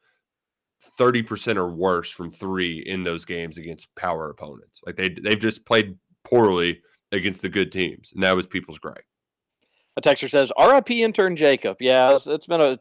30% 1.00 1.58
or 1.58 1.70
worse 1.70 2.10
from 2.10 2.32
three 2.32 2.80
in 2.80 3.04
those 3.04 3.26
games 3.26 3.58
against 3.58 3.94
power 3.96 4.30
opponents. 4.30 4.82
Like 4.86 4.96
they 4.96 5.10
they've 5.10 5.40
just 5.40 5.66
played 5.66 5.98
poorly 6.24 6.82
against 7.12 7.42
the 7.42 7.50
good 7.50 7.72
teams, 7.72 8.12
and 8.14 8.24
that 8.24 8.36
was 8.36 8.48
people's 8.48 8.80
gripe. 8.80 9.06
A 9.98 10.02
texter 10.02 10.30
says, 10.30 10.52
"RIP 10.58 10.92
intern 10.92 11.36
Jacob." 11.36 11.78
Yeah, 11.80 12.14
it's, 12.14 12.28
it's 12.28 12.48
been 12.48 12.62
a 12.62 12.80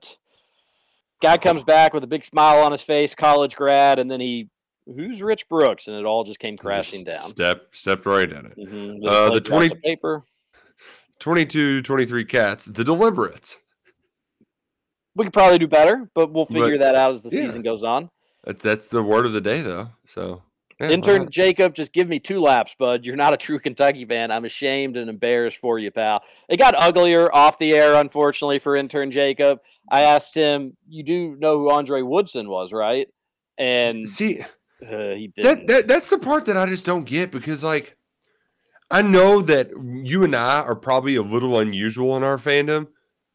guy 1.20 1.36
comes 1.36 1.62
back 1.62 1.92
with 1.92 2.04
a 2.04 2.08
big 2.08 2.24
smile 2.24 2.62
on 2.64 2.72
his 2.72 2.82
face, 2.82 3.14
college 3.14 3.56
grad, 3.56 3.98
and 3.98 4.10
then 4.10 4.20
he, 4.20 4.48
who's 4.94 5.22
Rich 5.22 5.48
Brooks, 5.48 5.88
and 5.88 5.96
it 5.96 6.04
all 6.04 6.24
just 6.24 6.38
came 6.38 6.56
crashing 6.56 7.04
Just 7.04 7.18
down. 7.22 7.30
Step 7.30 7.74
stepped 7.74 8.06
right 8.06 8.30
at 8.32 8.44
it. 8.46 8.56
Mhm. 8.58 9.04
Uh, 9.06 9.30
the 9.34 9.40
20 9.40 9.70
paper. 9.82 10.24
22 11.18 11.82
23 11.82 12.24
cats, 12.24 12.64
the 12.64 12.82
deliberates. 12.84 13.58
We 15.14 15.24
could 15.24 15.32
probably 15.32 15.58
do 15.58 15.66
better, 15.66 16.10
but 16.14 16.32
we'll 16.32 16.46
But- 16.46 16.54
figure 16.54 16.78
that 16.78 16.94
out 16.94 17.12
as 17.12 17.22
the 17.22 17.30
yeah. 17.36 17.46
season 17.46 17.62
goes 17.62 17.84
on. 17.84 18.10
That's 18.44 18.62
that's 18.62 18.86
the 18.86 19.02
word 19.02 19.26
of 19.26 19.32
the 19.32 19.40
day 19.40 19.60
though. 19.60 19.88
So 20.06 20.42
yeah, 20.80 20.88
Intern? 20.90 21.28
Jacob, 21.30 21.74
just 21.74 21.92
give 21.92 22.08
me 22.08 22.18
two 22.18 22.40
laps, 22.40 22.74
bud. 22.78 23.04
You're 23.04 23.16
not 23.16 23.34
a 23.34 23.36
true 23.36 23.58
Kentucky 23.58 24.06
fan. 24.06 24.30
I'm 24.30 24.46
ashamed 24.46 24.96
and 24.96 25.10
embarrassed 25.10 25.58
for 25.58 25.78
you, 25.78 25.90
pal. 25.90 26.22
It 26.48 26.56
got 26.56 26.74
uglier 26.74 27.28
off 27.34 27.58
the 27.58 27.74
air, 27.74 27.96
unfortunately, 27.96 28.58
for 28.60 28.76
intern 28.76 29.10
Jacob. 29.10 29.60
I 29.90 30.02
asked 30.02 30.34
him, 30.34 30.74
"You 30.88 31.02
do 31.02 31.36
know 31.38 31.58
who 31.58 31.70
Andre 31.70 32.00
Woodson 32.00 32.48
was, 32.48 32.72
right?" 32.72 33.08
And 33.58 34.08
see, 34.08 34.40
uh, 34.82 35.14
he 35.14 35.28
did. 35.34 35.44
that, 35.44 35.66
that 35.66 35.88
that's 35.88 36.10
the 36.10 36.18
part 36.18 36.46
that 36.46 36.56
I 36.56 36.66
just 36.66 36.86
don't 36.86 37.04
get 37.04 37.30
because 37.30 37.62
like 37.64 37.96
I 38.90 39.02
know 39.02 39.40
that 39.42 39.70
you 40.04 40.24
and 40.24 40.34
I 40.34 40.60
are 40.62 40.74
probably 40.76 41.16
a 41.16 41.22
little 41.22 41.58
unusual 41.58 42.16
in 42.16 42.24
our 42.24 42.38
fandom, 42.38 42.88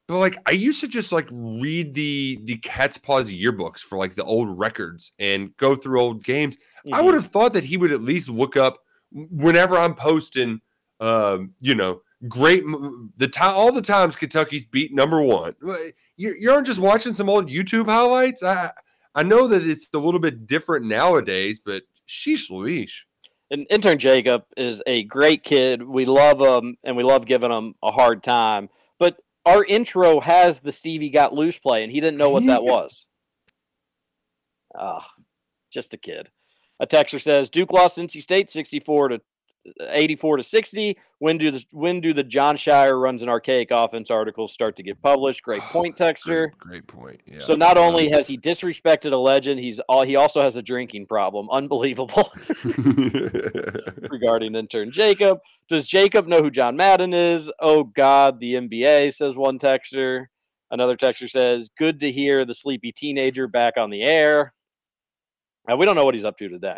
but 0.08 0.18
like 0.20 0.38
I 0.46 0.52
used 0.52 0.82
to 0.82 0.88
just 0.88 1.12
like 1.12 1.28
read 1.32 1.94
the 1.94 2.40
the 2.44 2.58
Cat's 2.58 2.98
Paws 2.98 3.32
yearbooks 3.32 3.80
for 3.80 3.98
like 3.98 4.16
the 4.16 4.24
old 4.24 4.58
records 4.60 5.12
and 5.20 5.56
go 5.58 5.76
through 5.76 6.02
old 6.02 6.24
games. 6.24 6.58
I 6.94 7.00
Mhm. 7.02 7.06
would 7.06 7.14
have 7.16 7.28
thought 7.28 7.54
that 7.54 7.64
he 7.64 7.78
would 7.78 7.92
at 7.92 8.02
least 8.02 8.30
look 8.30 8.58
up 8.58 8.80
whenever 9.12 9.78
I'm 9.78 9.96
posting, 9.96 10.60
um, 11.00 11.54
you 11.60 11.74
know, 11.76 12.02
great 12.28 12.64
the 13.18 13.28
time 13.28 13.56
all 13.56 13.72
the 13.72 13.82
times 13.82 14.16
Kentucky's 14.16 14.66
beat 14.66 14.94
number 14.94 15.22
one. 15.22 15.56
You, 16.18 16.36
you 16.38 16.52
aren't 16.52 16.68
just 16.68 16.80
watching 16.80 17.14
some 17.14 17.30
old 17.30 17.50
YouTube 17.50 17.88
highlights. 17.90 18.44
I 18.44 18.72
I 19.16 19.24
know 19.24 19.48
that 19.48 19.66
it's 19.66 19.88
a 19.94 19.98
little 19.98 20.20
bit 20.20 20.46
different 20.46 20.86
nowadays, 20.86 21.60
but 21.64 21.84
sheesh, 22.08 22.50
Louise. 22.50 23.06
And 23.50 23.66
intern 23.70 23.98
Jacob 23.98 24.44
is 24.58 24.82
a 24.86 25.04
great 25.04 25.44
kid. 25.44 25.82
We 25.82 26.06
love 26.06 26.42
him 26.42 26.78
and 26.84 26.98
we 26.98 27.04
love 27.04 27.26
giving 27.26 27.52
him 27.52 27.76
a 27.82 27.92
hard 27.92 28.24
time. 28.24 28.70
But 29.00 29.18
our 29.46 29.64
intro 29.64 30.20
has 30.20 30.60
the 30.60 30.72
Stevie 30.72 31.12
got 31.12 31.34
loose 31.34 31.58
play, 31.60 31.84
and 31.84 31.92
he 31.92 32.02
didn't 32.02 32.18
know 32.18 32.32
what 32.32 32.46
that 32.48 32.64
was. 32.64 33.06
Ah, 34.78 35.10
just 35.72 35.94
a 35.94 35.98
kid. 35.98 36.30
A 36.80 36.88
texter 36.88 37.22
says 37.22 37.50
Duke 37.50 37.72
lost 37.72 37.98
NC 37.98 38.22
State 38.22 38.50
64 38.50 39.10
to 39.10 39.22
84 39.80 40.38
to 40.38 40.44
60. 40.44 40.98
When 41.20 41.38
do 41.38 41.52
the 41.52 41.66
when 41.72 42.02
do 42.02 42.14
the 42.14 42.24
Jon 42.24 42.56
Scheyer 42.56 43.02
runs 43.02 43.22
an 43.22 43.30
archaic 43.30 43.70
offense 43.72 44.12
articles 44.12 44.52
start 44.52 44.76
to 44.78 44.84
get 44.84 45.02
published? 45.02 45.44
Great 45.44 45.62
point, 45.72 45.96
texter. 45.96 46.52
Great 46.58 46.88
point. 46.88 47.22
Yeah. 47.26 47.40
So 47.40 47.54
not 47.54 47.78
only 47.78 48.10
has 48.10 48.28
he 48.28 48.38
disrespected 48.38 49.12
a 49.12 49.18
legend, 49.18 49.60
he's 49.60 49.80
all 49.90 50.04
he 50.04 50.16
also 50.16 50.42
has 50.42 50.56
a 50.56 50.62
drinking 50.62 51.08
problem. 51.08 51.50
Unbelievable. 51.50 52.32
regarding 54.10 54.56
intern 54.56 54.92
Jacob. 54.92 55.40
Does 55.68 55.88
Jacob 55.88 56.28
know 56.28 56.42
who 56.42 56.52
John 56.52 56.76
Madden 56.76 57.14
is? 57.14 57.52
Oh 57.60 57.84
God, 57.84 58.40
the 58.40 58.54
NBA 58.56 59.14
says 59.14 59.36
one 59.36 59.60
texter. 59.60 60.26
Another 60.72 60.96
texter 60.98 61.30
says, 61.30 61.70
"Good 61.78 62.00
to 62.02 62.12
hear 62.12 62.46
the 62.46 62.54
sleepy 62.54 62.92
teenager 62.92 63.48
back 63.48 63.74
on 63.78 63.90
the 63.90 64.04
air." 64.04 64.54
Now 65.68 65.76
we 65.78 65.86
don't 65.86 65.96
know 65.96 66.06
what 66.06 66.16
he's 66.16 66.26
up 66.26 66.38
to 66.38 66.50
today. 66.50 66.78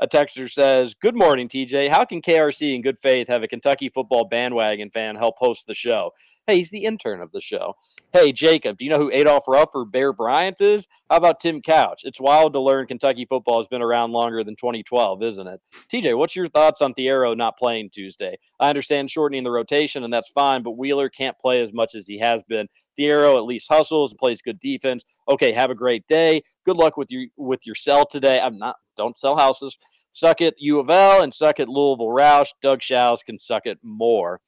A 0.00 0.06
texter 0.06 0.50
says, 0.50 0.94
"Good 0.94 1.16
morning, 1.16 1.48
TJ. 1.48 1.88
How 1.88 2.04
can 2.04 2.22
KRC 2.22 2.74
in 2.74 2.82
good 2.82 2.98
faith 2.98 3.26
have 3.28 3.42
a 3.42 3.48
Kentucky 3.48 3.88
football 3.88 4.24
bandwagon 4.24 4.90
fan 4.90 5.16
help 5.16 5.38
host 5.38 5.66
the 5.66 5.74
show? 5.74 6.12
Hey, 6.46 6.58
he's 6.58 6.70
the 6.70 6.84
intern 6.84 7.20
of 7.20 7.32
the 7.32 7.40
show. 7.40 7.74
Hey, 8.10 8.32
Jacob, 8.32 8.78
do 8.78 8.86
you 8.86 8.90
know 8.90 8.96
who 8.96 9.10
Adolph 9.12 9.46
Rupp 9.46 9.74
or 9.74 9.84
Bear 9.84 10.14
Bryant 10.14 10.62
is? 10.62 10.88
How 11.10 11.18
about 11.18 11.40
Tim 11.40 11.60
Couch? 11.60 12.04
It's 12.04 12.18
wild 12.18 12.54
to 12.54 12.60
learn 12.60 12.86
Kentucky 12.86 13.26
football 13.28 13.58
has 13.58 13.68
been 13.68 13.82
around 13.82 14.12
longer 14.12 14.42
than 14.42 14.56
2012, 14.56 15.22
isn't 15.22 15.46
it? 15.46 15.60
TJ, 15.92 16.16
what's 16.16 16.34
your 16.34 16.46
thoughts 16.46 16.80
on 16.80 16.94
Thiero 16.94 17.36
not 17.36 17.58
playing 17.58 17.90
Tuesday? 17.90 18.38
I 18.58 18.70
understand 18.70 19.10
shortening 19.10 19.44
the 19.44 19.50
rotation, 19.50 20.04
and 20.04 20.12
that's 20.12 20.30
fine, 20.30 20.62
but 20.62 20.78
Wheeler 20.78 21.10
can't 21.10 21.38
play 21.38 21.60
as 21.60 21.74
much 21.74 21.94
as 21.94 22.06
he 22.06 22.18
has 22.18 22.42
been. 22.44 22.68
Thiero 22.98 23.36
at 23.36 23.44
least 23.44 23.70
hustles 23.70 24.12
and 24.12 24.18
plays 24.18 24.40
good 24.40 24.58
defense. 24.58 25.04
Okay, 25.28 25.52
have 25.52 25.70
a 25.70 25.74
great 25.74 26.06
day. 26.06 26.42
Good 26.64 26.78
luck 26.78 26.96
with 26.96 27.10
your 27.10 27.26
with 27.36 27.60
your 27.66 27.74
sell 27.74 28.06
today. 28.06 28.40
I'm 28.40 28.56
not 28.56 28.76
don't 28.96 29.18
sell 29.18 29.36
houses. 29.36 29.76
Suck 30.12 30.40
it 30.40 30.54
U 30.58 30.80
of 30.80 30.88
L 30.88 31.22
and 31.22 31.34
suck 31.34 31.60
it 31.60 31.68
Louisville 31.68 32.06
Roush. 32.06 32.48
Doug 32.62 32.82
Shows 32.82 33.22
can 33.22 33.38
suck 33.38 33.66
it 33.66 33.78
more 33.82 34.40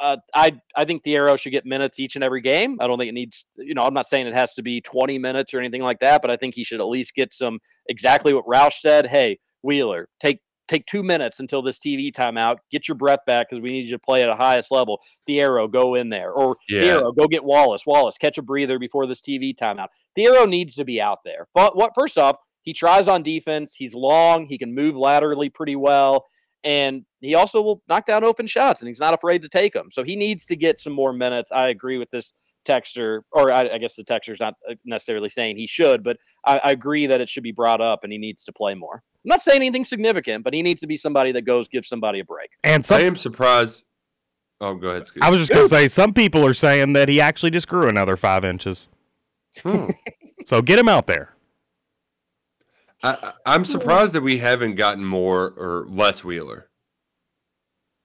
uh, 0.00 0.16
I 0.34 0.52
I 0.74 0.84
think 0.84 1.04
Thiero 1.04 1.38
should 1.38 1.50
get 1.50 1.66
minutes 1.66 1.98
each 1.98 2.16
and 2.16 2.24
every 2.24 2.40
game. 2.40 2.78
I 2.80 2.86
don't 2.86 2.98
think 2.98 3.08
it 3.08 3.14
needs, 3.14 3.46
you 3.56 3.74
know, 3.74 3.82
I'm 3.82 3.94
not 3.94 4.08
saying 4.08 4.26
it 4.26 4.34
has 4.34 4.54
to 4.54 4.62
be 4.62 4.80
20 4.80 5.18
minutes 5.18 5.54
or 5.54 5.58
anything 5.58 5.82
like 5.82 6.00
that, 6.00 6.22
but 6.22 6.30
I 6.30 6.36
think 6.36 6.54
he 6.54 6.64
should 6.64 6.80
at 6.80 6.88
least 6.88 7.14
get 7.14 7.32
some 7.32 7.58
exactly 7.88 8.34
what 8.34 8.46
Roush 8.46 8.74
said. 8.74 9.06
Hey, 9.06 9.38
Wheeler, 9.62 10.08
take 10.20 10.40
take 10.68 10.86
two 10.86 11.02
minutes 11.02 11.40
until 11.40 11.62
this 11.62 11.78
TV 11.78 12.12
timeout. 12.12 12.56
Get 12.70 12.88
your 12.88 12.96
breath 12.96 13.20
back 13.26 13.48
because 13.48 13.62
we 13.62 13.70
need 13.70 13.86
you 13.86 13.92
to 13.92 13.98
play 13.98 14.22
at 14.22 14.28
a 14.28 14.36
highest 14.36 14.70
level. 14.70 15.00
Thiero, 15.28 15.70
go 15.70 15.94
in 15.94 16.08
there, 16.08 16.32
or 16.32 16.56
yeah. 16.68 16.82
Thiero, 16.82 17.16
go 17.16 17.26
get 17.26 17.44
Wallace. 17.44 17.86
Wallace, 17.86 18.18
catch 18.18 18.38
a 18.38 18.42
breather 18.42 18.78
before 18.78 19.06
this 19.06 19.20
TV 19.20 19.54
timeout. 19.56 19.88
Thiero 20.16 20.48
needs 20.48 20.74
to 20.74 20.84
be 20.84 21.00
out 21.00 21.18
there. 21.24 21.48
But 21.54 21.76
what? 21.76 21.92
First 21.94 22.18
off, 22.18 22.36
he 22.62 22.72
tries 22.72 23.08
on 23.08 23.22
defense. 23.22 23.74
He's 23.76 23.94
long. 23.94 24.46
He 24.46 24.58
can 24.58 24.74
move 24.74 24.96
laterally 24.96 25.48
pretty 25.48 25.76
well 25.76 26.26
and 26.66 27.04
he 27.20 27.36
also 27.36 27.62
will 27.62 27.80
knock 27.88 28.06
down 28.06 28.24
open 28.24 28.44
shots 28.44 28.82
and 28.82 28.88
he's 28.88 28.98
not 28.98 29.14
afraid 29.14 29.40
to 29.42 29.48
take 29.48 29.72
them. 29.72 29.88
So 29.88 30.02
he 30.02 30.16
needs 30.16 30.44
to 30.46 30.56
get 30.56 30.80
some 30.80 30.92
more 30.92 31.12
minutes. 31.12 31.52
I 31.52 31.68
agree 31.68 31.96
with 31.96 32.10
this 32.10 32.32
texture, 32.64 33.22
or 33.30 33.52
I, 33.52 33.74
I 33.74 33.78
guess 33.78 33.94
the 33.94 34.02
texture's 34.02 34.40
not 34.40 34.54
uh, 34.68 34.74
necessarily 34.84 35.28
saying 35.28 35.58
he 35.58 35.68
should, 35.68 36.02
but 36.02 36.16
I, 36.44 36.58
I, 36.58 36.70
agree 36.72 37.06
that 37.06 37.20
it 37.20 37.28
should 37.28 37.44
be 37.44 37.52
brought 37.52 37.80
up 37.80 38.00
and 38.02 38.12
he 38.12 38.18
needs 38.18 38.42
to 38.44 38.52
play 38.52 38.74
more. 38.74 38.96
I'm 38.96 39.28
not 39.28 39.42
saying 39.42 39.58
anything 39.58 39.84
significant, 39.84 40.42
but 40.42 40.52
he 40.52 40.62
needs 40.62 40.80
to 40.80 40.88
be 40.88 40.96
somebody 40.96 41.30
that 41.32 41.42
goes 41.42 41.68
give 41.68 41.86
somebody 41.86 42.18
a 42.18 42.24
break. 42.24 42.50
And 42.64 42.84
some, 42.84 42.98
I 42.98 43.04
am 43.04 43.14
surprised. 43.14 43.84
Oh, 44.60 44.74
go 44.74 44.88
ahead. 44.88 45.06
I 45.22 45.30
was 45.30 45.38
just 45.38 45.52
going 45.52 45.64
to 45.64 45.68
say 45.68 45.86
some 45.86 46.12
people 46.12 46.44
are 46.44 46.54
saying 46.54 46.94
that 46.94 47.08
he 47.08 47.20
actually 47.20 47.52
just 47.52 47.68
grew 47.68 47.88
another 47.88 48.16
five 48.16 48.44
inches. 48.44 48.88
Hmm. 49.62 49.90
so 50.46 50.62
get 50.62 50.80
him 50.80 50.88
out 50.88 51.06
there. 51.06 51.35
I, 53.02 53.32
I'm 53.44 53.60
hmm. 53.60 53.64
surprised 53.64 54.14
that 54.14 54.22
we 54.22 54.38
haven't 54.38 54.76
gotten 54.76 55.04
more 55.04 55.50
or 55.56 55.86
less 55.88 56.24
Wheeler. 56.24 56.70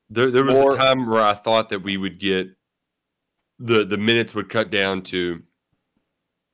There, 0.10 0.30
there 0.30 0.44
was 0.44 0.58
more, 0.58 0.74
a 0.74 0.78
time 0.78 1.08
where 1.08 1.22
I 1.22 1.34
thought 1.34 1.70
that 1.70 1.84
we 1.84 1.96
would 1.96 2.20
get 2.20 2.50
the 3.60 3.86
the 3.86 3.98
minutes 3.98 4.36
would 4.36 4.50
cut 4.50 4.70
down 4.70 5.04
to, 5.04 5.42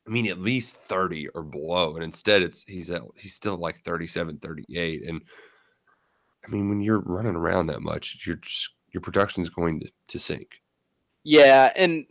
I 0.06 0.12
mean, 0.12 0.28
at 0.28 0.40
least 0.40 0.76
30 0.76 1.30
or 1.30 1.42
below, 1.42 1.96
and 1.96 2.04
instead 2.04 2.44
it's 2.44 2.64
he's 2.64 2.92
at 2.92 3.02
he's 3.16 3.34
still 3.34 3.58
like 3.58 3.82
37, 3.82 4.38
38, 4.38 5.08
and 5.08 5.22
I 6.46 6.52
mean, 6.52 6.70
when 6.70 6.82
you're 6.82 7.00
running 7.00 7.36
around 7.36 7.68
that 7.68 7.82
much, 7.82 8.26
your 8.28 8.40
your 8.94 9.02
production 9.02 9.42
is 9.42 9.50
going 9.50 9.80
to, 9.80 9.90
to 10.10 10.20
sink. 10.20 10.62
Yeah, 11.24 11.72
and 11.76 12.06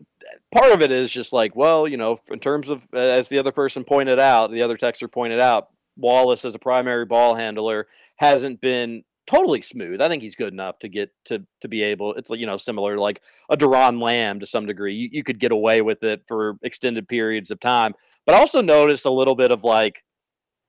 part 0.53 0.73
of 0.73 0.82
it 0.82 0.90
is 0.90 1.11
just 1.11 1.32
like, 1.32 1.57
well, 1.57 1.86
you 1.89 1.97
know, 1.97 2.19
in 2.31 2.40
terms 2.40 2.69
of 2.69 2.85
as 2.93 3.28
the 3.28 3.39
other 3.39 3.53
person 3.53 3.85
pointed 3.85 4.19
out, 4.19 4.51
the 4.51 4.62
other 4.62 4.77
texter 4.77 5.11
pointed 5.11 5.40
out, 5.40 5.69
Wallace 5.97 6.44
as 6.44 6.55
a 6.55 6.59
primary 6.59 7.05
ball 7.05 7.35
handler 7.35 7.86
hasn't 8.16 8.60
been 8.60 9.05
totally 9.27 9.60
smooth. 9.60 10.01
I 10.01 10.09
think 10.09 10.23
he's 10.23 10.36
good 10.36 10.52
enough 10.52 10.78
to 10.81 10.89
get 10.89 11.10
to 11.27 11.44
to 11.60 11.68
be 11.68 11.82
able. 11.82 12.14
It's 12.14 12.31
like 12.31 12.40
you 12.40 12.47
know 12.47 12.56
similar 12.56 12.98
like 12.98 13.20
a 13.51 13.56
Doron 13.56 14.01
Lamb 14.01 14.40
to 14.40 14.47
some 14.47 14.66
degree. 14.66 14.94
You, 14.94 15.09
you 15.12 15.24
could 15.24 15.40
get 15.40 15.52
away 15.52 15.82
with 15.82 16.02
it 16.02 16.23
for 16.27 16.56
extended 16.62 17.09
periods 17.09 17.51
of 17.51 17.60
time. 17.60 17.94
But 18.24 18.35
I 18.35 18.39
also 18.39 18.62
noticed 18.62 19.05
a 19.05 19.10
little 19.10 19.35
bit 19.35 19.51
of 19.51 19.64
like 19.64 20.02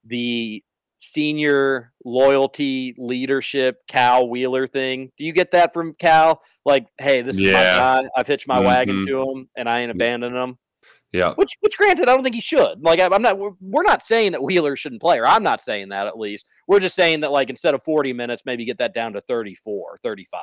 the 0.05 0.63
senior 0.99 1.91
loyalty 2.03 2.95
leadership 2.97 3.81
Cal 3.87 4.27
Wheeler 4.27 4.67
thing. 4.67 5.11
Do 5.17 5.25
you 5.25 5.33
get 5.33 5.51
that 5.51 5.73
from 5.73 5.93
Cal? 5.93 6.41
Like, 6.65 6.87
hey, 6.97 7.21
this 7.21 7.37
yeah. 7.37 7.49
is 7.49 7.53
my 7.53 7.61
guy. 7.61 8.09
I've 8.17 8.27
hitched 8.27 8.47
my 8.47 8.57
mm-hmm. 8.57 8.65
wagon 8.65 9.05
to 9.05 9.21
him, 9.21 9.49
and 9.55 9.69
I 9.69 9.81
ain't 9.81 9.91
abandoning 9.91 10.41
him. 10.41 10.57
Yeah. 11.13 11.33
Which, 11.35 11.55
which, 11.61 11.77
granted, 11.77 12.09
I 12.09 12.13
don't 12.13 12.23
think 12.23 12.35
he 12.35 12.41
should. 12.41 12.81
Like, 12.81 12.99
I'm 12.99 13.21
not. 13.21 13.37
We're, 13.37 13.51
we're 13.61 13.83
not 13.83 14.01
saying 14.01 14.33
that 14.33 14.43
Wheeler 14.43 14.75
shouldn't 14.75 15.01
play, 15.01 15.17
or 15.17 15.25
I'm 15.25 15.43
not 15.43 15.63
saying 15.63 15.89
that 15.89 16.07
at 16.07 16.19
least. 16.19 16.45
We're 16.67 16.79
just 16.81 16.95
saying 16.95 17.21
that, 17.21 17.31
like, 17.31 17.49
instead 17.49 17.73
of 17.73 17.83
40 17.83 18.13
minutes, 18.13 18.43
maybe 18.45 18.65
get 18.65 18.77
that 18.79 18.93
down 18.93 19.13
to 19.13 19.21
34, 19.21 19.99
35, 20.03 20.41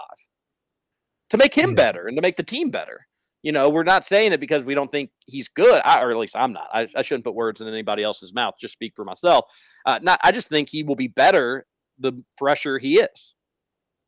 to 1.31 1.37
make 1.37 1.55
him 1.55 1.75
better 1.75 2.07
and 2.07 2.17
to 2.17 2.23
make 2.23 2.37
the 2.37 2.43
team 2.43 2.71
better. 2.71 3.07
You 3.43 3.53
know, 3.53 3.69
we're 3.69 3.83
not 3.83 4.07
saying 4.07 4.33
it 4.33 4.41
because 4.41 4.65
we 4.65 4.75
don't 4.75 4.91
think 4.91 5.11
he's 5.27 5.49
good, 5.49 5.83
I, 5.85 6.01
or 6.01 6.11
at 6.11 6.17
least 6.17 6.35
I'm 6.35 6.55
not. 6.55 6.69
I, 6.73 6.89
I, 6.97 7.03
shouldn't 7.03 7.27
put 7.27 7.35
words 7.35 7.61
in 7.61 7.69
anybody 7.69 8.03
else's 8.03 8.33
mouth. 8.33 8.55
Just 8.59 8.73
speak 8.73 8.95
for 8.97 9.05
myself. 9.05 9.45
Uh, 9.85 9.99
not. 10.01 10.19
I 10.25 10.33
just 10.33 10.49
think 10.49 10.71
he 10.71 10.83
will 10.83 10.97
be 10.97 11.09
better 11.09 11.67
the 11.99 12.25
fresher 12.39 12.79
he 12.79 13.01
is. 13.01 13.35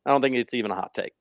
I 0.07 0.11
don't 0.11 0.21
think 0.21 0.35
it's 0.35 0.55
even 0.55 0.71
a 0.71 0.75
hot 0.75 0.93
take. 0.95 1.13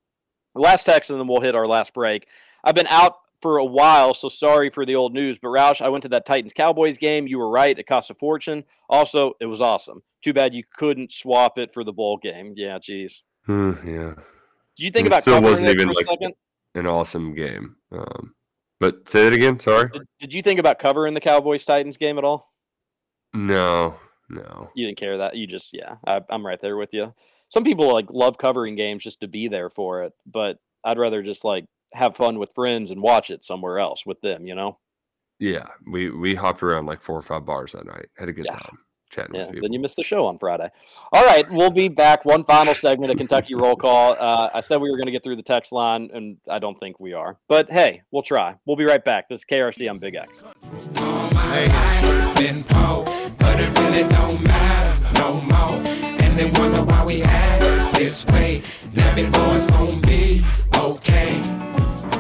last 0.55 0.85
text, 0.85 1.11
and 1.11 1.21
then 1.21 1.29
we'll 1.29 1.43
hit 1.43 1.55
our 1.55 1.67
last 1.67 1.93
break. 1.93 2.27
I've 2.65 2.75
been 2.75 2.87
out 2.87 3.17
for 3.47 3.59
a 3.59 3.65
while, 3.65 4.13
so 4.13 4.29
sorry 4.29 4.71
for 4.71 4.85
the 4.85 4.97
old 4.97 5.15
news. 5.15 5.39
But 5.39 5.51
Roush, 5.51 5.81
I 5.81 5.89
went 5.89 6.03
to 6.03 6.09
that 6.09 6.27
Titans 6.27 6.53
Cowboys 6.53 6.99
game. 6.99 7.29
You 7.29 7.39
were 7.39 7.49
right; 7.49 7.79
it 7.79 7.87
cost 7.87 8.11
a 8.11 8.15
fortune. 8.15 8.65
Also, 8.91 9.35
it 9.41 9.47
was 9.47 9.63
awesome. 9.63 10.03
Too 10.21 10.33
bad 10.33 10.53
you 10.53 10.65
couldn't 10.77 11.13
swap 11.13 11.57
it 11.57 11.73
for 11.73 11.85
the 11.85 11.93
bowl 11.93 12.17
game. 12.17 12.55
Yeah, 12.57 12.81
geez. 12.81 13.23
Hmm, 13.45 13.75
yeah. 13.85 14.15
Did 14.77 14.85
you 14.85 14.91
think 14.91 15.07
about 15.07 15.23
still 15.23 15.41
wasn't 15.41 15.69
even 15.69 15.87
like 15.87 16.07
second? 16.07 16.35
an 16.75 16.89
awesome 16.89 17.37
game? 17.37 17.77
Um, 17.93 18.35
but 18.81 19.09
say 19.09 19.29
it 19.29 19.33
again. 19.33 19.61
Sorry. 19.61 19.91
Did, 19.91 20.03
did 20.19 20.35
you 20.35 20.43
think 20.43 20.59
about 20.59 20.81
covering 20.81 21.15
the 21.15 21.21
Cowboys 21.21 21.65
Titans 21.65 21.97
game 21.97 22.19
at 22.19 22.25
all? 22.25 22.53
No, 23.33 23.95
no. 24.29 24.71
You 24.75 24.87
didn't 24.87 24.99
care 24.99 25.19
that. 25.19 25.37
You 25.37 25.47
just 25.47 25.73
yeah. 25.73 25.95
I, 26.05 26.21
I'm 26.31 26.45
right 26.45 26.61
there 26.61 26.77
with 26.77 26.93
you. 26.93 27.15
Some 27.51 27.63
people 27.63 27.93
like 27.93 28.07
love 28.11 28.39
covering 28.39 28.75
games 28.75 29.05
just 29.05 29.21
to 29.21 29.29
be 29.29 29.47
there 29.47 29.71
for 29.71 30.03
it, 30.03 30.15
but 30.27 30.59
I'd 30.83 30.99
rather 30.99 31.23
just 31.23 31.45
like 31.45 31.67
have 31.93 32.17
fun 32.17 32.39
with 32.39 32.53
friends 32.55 32.91
and 32.91 33.01
watch 33.01 33.31
it 33.31 33.45
somewhere 33.45 33.79
else 33.79 34.05
with 34.05 34.21
them, 34.21 34.47
you 34.47 34.55
know? 34.55 34.79
Yeah, 35.39 35.67
we 35.91 36.11
we 36.11 36.35
hopped 36.35 36.63
around 36.63 36.87
like 36.87 37.03
four 37.03 37.17
or 37.17 37.23
five 37.23 37.45
bars 37.45 37.73
that 37.73 37.87
night. 37.87 38.07
Had 38.17 38.29
a 38.29 38.33
good 38.33 38.47
yeah. 38.47 38.57
time 38.57 38.79
chatting 39.11 39.35
yeah, 39.35 39.47
with 39.47 39.57
you. 39.57 39.61
Then 39.61 39.73
you 39.73 39.79
missed 39.79 39.97
the 39.97 40.03
show 40.03 40.27
on 40.27 40.39
Friday. 40.39 40.69
All 41.13 41.25
right, 41.25 41.49
we'll 41.51 41.71
be 41.71 41.89
back. 41.89 42.25
One 42.25 42.45
final 42.45 42.75
segment 42.75 43.13
of 43.13 43.19
Kentucky 43.19 43.55
Roll 43.55 43.77
Call. 43.77 44.15
Uh, 44.19 44.51
I 44.55 44.61
said 44.61 44.81
we 44.81 44.91
were 44.91 44.97
going 44.97 45.07
to 45.07 45.13
get 45.13 45.23
through 45.23 45.37
the 45.37 45.43
text 45.43 45.73
line, 45.73 46.11
and 46.13 46.39
I 46.51 46.59
don't 46.59 46.79
think 46.81 46.99
we 46.99 47.13
are. 47.13 47.39
But 47.49 47.71
hey, 47.71 48.03
we'll 48.11 48.23
try. 48.23 48.57
We'll 48.67 48.77
be 48.77 48.85
right 48.85 49.05
back. 49.05 49.29
This 49.29 49.41
is 49.41 49.47
KRC 49.47 49.91
on 49.91 49.99
Big 49.99 50.15
X. 50.15 50.43
they 51.53 51.69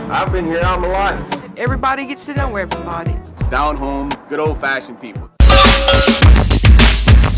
I've 0.08 0.30
been 0.30 0.44
here 0.44 0.62
all 0.62 0.78
my 0.78 0.86
life. 0.86 1.40
Everybody 1.56 2.06
gets 2.06 2.26
to 2.26 2.34
know 2.34 2.54
everybody. 2.54 3.16
Down 3.50 3.76
home, 3.76 4.08
good 4.28 4.38
old 4.38 4.60
fashioned 4.60 5.00
people. 5.00 5.28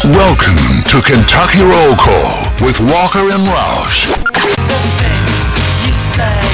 Welcome 0.04 0.60
to 0.84 1.00
Kentucky 1.00 1.62
Roll 1.64 1.96
Call 1.96 2.44
with 2.60 2.78
Walker 2.92 3.24
and 3.32 3.48
Roush. 3.48 4.12
You 5.80 5.94
say 6.12 6.44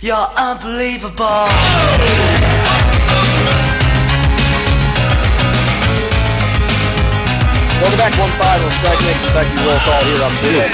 you're 0.00 0.28
unbelievable. 0.36 1.46
Welcome 7.78 7.98
back, 7.98 8.18
one 8.18 8.34
final 8.34 8.70
segment, 8.82 9.16
Kentucky 9.22 9.54
Roll 9.64 9.78
Call 9.86 10.02
here 10.02 10.22
on 10.24 10.34
Big 10.42 10.70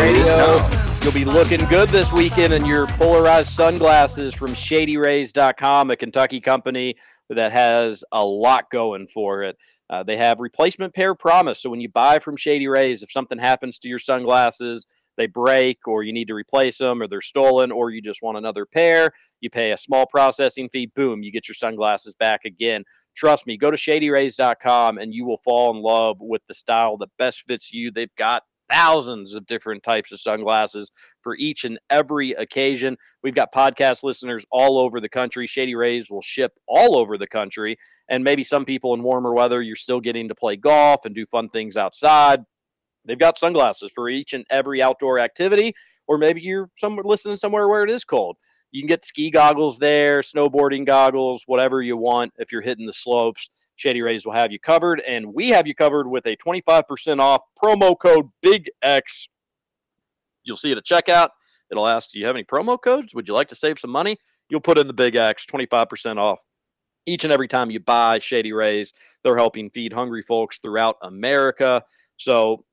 Radio. 0.00 0.83
You'll 1.04 1.12
be 1.12 1.26
looking 1.26 1.62
good 1.66 1.90
this 1.90 2.10
weekend 2.12 2.54
in 2.54 2.64
your 2.64 2.86
polarized 2.86 3.50
sunglasses 3.50 4.32
from 4.32 4.52
ShadyRays.com, 4.52 5.90
a 5.90 5.96
Kentucky 5.96 6.40
company 6.40 6.96
that 7.28 7.52
has 7.52 8.02
a 8.10 8.24
lot 8.24 8.70
going 8.70 9.06
for 9.06 9.42
it. 9.42 9.58
Uh, 9.90 10.02
they 10.02 10.16
have 10.16 10.40
replacement 10.40 10.94
pair 10.94 11.14
promise. 11.14 11.60
So 11.60 11.68
when 11.68 11.82
you 11.82 11.90
buy 11.90 12.20
from 12.20 12.38
Shady 12.38 12.68
Rays, 12.68 13.02
if 13.02 13.12
something 13.12 13.38
happens 13.38 13.78
to 13.80 13.88
your 13.88 13.98
sunglasses, 13.98 14.86
they 15.18 15.26
break 15.26 15.86
or 15.86 16.04
you 16.04 16.12
need 16.14 16.28
to 16.28 16.34
replace 16.34 16.78
them 16.78 17.02
or 17.02 17.06
they're 17.06 17.20
stolen 17.20 17.70
or 17.70 17.90
you 17.90 18.00
just 18.00 18.22
want 18.22 18.38
another 18.38 18.64
pair, 18.64 19.12
you 19.42 19.50
pay 19.50 19.72
a 19.72 19.76
small 19.76 20.06
processing 20.06 20.70
fee, 20.70 20.90
boom, 20.94 21.22
you 21.22 21.30
get 21.30 21.46
your 21.46 21.54
sunglasses 21.54 22.14
back 22.14 22.46
again. 22.46 22.82
Trust 23.14 23.46
me, 23.46 23.58
go 23.58 23.70
to 23.70 23.76
shadyrays.com 23.76 24.96
and 24.96 25.12
you 25.12 25.26
will 25.26 25.36
fall 25.44 25.70
in 25.76 25.82
love 25.82 26.16
with 26.20 26.40
the 26.48 26.54
style 26.54 26.96
that 26.96 27.10
best 27.18 27.42
fits 27.42 27.74
you. 27.74 27.90
They've 27.90 28.14
got 28.16 28.44
thousands 28.70 29.34
of 29.34 29.46
different 29.46 29.82
types 29.82 30.12
of 30.12 30.20
sunglasses 30.20 30.90
for 31.22 31.36
each 31.36 31.64
and 31.64 31.78
every 31.90 32.32
occasion. 32.32 32.96
We've 33.22 33.34
got 33.34 33.52
podcast 33.52 34.02
listeners 34.02 34.44
all 34.50 34.78
over 34.78 35.00
the 35.00 35.08
country. 35.08 35.46
Shady 35.46 35.74
Rays 35.74 36.10
will 36.10 36.22
ship 36.22 36.52
all 36.66 36.96
over 36.96 37.18
the 37.18 37.26
country. 37.26 37.76
And 38.08 38.24
maybe 38.24 38.44
some 38.44 38.64
people 38.64 38.94
in 38.94 39.02
warmer 39.02 39.32
weather, 39.32 39.62
you're 39.62 39.76
still 39.76 40.00
getting 40.00 40.28
to 40.28 40.34
play 40.34 40.56
golf 40.56 41.04
and 41.04 41.14
do 41.14 41.26
fun 41.26 41.48
things 41.48 41.76
outside. 41.76 42.44
They've 43.04 43.18
got 43.18 43.38
sunglasses 43.38 43.92
for 43.94 44.08
each 44.08 44.32
and 44.32 44.44
every 44.50 44.82
outdoor 44.82 45.20
activity, 45.20 45.74
or 46.06 46.16
maybe 46.16 46.40
you're 46.40 46.70
somewhere 46.74 47.04
listening 47.04 47.36
somewhere 47.36 47.68
where 47.68 47.84
it 47.84 47.90
is 47.90 48.04
cold. 48.04 48.36
You 48.72 48.80
can 48.80 48.88
get 48.88 49.04
ski 49.04 49.30
goggles 49.30 49.78
there, 49.78 50.20
snowboarding 50.20 50.86
goggles, 50.86 51.44
whatever 51.46 51.80
you 51.80 51.96
want. 51.96 52.32
If 52.38 52.50
you're 52.50 52.62
hitting 52.62 52.86
the 52.86 52.92
slopes, 52.92 53.50
Shady 53.76 54.02
Rays 54.02 54.24
will 54.24 54.32
have 54.32 54.52
you 54.52 54.58
covered, 54.58 55.00
and 55.00 55.34
we 55.34 55.48
have 55.50 55.66
you 55.66 55.74
covered 55.74 56.08
with 56.08 56.26
a 56.26 56.36
25% 56.36 57.20
off 57.20 57.42
promo 57.60 57.98
code 57.98 58.30
Big 58.42 58.70
X. 58.82 59.28
You'll 60.44 60.56
see 60.56 60.72
it 60.72 60.78
at 60.78 60.84
checkout. 60.84 61.30
It'll 61.70 61.88
ask, 61.88 62.10
"Do 62.10 62.18
you 62.18 62.26
have 62.26 62.36
any 62.36 62.44
promo 62.44 62.80
codes? 62.80 63.14
Would 63.14 63.26
you 63.26 63.34
like 63.34 63.48
to 63.48 63.54
save 63.54 63.78
some 63.78 63.90
money?" 63.90 64.18
You'll 64.48 64.60
put 64.60 64.78
in 64.78 64.86
the 64.86 64.92
Big 64.92 65.16
X, 65.16 65.46
25% 65.46 66.18
off 66.18 66.44
each 67.06 67.24
and 67.24 67.32
every 67.32 67.48
time 67.48 67.70
you 67.70 67.80
buy 67.80 68.18
Shady 68.18 68.52
Rays. 68.52 68.92
They're 69.22 69.36
helping 69.36 69.70
feed 69.70 69.92
hungry 69.92 70.22
folks 70.22 70.58
throughout 70.58 70.96
America. 71.02 71.82
So 72.16 72.64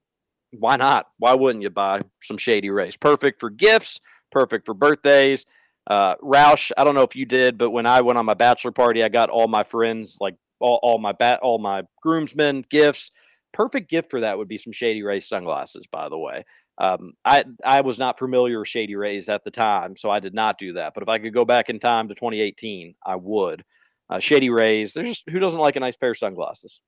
why 0.51 0.75
not? 0.75 1.07
Why 1.17 1.33
wouldn't 1.33 1.63
you 1.63 1.69
buy 1.69 2.01
some 2.21 2.37
Shady 2.37 2.69
Rays? 2.69 2.97
Perfect 2.97 3.39
for 3.39 3.49
gifts, 3.49 3.99
perfect 4.31 4.65
for 4.65 4.73
birthdays. 4.73 5.45
Uh, 5.87 6.15
Roush, 6.17 6.71
I 6.77 6.83
don't 6.83 6.95
know 6.95 7.01
if 7.01 7.15
you 7.15 7.25
did, 7.25 7.57
but 7.57 7.71
when 7.71 7.85
I 7.85 8.01
went 8.01 8.19
on 8.19 8.25
my 8.25 8.33
bachelor 8.33 8.71
party, 8.71 9.03
I 9.03 9.09
got 9.09 9.29
all 9.29 9.47
my 9.47 9.63
friends, 9.63 10.17
like 10.21 10.35
all, 10.61 10.79
all 10.81 10.97
my 10.97 11.11
bat, 11.11 11.39
all 11.41 11.59
my 11.59 11.83
groomsmen 12.01 12.65
gifts. 12.69 13.11
Perfect 13.53 13.89
gift 13.89 14.09
for 14.09 14.21
that 14.21 14.37
would 14.37 14.47
be 14.47 14.57
some 14.57 14.71
Shady 14.71 15.03
Rays 15.03 15.27
sunglasses. 15.27 15.85
By 15.87 16.07
the 16.07 16.17
way, 16.17 16.45
um, 16.77 17.13
I 17.25 17.43
I 17.65 17.81
was 17.81 17.99
not 17.99 18.17
familiar 18.17 18.59
with 18.59 18.69
Shady 18.69 18.95
Rays 18.95 19.27
at 19.27 19.43
the 19.43 19.51
time, 19.51 19.97
so 19.97 20.09
I 20.09 20.19
did 20.19 20.33
not 20.33 20.57
do 20.57 20.73
that. 20.73 20.93
But 20.93 21.03
if 21.03 21.09
I 21.09 21.19
could 21.19 21.33
go 21.33 21.43
back 21.43 21.69
in 21.69 21.79
time 21.79 22.07
to 22.07 22.15
2018, 22.15 22.95
I 23.05 23.17
would. 23.17 23.63
Uh, 24.09 24.19
Shady 24.19 24.49
Rays, 24.49 24.93
there's 24.93 25.09
just 25.09 25.29
who 25.29 25.39
doesn't 25.39 25.59
like 25.59 25.75
a 25.75 25.81
nice 25.81 25.97
pair 25.97 26.11
of 26.11 26.17
sunglasses? 26.17 26.79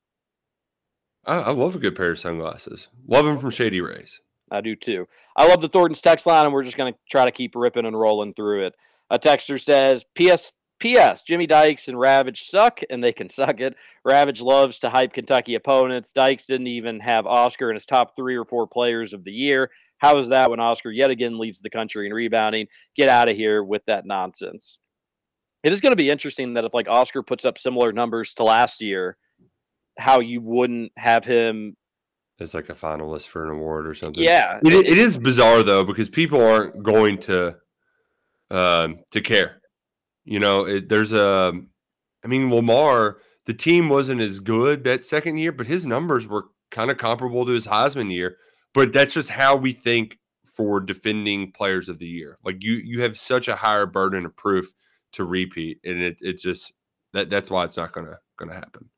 I, 1.26 1.40
I 1.40 1.52
love 1.52 1.76
a 1.76 1.80
good 1.80 1.96
pair 1.96 2.12
of 2.12 2.20
sunglasses. 2.20 2.90
Love 3.08 3.26
them 3.26 3.38
from 3.38 3.50
Shady 3.50 3.82
Rays. 3.82 4.20
I 4.52 4.62
do 4.62 4.76
too. 4.76 5.08
I 5.36 5.48
love 5.48 5.62
the 5.62 5.70
Thornton's 5.70 6.02
text 6.02 6.26
line, 6.26 6.46
and 6.46 6.54
we're 6.54 6.64
just 6.64 6.78
going 6.78 6.94
to 6.94 7.00
try 7.10 7.26
to 7.26 7.32
keep 7.32 7.56
ripping 7.56 7.86
and 7.86 7.98
rolling 7.98 8.34
through 8.34 8.68
it. 8.68 8.76
A 9.10 9.20
texter 9.20 9.62
says, 9.62 10.06
"P.S. 10.16 10.52
P.S. 10.84 11.24
Jimmy 11.24 11.48
Dykes 11.48 11.88
and 11.88 11.98
Ravage 11.98 12.44
suck, 12.44 12.82
and 12.90 13.02
they 13.02 13.14
can 13.14 13.30
suck 13.30 13.62
it. 13.62 13.74
Ravage 14.04 14.42
loves 14.42 14.80
to 14.80 14.90
hype 14.90 15.14
Kentucky 15.14 15.56
opponents. 15.56 16.12
Dykes 16.12 16.46
didn't 16.46 16.68
even 16.68 17.00
have 17.00 17.26
Oscar 17.26 17.70
in 17.70 17.78
his 17.78 17.86
top 17.86 18.18
three 18.18 18.36
or 18.36 18.44
four 18.44 18.68
players 18.68 19.14
of 19.14 19.24
the 19.24 19.32
year. 19.32 19.72
How 20.00 20.18
is 20.18 20.28
that 20.28 20.52
when 20.52 20.60
Oscar 20.60 20.92
yet 20.92 21.10
again 21.10 21.40
leads 21.40 21.62
the 21.62 21.70
country 21.70 22.06
in 22.08 22.14
rebounding? 22.14 22.68
Get 22.98 23.08
out 23.08 23.30
of 23.30 23.38
here 23.38 23.64
with 23.64 23.82
that 23.86 24.06
nonsense." 24.06 24.78
It 25.64 25.72
is 25.72 25.80
going 25.80 25.94
to 25.94 25.98
be 25.98 26.10
interesting 26.10 26.56
that 26.56 26.66
if 26.66 26.74
like 26.74 26.90
Oscar 26.90 27.24
puts 27.24 27.46
up 27.46 27.58
similar 27.58 27.94
numbers 27.94 28.34
to 28.34 28.44
last 28.44 28.82
year, 28.82 29.16
how 29.98 30.20
you 30.20 30.42
wouldn't 30.42 30.92
have 30.98 31.24
him 31.24 31.78
as 32.42 32.54
like 32.54 32.68
a 32.68 32.74
finalist 32.74 33.28
for 33.28 33.46
an 33.46 33.52
award 33.52 33.88
or 33.88 33.94
something. 33.94 34.22
Yeah, 34.22 34.60
it, 34.62 34.74
it 34.74 34.98
is 34.98 35.16
bizarre 35.16 35.64
though 35.64 35.86
because 35.86 36.10
people 36.10 36.46
aren't 36.46 36.84
going 36.84 37.20
to 37.20 37.56
um, 38.52 39.00
to 39.12 39.22
care. 39.22 39.62
You 40.26 40.40
know, 40.40 40.66
it, 40.66 40.90
there's 40.90 41.14
a. 41.14 41.54
I 42.24 42.28
mean, 42.28 42.54
Lamar, 42.54 43.18
the 43.46 43.54
team 43.54 43.90
wasn't 43.90 44.22
as 44.22 44.40
good 44.40 44.84
that 44.86 45.04
second 45.04 45.38
year, 45.38 45.52
but 45.52 45.68
his 45.68 45.86
numbers 45.86 46.26
were 46.26 46.46
kind 46.72 46.90
of 46.90 46.98
comparable 46.98 47.46
to 47.46 47.52
his 47.52 47.68
Heisman 47.68 48.12
year. 48.12 48.38
But 48.74 48.94
that's 48.94 49.14
just 49.14 49.30
how 49.30 49.56
we 49.56 49.74
think 49.74 50.18
for 50.46 50.80
defending 50.80 51.52
players 51.52 51.90
of 51.90 52.00
the 52.00 52.08
year. 52.08 52.38
Like 52.44 52.64
you, 52.64 52.74
you 52.74 53.02
have 53.02 53.18
such 53.18 53.48
a 53.48 53.56
higher 53.56 53.86
burden 53.86 54.26
of 54.26 54.36
proof 54.36 54.74
to 55.14 55.26
repeat, 55.26 55.80
and 55.84 56.02
it, 56.02 56.18
it's 56.22 56.42
just 56.42 56.74
that 57.14 57.30
that's 57.30 57.52
why 57.52 57.66
it's 57.66 57.78
not 57.78 57.92
gonna 57.92 58.20
gonna 58.38 58.56
happen. 58.56 58.90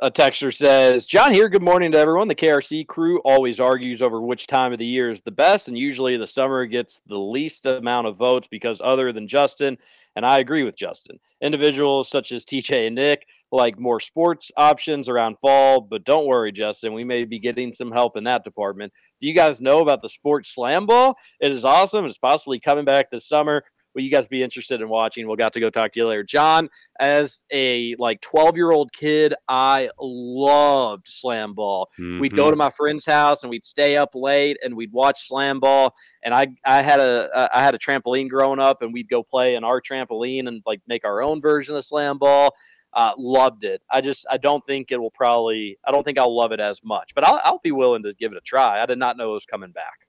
A 0.00 0.10
texter 0.10 0.52
says, 0.52 1.06
John 1.06 1.32
here. 1.32 1.48
Good 1.48 1.62
morning 1.62 1.92
to 1.92 1.98
everyone. 1.98 2.26
The 2.26 2.34
KRC 2.34 2.84
crew 2.88 3.20
always 3.20 3.60
argues 3.60 4.02
over 4.02 4.20
which 4.20 4.48
time 4.48 4.72
of 4.72 4.80
the 4.80 4.84
year 4.84 5.08
is 5.08 5.20
the 5.20 5.30
best, 5.30 5.68
and 5.68 5.78
usually 5.78 6.16
the 6.16 6.26
summer 6.26 6.66
gets 6.66 7.00
the 7.06 7.16
least 7.16 7.64
amount 7.64 8.08
of 8.08 8.16
votes 8.16 8.48
because, 8.50 8.80
other 8.82 9.12
than 9.12 9.28
Justin, 9.28 9.78
and 10.16 10.26
I 10.26 10.38
agree 10.38 10.64
with 10.64 10.76
Justin, 10.76 11.20
individuals 11.40 12.08
such 12.08 12.32
as 12.32 12.44
TJ 12.44 12.88
and 12.88 12.96
Nick 12.96 13.24
like 13.52 13.78
more 13.78 14.00
sports 14.00 14.50
options 14.56 15.08
around 15.08 15.38
fall. 15.38 15.80
But 15.80 16.04
don't 16.04 16.26
worry, 16.26 16.50
Justin, 16.50 16.92
we 16.92 17.04
may 17.04 17.24
be 17.24 17.38
getting 17.38 17.72
some 17.72 17.92
help 17.92 18.16
in 18.16 18.24
that 18.24 18.42
department. 18.42 18.92
Do 19.20 19.28
you 19.28 19.34
guys 19.34 19.60
know 19.60 19.78
about 19.78 20.02
the 20.02 20.08
sports 20.08 20.52
slam 20.52 20.86
ball? 20.86 21.14
It 21.38 21.52
is 21.52 21.64
awesome. 21.64 22.04
It's 22.06 22.18
possibly 22.18 22.58
coming 22.58 22.84
back 22.84 23.12
this 23.12 23.28
summer 23.28 23.62
will 23.94 24.02
you 24.02 24.10
guys 24.10 24.26
be 24.26 24.42
interested 24.42 24.80
in 24.80 24.88
watching? 24.88 25.26
We'll 25.26 25.36
got 25.36 25.52
to 25.54 25.60
go 25.60 25.70
talk 25.70 25.92
to 25.92 26.00
you 26.00 26.08
later. 26.08 26.24
John, 26.24 26.68
as 26.98 27.44
a 27.52 27.94
like 27.98 28.20
12 28.20 28.56
year 28.56 28.70
old 28.70 28.92
kid, 28.92 29.34
I 29.48 29.90
loved 30.00 31.06
slam 31.06 31.54
ball. 31.54 31.90
Mm-hmm. 31.98 32.20
We'd 32.20 32.36
go 32.36 32.50
to 32.50 32.56
my 32.56 32.70
friend's 32.70 33.06
house 33.06 33.42
and 33.42 33.50
we'd 33.50 33.64
stay 33.64 33.96
up 33.96 34.10
late 34.14 34.58
and 34.62 34.76
we'd 34.76 34.92
watch 34.92 35.26
slam 35.28 35.60
ball. 35.60 35.94
And 36.22 36.34
I, 36.34 36.48
I 36.64 36.82
had 36.82 37.00
a, 37.00 37.48
I 37.52 37.62
had 37.62 37.74
a 37.74 37.78
trampoline 37.78 38.28
growing 38.28 38.60
up 38.60 38.82
and 38.82 38.92
we'd 38.92 39.08
go 39.08 39.22
play 39.22 39.54
in 39.54 39.64
our 39.64 39.80
trampoline 39.80 40.48
and 40.48 40.62
like 40.66 40.80
make 40.86 41.04
our 41.04 41.22
own 41.22 41.40
version 41.40 41.76
of 41.76 41.84
slam 41.84 42.18
ball. 42.18 42.54
Uh, 42.92 43.12
loved 43.18 43.64
it. 43.64 43.82
I 43.90 44.00
just, 44.00 44.24
I 44.30 44.36
don't 44.36 44.64
think 44.68 44.92
it 44.92 44.98
will 44.98 45.10
probably, 45.10 45.78
I 45.84 45.90
don't 45.90 46.04
think 46.04 46.16
I'll 46.16 46.36
love 46.36 46.52
it 46.52 46.60
as 46.60 46.80
much, 46.84 47.12
but 47.12 47.26
I'll, 47.26 47.40
I'll 47.42 47.58
be 47.58 47.72
willing 47.72 48.04
to 48.04 48.14
give 48.14 48.30
it 48.30 48.38
a 48.38 48.40
try. 48.40 48.80
I 48.80 48.86
did 48.86 48.98
not 48.98 49.16
know 49.16 49.30
it 49.30 49.34
was 49.34 49.46
coming 49.46 49.72
back. 49.72 50.06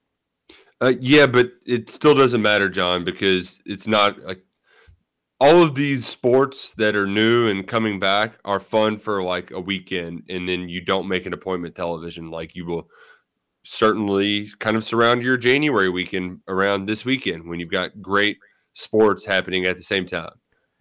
Uh, 0.80 0.92
yeah, 1.00 1.26
but 1.26 1.52
it 1.64 1.88
still 1.88 2.14
doesn't 2.14 2.42
matter, 2.42 2.68
John, 2.68 3.04
because 3.04 3.60
it's 3.64 3.86
not 3.86 4.22
like 4.22 4.42
all 5.40 5.62
of 5.62 5.74
these 5.74 6.06
sports 6.06 6.74
that 6.74 6.96
are 6.96 7.06
new 7.06 7.48
and 7.48 7.66
coming 7.66 7.98
back 7.98 8.38
are 8.44 8.60
fun 8.60 8.98
for 8.98 9.22
like 9.22 9.50
a 9.50 9.60
weekend, 9.60 10.24
and 10.28 10.48
then 10.48 10.68
you 10.68 10.82
don't 10.82 11.08
make 11.08 11.26
an 11.26 11.32
appointment 11.32 11.74
television 11.74 12.30
like 12.30 12.54
you 12.54 12.66
will 12.66 12.88
certainly 13.64 14.48
kind 14.60 14.76
of 14.76 14.84
surround 14.84 15.22
your 15.22 15.36
January 15.36 15.88
weekend 15.88 16.40
around 16.46 16.86
this 16.86 17.04
weekend 17.04 17.48
when 17.48 17.58
you've 17.58 17.70
got 17.70 18.00
great 18.00 18.38
sports 18.74 19.24
happening 19.24 19.64
at 19.64 19.76
the 19.76 19.82
same 19.82 20.06
time. 20.06 20.30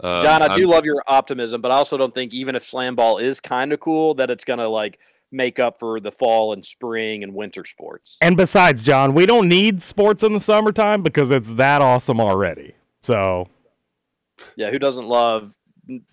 Uh, 0.01 0.21
John, 0.21 0.41
I 0.41 0.55
do 0.55 0.63
I'm, 0.63 0.69
love 0.69 0.85
your 0.85 1.01
optimism, 1.07 1.61
but 1.61 1.71
I 1.71 1.75
also 1.75 1.97
don't 1.97 2.13
think 2.13 2.33
even 2.33 2.55
if 2.55 2.65
slam 2.65 2.95
ball 2.95 3.17
is 3.17 3.39
kind 3.39 3.71
of 3.71 3.79
cool, 3.79 4.13
that 4.15 4.29
it's 4.29 4.43
gonna 4.43 4.67
like 4.67 4.99
make 5.31 5.59
up 5.59 5.79
for 5.79 5.99
the 5.99 6.11
fall 6.11 6.53
and 6.53 6.65
spring 6.65 7.23
and 7.23 7.33
winter 7.33 7.65
sports. 7.65 8.17
And 8.21 8.37
besides, 8.37 8.83
John, 8.83 9.13
we 9.13 9.25
don't 9.25 9.49
need 9.49 9.81
sports 9.81 10.23
in 10.23 10.33
the 10.33 10.39
summertime 10.39 11.03
because 11.03 11.31
it's 11.31 11.55
that 11.55 11.81
awesome 11.81 12.19
already. 12.19 12.75
So, 13.03 13.47
yeah, 14.55 14.69
who 14.69 14.79
doesn't 14.79 15.07
love 15.07 15.53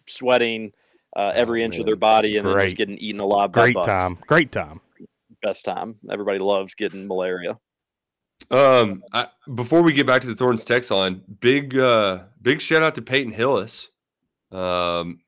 sweating 0.06 0.72
uh, 1.16 1.32
every 1.34 1.62
oh, 1.62 1.64
inch 1.64 1.74
man. 1.74 1.80
of 1.80 1.86
their 1.86 1.96
body 1.96 2.36
and 2.36 2.44
Great. 2.44 2.56
then 2.56 2.66
just 2.66 2.76
getting 2.76 2.98
eaten 2.98 3.20
alive? 3.20 3.52
Great 3.52 3.76
time. 3.84 4.18
Great 4.26 4.52
time. 4.52 4.80
Best 5.42 5.64
time. 5.64 5.96
Everybody 6.10 6.38
loves 6.38 6.74
getting 6.74 7.06
malaria. 7.06 7.58
Um, 8.50 9.02
I, 9.12 9.28
before 9.54 9.82
we 9.82 9.92
get 9.92 10.06
back 10.06 10.20
to 10.22 10.26
the 10.26 10.34
Thorns 10.34 10.64
text 10.64 10.90
line, 10.90 11.22
big 11.40 11.78
uh, 11.78 12.24
big 12.40 12.60
shout 12.60 12.82
out 12.82 12.94
to 12.96 13.02
Peyton 13.02 13.32
Hillis, 13.32 13.90
um, 14.50 15.20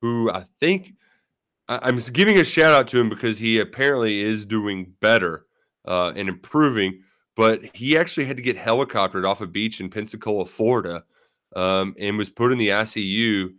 who 0.00 0.30
I 0.30 0.44
think 0.60 0.94
I'm 1.68 1.96
giving 2.12 2.38
a 2.38 2.44
shout 2.44 2.74
out 2.74 2.88
to 2.88 3.00
him 3.00 3.08
because 3.08 3.38
he 3.38 3.58
apparently 3.58 4.20
is 4.20 4.44
doing 4.44 4.92
better 5.00 5.46
uh, 5.86 6.12
and 6.14 6.28
improving. 6.28 7.00
But 7.36 7.74
he 7.74 7.96
actually 7.96 8.26
had 8.26 8.36
to 8.36 8.42
get 8.42 8.56
helicoptered 8.56 9.26
off 9.26 9.40
a 9.40 9.46
beach 9.46 9.80
in 9.80 9.90
Pensacola, 9.90 10.46
Florida, 10.46 11.04
um, 11.56 11.94
and 11.98 12.16
was 12.16 12.30
put 12.30 12.52
in 12.52 12.58
the 12.58 12.68
ICU. 12.68 13.54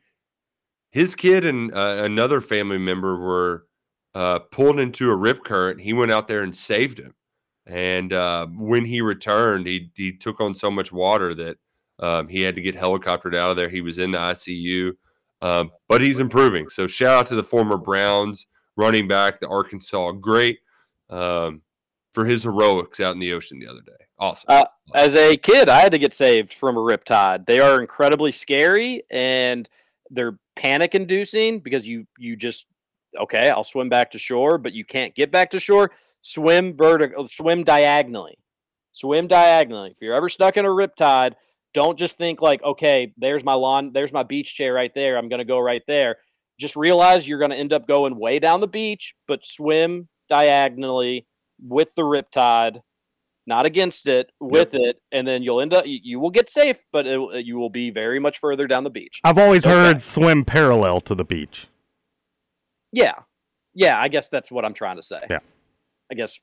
His 0.92 1.16
kid 1.16 1.46
and 1.46 1.74
uh, 1.74 1.98
another 2.04 2.40
family 2.40 2.78
member 2.78 3.18
were 3.18 3.66
uh, 4.14 4.40
pulled 4.40 4.80
into 4.80 5.12
a 5.12 5.16
rip 5.16 5.44
current. 5.44 5.82
He 5.82 5.92
went 5.92 6.12
out 6.12 6.30
there 6.30 6.42
and 6.42 6.56
saved 6.56 7.00
him. 7.00 7.14
And 7.66 8.14
uh, 8.14 8.48
when 8.48 8.86
he 8.86 9.02
returned, 9.02 9.68
he 9.68 9.92
he 9.96 10.16
took 10.16 10.40
on 10.40 10.54
so 10.54 10.70
much 10.70 10.92
water 10.92 11.34
that 11.36 11.58
um, 12.00 12.28
he 12.28 12.42
had 12.42 12.56
to 12.56 12.62
get 12.62 12.76
helicoptered 12.76 13.36
out 13.36 13.50
of 13.50 13.58
there. 13.58 13.70
He 13.70 13.82
was 13.82 13.98
in 13.98 14.12
the 14.12 14.20
ICU. 14.20 14.94
Um, 15.46 15.72
but 15.88 16.02
he's 16.02 16.20
improving. 16.20 16.70
So 16.70 16.88
shout 16.88 17.20
out 17.20 17.28
to 17.28 17.36
the 17.36 17.44
former 17.44 17.78
Browns 17.78 18.48
running 18.78 19.08
back, 19.08 19.40
the 19.40 19.48
Arkansas 19.48 20.14
great, 20.14 20.60
um, 21.12 21.62
for 22.14 22.26
his 22.26 22.42
heroics 22.42 23.00
out 23.00 23.14
in 23.14 23.20
the 23.20 23.32
ocean 23.32 23.60
the 23.60 23.68
other 23.68 23.82
day. 23.82 23.92
Awesome. 24.18 24.48
Uh, 24.50 24.66
as 24.96 25.14
a 25.14 25.38
kid, 25.38 25.70
I 25.70 25.82
had 25.82 25.92
to 25.92 26.00
get 26.00 26.16
saved 26.16 26.52
from 26.52 26.78
a 26.78 26.80
riptide. 26.80 27.46
They 27.46 27.60
are 27.60 27.80
incredibly 27.80 28.32
scary 28.32 29.04
and 29.12 29.70
they're 30.10 30.40
panic 30.56 30.96
inducing 30.96 31.60
because 31.60 31.88
you 31.88 32.08
you 32.18 32.36
just 32.36 32.66
okay, 33.20 33.50
I'll 33.50 33.64
swim 33.64 33.88
back 33.88 34.12
to 34.12 34.20
shore, 34.20 34.58
but 34.58 34.74
you 34.74 34.84
can't 34.84 35.14
get 35.14 35.32
back 35.32 35.52
to 35.52 35.60
shore. 35.60 35.92
Swim 36.22 36.76
vertical, 36.76 37.28
swim 37.28 37.64
diagonally. 37.64 38.40
Swim 38.94 39.28
diagonally. 39.28 39.92
If 39.92 39.98
you're 40.02 40.16
ever 40.16 40.30
stuck 40.30 40.58
in 40.58 40.66
a 40.66 40.70
riptide, 40.70 41.34
don't 41.76 42.00
just 42.00 42.18
think 42.18 42.42
like, 42.42 42.64
okay, 42.64 43.14
there's 43.18 43.44
my 43.44 43.54
lawn, 43.54 43.92
there's 43.94 44.14
my 44.14 44.24
beach 44.24 44.56
chair 44.56 44.74
right 44.74 44.92
there. 44.96 45.18
I'm 45.18 45.30
going 45.30 45.40
to 45.40 45.46
go 45.46 45.60
right 45.60 45.84
there. 45.88 46.16
Just 46.58 46.76
realize 46.78 47.28
you're 47.28 47.38
going 47.38 47.52
to 47.52 47.58
end 47.58 47.74
up 47.74 47.86
going 47.86 48.18
way 48.18 48.40
down 48.40 48.62
the 48.62 48.68
beach, 48.68 49.14
but 49.28 49.46
swim 49.46 50.08
diagonally 50.30 51.28
with 51.62 51.90
the 51.98 52.02
riptide, 52.02 52.80
not 53.46 53.66
against 53.66 54.08
it, 54.08 54.32
with 54.40 54.74
yep. 54.74 54.82
it, 54.82 55.02
and 55.12 55.28
then 55.28 55.44
you'll 55.44 55.60
end 55.60 55.74
up 55.74 55.86
you, 55.86 56.00
you 56.02 56.20
will 56.20 56.30
get 56.30 56.50
safe, 56.50 56.78
but 56.94 57.06
it, 57.06 57.46
you 57.46 57.58
will 57.58 57.70
be 57.70 57.92
very 57.92 58.20
much 58.20 58.40
further 58.40 58.68
down 58.68 58.86
the 58.86 58.90
beach. 58.90 59.20
I've 59.24 59.38
always 59.38 59.66
okay. 59.66 59.76
heard 59.76 60.02
swim 60.02 60.46
parallel 60.46 61.02
to 61.02 61.14
the 61.14 61.26
beach. 61.26 61.68
Yeah, 62.94 63.16
yeah, 63.74 64.00
I 64.00 64.08
guess 64.08 64.30
that's 64.30 64.50
what 64.50 64.64
I'm 64.64 64.74
trying 64.74 64.96
to 64.96 65.04
say. 65.04 65.20
Yeah, 65.30 65.40
I 66.10 66.16
guess 66.16 66.40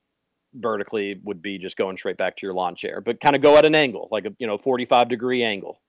vertically 0.55 1.21
would 1.25 1.43
be 1.43 1.59
just 1.59 1.77
going 1.77 1.97
straight 1.97 2.17
back 2.19 2.37
to 2.37 2.47
your 2.47 2.55
lawn 2.55 2.75
chair, 2.75 3.01
but 3.01 3.21
kind 3.21 3.35
of 3.37 3.43
go 3.43 3.57
at 3.57 3.67
an 3.67 3.75
angle, 3.75 4.09
like 4.11 4.25
a 4.27 4.31
you 4.39 4.47
know 4.47 4.59
45 4.59 5.09
degree 5.09 5.43
angle. 5.43 5.81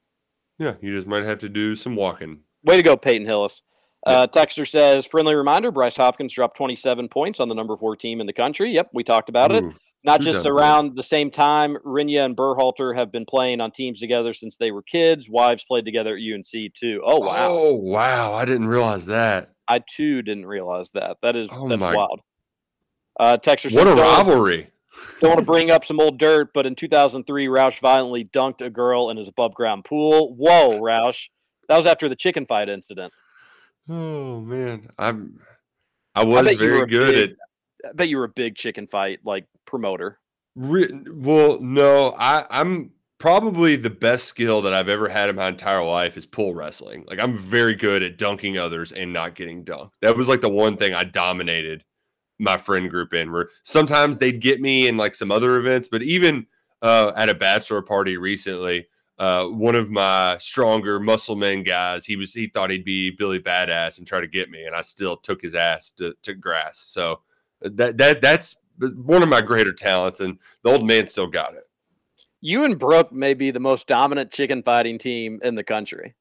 Yeah, 0.60 0.76
you 0.82 0.96
just 0.96 1.08
might 1.08 1.24
have 1.26 1.40
to 1.40 1.50
do 1.50 1.76
some 1.76 1.96
walking. 1.96 2.40
Way 2.64 2.78
to 2.78 2.84
go, 2.84 2.96
Peyton 2.96 3.26
Hillis. 3.26 3.62
Uh, 4.06 4.28
Texter 4.28 4.68
says, 4.68 5.06
friendly 5.06 5.34
reminder 5.36 5.72
Bryce 5.72 5.96
Hopkins 5.98 6.34
dropped 6.34 6.58
27 6.58 7.08
points 7.08 7.40
on 7.40 7.48
the 7.48 7.56
number 7.56 7.78
four 7.78 7.96
team 7.96 8.20
in 8.20 8.28
the 8.28 8.34
country. 8.34 8.72
Yep, 8.74 8.90
we 8.94 9.04
talked 9.04 9.30
about 9.30 9.52
it. 9.54 9.64
Not 10.04 10.20
just 10.20 10.36
does 10.36 10.44
that? 10.44 10.50
around 10.50 10.98
the 10.98 11.04
same 11.04 11.32
time. 11.32 11.78
Rinya 11.86 12.26
and 12.26 12.36
Burhalter 12.36 12.94
have 12.96 13.10
been 13.14 13.26
playing 13.26 13.62
on 13.62 13.72
teams 13.72 14.02
together 14.02 14.34
since 14.34 14.58
they 14.58 14.72
were 14.72 14.82
kids. 14.82 15.30
Wives 15.30 15.64
played 15.64 15.86
together 15.86 16.18
at 16.18 16.22
UNC 16.22 16.74
too. 16.74 17.02
Oh, 17.06 17.20
wow. 17.20 17.48
Oh 17.50 17.76
wow, 17.76 18.34
I 18.34 18.44
didn't 18.44 18.68
realize 18.68 19.06
that. 19.06 19.52
I 19.70 19.80
too 19.80 20.22
didn't 20.22 20.46
realize 20.46 20.90
that. 20.94 21.18
That 21.22 21.38
is 21.38 21.48
Oh 21.54 21.70
that's 21.70 21.80
my- 21.80 21.96
wild. 21.96 22.20
Uh, 23.20 23.38
Texter 23.38 23.64
says, 23.64 23.76
What 23.76 23.88
a 23.88 23.96
"Don't- 23.96 24.00
rivalry! 24.00 24.70
Don't 25.20 25.30
want 25.32 25.40
to 25.40 25.46
bring 25.46 25.72
up 25.72 25.84
some 25.84 26.00
old 26.00 26.18
dirt, 26.20 26.52
but 26.54 26.66
in 26.66 26.76
2003, 26.76 27.48
Roush 27.48 27.80
violently 27.80 28.26
dunked 28.26 28.62
a 28.62 28.70
girl 28.70 29.10
in 29.10 29.18
his 29.18 29.28
above 29.28 29.54
ground 29.54 29.86
pool. 29.86 30.34
Whoa, 30.36 30.80
Roush. 30.80 31.30
That 31.70 31.78
was 31.78 31.86
after 31.86 32.08
the 32.10 32.16
chicken 32.16 32.46
fight 32.46 32.70
incident. 32.70 33.14
Oh 33.90 34.40
man, 34.42 34.88
I'm. 34.98 35.40
I 36.16 36.24
was 36.24 36.46
were 36.46 36.56
very 36.58 36.86
good 36.88 37.16
big- 37.16 37.30
at. 37.84 37.90
I 37.90 37.94
bet 37.94 38.08
you 38.08 38.18
were 38.18 38.24
a 38.26 38.30
big 38.30 38.56
chicken 38.56 38.88
fight 38.88 39.20
like 39.26 39.46
promoter. 39.66 40.20
Re- 40.56 40.92
well, 41.12 41.60
no, 41.60 42.16
I, 42.18 42.46
I'm 42.50 42.92
probably 43.18 43.76
the 43.76 43.90
best 43.90 44.26
skill 44.26 44.62
that 44.62 44.74
I've 44.74 44.88
ever 44.90 45.10
had 45.10 45.30
in 45.30 45.36
my 45.36 45.48
entire 45.48 45.84
life 45.84 46.16
is 46.16 46.26
pool 46.26 46.54
wrestling. 46.54 47.04
Like 47.08 47.20
I'm 47.20 47.36
very 47.36 47.76
good 47.76 48.04
at 48.04 48.18
dunking 48.18 48.58
others 48.58 48.92
and 48.92 49.12
not 49.12 49.36
getting 49.36 49.66
dunked. 49.66 49.92
That 50.02 50.16
was 50.16 50.30
like 50.30 50.42
the 50.42 50.50
one 50.50 50.78
thing 50.78 50.94
I 50.94 51.04
dominated 51.04 51.84
my 52.40 52.58
friend 52.58 52.90
group 52.90 53.14
in. 53.14 53.32
Where 53.32 53.50
sometimes 53.64 54.18
they'd 54.18 54.42
get 54.42 54.62
me 54.62 54.88
in 54.88 54.98
like 54.98 55.16
some 55.16 55.32
other 55.32 55.58
events, 55.58 55.88
but 55.88 56.02
even 56.02 56.48
uh, 56.82 57.12
at 57.16 57.30
a 57.30 57.34
bachelor 57.34 57.82
party 57.82 58.18
recently, 58.18 58.88
uh, 59.20 59.46
one 59.48 59.76
of 59.76 59.90
my 59.90 60.38
stronger 60.40 61.00
muscle 61.00 61.36
men 61.36 61.64
guys, 61.64 62.06
he 62.06 62.16
was 62.16 62.34
he 62.34 62.48
thought 62.48 62.72
he'd 62.72 62.86
be 62.86 63.12
Billy 63.12 63.40
Badass 63.40 63.98
and 63.98 64.08
try 64.08 64.20
to 64.20 64.28
get 64.28 64.50
me, 64.50 64.64
and 64.64 64.76
I 64.76 64.82
still 64.82 65.18
took 65.18 65.42
his 65.42 65.56
ass 65.56 65.92
to, 65.94 66.16
to 66.24 66.34
grass. 66.34 66.80
So 66.80 67.22
that 67.62 67.98
that 67.98 68.22
that's 68.22 68.56
one 68.80 69.24
of 69.24 69.30
my 69.30 69.42
greater 69.42 69.74
talents, 69.74 70.20
and 70.20 70.40
the 70.64 70.72
old 70.72 70.86
man 70.86 71.08
still 71.08 71.28
got 71.28 71.54
it. 71.54 71.64
You 72.42 72.66
and 72.66 72.78
Brooke 72.78 73.14
may 73.14 73.34
be 73.34 73.52
the 73.52 73.60
most 73.60 73.88
dominant 73.88 74.32
chicken 74.32 74.64
fighting 74.64 74.98
team 74.98 75.40
in 75.44 75.56
the 75.56 75.64
country. 75.64 76.16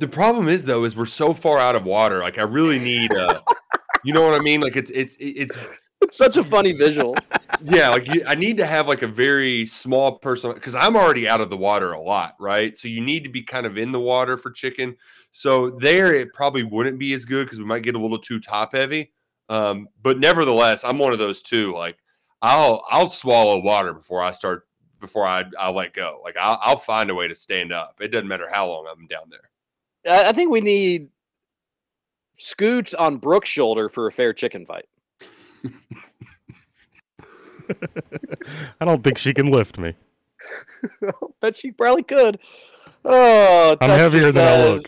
The 0.00 0.08
problem 0.08 0.48
is 0.48 0.64
though, 0.64 0.84
is 0.84 0.96
we're 0.96 1.06
so 1.06 1.34
far 1.34 1.58
out 1.58 1.76
of 1.76 1.84
water. 1.84 2.20
Like 2.20 2.38
I 2.38 2.42
really 2.42 2.78
need, 2.78 3.12
uh, 3.12 3.40
you 4.04 4.12
know 4.12 4.22
what 4.22 4.34
I 4.34 4.42
mean? 4.42 4.60
Like 4.60 4.76
it's 4.76 4.90
it's 4.90 5.16
it's 5.20 5.56
It's 6.02 6.16
such 6.16 6.38
a 6.38 6.44
funny 6.44 6.72
visual. 6.72 7.14
yeah. 7.62 7.90
Like 7.90 8.12
you, 8.12 8.22
I 8.26 8.34
need 8.34 8.56
to 8.56 8.66
have 8.66 8.88
like 8.88 9.02
a 9.02 9.06
very 9.06 9.66
small 9.66 10.18
person 10.18 10.54
because 10.54 10.74
I'm 10.74 10.96
already 10.96 11.28
out 11.28 11.42
of 11.42 11.50
the 11.50 11.56
water 11.58 11.92
a 11.92 12.00
lot, 12.00 12.36
right? 12.40 12.76
So 12.76 12.88
you 12.88 13.02
need 13.02 13.22
to 13.24 13.30
be 13.30 13.42
kind 13.42 13.66
of 13.66 13.76
in 13.76 13.92
the 13.92 14.00
water 14.00 14.38
for 14.38 14.50
chicken. 14.50 14.96
So 15.32 15.70
there, 15.70 16.14
it 16.14 16.32
probably 16.32 16.64
wouldn't 16.64 16.98
be 16.98 17.12
as 17.12 17.24
good 17.24 17.44
because 17.44 17.58
we 17.58 17.66
might 17.66 17.82
get 17.82 17.94
a 17.96 18.00
little 18.00 18.18
too 18.18 18.40
top 18.40 18.74
heavy. 18.74 19.12
Um, 19.50 19.88
but 20.02 20.18
nevertheless, 20.18 20.84
I'm 20.84 20.98
one 20.98 21.12
of 21.12 21.18
those 21.18 21.42
too. 21.42 21.74
Like 21.74 21.98
I'll 22.40 22.82
I'll 22.88 23.08
swallow 23.08 23.60
water 23.60 23.92
before 23.92 24.22
I 24.22 24.32
start 24.32 24.66
before 25.00 25.26
I 25.26 25.44
I 25.58 25.70
let 25.70 25.92
go. 25.92 26.20
Like 26.24 26.36
I'll 26.38 26.58
I'll 26.62 26.76
find 26.76 27.10
a 27.10 27.14
way 27.14 27.28
to 27.28 27.34
stand 27.34 27.72
up. 27.72 27.96
It 28.00 28.08
doesn't 28.08 28.28
matter 28.28 28.48
how 28.50 28.68
long 28.68 28.86
I'm 28.90 29.06
down 29.06 29.30
there. 29.30 30.16
I, 30.16 30.30
I 30.30 30.32
think 30.32 30.50
we 30.50 30.62
need 30.62 31.08
scoots 32.40 32.94
on 32.94 33.18
Brooke's 33.18 33.50
shoulder 33.50 33.88
for 33.88 34.06
a 34.06 34.12
fair 34.12 34.32
chicken 34.32 34.66
fight. 34.66 34.86
I 38.80 38.84
don't 38.84 39.04
think 39.04 39.18
she 39.18 39.32
can 39.32 39.46
lift 39.50 39.78
me. 39.78 39.94
Bet 41.40 41.58
she 41.58 41.70
probably 41.70 42.02
could. 42.02 42.40
Oh, 43.04 43.76
I'm 43.80 43.90
Texter 43.90 43.96
heavier 43.96 44.32
than 44.32 44.46
I 44.48 44.68
look. 44.68 44.82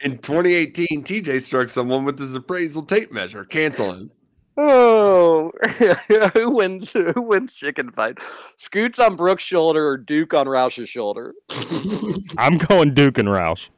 In 0.00 0.18
2018, 0.18 1.04
TJ 1.04 1.40
struck 1.40 1.68
someone 1.68 2.04
with 2.04 2.18
his 2.18 2.34
appraisal 2.34 2.82
tape 2.82 3.12
measure, 3.12 3.44
canceling. 3.44 4.10
Oh, 4.56 5.50
who 6.34 6.50
wins? 6.50 6.92
Who 6.92 7.22
wins 7.22 7.54
chicken 7.54 7.90
fight? 7.90 8.18
Scoots 8.58 8.98
on 8.98 9.16
Brooks' 9.16 9.42
shoulder 9.42 9.86
or 9.86 9.96
Duke 9.96 10.34
on 10.34 10.46
Roush's 10.46 10.90
shoulder? 10.90 11.34
I'm 12.36 12.58
going 12.58 12.92
Duke 12.92 13.16
and 13.16 13.28
Roush. 13.28 13.70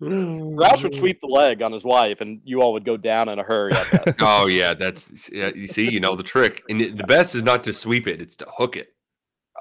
Mm-hmm. 0.00 0.58
Roush 0.58 0.82
would 0.82 0.94
sweep 0.94 1.20
the 1.20 1.26
leg 1.26 1.60
on 1.62 1.72
his 1.72 1.84
wife, 1.84 2.20
and 2.20 2.40
you 2.44 2.62
all 2.62 2.72
would 2.72 2.84
go 2.84 2.96
down 2.96 3.28
in 3.28 3.38
a 3.38 3.42
hurry. 3.42 3.72
Oh 4.20 4.46
yeah, 4.46 4.74
that's 4.74 5.28
yeah, 5.32 5.50
you 5.54 5.66
see, 5.66 5.90
you 5.90 6.00
know 6.00 6.16
the 6.16 6.22
trick. 6.22 6.62
And 6.68 6.80
it- 6.80 6.96
the 6.96 7.04
best 7.04 7.34
is 7.34 7.42
not 7.42 7.62
to 7.64 7.72
sweep 7.72 8.06
it; 8.06 8.20
it's 8.20 8.36
to 8.36 8.46
hook 8.48 8.76
it. 8.76 8.88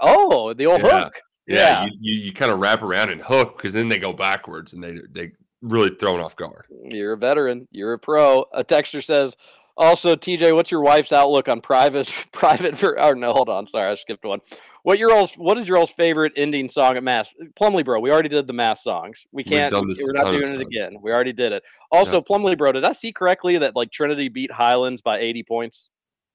oh, 0.02 0.54
the 0.54 0.66
old 0.66 0.82
Yeah. 0.82 1.02
hook. 1.04 1.22
Yeah, 1.48 1.56
Yeah. 1.56 1.86
you, 1.86 1.92
you, 2.00 2.20
you 2.28 2.34
kind 2.34 2.52
of 2.52 2.60
wrap 2.60 2.82
around 2.84 3.10
and 3.10 3.22
hook 3.22 3.58
because 3.58 3.74
then 3.74 3.90
they 3.90 4.00
go 4.00 4.14
backwards 4.14 4.74
and 4.74 4.84
they 4.84 4.98
they 5.12 5.32
really 5.62 5.90
thrown 6.00 6.22
off 6.22 6.36
guard. 6.38 6.66
You're 6.86 7.14
a 7.14 7.18
veteran. 7.18 7.68
You're 7.72 7.94
a 7.94 8.00
pro. 8.00 8.46
A 8.54 8.64
texter 8.64 9.04
says, 9.04 9.36
also, 9.80 10.14
TJ, 10.16 10.54
what's 10.54 10.72
your 10.72 10.82
wife's 10.82 11.14
outlook 11.14 11.48
on 11.48 11.62
private 11.62 12.14
private 12.34 12.78
for 12.78 13.02
or 13.02 13.16
no, 13.16 13.32
hold 13.32 13.48
on, 13.50 13.66
sorry, 13.66 13.90
I 13.90 13.96
skipped 13.96 14.26
one. 14.26 14.42
What 14.84 15.00
your 15.00 15.14
all's 15.14 15.36
what 15.36 15.58
is 15.58 15.70
your 15.70 15.78
all's 15.78 15.92
favorite 15.92 16.34
ending 16.36 16.68
song 16.68 16.98
at 16.98 17.04
Mass? 17.04 17.34
Plumley 17.56 17.84
Bro, 17.84 18.02
we 18.02 18.12
already 18.12 18.28
did 18.28 18.46
the 18.46 18.54
Mass 18.54 18.84
songs. 18.84 19.26
We 19.32 19.44
can't 19.46 19.72
this 19.88 20.04
we're 20.06 20.12
not 20.22 20.32
doing 20.32 20.54
it 20.54 20.62
again. 20.62 20.98
We 21.02 21.12
already 21.12 21.34
did 21.34 21.54
it. 21.54 21.64
Also, 21.92 22.18
Yeah. 22.18 22.24
Plumley 22.28 22.58
Bro, 22.58 22.74
did 22.74 22.84
I 22.84 22.92
see 22.92 23.14
correctly 23.14 23.58
that 23.60 23.76
like 23.76 23.90
Trinity 23.90 24.28
beat 24.28 24.52
Highlands 24.52 25.02
by 25.02 25.20
80 25.20 25.44
points? 25.44 25.90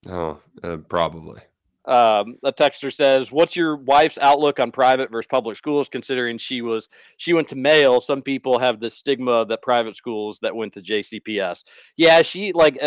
Oh, 0.08 0.40
uh, 0.62 0.78
probably. 0.88 1.40
Um, 1.86 2.36
a 2.42 2.52
texter 2.52 2.92
says, 2.92 3.30
"What's 3.30 3.56
your 3.56 3.76
wife's 3.76 4.16
outlook 4.18 4.58
on 4.58 4.72
private 4.72 5.10
versus 5.10 5.28
public 5.28 5.56
schools? 5.56 5.88
Considering 5.88 6.38
she 6.38 6.62
was 6.62 6.88
she 7.18 7.34
went 7.34 7.48
to 7.48 7.56
Male, 7.56 8.00
some 8.00 8.22
people 8.22 8.58
have 8.58 8.80
the 8.80 8.88
stigma 8.88 9.44
that 9.46 9.60
private 9.60 9.94
schools 9.94 10.38
that 10.40 10.56
went 10.56 10.72
to 10.74 10.82
JCPS. 10.82 11.64
Yeah, 11.96 12.22
she 12.22 12.52
like 12.52 12.78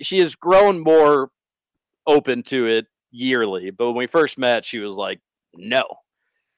she 0.00 0.20
has 0.20 0.36
grown 0.36 0.78
more 0.78 1.30
open 2.06 2.44
to 2.44 2.66
it 2.66 2.86
yearly. 3.10 3.70
But 3.70 3.86
when 3.86 3.96
we 3.96 4.06
first 4.06 4.38
met, 4.38 4.64
she 4.64 4.78
was 4.78 4.96
like, 4.96 5.20
no. 5.56 5.84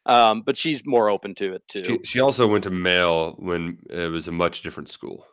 Um, 0.04 0.42
but 0.42 0.56
she's 0.56 0.86
more 0.86 1.08
open 1.08 1.34
to 1.36 1.54
it 1.54 1.62
too. 1.68 1.84
She, 1.84 1.98
she 2.04 2.20
also 2.20 2.46
went 2.46 2.64
to 2.64 2.70
Male 2.70 3.32
when 3.38 3.78
it 3.90 4.10
was 4.10 4.28
a 4.28 4.32
much 4.32 4.62
different 4.62 4.88
school. 4.90 5.26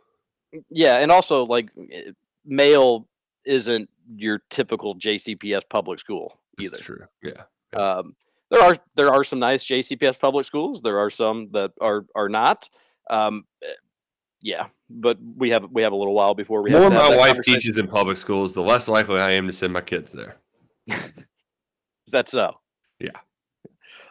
Yeah, 0.69 0.97
and 0.97 1.11
also 1.11 1.45
like 1.45 1.69
eh, 1.91 2.11
Male 2.45 3.07
isn't 3.45 3.89
your 4.15 4.41
typical 4.49 4.95
JCPS 4.95 5.61
public 5.69 5.99
school 5.99 6.39
either. 6.59 6.71
That's 6.71 6.83
true. 6.83 7.05
Yeah. 7.23 7.43
Um, 7.73 8.15
there 8.51 8.61
are 8.61 8.75
there 8.95 9.09
are 9.09 9.23
some 9.23 9.39
nice 9.39 9.65
JCPS 9.65 10.19
public 10.19 10.45
schools. 10.45 10.81
There 10.81 10.99
are 10.99 11.09
some 11.09 11.49
that 11.51 11.71
are 11.81 12.05
are 12.15 12.29
not. 12.29 12.69
Um, 13.09 13.45
eh, 13.63 13.67
yeah, 14.41 14.67
but 14.89 15.17
we 15.35 15.49
have 15.49 15.65
we 15.71 15.81
have 15.81 15.93
a 15.93 15.95
little 15.95 16.13
while 16.13 16.35
before 16.35 16.61
we 16.61 16.71
more 16.71 16.83
have 16.83 16.93
my 16.93 17.17
wife 17.17 17.41
teaches 17.41 17.77
in 17.77 17.87
public 17.87 18.17
schools, 18.17 18.53
the 18.53 18.61
less 18.61 18.87
likely 18.87 19.19
I 19.19 19.31
am 19.31 19.47
to 19.47 19.53
send 19.53 19.73
my 19.73 19.81
kids 19.81 20.11
there. 20.11 20.37
Is 20.87 22.11
that 22.11 22.29
so? 22.29 22.59
Yeah. 22.99 23.19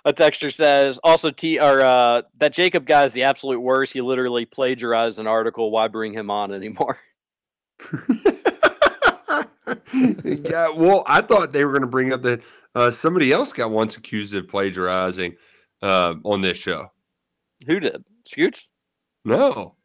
A 0.05 0.12
texter 0.12 0.53
says 0.53 0.99
also 1.03 1.31
T 1.31 1.59
or 1.59 1.81
uh, 1.81 2.23
that 2.39 2.53
Jacob 2.53 2.87
guy 2.87 3.05
is 3.05 3.12
the 3.12 3.23
absolute 3.23 3.61
worst. 3.61 3.93
He 3.93 4.03
literally 4.03 4.45
plagiarized 4.45 5.19
an 5.19 5.27
article. 5.27 5.71
Why 5.71 5.89
bring 5.89 6.12
him 6.12 6.31
on 6.31 6.53
anymore? 6.53 6.99
yeah, 10.25 10.69
well, 10.75 11.05
I 11.07 11.21
thought 11.23 11.53
they 11.53 11.65
were 11.65 11.73
going 11.73 11.83
to 11.83 11.87
bring 11.87 12.12
up 12.12 12.23
that 12.23 12.41
uh, 12.75 12.91
somebody 12.91 13.31
else 13.33 13.53
got 13.53 13.71
once 13.71 13.97
accused 13.97 14.35
of 14.35 14.49
plagiarizing 14.49 15.37
uh, 15.83 16.15
on 16.25 16.41
this 16.41 16.59
show. 16.59 16.91
Who 17.66 17.81
did? 17.81 18.05
Scoots? 18.27 18.71
No, 19.25 19.77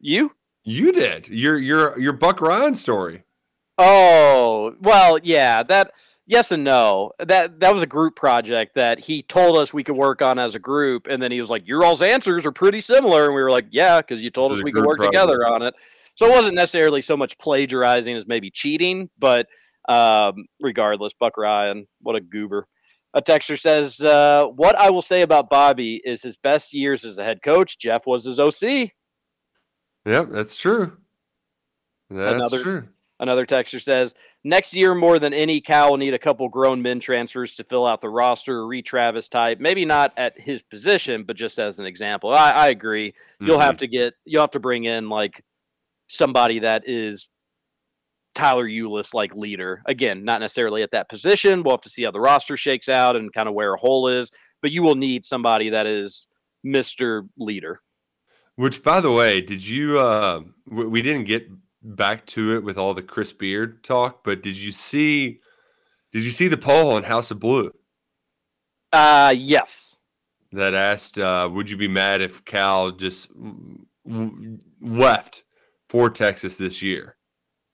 You? 0.00 0.32
you 0.62 0.92
did. 0.92 1.28
Your 1.28 1.58
your 1.58 1.98
your 1.98 2.12
Buck 2.14 2.40
Ryan 2.40 2.74
story. 2.74 3.24
Oh, 3.76 4.74
well, 4.80 5.18
yeah, 5.22 5.62
that 5.64 5.92
yes 6.26 6.52
and 6.52 6.64
no. 6.64 7.12
That 7.18 7.60
that 7.60 7.74
was 7.74 7.82
a 7.82 7.86
group 7.86 8.16
project 8.16 8.74
that 8.76 9.00
he 9.00 9.22
told 9.22 9.58
us 9.58 9.74
we 9.74 9.84
could 9.84 9.96
work 9.96 10.22
on 10.22 10.38
as 10.38 10.54
a 10.54 10.58
group, 10.58 11.06
and 11.08 11.22
then 11.22 11.32
he 11.32 11.40
was 11.40 11.50
like, 11.50 11.66
"Your 11.66 11.84
all's 11.84 12.00
answers 12.02 12.46
are 12.46 12.52
pretty 12.52 12.80
similar," 12.80 13.26
and 13.26 13.34
we 13.34 13.42
were 13.42 13.50
like, 13.50 13.66
"Yeah," 13.70 13.98
because 14.00 14.22
you 14.22 14.30
told 14.30 14.52
This 14.52 14.58
us 14.60 14.64
we 14.64 14.72
could 14.72 14.86
work 14.86 15.00
together 15.00 15.46
on 15.46 15.62
it. 15.62 15.74
So 16.14 16.26
it 16.26 16.30
wasn't 16.32 16.54
necessarily 16.54 17.02
so 17.02 17.16
much 17.16 17.36
plagiarizing 17.38 18.16
as 18.16 18.26
maybe 18.26 18.50
cheating, 18.50 19.10
but 19.18 19.46
um, 19.88 20.46
regardless, 20.60 21.12
Buck 21.12 21.36
Ryan, 21.36 21.86
what 22.02 22.16
a 22.16 22.20
goober. 22.20 22.66
A 23.14 23.22
texter 23.22 23.58
says, 23.58 24.00
uh, 24.00 24.44
"What 24.46 24.76
I 24.76 24.90
will 24.90 25.02
say 25.02 25.22
about 25.22 25.50
Bobby 25.50 26.00
is 26.04 26.22
his 26.22 26.36
best 26.36 26.72
years 26.72 27.04
as 27.04 27.18
a 27.18 27.24
head 27.24 27.42
coach. 27.42 27.78
Jeff 27.78 28.06
was 28.06 28.24
his 28.24 28.38
OC." 28.38 28.90
Yep, 30.06 30.30
that's 30.30 30.56
true. 30.56 30.96
That's 32.10 32.34
Another- 32.34 32.62
true. 32.62 32.88
Another 33.20 33.46
texter 33.46 33.80
says, 33.80 34.12
next 34.42 34.74
year 34.74 34.92
more 34.92 35.20
than 35.20 35.32
any, 35.32 35.60
Cal 35.60 35.90
will 35.92 35.98
need 35.98 36.14
a 36.14 36.18
couple 36.18 36.48
grown 36.48 36.82
men 36.82 36.98
transfers 36.98 37.54
to 37.54 37.64
fill 37.64 37.86
out 37.86 38.00
the 38.00 38.08
roster, 38.08 38.66
Reid 38.66 38.84
Travis 38.84 39.28
type. 39.28 39.60
Maybe 39.60 39.84
not 39.84 40.12
at 40.16 40.38
his 40.38 40.62
position, 40.62 41.22
but 41.22 41.36
just 41.36 41.60
as 41.60 41.78
an 41.78 41.86
example. 41.86 42.34
I, 42.34 42.50
I 42.50 42.68
agree. 42.68 43.14
You'll 43.40 43.60
have 43.60 43.76
to 43.78 43.86
get 43.86 44.14
you'll 44.24 44.42
have 44.42 44.50
to 44.50 44.60
bring 44.60 44.84
in 44.84 45.08
like 45.08 45.42
somebody 46.14 46.60
that 46.60 46.82
is 46.86 47.28
Tyler 48.34 48.66
Ulis 48.68 49.14
like 49.14 49.34
leader. 49.34 49.82
Again, 49.86 50.24
not 50.24 50.40
necessarily 50.40 50.82
at 50.82 50.90
that 50.92 51.08
position. 51.08 51.62
We'll 51.62 51.74
have 51.74 51.82
to 51.82 51.90
see 51.90 52.04
how 52.04 52.10
the 52.10 52.20
roster 52.20 52.56
shakes 52.56 52.88
out 52.88 53.14
and 53.16 53.32
kind 53.32 53.48
of 53.48 53.54
where 53.54 53.74
a 53.74 53.78
hole 53.78 54.08
is. 54.08 54.30
but 54.62 54.72
you 54.72 54.82
will 54.82 54.94
need 54.96 55.24
somebody 55.24 55.70
that 55.70 55.86
is 55.86 56.26
Mr. 56.66 57.28
Leader. 57.36 57.80
Which, 58.56 58.82
by 58.82 59.00
the 59.00 59.10
way, 59.12 59.40
did 59.40 59.66
you? 59.66 59.98
Uh, 59.98 60.40
we 60.66 61.02
didn't 61.02 61.24
get 61.24 61.48
back 61.82 62.24
to 62.26 62.54
it 62.56 62.64
with 62.64 62.78
all 62.78 62.94
the 62.94 63.02
Chris 63.02 63.32
Beard 63.32 63.84
talk, 63.84 64.24
but 64.24 64.42
did 64.42 64.56
you 64.56 64.72
see? 64.72 65.40
Did 66.12 66.24
you 66.24 66.30
see 66.30 66.48
the 66.48 66.56
poll 66.56 66.92
on 66.92 67.02
House 67.02 67.30
of 67.32 67.40
Blue 67.40 67.72
Uh 68.92 69.34
yes. 69.36 69.96
that 70.52 70.72
asked, 70.74 71.18
uh, 71.18 71.48
"Would 71.52 71.68
you 71.68 71.76
be 71.76 71.88
mad 71.88 72.20
if 72.22 72.44
Cal 72.44 72.92
just 72.92 73.28
left 74.80 75.44
for 75.88 76.10
Texas 76.10 76.56
this 76.56 76.82
year?" 76.82 77.16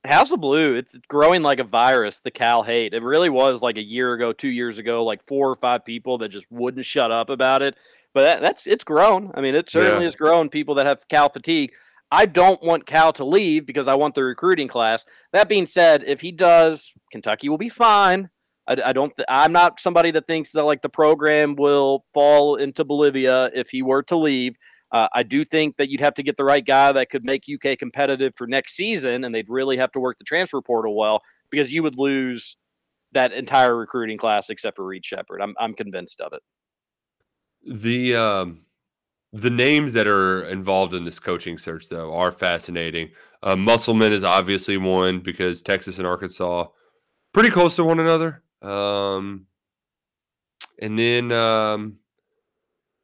House 0.07 0.32
of 0.32 0.41
Blue, 0.41 0.74
it's 0.77 0.97
growing 1.09 1.43
like 1.43 1.59
a 1.59 1.65
virus, 1.65 2.20
the 2.20 2.31
Cal 2.31 2.62
hate. 2.62 2.95
It 2.95 3.03
really 3.03 3.28
was 3.28 3.61
like 3.61 3.77
a 3.77 3.82
year 3.82 4.15
ago, 4.15 4.32
two 4.32 4.49
years 4.49 4.78
ago, 4.78 5.05
like 5.05 5.20
four 5.27 5.51
or 5.51 5.57
five 5.57 5.85
people 5.85 6.16
that 6.19 6.31
just 6.31 6.47
wouldn't 6.51 6.87
shut 6.87 7.12
up 7.12 7.28
about 7.28 7.61
it. 7.61 7.74
But 8.15 8.23
that, 8.23 8.41
that's 8.41 8.66
it's 8.66 8.82
grown. 8.82 9.31
I 9.35 9.43
mean, 9.43 9.55
it 9.55 9.69
certainly 9.69 9.99
Yeah. 9.99 10.05
has 10.05 10.16
grown. 10.16 10.49
People 10.49 10.74
that 10.77 10.87
have 10.87 11.07
Cal 11.11 11.28
fatigue. 11.28 11.73
I 12.11 12.24
don't 12.27 12.61
want 12.62 12.87
Cal 12.87 13.12
to 13.12 13.24
leave 13.24 13.66
because 13.66 13.87
I 13.89 13.95
want 13.95 14.15
the 14.15 14.24
recruiting 14.24 14.69
class. 14.69 15.05
That 15.32 15.49
being 15.49 15.66
said, 15.66 16.03
if 16.07 16.23
he 16.23 16.32
does, 16.32 16.93
Kentucky 17.12 17.49
will 17.51 17.59
be 17.59 17.69
fine. 17.69 18.31
I, 18.66 18.77
I 18.87 18.93
don't. 18.95 19.15
Th- 19.16 19.27
I'm 19.28 19.53
not 19.53 19.78
somebody 19.81 20.11
that 20.12 20.27
thinks 20.27 20.51
that 20.53 20.65
like 20.65 20.81
the 20.82 20.89
program 20.89 21.57
will 21.57 22.05
fall 22.15 22.57
into 22.57 22.85
Bolivia 22.85 23.51
if 23.55 23.69
he 23.69 23.82
were 23.82 24.03
to 24.05 24.16
leave. 24.16 24.57
Uh, 24.92 25.08
I 25.14 25.22
do 25.22 25.44
think 25.44 25.76
that 25.76 25.88
you'd 25.88 26.00
have 26.00 26.14
to 26.14 26.22
get 26.22 26.36
the 26.36 26.44
right 26.44 26.64
guy 26.64 26.92
that 26.92 27.10
could 27.10 27.24
make 27.24 27.44
UK 27.52 27.78
competitive 27.78 28.32
for 28.36 28.46
next 28.46 28.74
season, 28.74 29.24
and 29.24 29.34
they'd 29.34 29.48
really 29.48 29.76
have 29.76 29.92
to 29.92 30.00
work 30.00 30.18
the 30.18 30.24
transfer 30.24 30.60
portal 30.60 30.96
well 30.96 31.22
because 31.50 31.72
you 31.72 31.82
would 31.82 31.96
lose 31.96 32.56
that 33.12 33.32
entire 33.32 33.76
recruiting 33.76 34.18
class 34.18 34.50
except 34.50 34.76
for 34.76 34.84
Reed 34.84 35.04
Sheppard. 35.04 35.40
I'm 35.40 35.54
I'm 35.58 35.74
convinced 35.74 36.20
of 36.20 36.32
it. 36.32 36.42
The 37.66 38.16
um, 38.16 38.62
the 39.32 39.50
names 39.50 39.92
that 39.92 40.06
are 40.06 40.44
involved 40.44 40.94
in 40.94 41.04
this 41.04 41.20
coaching 41.20 41.56
search, 41.56 41.88
though, 41.88 42.14
are 42.14 42.32
fascinating. 42.32 43.10
Uh, 43.42 43.56
Musselman 43.56 44.12
is 44.12 44.24
obviously 44.24 44.76
one 44.76 45.20
because 45.20 45.62
Texas 45.62 45.98
and 45.98 46.06
Arkansas 46.06 46.66
pretty 47.32 47.50
close 47.50 47.76
to 47.76 47.84
one 47.84 48.00
another. 48.00 48.42
Um, 48.60 49.46
and 50.80 50.98
then 50.98 51.30
um, 51.30 51.99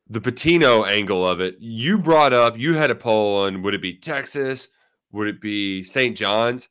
the 0.09 0.21
Pitino 0.21 0.87
angle 0.87 1.27
of 1.27 1.41
it. 1.41 1.57
You 1.59 1.99
brought 1.99 2.33
up. 2.33 2.59
You 2.59 2.75
had 2.75 2.91
a 2.91 2.95
poll 2.95 3.45
on 3.45 3.63
would 3.63 3.75
it 3.75 3.83
be 3.83 3.95
Texas? 3.95 4.69
Would 5.13 5.29
it 5.29 5.41
be 5.41 5.83
St. 5.83 6.17
John's? 6.17 6.69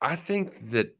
I 0.00 0.16
think 0.16 0.70
that 0.70 0.96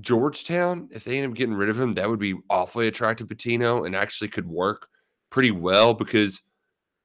Georgetown, 0.00 0.88
if 0.90 1.04
they 1.04 1.18
end 1.18 1.30
up 1.30 1.36
getting 1.36 1.54
rid 1.54 1.68
of 1.68 1.78
him, 1.78 1.94
that 1.94 2.08
would 2.08 2.18
be 2.18 2.36
awfully 2.50 2.88
attractive 2.88 3.28
Pitino 3.28 3.86
and 3.86 3.94
actually 3.94 4.28
could 4.28 4.46
work 4.46 4.88
pretty 5.30 5.50
well 5.50 5.94
because 5.94 6.40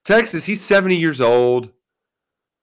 Texas, 0.06 0.46
he's 0.46 0.64
70 0.64 0.96
years 0.96 1.22
old. 1.22 1.72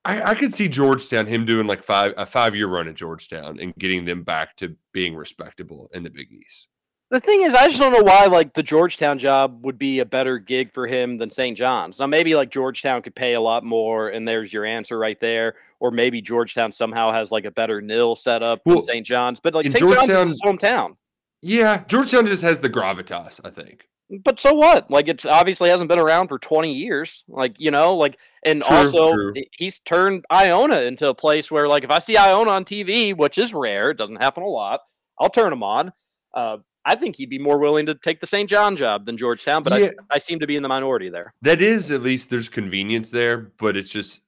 I, 0.05 0.31
I 0.31 0.35
could 0.35 0.53
see 0.53 0.69
Georgetown, 0.69 1.27
him 1.27 1.47
doing 1.47 1.66
like 1.66 1.82
five 1.82 2.12
a 2.16 2.27
five 2.27 2.55
year 2.55 2.69
run 2.69 2.89
at 2.89 2.95
Georgetown 2.95 3.59
and 3.59 3.74
getting 3.77 4.05
them 4.05 4.23
back 4.23 4.55
to 4.57 4.77
being 4.93 5.15
respectable 5.15 5.89
in 5.95 6.03
the 6.03 6.11
Big 6.11 6.31
East. 6.31 6.69
The 7.15 7.20
thing 7.20 7.43
is, 7.43 7.55
I 7.55 7.69
just 7.69 7.78
don't 7.78 7.93
know 7.93 8.03
why 8.03 8.27
like 8.27 8.55
the 8.55 8.62
Georgetown 8.65 9.20
job 9.20 9.65
would 9.65 9.78
be 9.78 10.01
a 10.01 10.05
better 10.05 10.36
gig 10.36 10.73
for 10.74 10.89
him 10.89 11.16
than 11.16 11.31
St. 11.31 11.57
John's. 11.57 12.01
Now 12.01 12.09
maybe 12.09 12.35
like 12.35 12.51
Georgetown 12.51 13.03
could 13.03 13.15
pay 13.15 13.35
a 13.35 13.41
lot 13.41 13.62
more, 13.62 14.09
and 14.09 14.27
there's 14.27 14.53
your 14.53 14.65
answer 14.65 14.99
right 14.99 15.20
there. 15.20 15.55
Or 15.78 15.93
maybe 15.93 16.20
Georgetown 16.20 16.73
somehow 16.73 17.12
has 17.12 17.31
like 17.31 17.45
a 17.45 17.53
better 17.53 17.81
nil 17.81 18.16
setup 18.16 18.62
Well, 18.66 18.78
than 18.78 18.82
St. 18.82 19.07
John's. 19.07 19.39
But 19.39 19.55
like 19.55 19.70
St. 19.70 19.78
John's 19.78 20.09
is 20.09 20.28
his 20.28 20.43
hometown. 20.45 20.97
Yeah, 21.41 21.85
Georgetown 21.86 22.27
just 22.27 22.43
has 22.43 22.59
the 22.59 22.69
gravitas, 22.69 23.41
I 23.45 23.51
think. 23.51 23.86
But 24.24 24.41
so 24.41 24.53
what? 24.53 24.91
Like 24.91 25.07
it's 25.07 25.24
obviously 25.24 25.70
hasn't 25.70 25.89
been 25.91 26.01
around 26.01 26.27
for 26.27 26.41
20 26.41 26.73
years. 26.73 27.23
Like, 27.28 27.55
you 27.61 27.70
know, 27.70 27.95
like 27.95 28.19
and 28.45 28.61
True, 28.61 28.77
also 28.77 29.12
true. 29.12 29.35
he's 29.53 29.78
turned 29.78 30.24
Iona 30.32 30.81
into 30.81 31.09
a 31.09 31.15
place 31.15 31.49
where 31.49 31.69
like 31.69 31.85
if 31.85 31.93
I 31.93 32.01
see 32.01 32.16
Iona 32.16 32.51
on 32.51 32.65
TV, 32.65 33.16
which 33.16 33.39
is 33.39 33.55
rare, 33.55 33.91
it 33.91 33.99
doesn't 33.99 34.20
happen 34.20 34.43
a 34.43 34.49
lot, 34.49 34.81
I'll 35.20 35.31
turn 35.31 35.53
him 35.53 35.62
on. 35.62 35.93
Uh, 36.35 36.57
I 36.85 36.94
think 36.94 37.16
he'd 37.16 37.31
be 37.31 37.39
more 37.39 37.59
willing 37.59 37.86
to 37.86 37.94
take 37.94 38.20
the 38.20 38.27
St. 38.27 38.48
John 38.48 38.77
job 38.77 39.06
than 39.06 39.16
Georgetown, 39.16 39.62
but 39.62 39.81
Yeah. 39.81 39.90
I, 40.11 40.16
I 40.16 40.19
seem 40.19 40.39
to 40.40 40.47
be 40.47 40.56
in 40.56 40.62
the 40.62 40.69
minority 40.69 41.09
there. 41.09 41.32
That 41.43 41.61
is 41.61 41.90
at 41.90 42.02
least 42.02 42.31
there's 42.31 42.48
convenience 42.48 43.11
there, 43.11 43.52
but 43.59 43.77
it's 43.77 43.90
just 43.90 44.20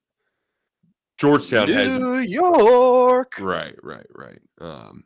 Georgetown 1.18 1.68
has 1.68 1.96
New 1.98 2.18
York. 2.18 3.38
right, 3.38 3.74
right, 3.82 4.06
right. 4.14 4.40
Um, 4.60 5.04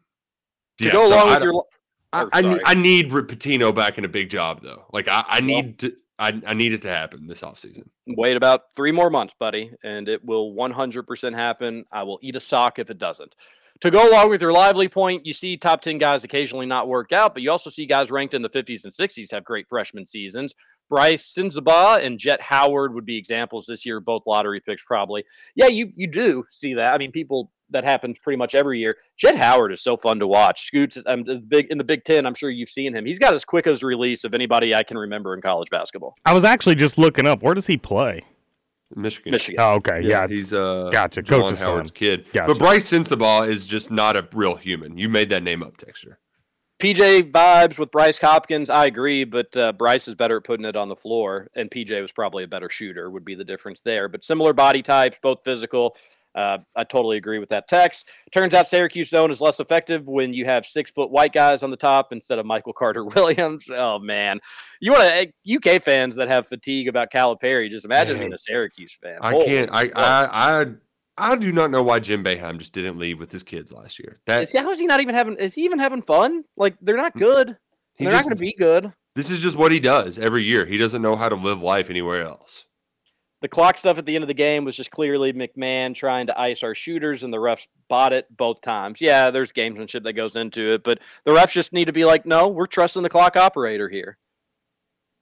yeah, 0.78 0.92
go 0.92 1.08
so 1.08 1.14
along 1.14 1.28
I 1.28 1.34
with 1.34 1.42
your 1.42 1.64
I, 2.12 2.26
I 2.32 2.42
need. 2.42 2.60
I 2.64 2.74
need 2.74 3.10
Pitino 3.10 3.74
back 3.74 3.98
in 3.98 4.04
a 4.04 4.08
big 4.08 4.30
job 4.30 4.62
though. 4.62 4.86
Like 4.92 5.06
I, 5.08 5.24
I 5.28 5.40
need 5.40 5.78
to 5.80 5.94
I, 6.18 6.40
I 6.46 6.54
need 6.54 6.74
it 6.74 6.82
to 6.82 6.88
happen 6.88 7.26
this 7.26 7.40
offseason. 7.40 7.88
wait 8.06 8.36
about 8.36 8.74
three 8.76 8.92
more 8.92 9.08
months, 9.08 9.34
buddy, 9.38 9.72
and 9.82 10.06
it 10.06 10.22
will 10.22 10.52
100% 10.52 11.34
happen. 11.34 11.86
I 11.90 12.02
will 12.02 12.18
eat 12.20 12.36
a 12.36 12.40
sock 12.40 12.78
if 12.78 12.90
it 12.90 12.98
doesn't. 12.98 13.34
To 13.80 13.90
go 13.90 14.10
along 14.10 14.28
with 14.28 14.42
your 14.42 14.52
lively 14.52 14.88
point, 14.88 15.24
you 15.24 15.32
see 15.32 15.56
top 15.56 15.80
10 15.80 15.96
guys 15.96 16.22
occasionally 16.22 16.66
not 16.66 16.86
work 16.86 17.12
out, 17.12 17.32
but 17.32 17.42
you 17.42 17.50
also 17.50 17.70
see 17.70 17.86
guys 17.86 18.10
ranked 18.10 18.34
in 18.34 18.42
the 18.42 18.50
50s 18.50 18.84
and 18.84 18.92
60s 18.92 19.30
have 19.32 19.42
great 19.42 19.68
freshman 19.70 20.04
seasons. 20.04 20.54
Brice 20.90 21.32
Sensabaugh 21.32 22.04
and 22.04 22.18
Jett 22.18 22.42
Howard 22.42 22.92
would 22.92 23.06
be 23.06 23.16
examples 23.16 23.64
this 23.66 23.86
year, 23.86 23.98
both 24.00 24.26
lottery 24.26 24.60
picks 24.60 24.82
probably. 24.82 25.24
Yeah, 25.54 25.68
you 25.68 25.92
you 25.96 26.08
do 26.08 26.44
see 26.50 26.74
that. 26.74 26.92
I 26.92 26.98
mean, 26.98 27.12
people 27.12 27.52
that 27.70 27.84
happens 27.84 28.18
pretty 28.18 28.36
much 28.36 28.54
every 28.54 28.80
year. 28.80 28.96
Jett 29.16 29.36
Howard 29.36 29.72
is 29.72 29.80
so 29.80 29.96
fun 29.96 30.18
to 30.18 30.26
watch. 30.26 30.66
Scoots 30.66 30.98
um, 31.06 31.24
big 31.48 31.68
in 31.70 31.78
the 31.78 31.84
Big 31.84 32.04
Ten. 32.04 32.26
I'm 32.26 32.34
sure 32.34 32.50
you've 32.50 32.68
seen 32.68 32.94
him. 32.94 33.06
He's 33.06 33.18
got 33.18 33.32
as 33.32 33.44
quick 33.44 33.66
as 33.66 33.82
release 33.82 34.24
of 34.24 34.34
anybody 34.34 34.74
I 34.74 34.82
can 34.82 34.98
remember 34.98 35.32
in 35.32 35.40
college 35.40 35.70
basketball. 35.70 36.16
I 36.26 36.34
was 36.34 36.44
actually 36.44 36.74
just 36.74 36.98
looking 36.98 37.26
up. 37.26 37.42
Where 37.42 37.54
does 37.54 37.68
he 37.68 37.78
play? 37.78 38.24
Michigan. 38.94 39.32
Michigan. 39.32 39.60
Oh, 39.60 39.74
okay. 39.74 40.00
Yeah, 40.02 40.24
it's- 40.24 40.30
he's 40.30 40.52
uh 40.52 40.88
gotcha. 40.92 41.22
Juwan 41.22 41.42
Coach's 41.42 41.60
son. 41.60 41.68
Howard's 41.74 41.92
kid. 41.92 42.26
Gotcha. 42.32 42.52
But 42.54 42.58
Brice 42.58 42.90
Sensabaugh 42.90 43.48
is 43.48 43.66
just 43.66 43.90
not 43.90 44.16
a 44.16 44.26
real 44.32 44.56
human. 44.56 44.98
You 44.98 45.08
made 45.08 45.30
that 45.30 45.42
name 45.42 45.62
up, 45.62 45.76
Texture. 45.76 46.18
PJ 46.80 47.30
vibes 47.30 47.78
with 47.78 47.90
Bryce 47.90 48.16
Hopkins. 48.18 48.70
I 48.70 48.86
agree, 48.86 49.24
but 49.24 49.54
uh, 49.54 49.72
Bryce 49.72 50.08
is 50.08 50.14
better 50.14 50.38
at 50.38 50.44
putting 50.44 50.64
it 50.64 50.76
on 50.76 50.88
the 50.88 50.96
floor, 50.96 51.48
and 51.54 51.70
PJ 51.70 52.00
was 52.00 52.10
probably 52.10 52.42
a 52.44 52.48
better 52.48 52.70
shooter. 52.70 53.10
Would 53.10 53.24
be 53.24 53.34
the 53.34 53.44
difference 53.44 53.80
there. 53.80 54.08
But 54.08 54.24
similar 54.24 54.54
body 54.54 54.80
types, 54.82 55.18
both 55.22 55.40
physical. 55.44 55.94
Uh, 56.34 56.58
I 56.76 56.84
totally 56.84 57.16
agree 57.16 57.38
with 57.40 57.48
that 57.48 57.66
text. 57.68 58.06
Turns 58.32 58.54
out 58.54 58.68
Syracuse 58.68 59.08
zone 59.10 59.30
is 59.30 59.40
less 59.40 59.58
effective 59.58 60.06
when 60.06 60.32
you 60.32 60.44
have 60.44 60.64
six 60.64 60.90
foot 60.90 61.10
white 61.10 61.32
guys 61.32 61.62
on 61.62 61.70
the 61.70 61.76
top 61.76 62.12
instead 62.12 62.38
of 62.38 62.46
Michael 62.46 62.72
Carter 62.72 63.04
Williams. 63.16 63.66
Oh 63.68 63.98
man, 63.98 64.38
you 64.80 64.92
want 64.92 65.32
to 65.46 65.56
UK 65.74 65.82
fans 65.82 66.14
that 66.16 66.28
have 66.28 66.46
fatigue 66.46 66.86
about 66.88 67.10
Calipari? 67.12 67.68
Just 67.70 67.84
imagine 67.84 68.14
Man. 68.14 68.22
being 68.22 68.32
a 68.32 68.38
Syracuse 68.38 68.96
fan. 69.02 69.18
I 69.20 69.32
Holy 69.32 69.46
can't 69.46 69.74
I. 69.74 69.90
I 69.96 70.60
I 70.62 70.66
I 71.18 71.36
do 71.36 71.52
not 71.52 71.70
know 71.70 71.82
why 71.82 71.98
Jim 71.98 72.24
Boeheim 72.24 72.58
just 72.58 72.72
didn't 72.72 72.98
leave 72.98 73.20
with 73.20 73.30
his 73.32 73.42
kids 73.42 73.72
last 73.72 73.98
year. 73.98 74.20
That 74.26 74.44
is, 74.44 74.52
how 74.56 74.70
is 74.70 74.78
he 74.78 74.86
not 74.86 75.00
even 75.00 75.14
having? 75.14 75.36
Is 75.36 75.54
he 75.54 75.64
even 75.64 75.78
having 75.78 76.00
fun? 76.02 76.44
Like 76.56 76.76
they're 76.80 76.96
not 76.96 77.14
good. 77.18 77.56
He 77.96 78.04
they're 78.04 78.12
not 78.12 78.18
just- 78.20 78.28
going 78.28 78.36
to 78.36 78.40
be 78.40 78.54
good. 78.56 78.92
this 79.16 79.30
is 79.30 79.40
just 79.40 79.56
what 79.56 79.72
he 79.72 79.80
does 79.80 80.18
every 80.18 80.44
year. 80.44 80.64
He 80.64 80.78
doesn't 80.78 81.02
know 81.02 81.16
how 81.16 81.28
to 81.28 81.34
live 81.34 81.60
life 81.60 81.90
anywhere 81.90 82.22
else. 82.22 82.64
The 83.42 83.48
clock 83.48 83.78
stuff 83.78 83.96
at 83.96 84.04
the 84.04 84.14
end 84.14 84.22
of 84.22 84.28
the 84.28 84.34
game 84.34 84.64
was 84.64 84.76
just 84.76 84.90
clearly 84.90 85.32
McMahon 85.32 85.94
trying 85.94 86.26
to 86.26 86.38
ice 86.38 86.62
our 86.62 86.74
shooters, 86.74 87.22
and 87.22 87.32
the 87.32 87.38
refs 87.38 87.68
bought 87.88 88.12
it 88.12 88.26
both 88.36 88.60
times. 88.60 89.00
Yeah, 89.00 89.30
there's 89.30 89.52
gamesmanship 89.52 90.02
that 90.04 90.12
goes 90.12 90.36
into 90.36 90.74
it, 90.74 90.84
but 90.84 90.98
the 91.24 91.32
refs 91.32 91.52
just 91.52 91.72
need 91.72 91.86
to 91.86 91.92
be 91.92 92.04
like, 92.04 92.26
no, 92.26 92.48
we're 92.48 92.66
trusting 92.66 93.02
the 93.02 93.08
clock 93.08 93.36
operator 93.36 93.88
here. 93.88 94.18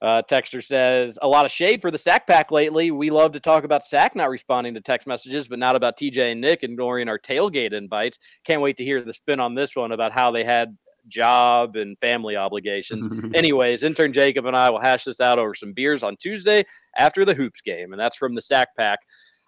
Uh, 0.00 0.22
Texter 0.30 0.64
says 0.64 1.18
a 1.22 1.28
lot 1.28 1.44
of 1.44 1.50
shade 1.50 1.82
for 1.82 1.90
the 1.90 1.98
sack 1.98 2.26
pack 2.26 2.52
lately. 2.52 2.90
We 2.92 3.10
love 3.10 3.32
to 3.32 3.40
talk 3.40 3.64
about 3.64 3.84
sack 3.84 4.14
not 4.14 4.30
responding 4.30 4.74
to 4.74 4.80
text 4.80 5.08
messages, 5.08 5.48
but 5.48 5.58
not 5.58 5.74
about 5.74 5.98
TJ 5.98 6.32
and 6.32 6.40
Nick 6.40 6.62
ignoring 6.62 7.08
our 7.08 7.18
tailgate 7.18 7.72
invites. 7.72 8.18
Can't 8.44 8.62
wait 8.62 8.76
to 8.76 8.84
hear 8.84 9.02
the 9.02 9.12
spin 9.12 9.40
on 9.40 9.54
this 9.54 9.74
one 9.74 9.90
about 9.90 10.12
how 10.12 10.30
they 10.30 10.44
had 10.44 10.76
job 11.08 11.76
and 11.76 11.98
family 11.98 12.36
obligations. 12.36 13.06
Anyways, 13.34 13.82
intern 13.82 14.12
Jacob 14.12 14.46
and 14.46 14.56
I 14.56 14.70
will 14.70 14.80
hash 14.80 15.04
this 15.04 15.20
out 15.20 15.38
over 15.38 15.54
some 15.54 15.72
beers 15.72 16.02
on 16.02 16.16
Tuesday 16.16 16.64
after 16.96 17.24
the 17.24 17.34
hoops 17.34 17.60
game, 17.60 17.92
and 17.92 18.00
that's 18.00 18.16
from 18.16 18.34
the 18.34 18.40
Sack 18.40 18.68
Pack. 18.76 18.98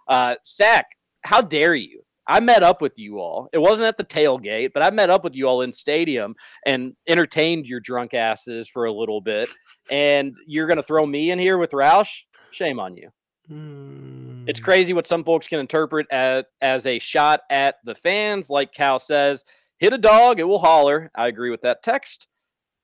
Uh, 0.09 0.35
Sack, 0.45 0.87
how 1.23 1.41
dare 1.41 1.75
you? 1.75 2.03
I 2.27 2.39
met 2.39 2.63
up 2.63 2.81
with 2.81 2.97
you 2.97 3.19
all. 3.19 3.49
It 3.53 3.59
wasn't 3.59 3.89
at 3.89 3.97
the 3.97 4.05
tailgate, 4.05 4.71
but 4.73 4.85
I 4.85 4.91
met 4.91 5.11
up 5.11 5.25
with 5.25 5.35
you 5.35 5.49
all 5.49 5.63
in 5.63 5.73
stadium 5.73 6.35
and 6.65 6.95
entertained 7.09 7.67
your 7.67 7.81
drunk 7.81 8.15
asses 8.15 8.69
for 8.69 8.85
a 8.85 8.93
little 8.93 9.21
bit. 9.21 9.49
And 9.91 10.35
you're 10.47 10.69
going 10.69 10.77
to 10.77 10.83
throw 10.83 11.05
me 11.05 11.33
in 11.33 11.41
here 11.41 11.59
with 11.59 11.73
Roush? 11.73 12.23
Shame 12.53 12.79
on 12.79 12.97
you. 12.97 13.11
It's 14.47 14.61
crazy 14.61 14.93
what 14.93 15.09
some 15.09 15.25
folks 15.25 15.49
can 15.49 15.59
interpret 15.59 16.07
as, 16.13 16.45
as 16.61 16.87
a 16.87 17.01
shot 17.01 17.41
at 17.51 17.77
the 17.85 17.97
fans. 17.97 18.49
Like 18.49 18.73
Cal 18.73 19.01
says, 19.01 19.45
hit 19.81 19.93
a 19.93 19.99
dog, 19.99 20.39
it 20.39 20.45
will 20.45 20.59
holler. 20.61 21.11
I 21.15 21.27
agree 21.27 21.51
with 21.51 21.63
that 21.63 21.83
text. 21.83 22.29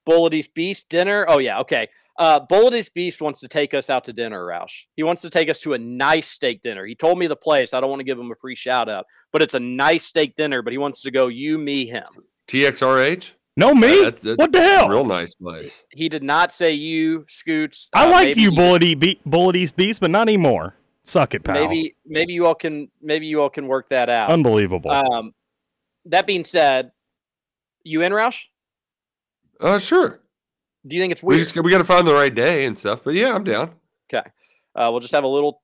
Bullety's 0.04 0.48
Beast 0.48 0.88
dinner. 0.88 1.24
Oh, 1.28 1.38
yeah. 1.38 1.60
Okay. 1.60 1.88
Uh, 2.18 2.40
Bullety's 2.40 2.88
Beast 2.88 3.20
wants 3.20 3.40
to 3.40 3.48
take 3.48 3.74
us 3.74 3.90
out 3.90 4.04
to 4.04 4.12
dinner, 4.12 4.44
Roush. 4.46 4.84
He 4.96 5.02
wants 5.02 5.20
to 5.22 5.30
take 5.30 5.50
us 5.50 5.60
to 5.60 5.74
a 5.74 5.78
nice 5.78 6.28
steak 6.28 6.62
dinner. 6.62 6.86
He 6.86 6.94
told 6.94 7.18
me 7.18 7.26
the 7.26 7.36
place. 7.36 7.74
I 7.74 7.80
don't 7.80 7.90
want 7.90 8.00
to 8.00 8.04
give 8.04 8.18
him 8.18 8.30
a 8.32 8.34
free 8.36 8.56
shout 8.56 8.88
out, 8.88 9.04
but 9.32 9.42
it's 9.42 9.54
a 9.54 9.60
nice 9.60 10.06
steak 10.06 10.34
dinner. 10.36 10.62
But 10.62 10.72
he 10.72 10.78
wants 10.78 11.02
to 11.02 11.10
go 11.10 11.26
you, 11.28 11.58
me, 11.58 11.86
him. 11.86 12.04
TXRH? 12.48 13.32
No, 13.58 13.74
me. 13.74 14.02
That's, 14.02 14.22
that's 14.22 14.38
what 14.38 14.52
the 14.52 14.60
hell? 14.62 14.88
Real 14.88 15.04
nice 15.04 15.34
place. 15.34 15.82
He 15.90 16.08
did 16.08 16.22
not 16.22 16.54
say 16.54 16.72
you, 16.72 17.24
Scoots. 17.28 17.88
I 17.92 18.06
Uh, 18.06 18.10
liked 18.10 18.26
maybe 18.28 18.40
you, 18.42 18.52
Bullet, 18.52 18.82
e- 18.82 18.94
Be- 18.94 19.20
Bullet 19.26 19.76
Beast, 19.76 20.00
but 20.00 20.10
not 20.10 20.28
anymore. 20.28 20.76
Suck 21.04 21.34
it, 21.34 21.44
pal. 21.44 21.54
Maybe 21.54 21.94
maybe 22.04 22.32
you 22.32 22.46
all 22.46 22.54
can 22.56 22.88
maybe 23.00 23.26
you 23.26 23.40
all 23.40 23.48
can 23.48 23.68
work 23.68 23.88
that 23.90 24.10
out. 24.10 24.30
Unbelievable. 24.30 24.90
Um, 24.90 25.32
that 26.06 26.26
being 26.26 26.44
said, 26.44 26.92
you 27.84 28.02
in 28.02 28.12
Roush? 28.12 28.44
Uh, 29.60 29.78
sure. 29.78 30.20
Do 30.86 30.94
you 30.96 31.02
think 31.02 31.12
it's 31.12 31.22
We 31.22 31.34
weird? 31.36 31.42
just 31.46 31.56
we 31.56 31.70
got 31.70 31.78
to 31.78 31.84
find 31.84 32.06
the 32.06 32.14
right 32.14 32.34
day 32.34 32.64
and 32.66 32.78
stuff. 32.78 33.04
But 33.04 33.14
yeah, 33.14 33.34
I'm 33.34 33.44
down. 33.44 33.72
Okay. 34.12 34.26
Uh, 34.74 34.88
we'll 34.90 35.00
just 35.00 35.14
have 35.14 35.24
a 35.24 35.28
little 35.28 35.62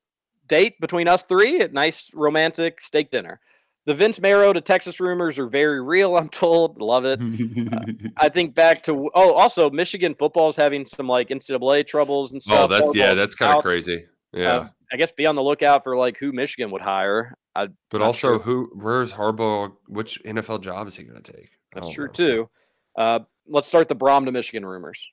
date 0.49 0.81
between 0.81 1.09
us 1.09 1.23
three 1.25 1.61
at 1.61 1.73
nice 1.73 2.11
romantic 2.15 2.81
steak 2.81 3.11
dinner. 3.11 3.41
The 3.85 3.95
Vince 3.95 4.21
Marrow 4.21 4.53
to 4.53 4.61
Texas 4.61 5.01
rumors 5.01 5.39
are 5.39 5.47
very 5.49 5.81
real, 5.83 6.17
I'm 6.19 6.29
told. 6.29 6.81
Love 6.81 7.05
it. 7.05 7.21
Uh, 7.73 8.09
I 8.17 8.29
think 8.29 8.55
back 8.55 8.83
to 8.85 9.11
oh, 9.15 9.33
also 9.35 9.71
Michigan 9.71 10.15
football 10.19 10.49
is 10.49 10.57
having 10.57 10.85
some 10.87 11.07
like 11.09 11.29
NCAA 11.29 11.87
troubles 11.87 12.33
and 12.33 12.43
stuff. 12.43 12.61
Oh, 12.65 12.67
that's 12.67 12.95
yeah, 12.95 13.15
that's 13.15 13.35
kind 13.35 13.57
of 13.57 13.63
crazy. 13.63 14.05
Yeah, 14.33 14.49
Uh, 14.57 14.69
I 14.93 14.97
guess 14.97 15.13
be 15.13 15.27
on 15.27 15.37
the 15.37 15.43
lookout 15.43 15.85
for 15.85 15.97
like 15.97 16.17
who 16.19 16.33
Michigan 16.33 16.71
would 16.71 16.83
hire. 16.83 17.37
I, 17.55 17.69
but 17.91 18.01
also, 18.03 18.29
sure. 18.29 18.39
who? 18.39 18.71
Where's 18.75 19.13
Harbaugh? 19.13 19.73
Which 19.87 20.23
NFL 20.25 20.63
job 20.63 20.87
is 20.87 20.97
he 20.97 21.05
going 21.05 21.23
to 21.23 21.33
take? 21.33 21.51
That's 21.75 21.91
true 21.91 22.07
know. 22.07 22.13
too. 22.13 22.51
Uh, 22.97 23.19
let's 23.47 23.69
start 23.69 23.89
the 23.89 23.97
Brohm 23.97 24.25
to 24.25 24.33
Michigan 24.33 24.65
rumors. 24.65 25.07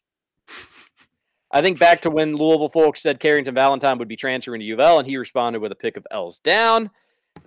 I 1.52 1.61
think 1.61 1.80
back 1.80 2.02
to 2.03 2.10
when 2.10 2.36
Louisville 2.36 2.70
folks 2.70 3.02
said 3.02 3.20
Carrington 3.20 3.56
Valentine 3.56 3.98
would 3.98 4.07
be 4.07 4.16
transferring 4.16 4.60
to 4.60 4.66
U 4.68 4.76
of 4.76 4.80
L, 4.80 4.99
and 4.99 5.07
he 5.07 5.18
responded 5.18 5.60
with 5.61 5.72
a 5.72 5.76
pick 5.76 5.98
of 5.98 6.06
L's 6.11 6.40
down. 6.40 6.90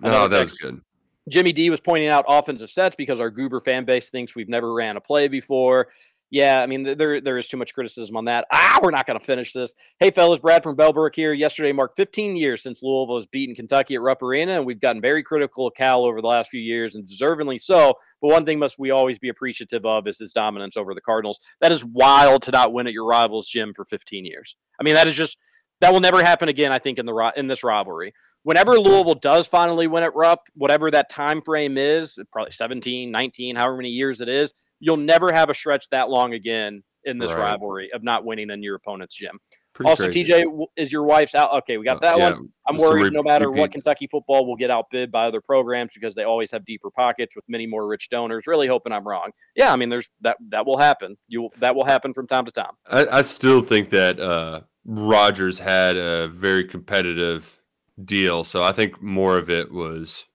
I 0.01 0.07
No, 0.09 0.27
that 0.27 0.41
was 0.41 0.51
that's- 0.51 0.57
good. 0.57 0.81
Jimmy 1.29 1.53
D 1.53 1.69
was 1.69 1.79
pointing 1.79 2.09
out 2.09 2.25
offensive 2.27 2.69
sets 2.69 2.97
because 2.97 3.21
our 3.21 3.29
goober 3.29 3.61
fan 3.61 3.85
base 3.85 4.09
thinks 4.09 4.35
we've 4.35 4.49
never 4.49 4.73
ran 4.73 4.97
a 4.97 5.01
play 5.01 5.29
before. 5.29 5.87
Yeah, 6.33 6.63
I 6.63 6.65
mean, 6.65 6.97
there 6.97 7.21
there 7.21 7.37
is 7.37 7.47
too 7.47 7.57
much 7.57 7.75
criticism 7.75 8.17
on 8.17 8.25
that. 8.25 8.47
Ah, 8.51 8.79
we're 8.81 8.89
not 8.89 9.05
going 9.05 9.19
to 9.19 9.23
finish 9.23 9.53
this. 9.53 9.75
Hey, 9.99 10.09
fellas, 10.09 10.39
Brad 10.39 10.63
from 10.63 10.75
Bellbrook 10.75 11.13
here. 11.13 11.31
Yesterday 11.31 11.71
marked 11.71 11.95
15 11.95 12.35
years 12.35 12.63
since 12.63 12.81
Louisville 12.81 13.17
has 13.17 13.27
beaten 13.27 13.53
Kentucky 13.53 13.93
at 13.93 14.01
Rupp 14.01 14.23
Arena, 14.23 14.53
and 14.53 14.65
we've 14.65 14.81
gotten 14.81 14.99
very 14.99 15.21
critical 15.21 15.67
of 15.67 15.75
Cal 15.75 16.03
over 16.03 16.21
the 16.21 16.27
last 16.27 16.49
few 16.49 16.59
years, 16.59 16.95
and 16.95 17.07
deservingly 17.07 17.61
so. 17.61 17.93
But 18.19 18.29
one 18.29 18.47
thing 18.47 18.57
must 18.57 18.79
we 18.79 18.89
always 18.89 19.19
be 19.19 19.29
appreciative 19.29 19.85
of 19.85 20.07
is 20.07 20.17
his 20.17 20.33
dominance 20.33 20.75
over 20.75 20.95
the 20.95 21.01
Cardinals. 21.01 21.39
That 21.61 21.71
is 21.71 21.85
wild 21.85 22.41
to 22.43 22.51
not 22.51 22.73
win 22.73 22.87
at 22.87 22.93
your 22.93 23.05
rival's 23.05 23.47
gym 23.47 23.71
for 23.75 23.85
15 23.85 24.25
years. 24.25 24.55
I 24.79 24.83
mean, 24.83 24.95
that 24.95 25.07
is 25.07 25.13
just 25.13 25.37
that 25.81 25.93
will 25.93 25.99
never 25.99 26.23
happen 26.23 26.49
again. 26.49 26.71
I 26.71 26.79
think 26.79 26.97
in 26.97 27.05
the 27.05 27.31
in 27.35 27.45
this 27.45 27.63
rivalry. 27.63 28.11
Whenever 28.41 28.79
Louisville 28.79 29.13
does 29.13 29.45
finally 29.45 29.85
win 29.85 30.03
at 30.03 30.15
Rupp, 30.15 30.47
whatever 30.55 30.89
that 30.89 31.11
time 31.11 31.43
frame 31.43 31.77
is, 31.77 32.17
probably 32.31 32.51
17, 32.51 33.11
19, 33.11 33.55
however 33.55 33.77
many 33.77 33.89
years 33.89 34.19
it 34.19 34.27
is, 34.27 34.53
you'll 34.83 34.97
never 34.97 35.31
have 35.31 35.49
a 35.49 35.53
stretch 35.53 35.87
that 35.89 36.09
long 36.09 36.33
again 36.33 36.83
in 37.05 37.17
this 37.17 37.31
Right. 37.31 37.51
rivalry 37.51 37.89
of 37.93 38.03
not 38.03 38.25
winning 38.25 38.49
in 38.49 38.61
your 38.61 38.75
opponent's 38.75 39.15
gym. 39.15 39.39
Pretty 39.73 39.89
also, 39.89 40.03
crazy. 40.03 40.25
TJ, 40.25 40.67
is 40.77 40.91
your 40.91 41.03
wife's 41.03 41.33
out? 41.33 41.51
Okay, 41.59 41.77
we 41.77 41.85
got 41.85 41.99
that 42.01 42.17
yeah, 42.17 42.31
one. 42.31 42.49
I'm 42.67 42.77
worried 42.77 43.05
re- 43.05 43.09
no 43.09 43.23
matter 43.23 43.49
what. 43.49 43.71
Kentucky 43.71 44.07
football 44.07 44.45
will 44.45 44.55
get 44.55 44.69
outbid 44.69 45.11
by 45.11 45.25
other 45.25 45.41
programs 45.41 45.93
because 45.95 46.13
they 46.13 46.23
always 46.23 46.51
have 46.51 46.63
deeper 46.63 46.91
pockets 46.91 47.35
with 47.35 47.43
many 47.47 47.65
more 47.65 47.87
rich 47.87 48.09
donors. 48.09 48.45
Really 48.45 48.67
hoping 48.67 48.93
I'm 48.93 49.07
wrong. 49.07 49.31
Yeah, 49.55 49.73
I 49.73 49.77
mean, 49.77 49.89
there's 49.89 50.11
that 50.21 50.37
that 50.49 50.67
will 50.67 50.77
happen. 50.77 51.17
You 51.27 51.49
that 51.59 51.75
will 51.75 51.85
happen 51.85 52.13
from 52.13 52.27
time 52.27 52.45
to 52.45 52.51
time. 52.51 52.73
I, 52.87 53.07
I 53.07 53.21
still 53.23 53.61
think 53.61 53.89
that 53.89 54.19
uh, 54.19 54.61
Rogers 54.85 55.57
had 55.57 55.97
a 55.97 56.27
very 56.27 56.65
competitive 56.65 57.59
deal, 58.05 58.43
so 58.43 58.61
I 58.61 58.73
think 58.73 59.01
more 59.01 59.37
of 59.37 59.49
it 59.49 59.71
was. 59.71 60.25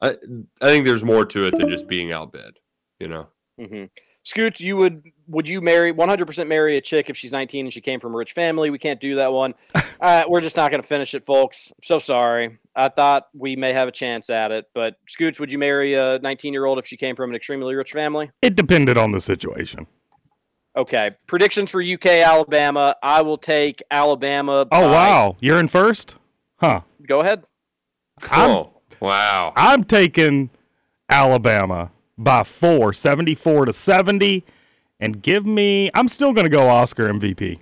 I 0.00 0.10
I 0.60 0.66
think 0.66 0.84
there's 0.84 1.04
more 1.04 1.24
to 1.26 1.46
it 1.46 1.56
than 1.56 1.68
just 1.68 1.88
being 1.88 2.12
outbid. 2.12 2.60
You 3.00 3.08
know. 3.08 3.28
Mm-hmm. 3.60 3.84
Scoot, 4.24 4.58
you 4.58 4.78
would 4.78 5.02
would 5.28 5.46
you 5.46 5.60
marry 5.60 5.92
100% 5.92 6.46
marry 6.48 6.78
a 6.78 6.80
chick 6.80 7.10
if 7.10 7.16
she's 7.16 7.30
19 7.30 7.66
and 7.66 7.72
she 7.72 7.82
came 7.82 8.00
from 8.00 8.14
a 8.14 8.16
rich 8.16 8.32
family? 8.32 8.70
We 8.70 8.78
can't 8.78 8.98
do 8.98 9.16
that 9.16 9.30
one. 9.30 9.54
uh, 10.00 10.24
we're 10.26 10.40
just 10.40 10.56
not 10.56 10.70
going 10.70 10.80
to 10.80 10.86
finish 10.86 11.14
it, 11.14 11.26
folks. 11.26 11.70
I'm 11.72 11.82
so 11.82 11.98
sorry. 11.98 12.58
I 12.74 12.88
thought 12.88 13.28
we 13.34 13.54
may 13.54 13.74
have 13.74 13.86
a 13.86 13.92
chance 13.92 14.30
at 14.30 14.50
it, 14.50 14.64
but 14.74 14.96
Scoots, 15.08 15.38
would 15.38 15.52
you 15.52 15.58
marry 15.58 15.94
a 15.94 16.18
19 16.20 16.54
year 16.54 16.64
old 16.64 16.78
if 16.78 16.86
she 16.86 16.96
came 16.96 17.14
from 17.14 17.30
an 17.30 17.36
extremely 17.36 17.74
rich 17.74 17.92
family? 17.92 18.30
it 18.40 18.56
depended 18.56 18.96
on 18.96 19.12
the 19.12 19.20
situation. 19.20 19.86
Okay. 20.76 21.10
Predictions 21.26 21.70
for 21.70 21.82
UK 21.82 22.06
Alabama. 22.06 22.96
I 23.02 23.20
will 23.20 23.38
take 23.38 23.82
Alabama. 23.90 24.66
Oh 24.72 24.80
by- 24.80 24.86
wow, 24.86 25.36
you're 25.40 25.60
in 25.60 25.68
first, 25.68 26.16
huh? 26.56 26.80
Go 27.06 27.20
ahead. 27.20 27.44
I'm, 28.30 28.50
oh 28.50 28.80
wow. 29.00 29.52
I'm 29.54 29.84
taking 29.84 30.48
Alabama 31.10 31.90
by 32.16 32.42
four, 32.42 32.92
74 32.92 33.66
to 33.66 33.72
70, 33.72 34.44
and 35.00 35.22
give 35.22 35.46
me. 35.46 35.90
I'm 35.94 36.08
still 36.08 36.32
going 36.32 36.44
to 36.44 36.50
go 36.50 36.68
Oscar 36.68 37.08
MVP. 37.08 37.58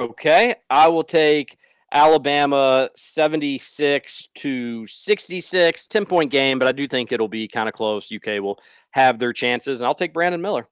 Okay. 0.00 0.54
I 0.70 0.88
will 0.88 1.04
take 1.04 1.56
Alabama 1.92 2.88
76 2.96 4.28
to 4.36 4.86
66, 4.86 5.86
10 5.86 6.06
point 6.06 6.30
game, 6.30 6.58
but 6.58 6.66
I 6.66 6.72
do 6.72 6.88
think 6.88 7.12
it'll 7.12 7.28
be 7.28 7.46
kind 7.46 7.68
of 7.68 7.74
close. 7.74 8.10
UK 8.10 8.42
will 8.42 8.58
have 8.92 9.18
their 9.18 9.32
chances, 9.32 9.80
and 9.80 9.86
I'll 9.86 9.94
take 9.94 10.14
Brandon 10.14 10.40
Miller. 10.40 10.68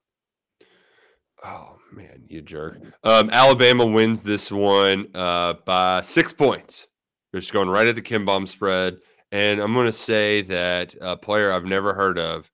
Oh 1.45 1.77
man, 1.93 2.25
you 2.29 2.43
jerk. 2.43 2.79
Um, 3.05 3.31
Alabama 3.31 3.87
wins 3.87 4.23
this 4.23 4.51
one 4.51 5.09
uh, 5.15 5.55
by 5.65 6.01
six 6.03 6.33
points. 6.33 6.87
They're 7.33 7.41
just 7.41 7.53
going 7.53 7.69
right 7.69 7.87
at 7.87 7.95
the 7.95 8.03
KenPom 8.03 8.49
spread, 8.49 8.99
and 9.33 9.61
I'm 9.61 9.73
going 9.75 9.87
to 9.87 9.93
say 9.93 10.43
that 10.43 10.95
a 11.01 11.17
player 11.17 11.53
I've 11.53 11.65
never 11.65 11.95
heard 11.95 12.19
of 12.19 12.51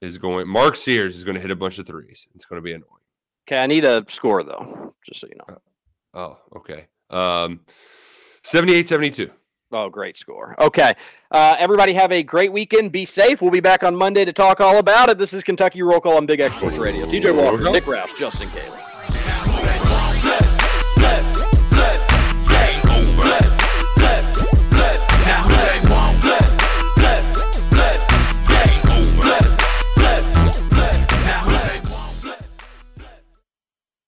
is 0.00 0.18
going. 0.18 0.48
Mark 0.48 0.76
Sears 0.76 1.16
is 1.16 1.24
going 1.24 1.34
to 1.34 1.40
hit 1.40 1.50
a 1.50 1.56
bunch 1.56 1.78
of 1.78 1.86
threes. 1.86 2.26
It's 2.34 2.44
going 2.44 2.58
to 2.58 2.64
be 2.64 2.72
annoying. 2.72 2.90
Okay. 3.48 3.62
I 3.62 3.66
need 3.66 3.84
a 3.84 4.04
score, 4.08 4.42
though, 4.42 4.94
just 5.04 5.20
so 5.20 5.28
you 5.28 5.36
know. 5.36 5.58
Oh, 6.14 6.38
okay. 6.56 6.86
Um, 7.10 7.60
78-72. 8.42 9.30
Oh, 9.72 9.88
great 9.88 10.16
score. 10.16 10.54
Okay. 10.60 10.94
Uh, 11.30 11.56
everybody 11.58 11.92
have 11.92 12.12
a 12.12 12.22
great 12.22 12.52
weekend. 12.52 12.92
Be 12.92 13.04
safe. 13.04 13.42
We'll 13.42 13.50
be 13.50 13.60
back 13.60 13.82
on 13.82 13.94
Monday 13.94 14.24
to 14.24 14.32
talk 14.32 14.60
all 14.60 14.78
about 14.78 15.10
it. 15.10 15.18
This 15.18 15.32
is 15.32 15.42
Kentucky 15.42 15.82
Roll 15.82 16.00
Call 16.00 16.16
on 16.16 16.26
Big 16.26 16.40
X 16.40 16.54
Sports 16.56 16.78
Radio. 16.78 17.04
TJ 17.06 17.34
Walker, 17.36 17.70
Nick 17.70 17.84
Roush, 17.84 18.16
Justin 18.16 18.48
Caleb. 18.48 18.85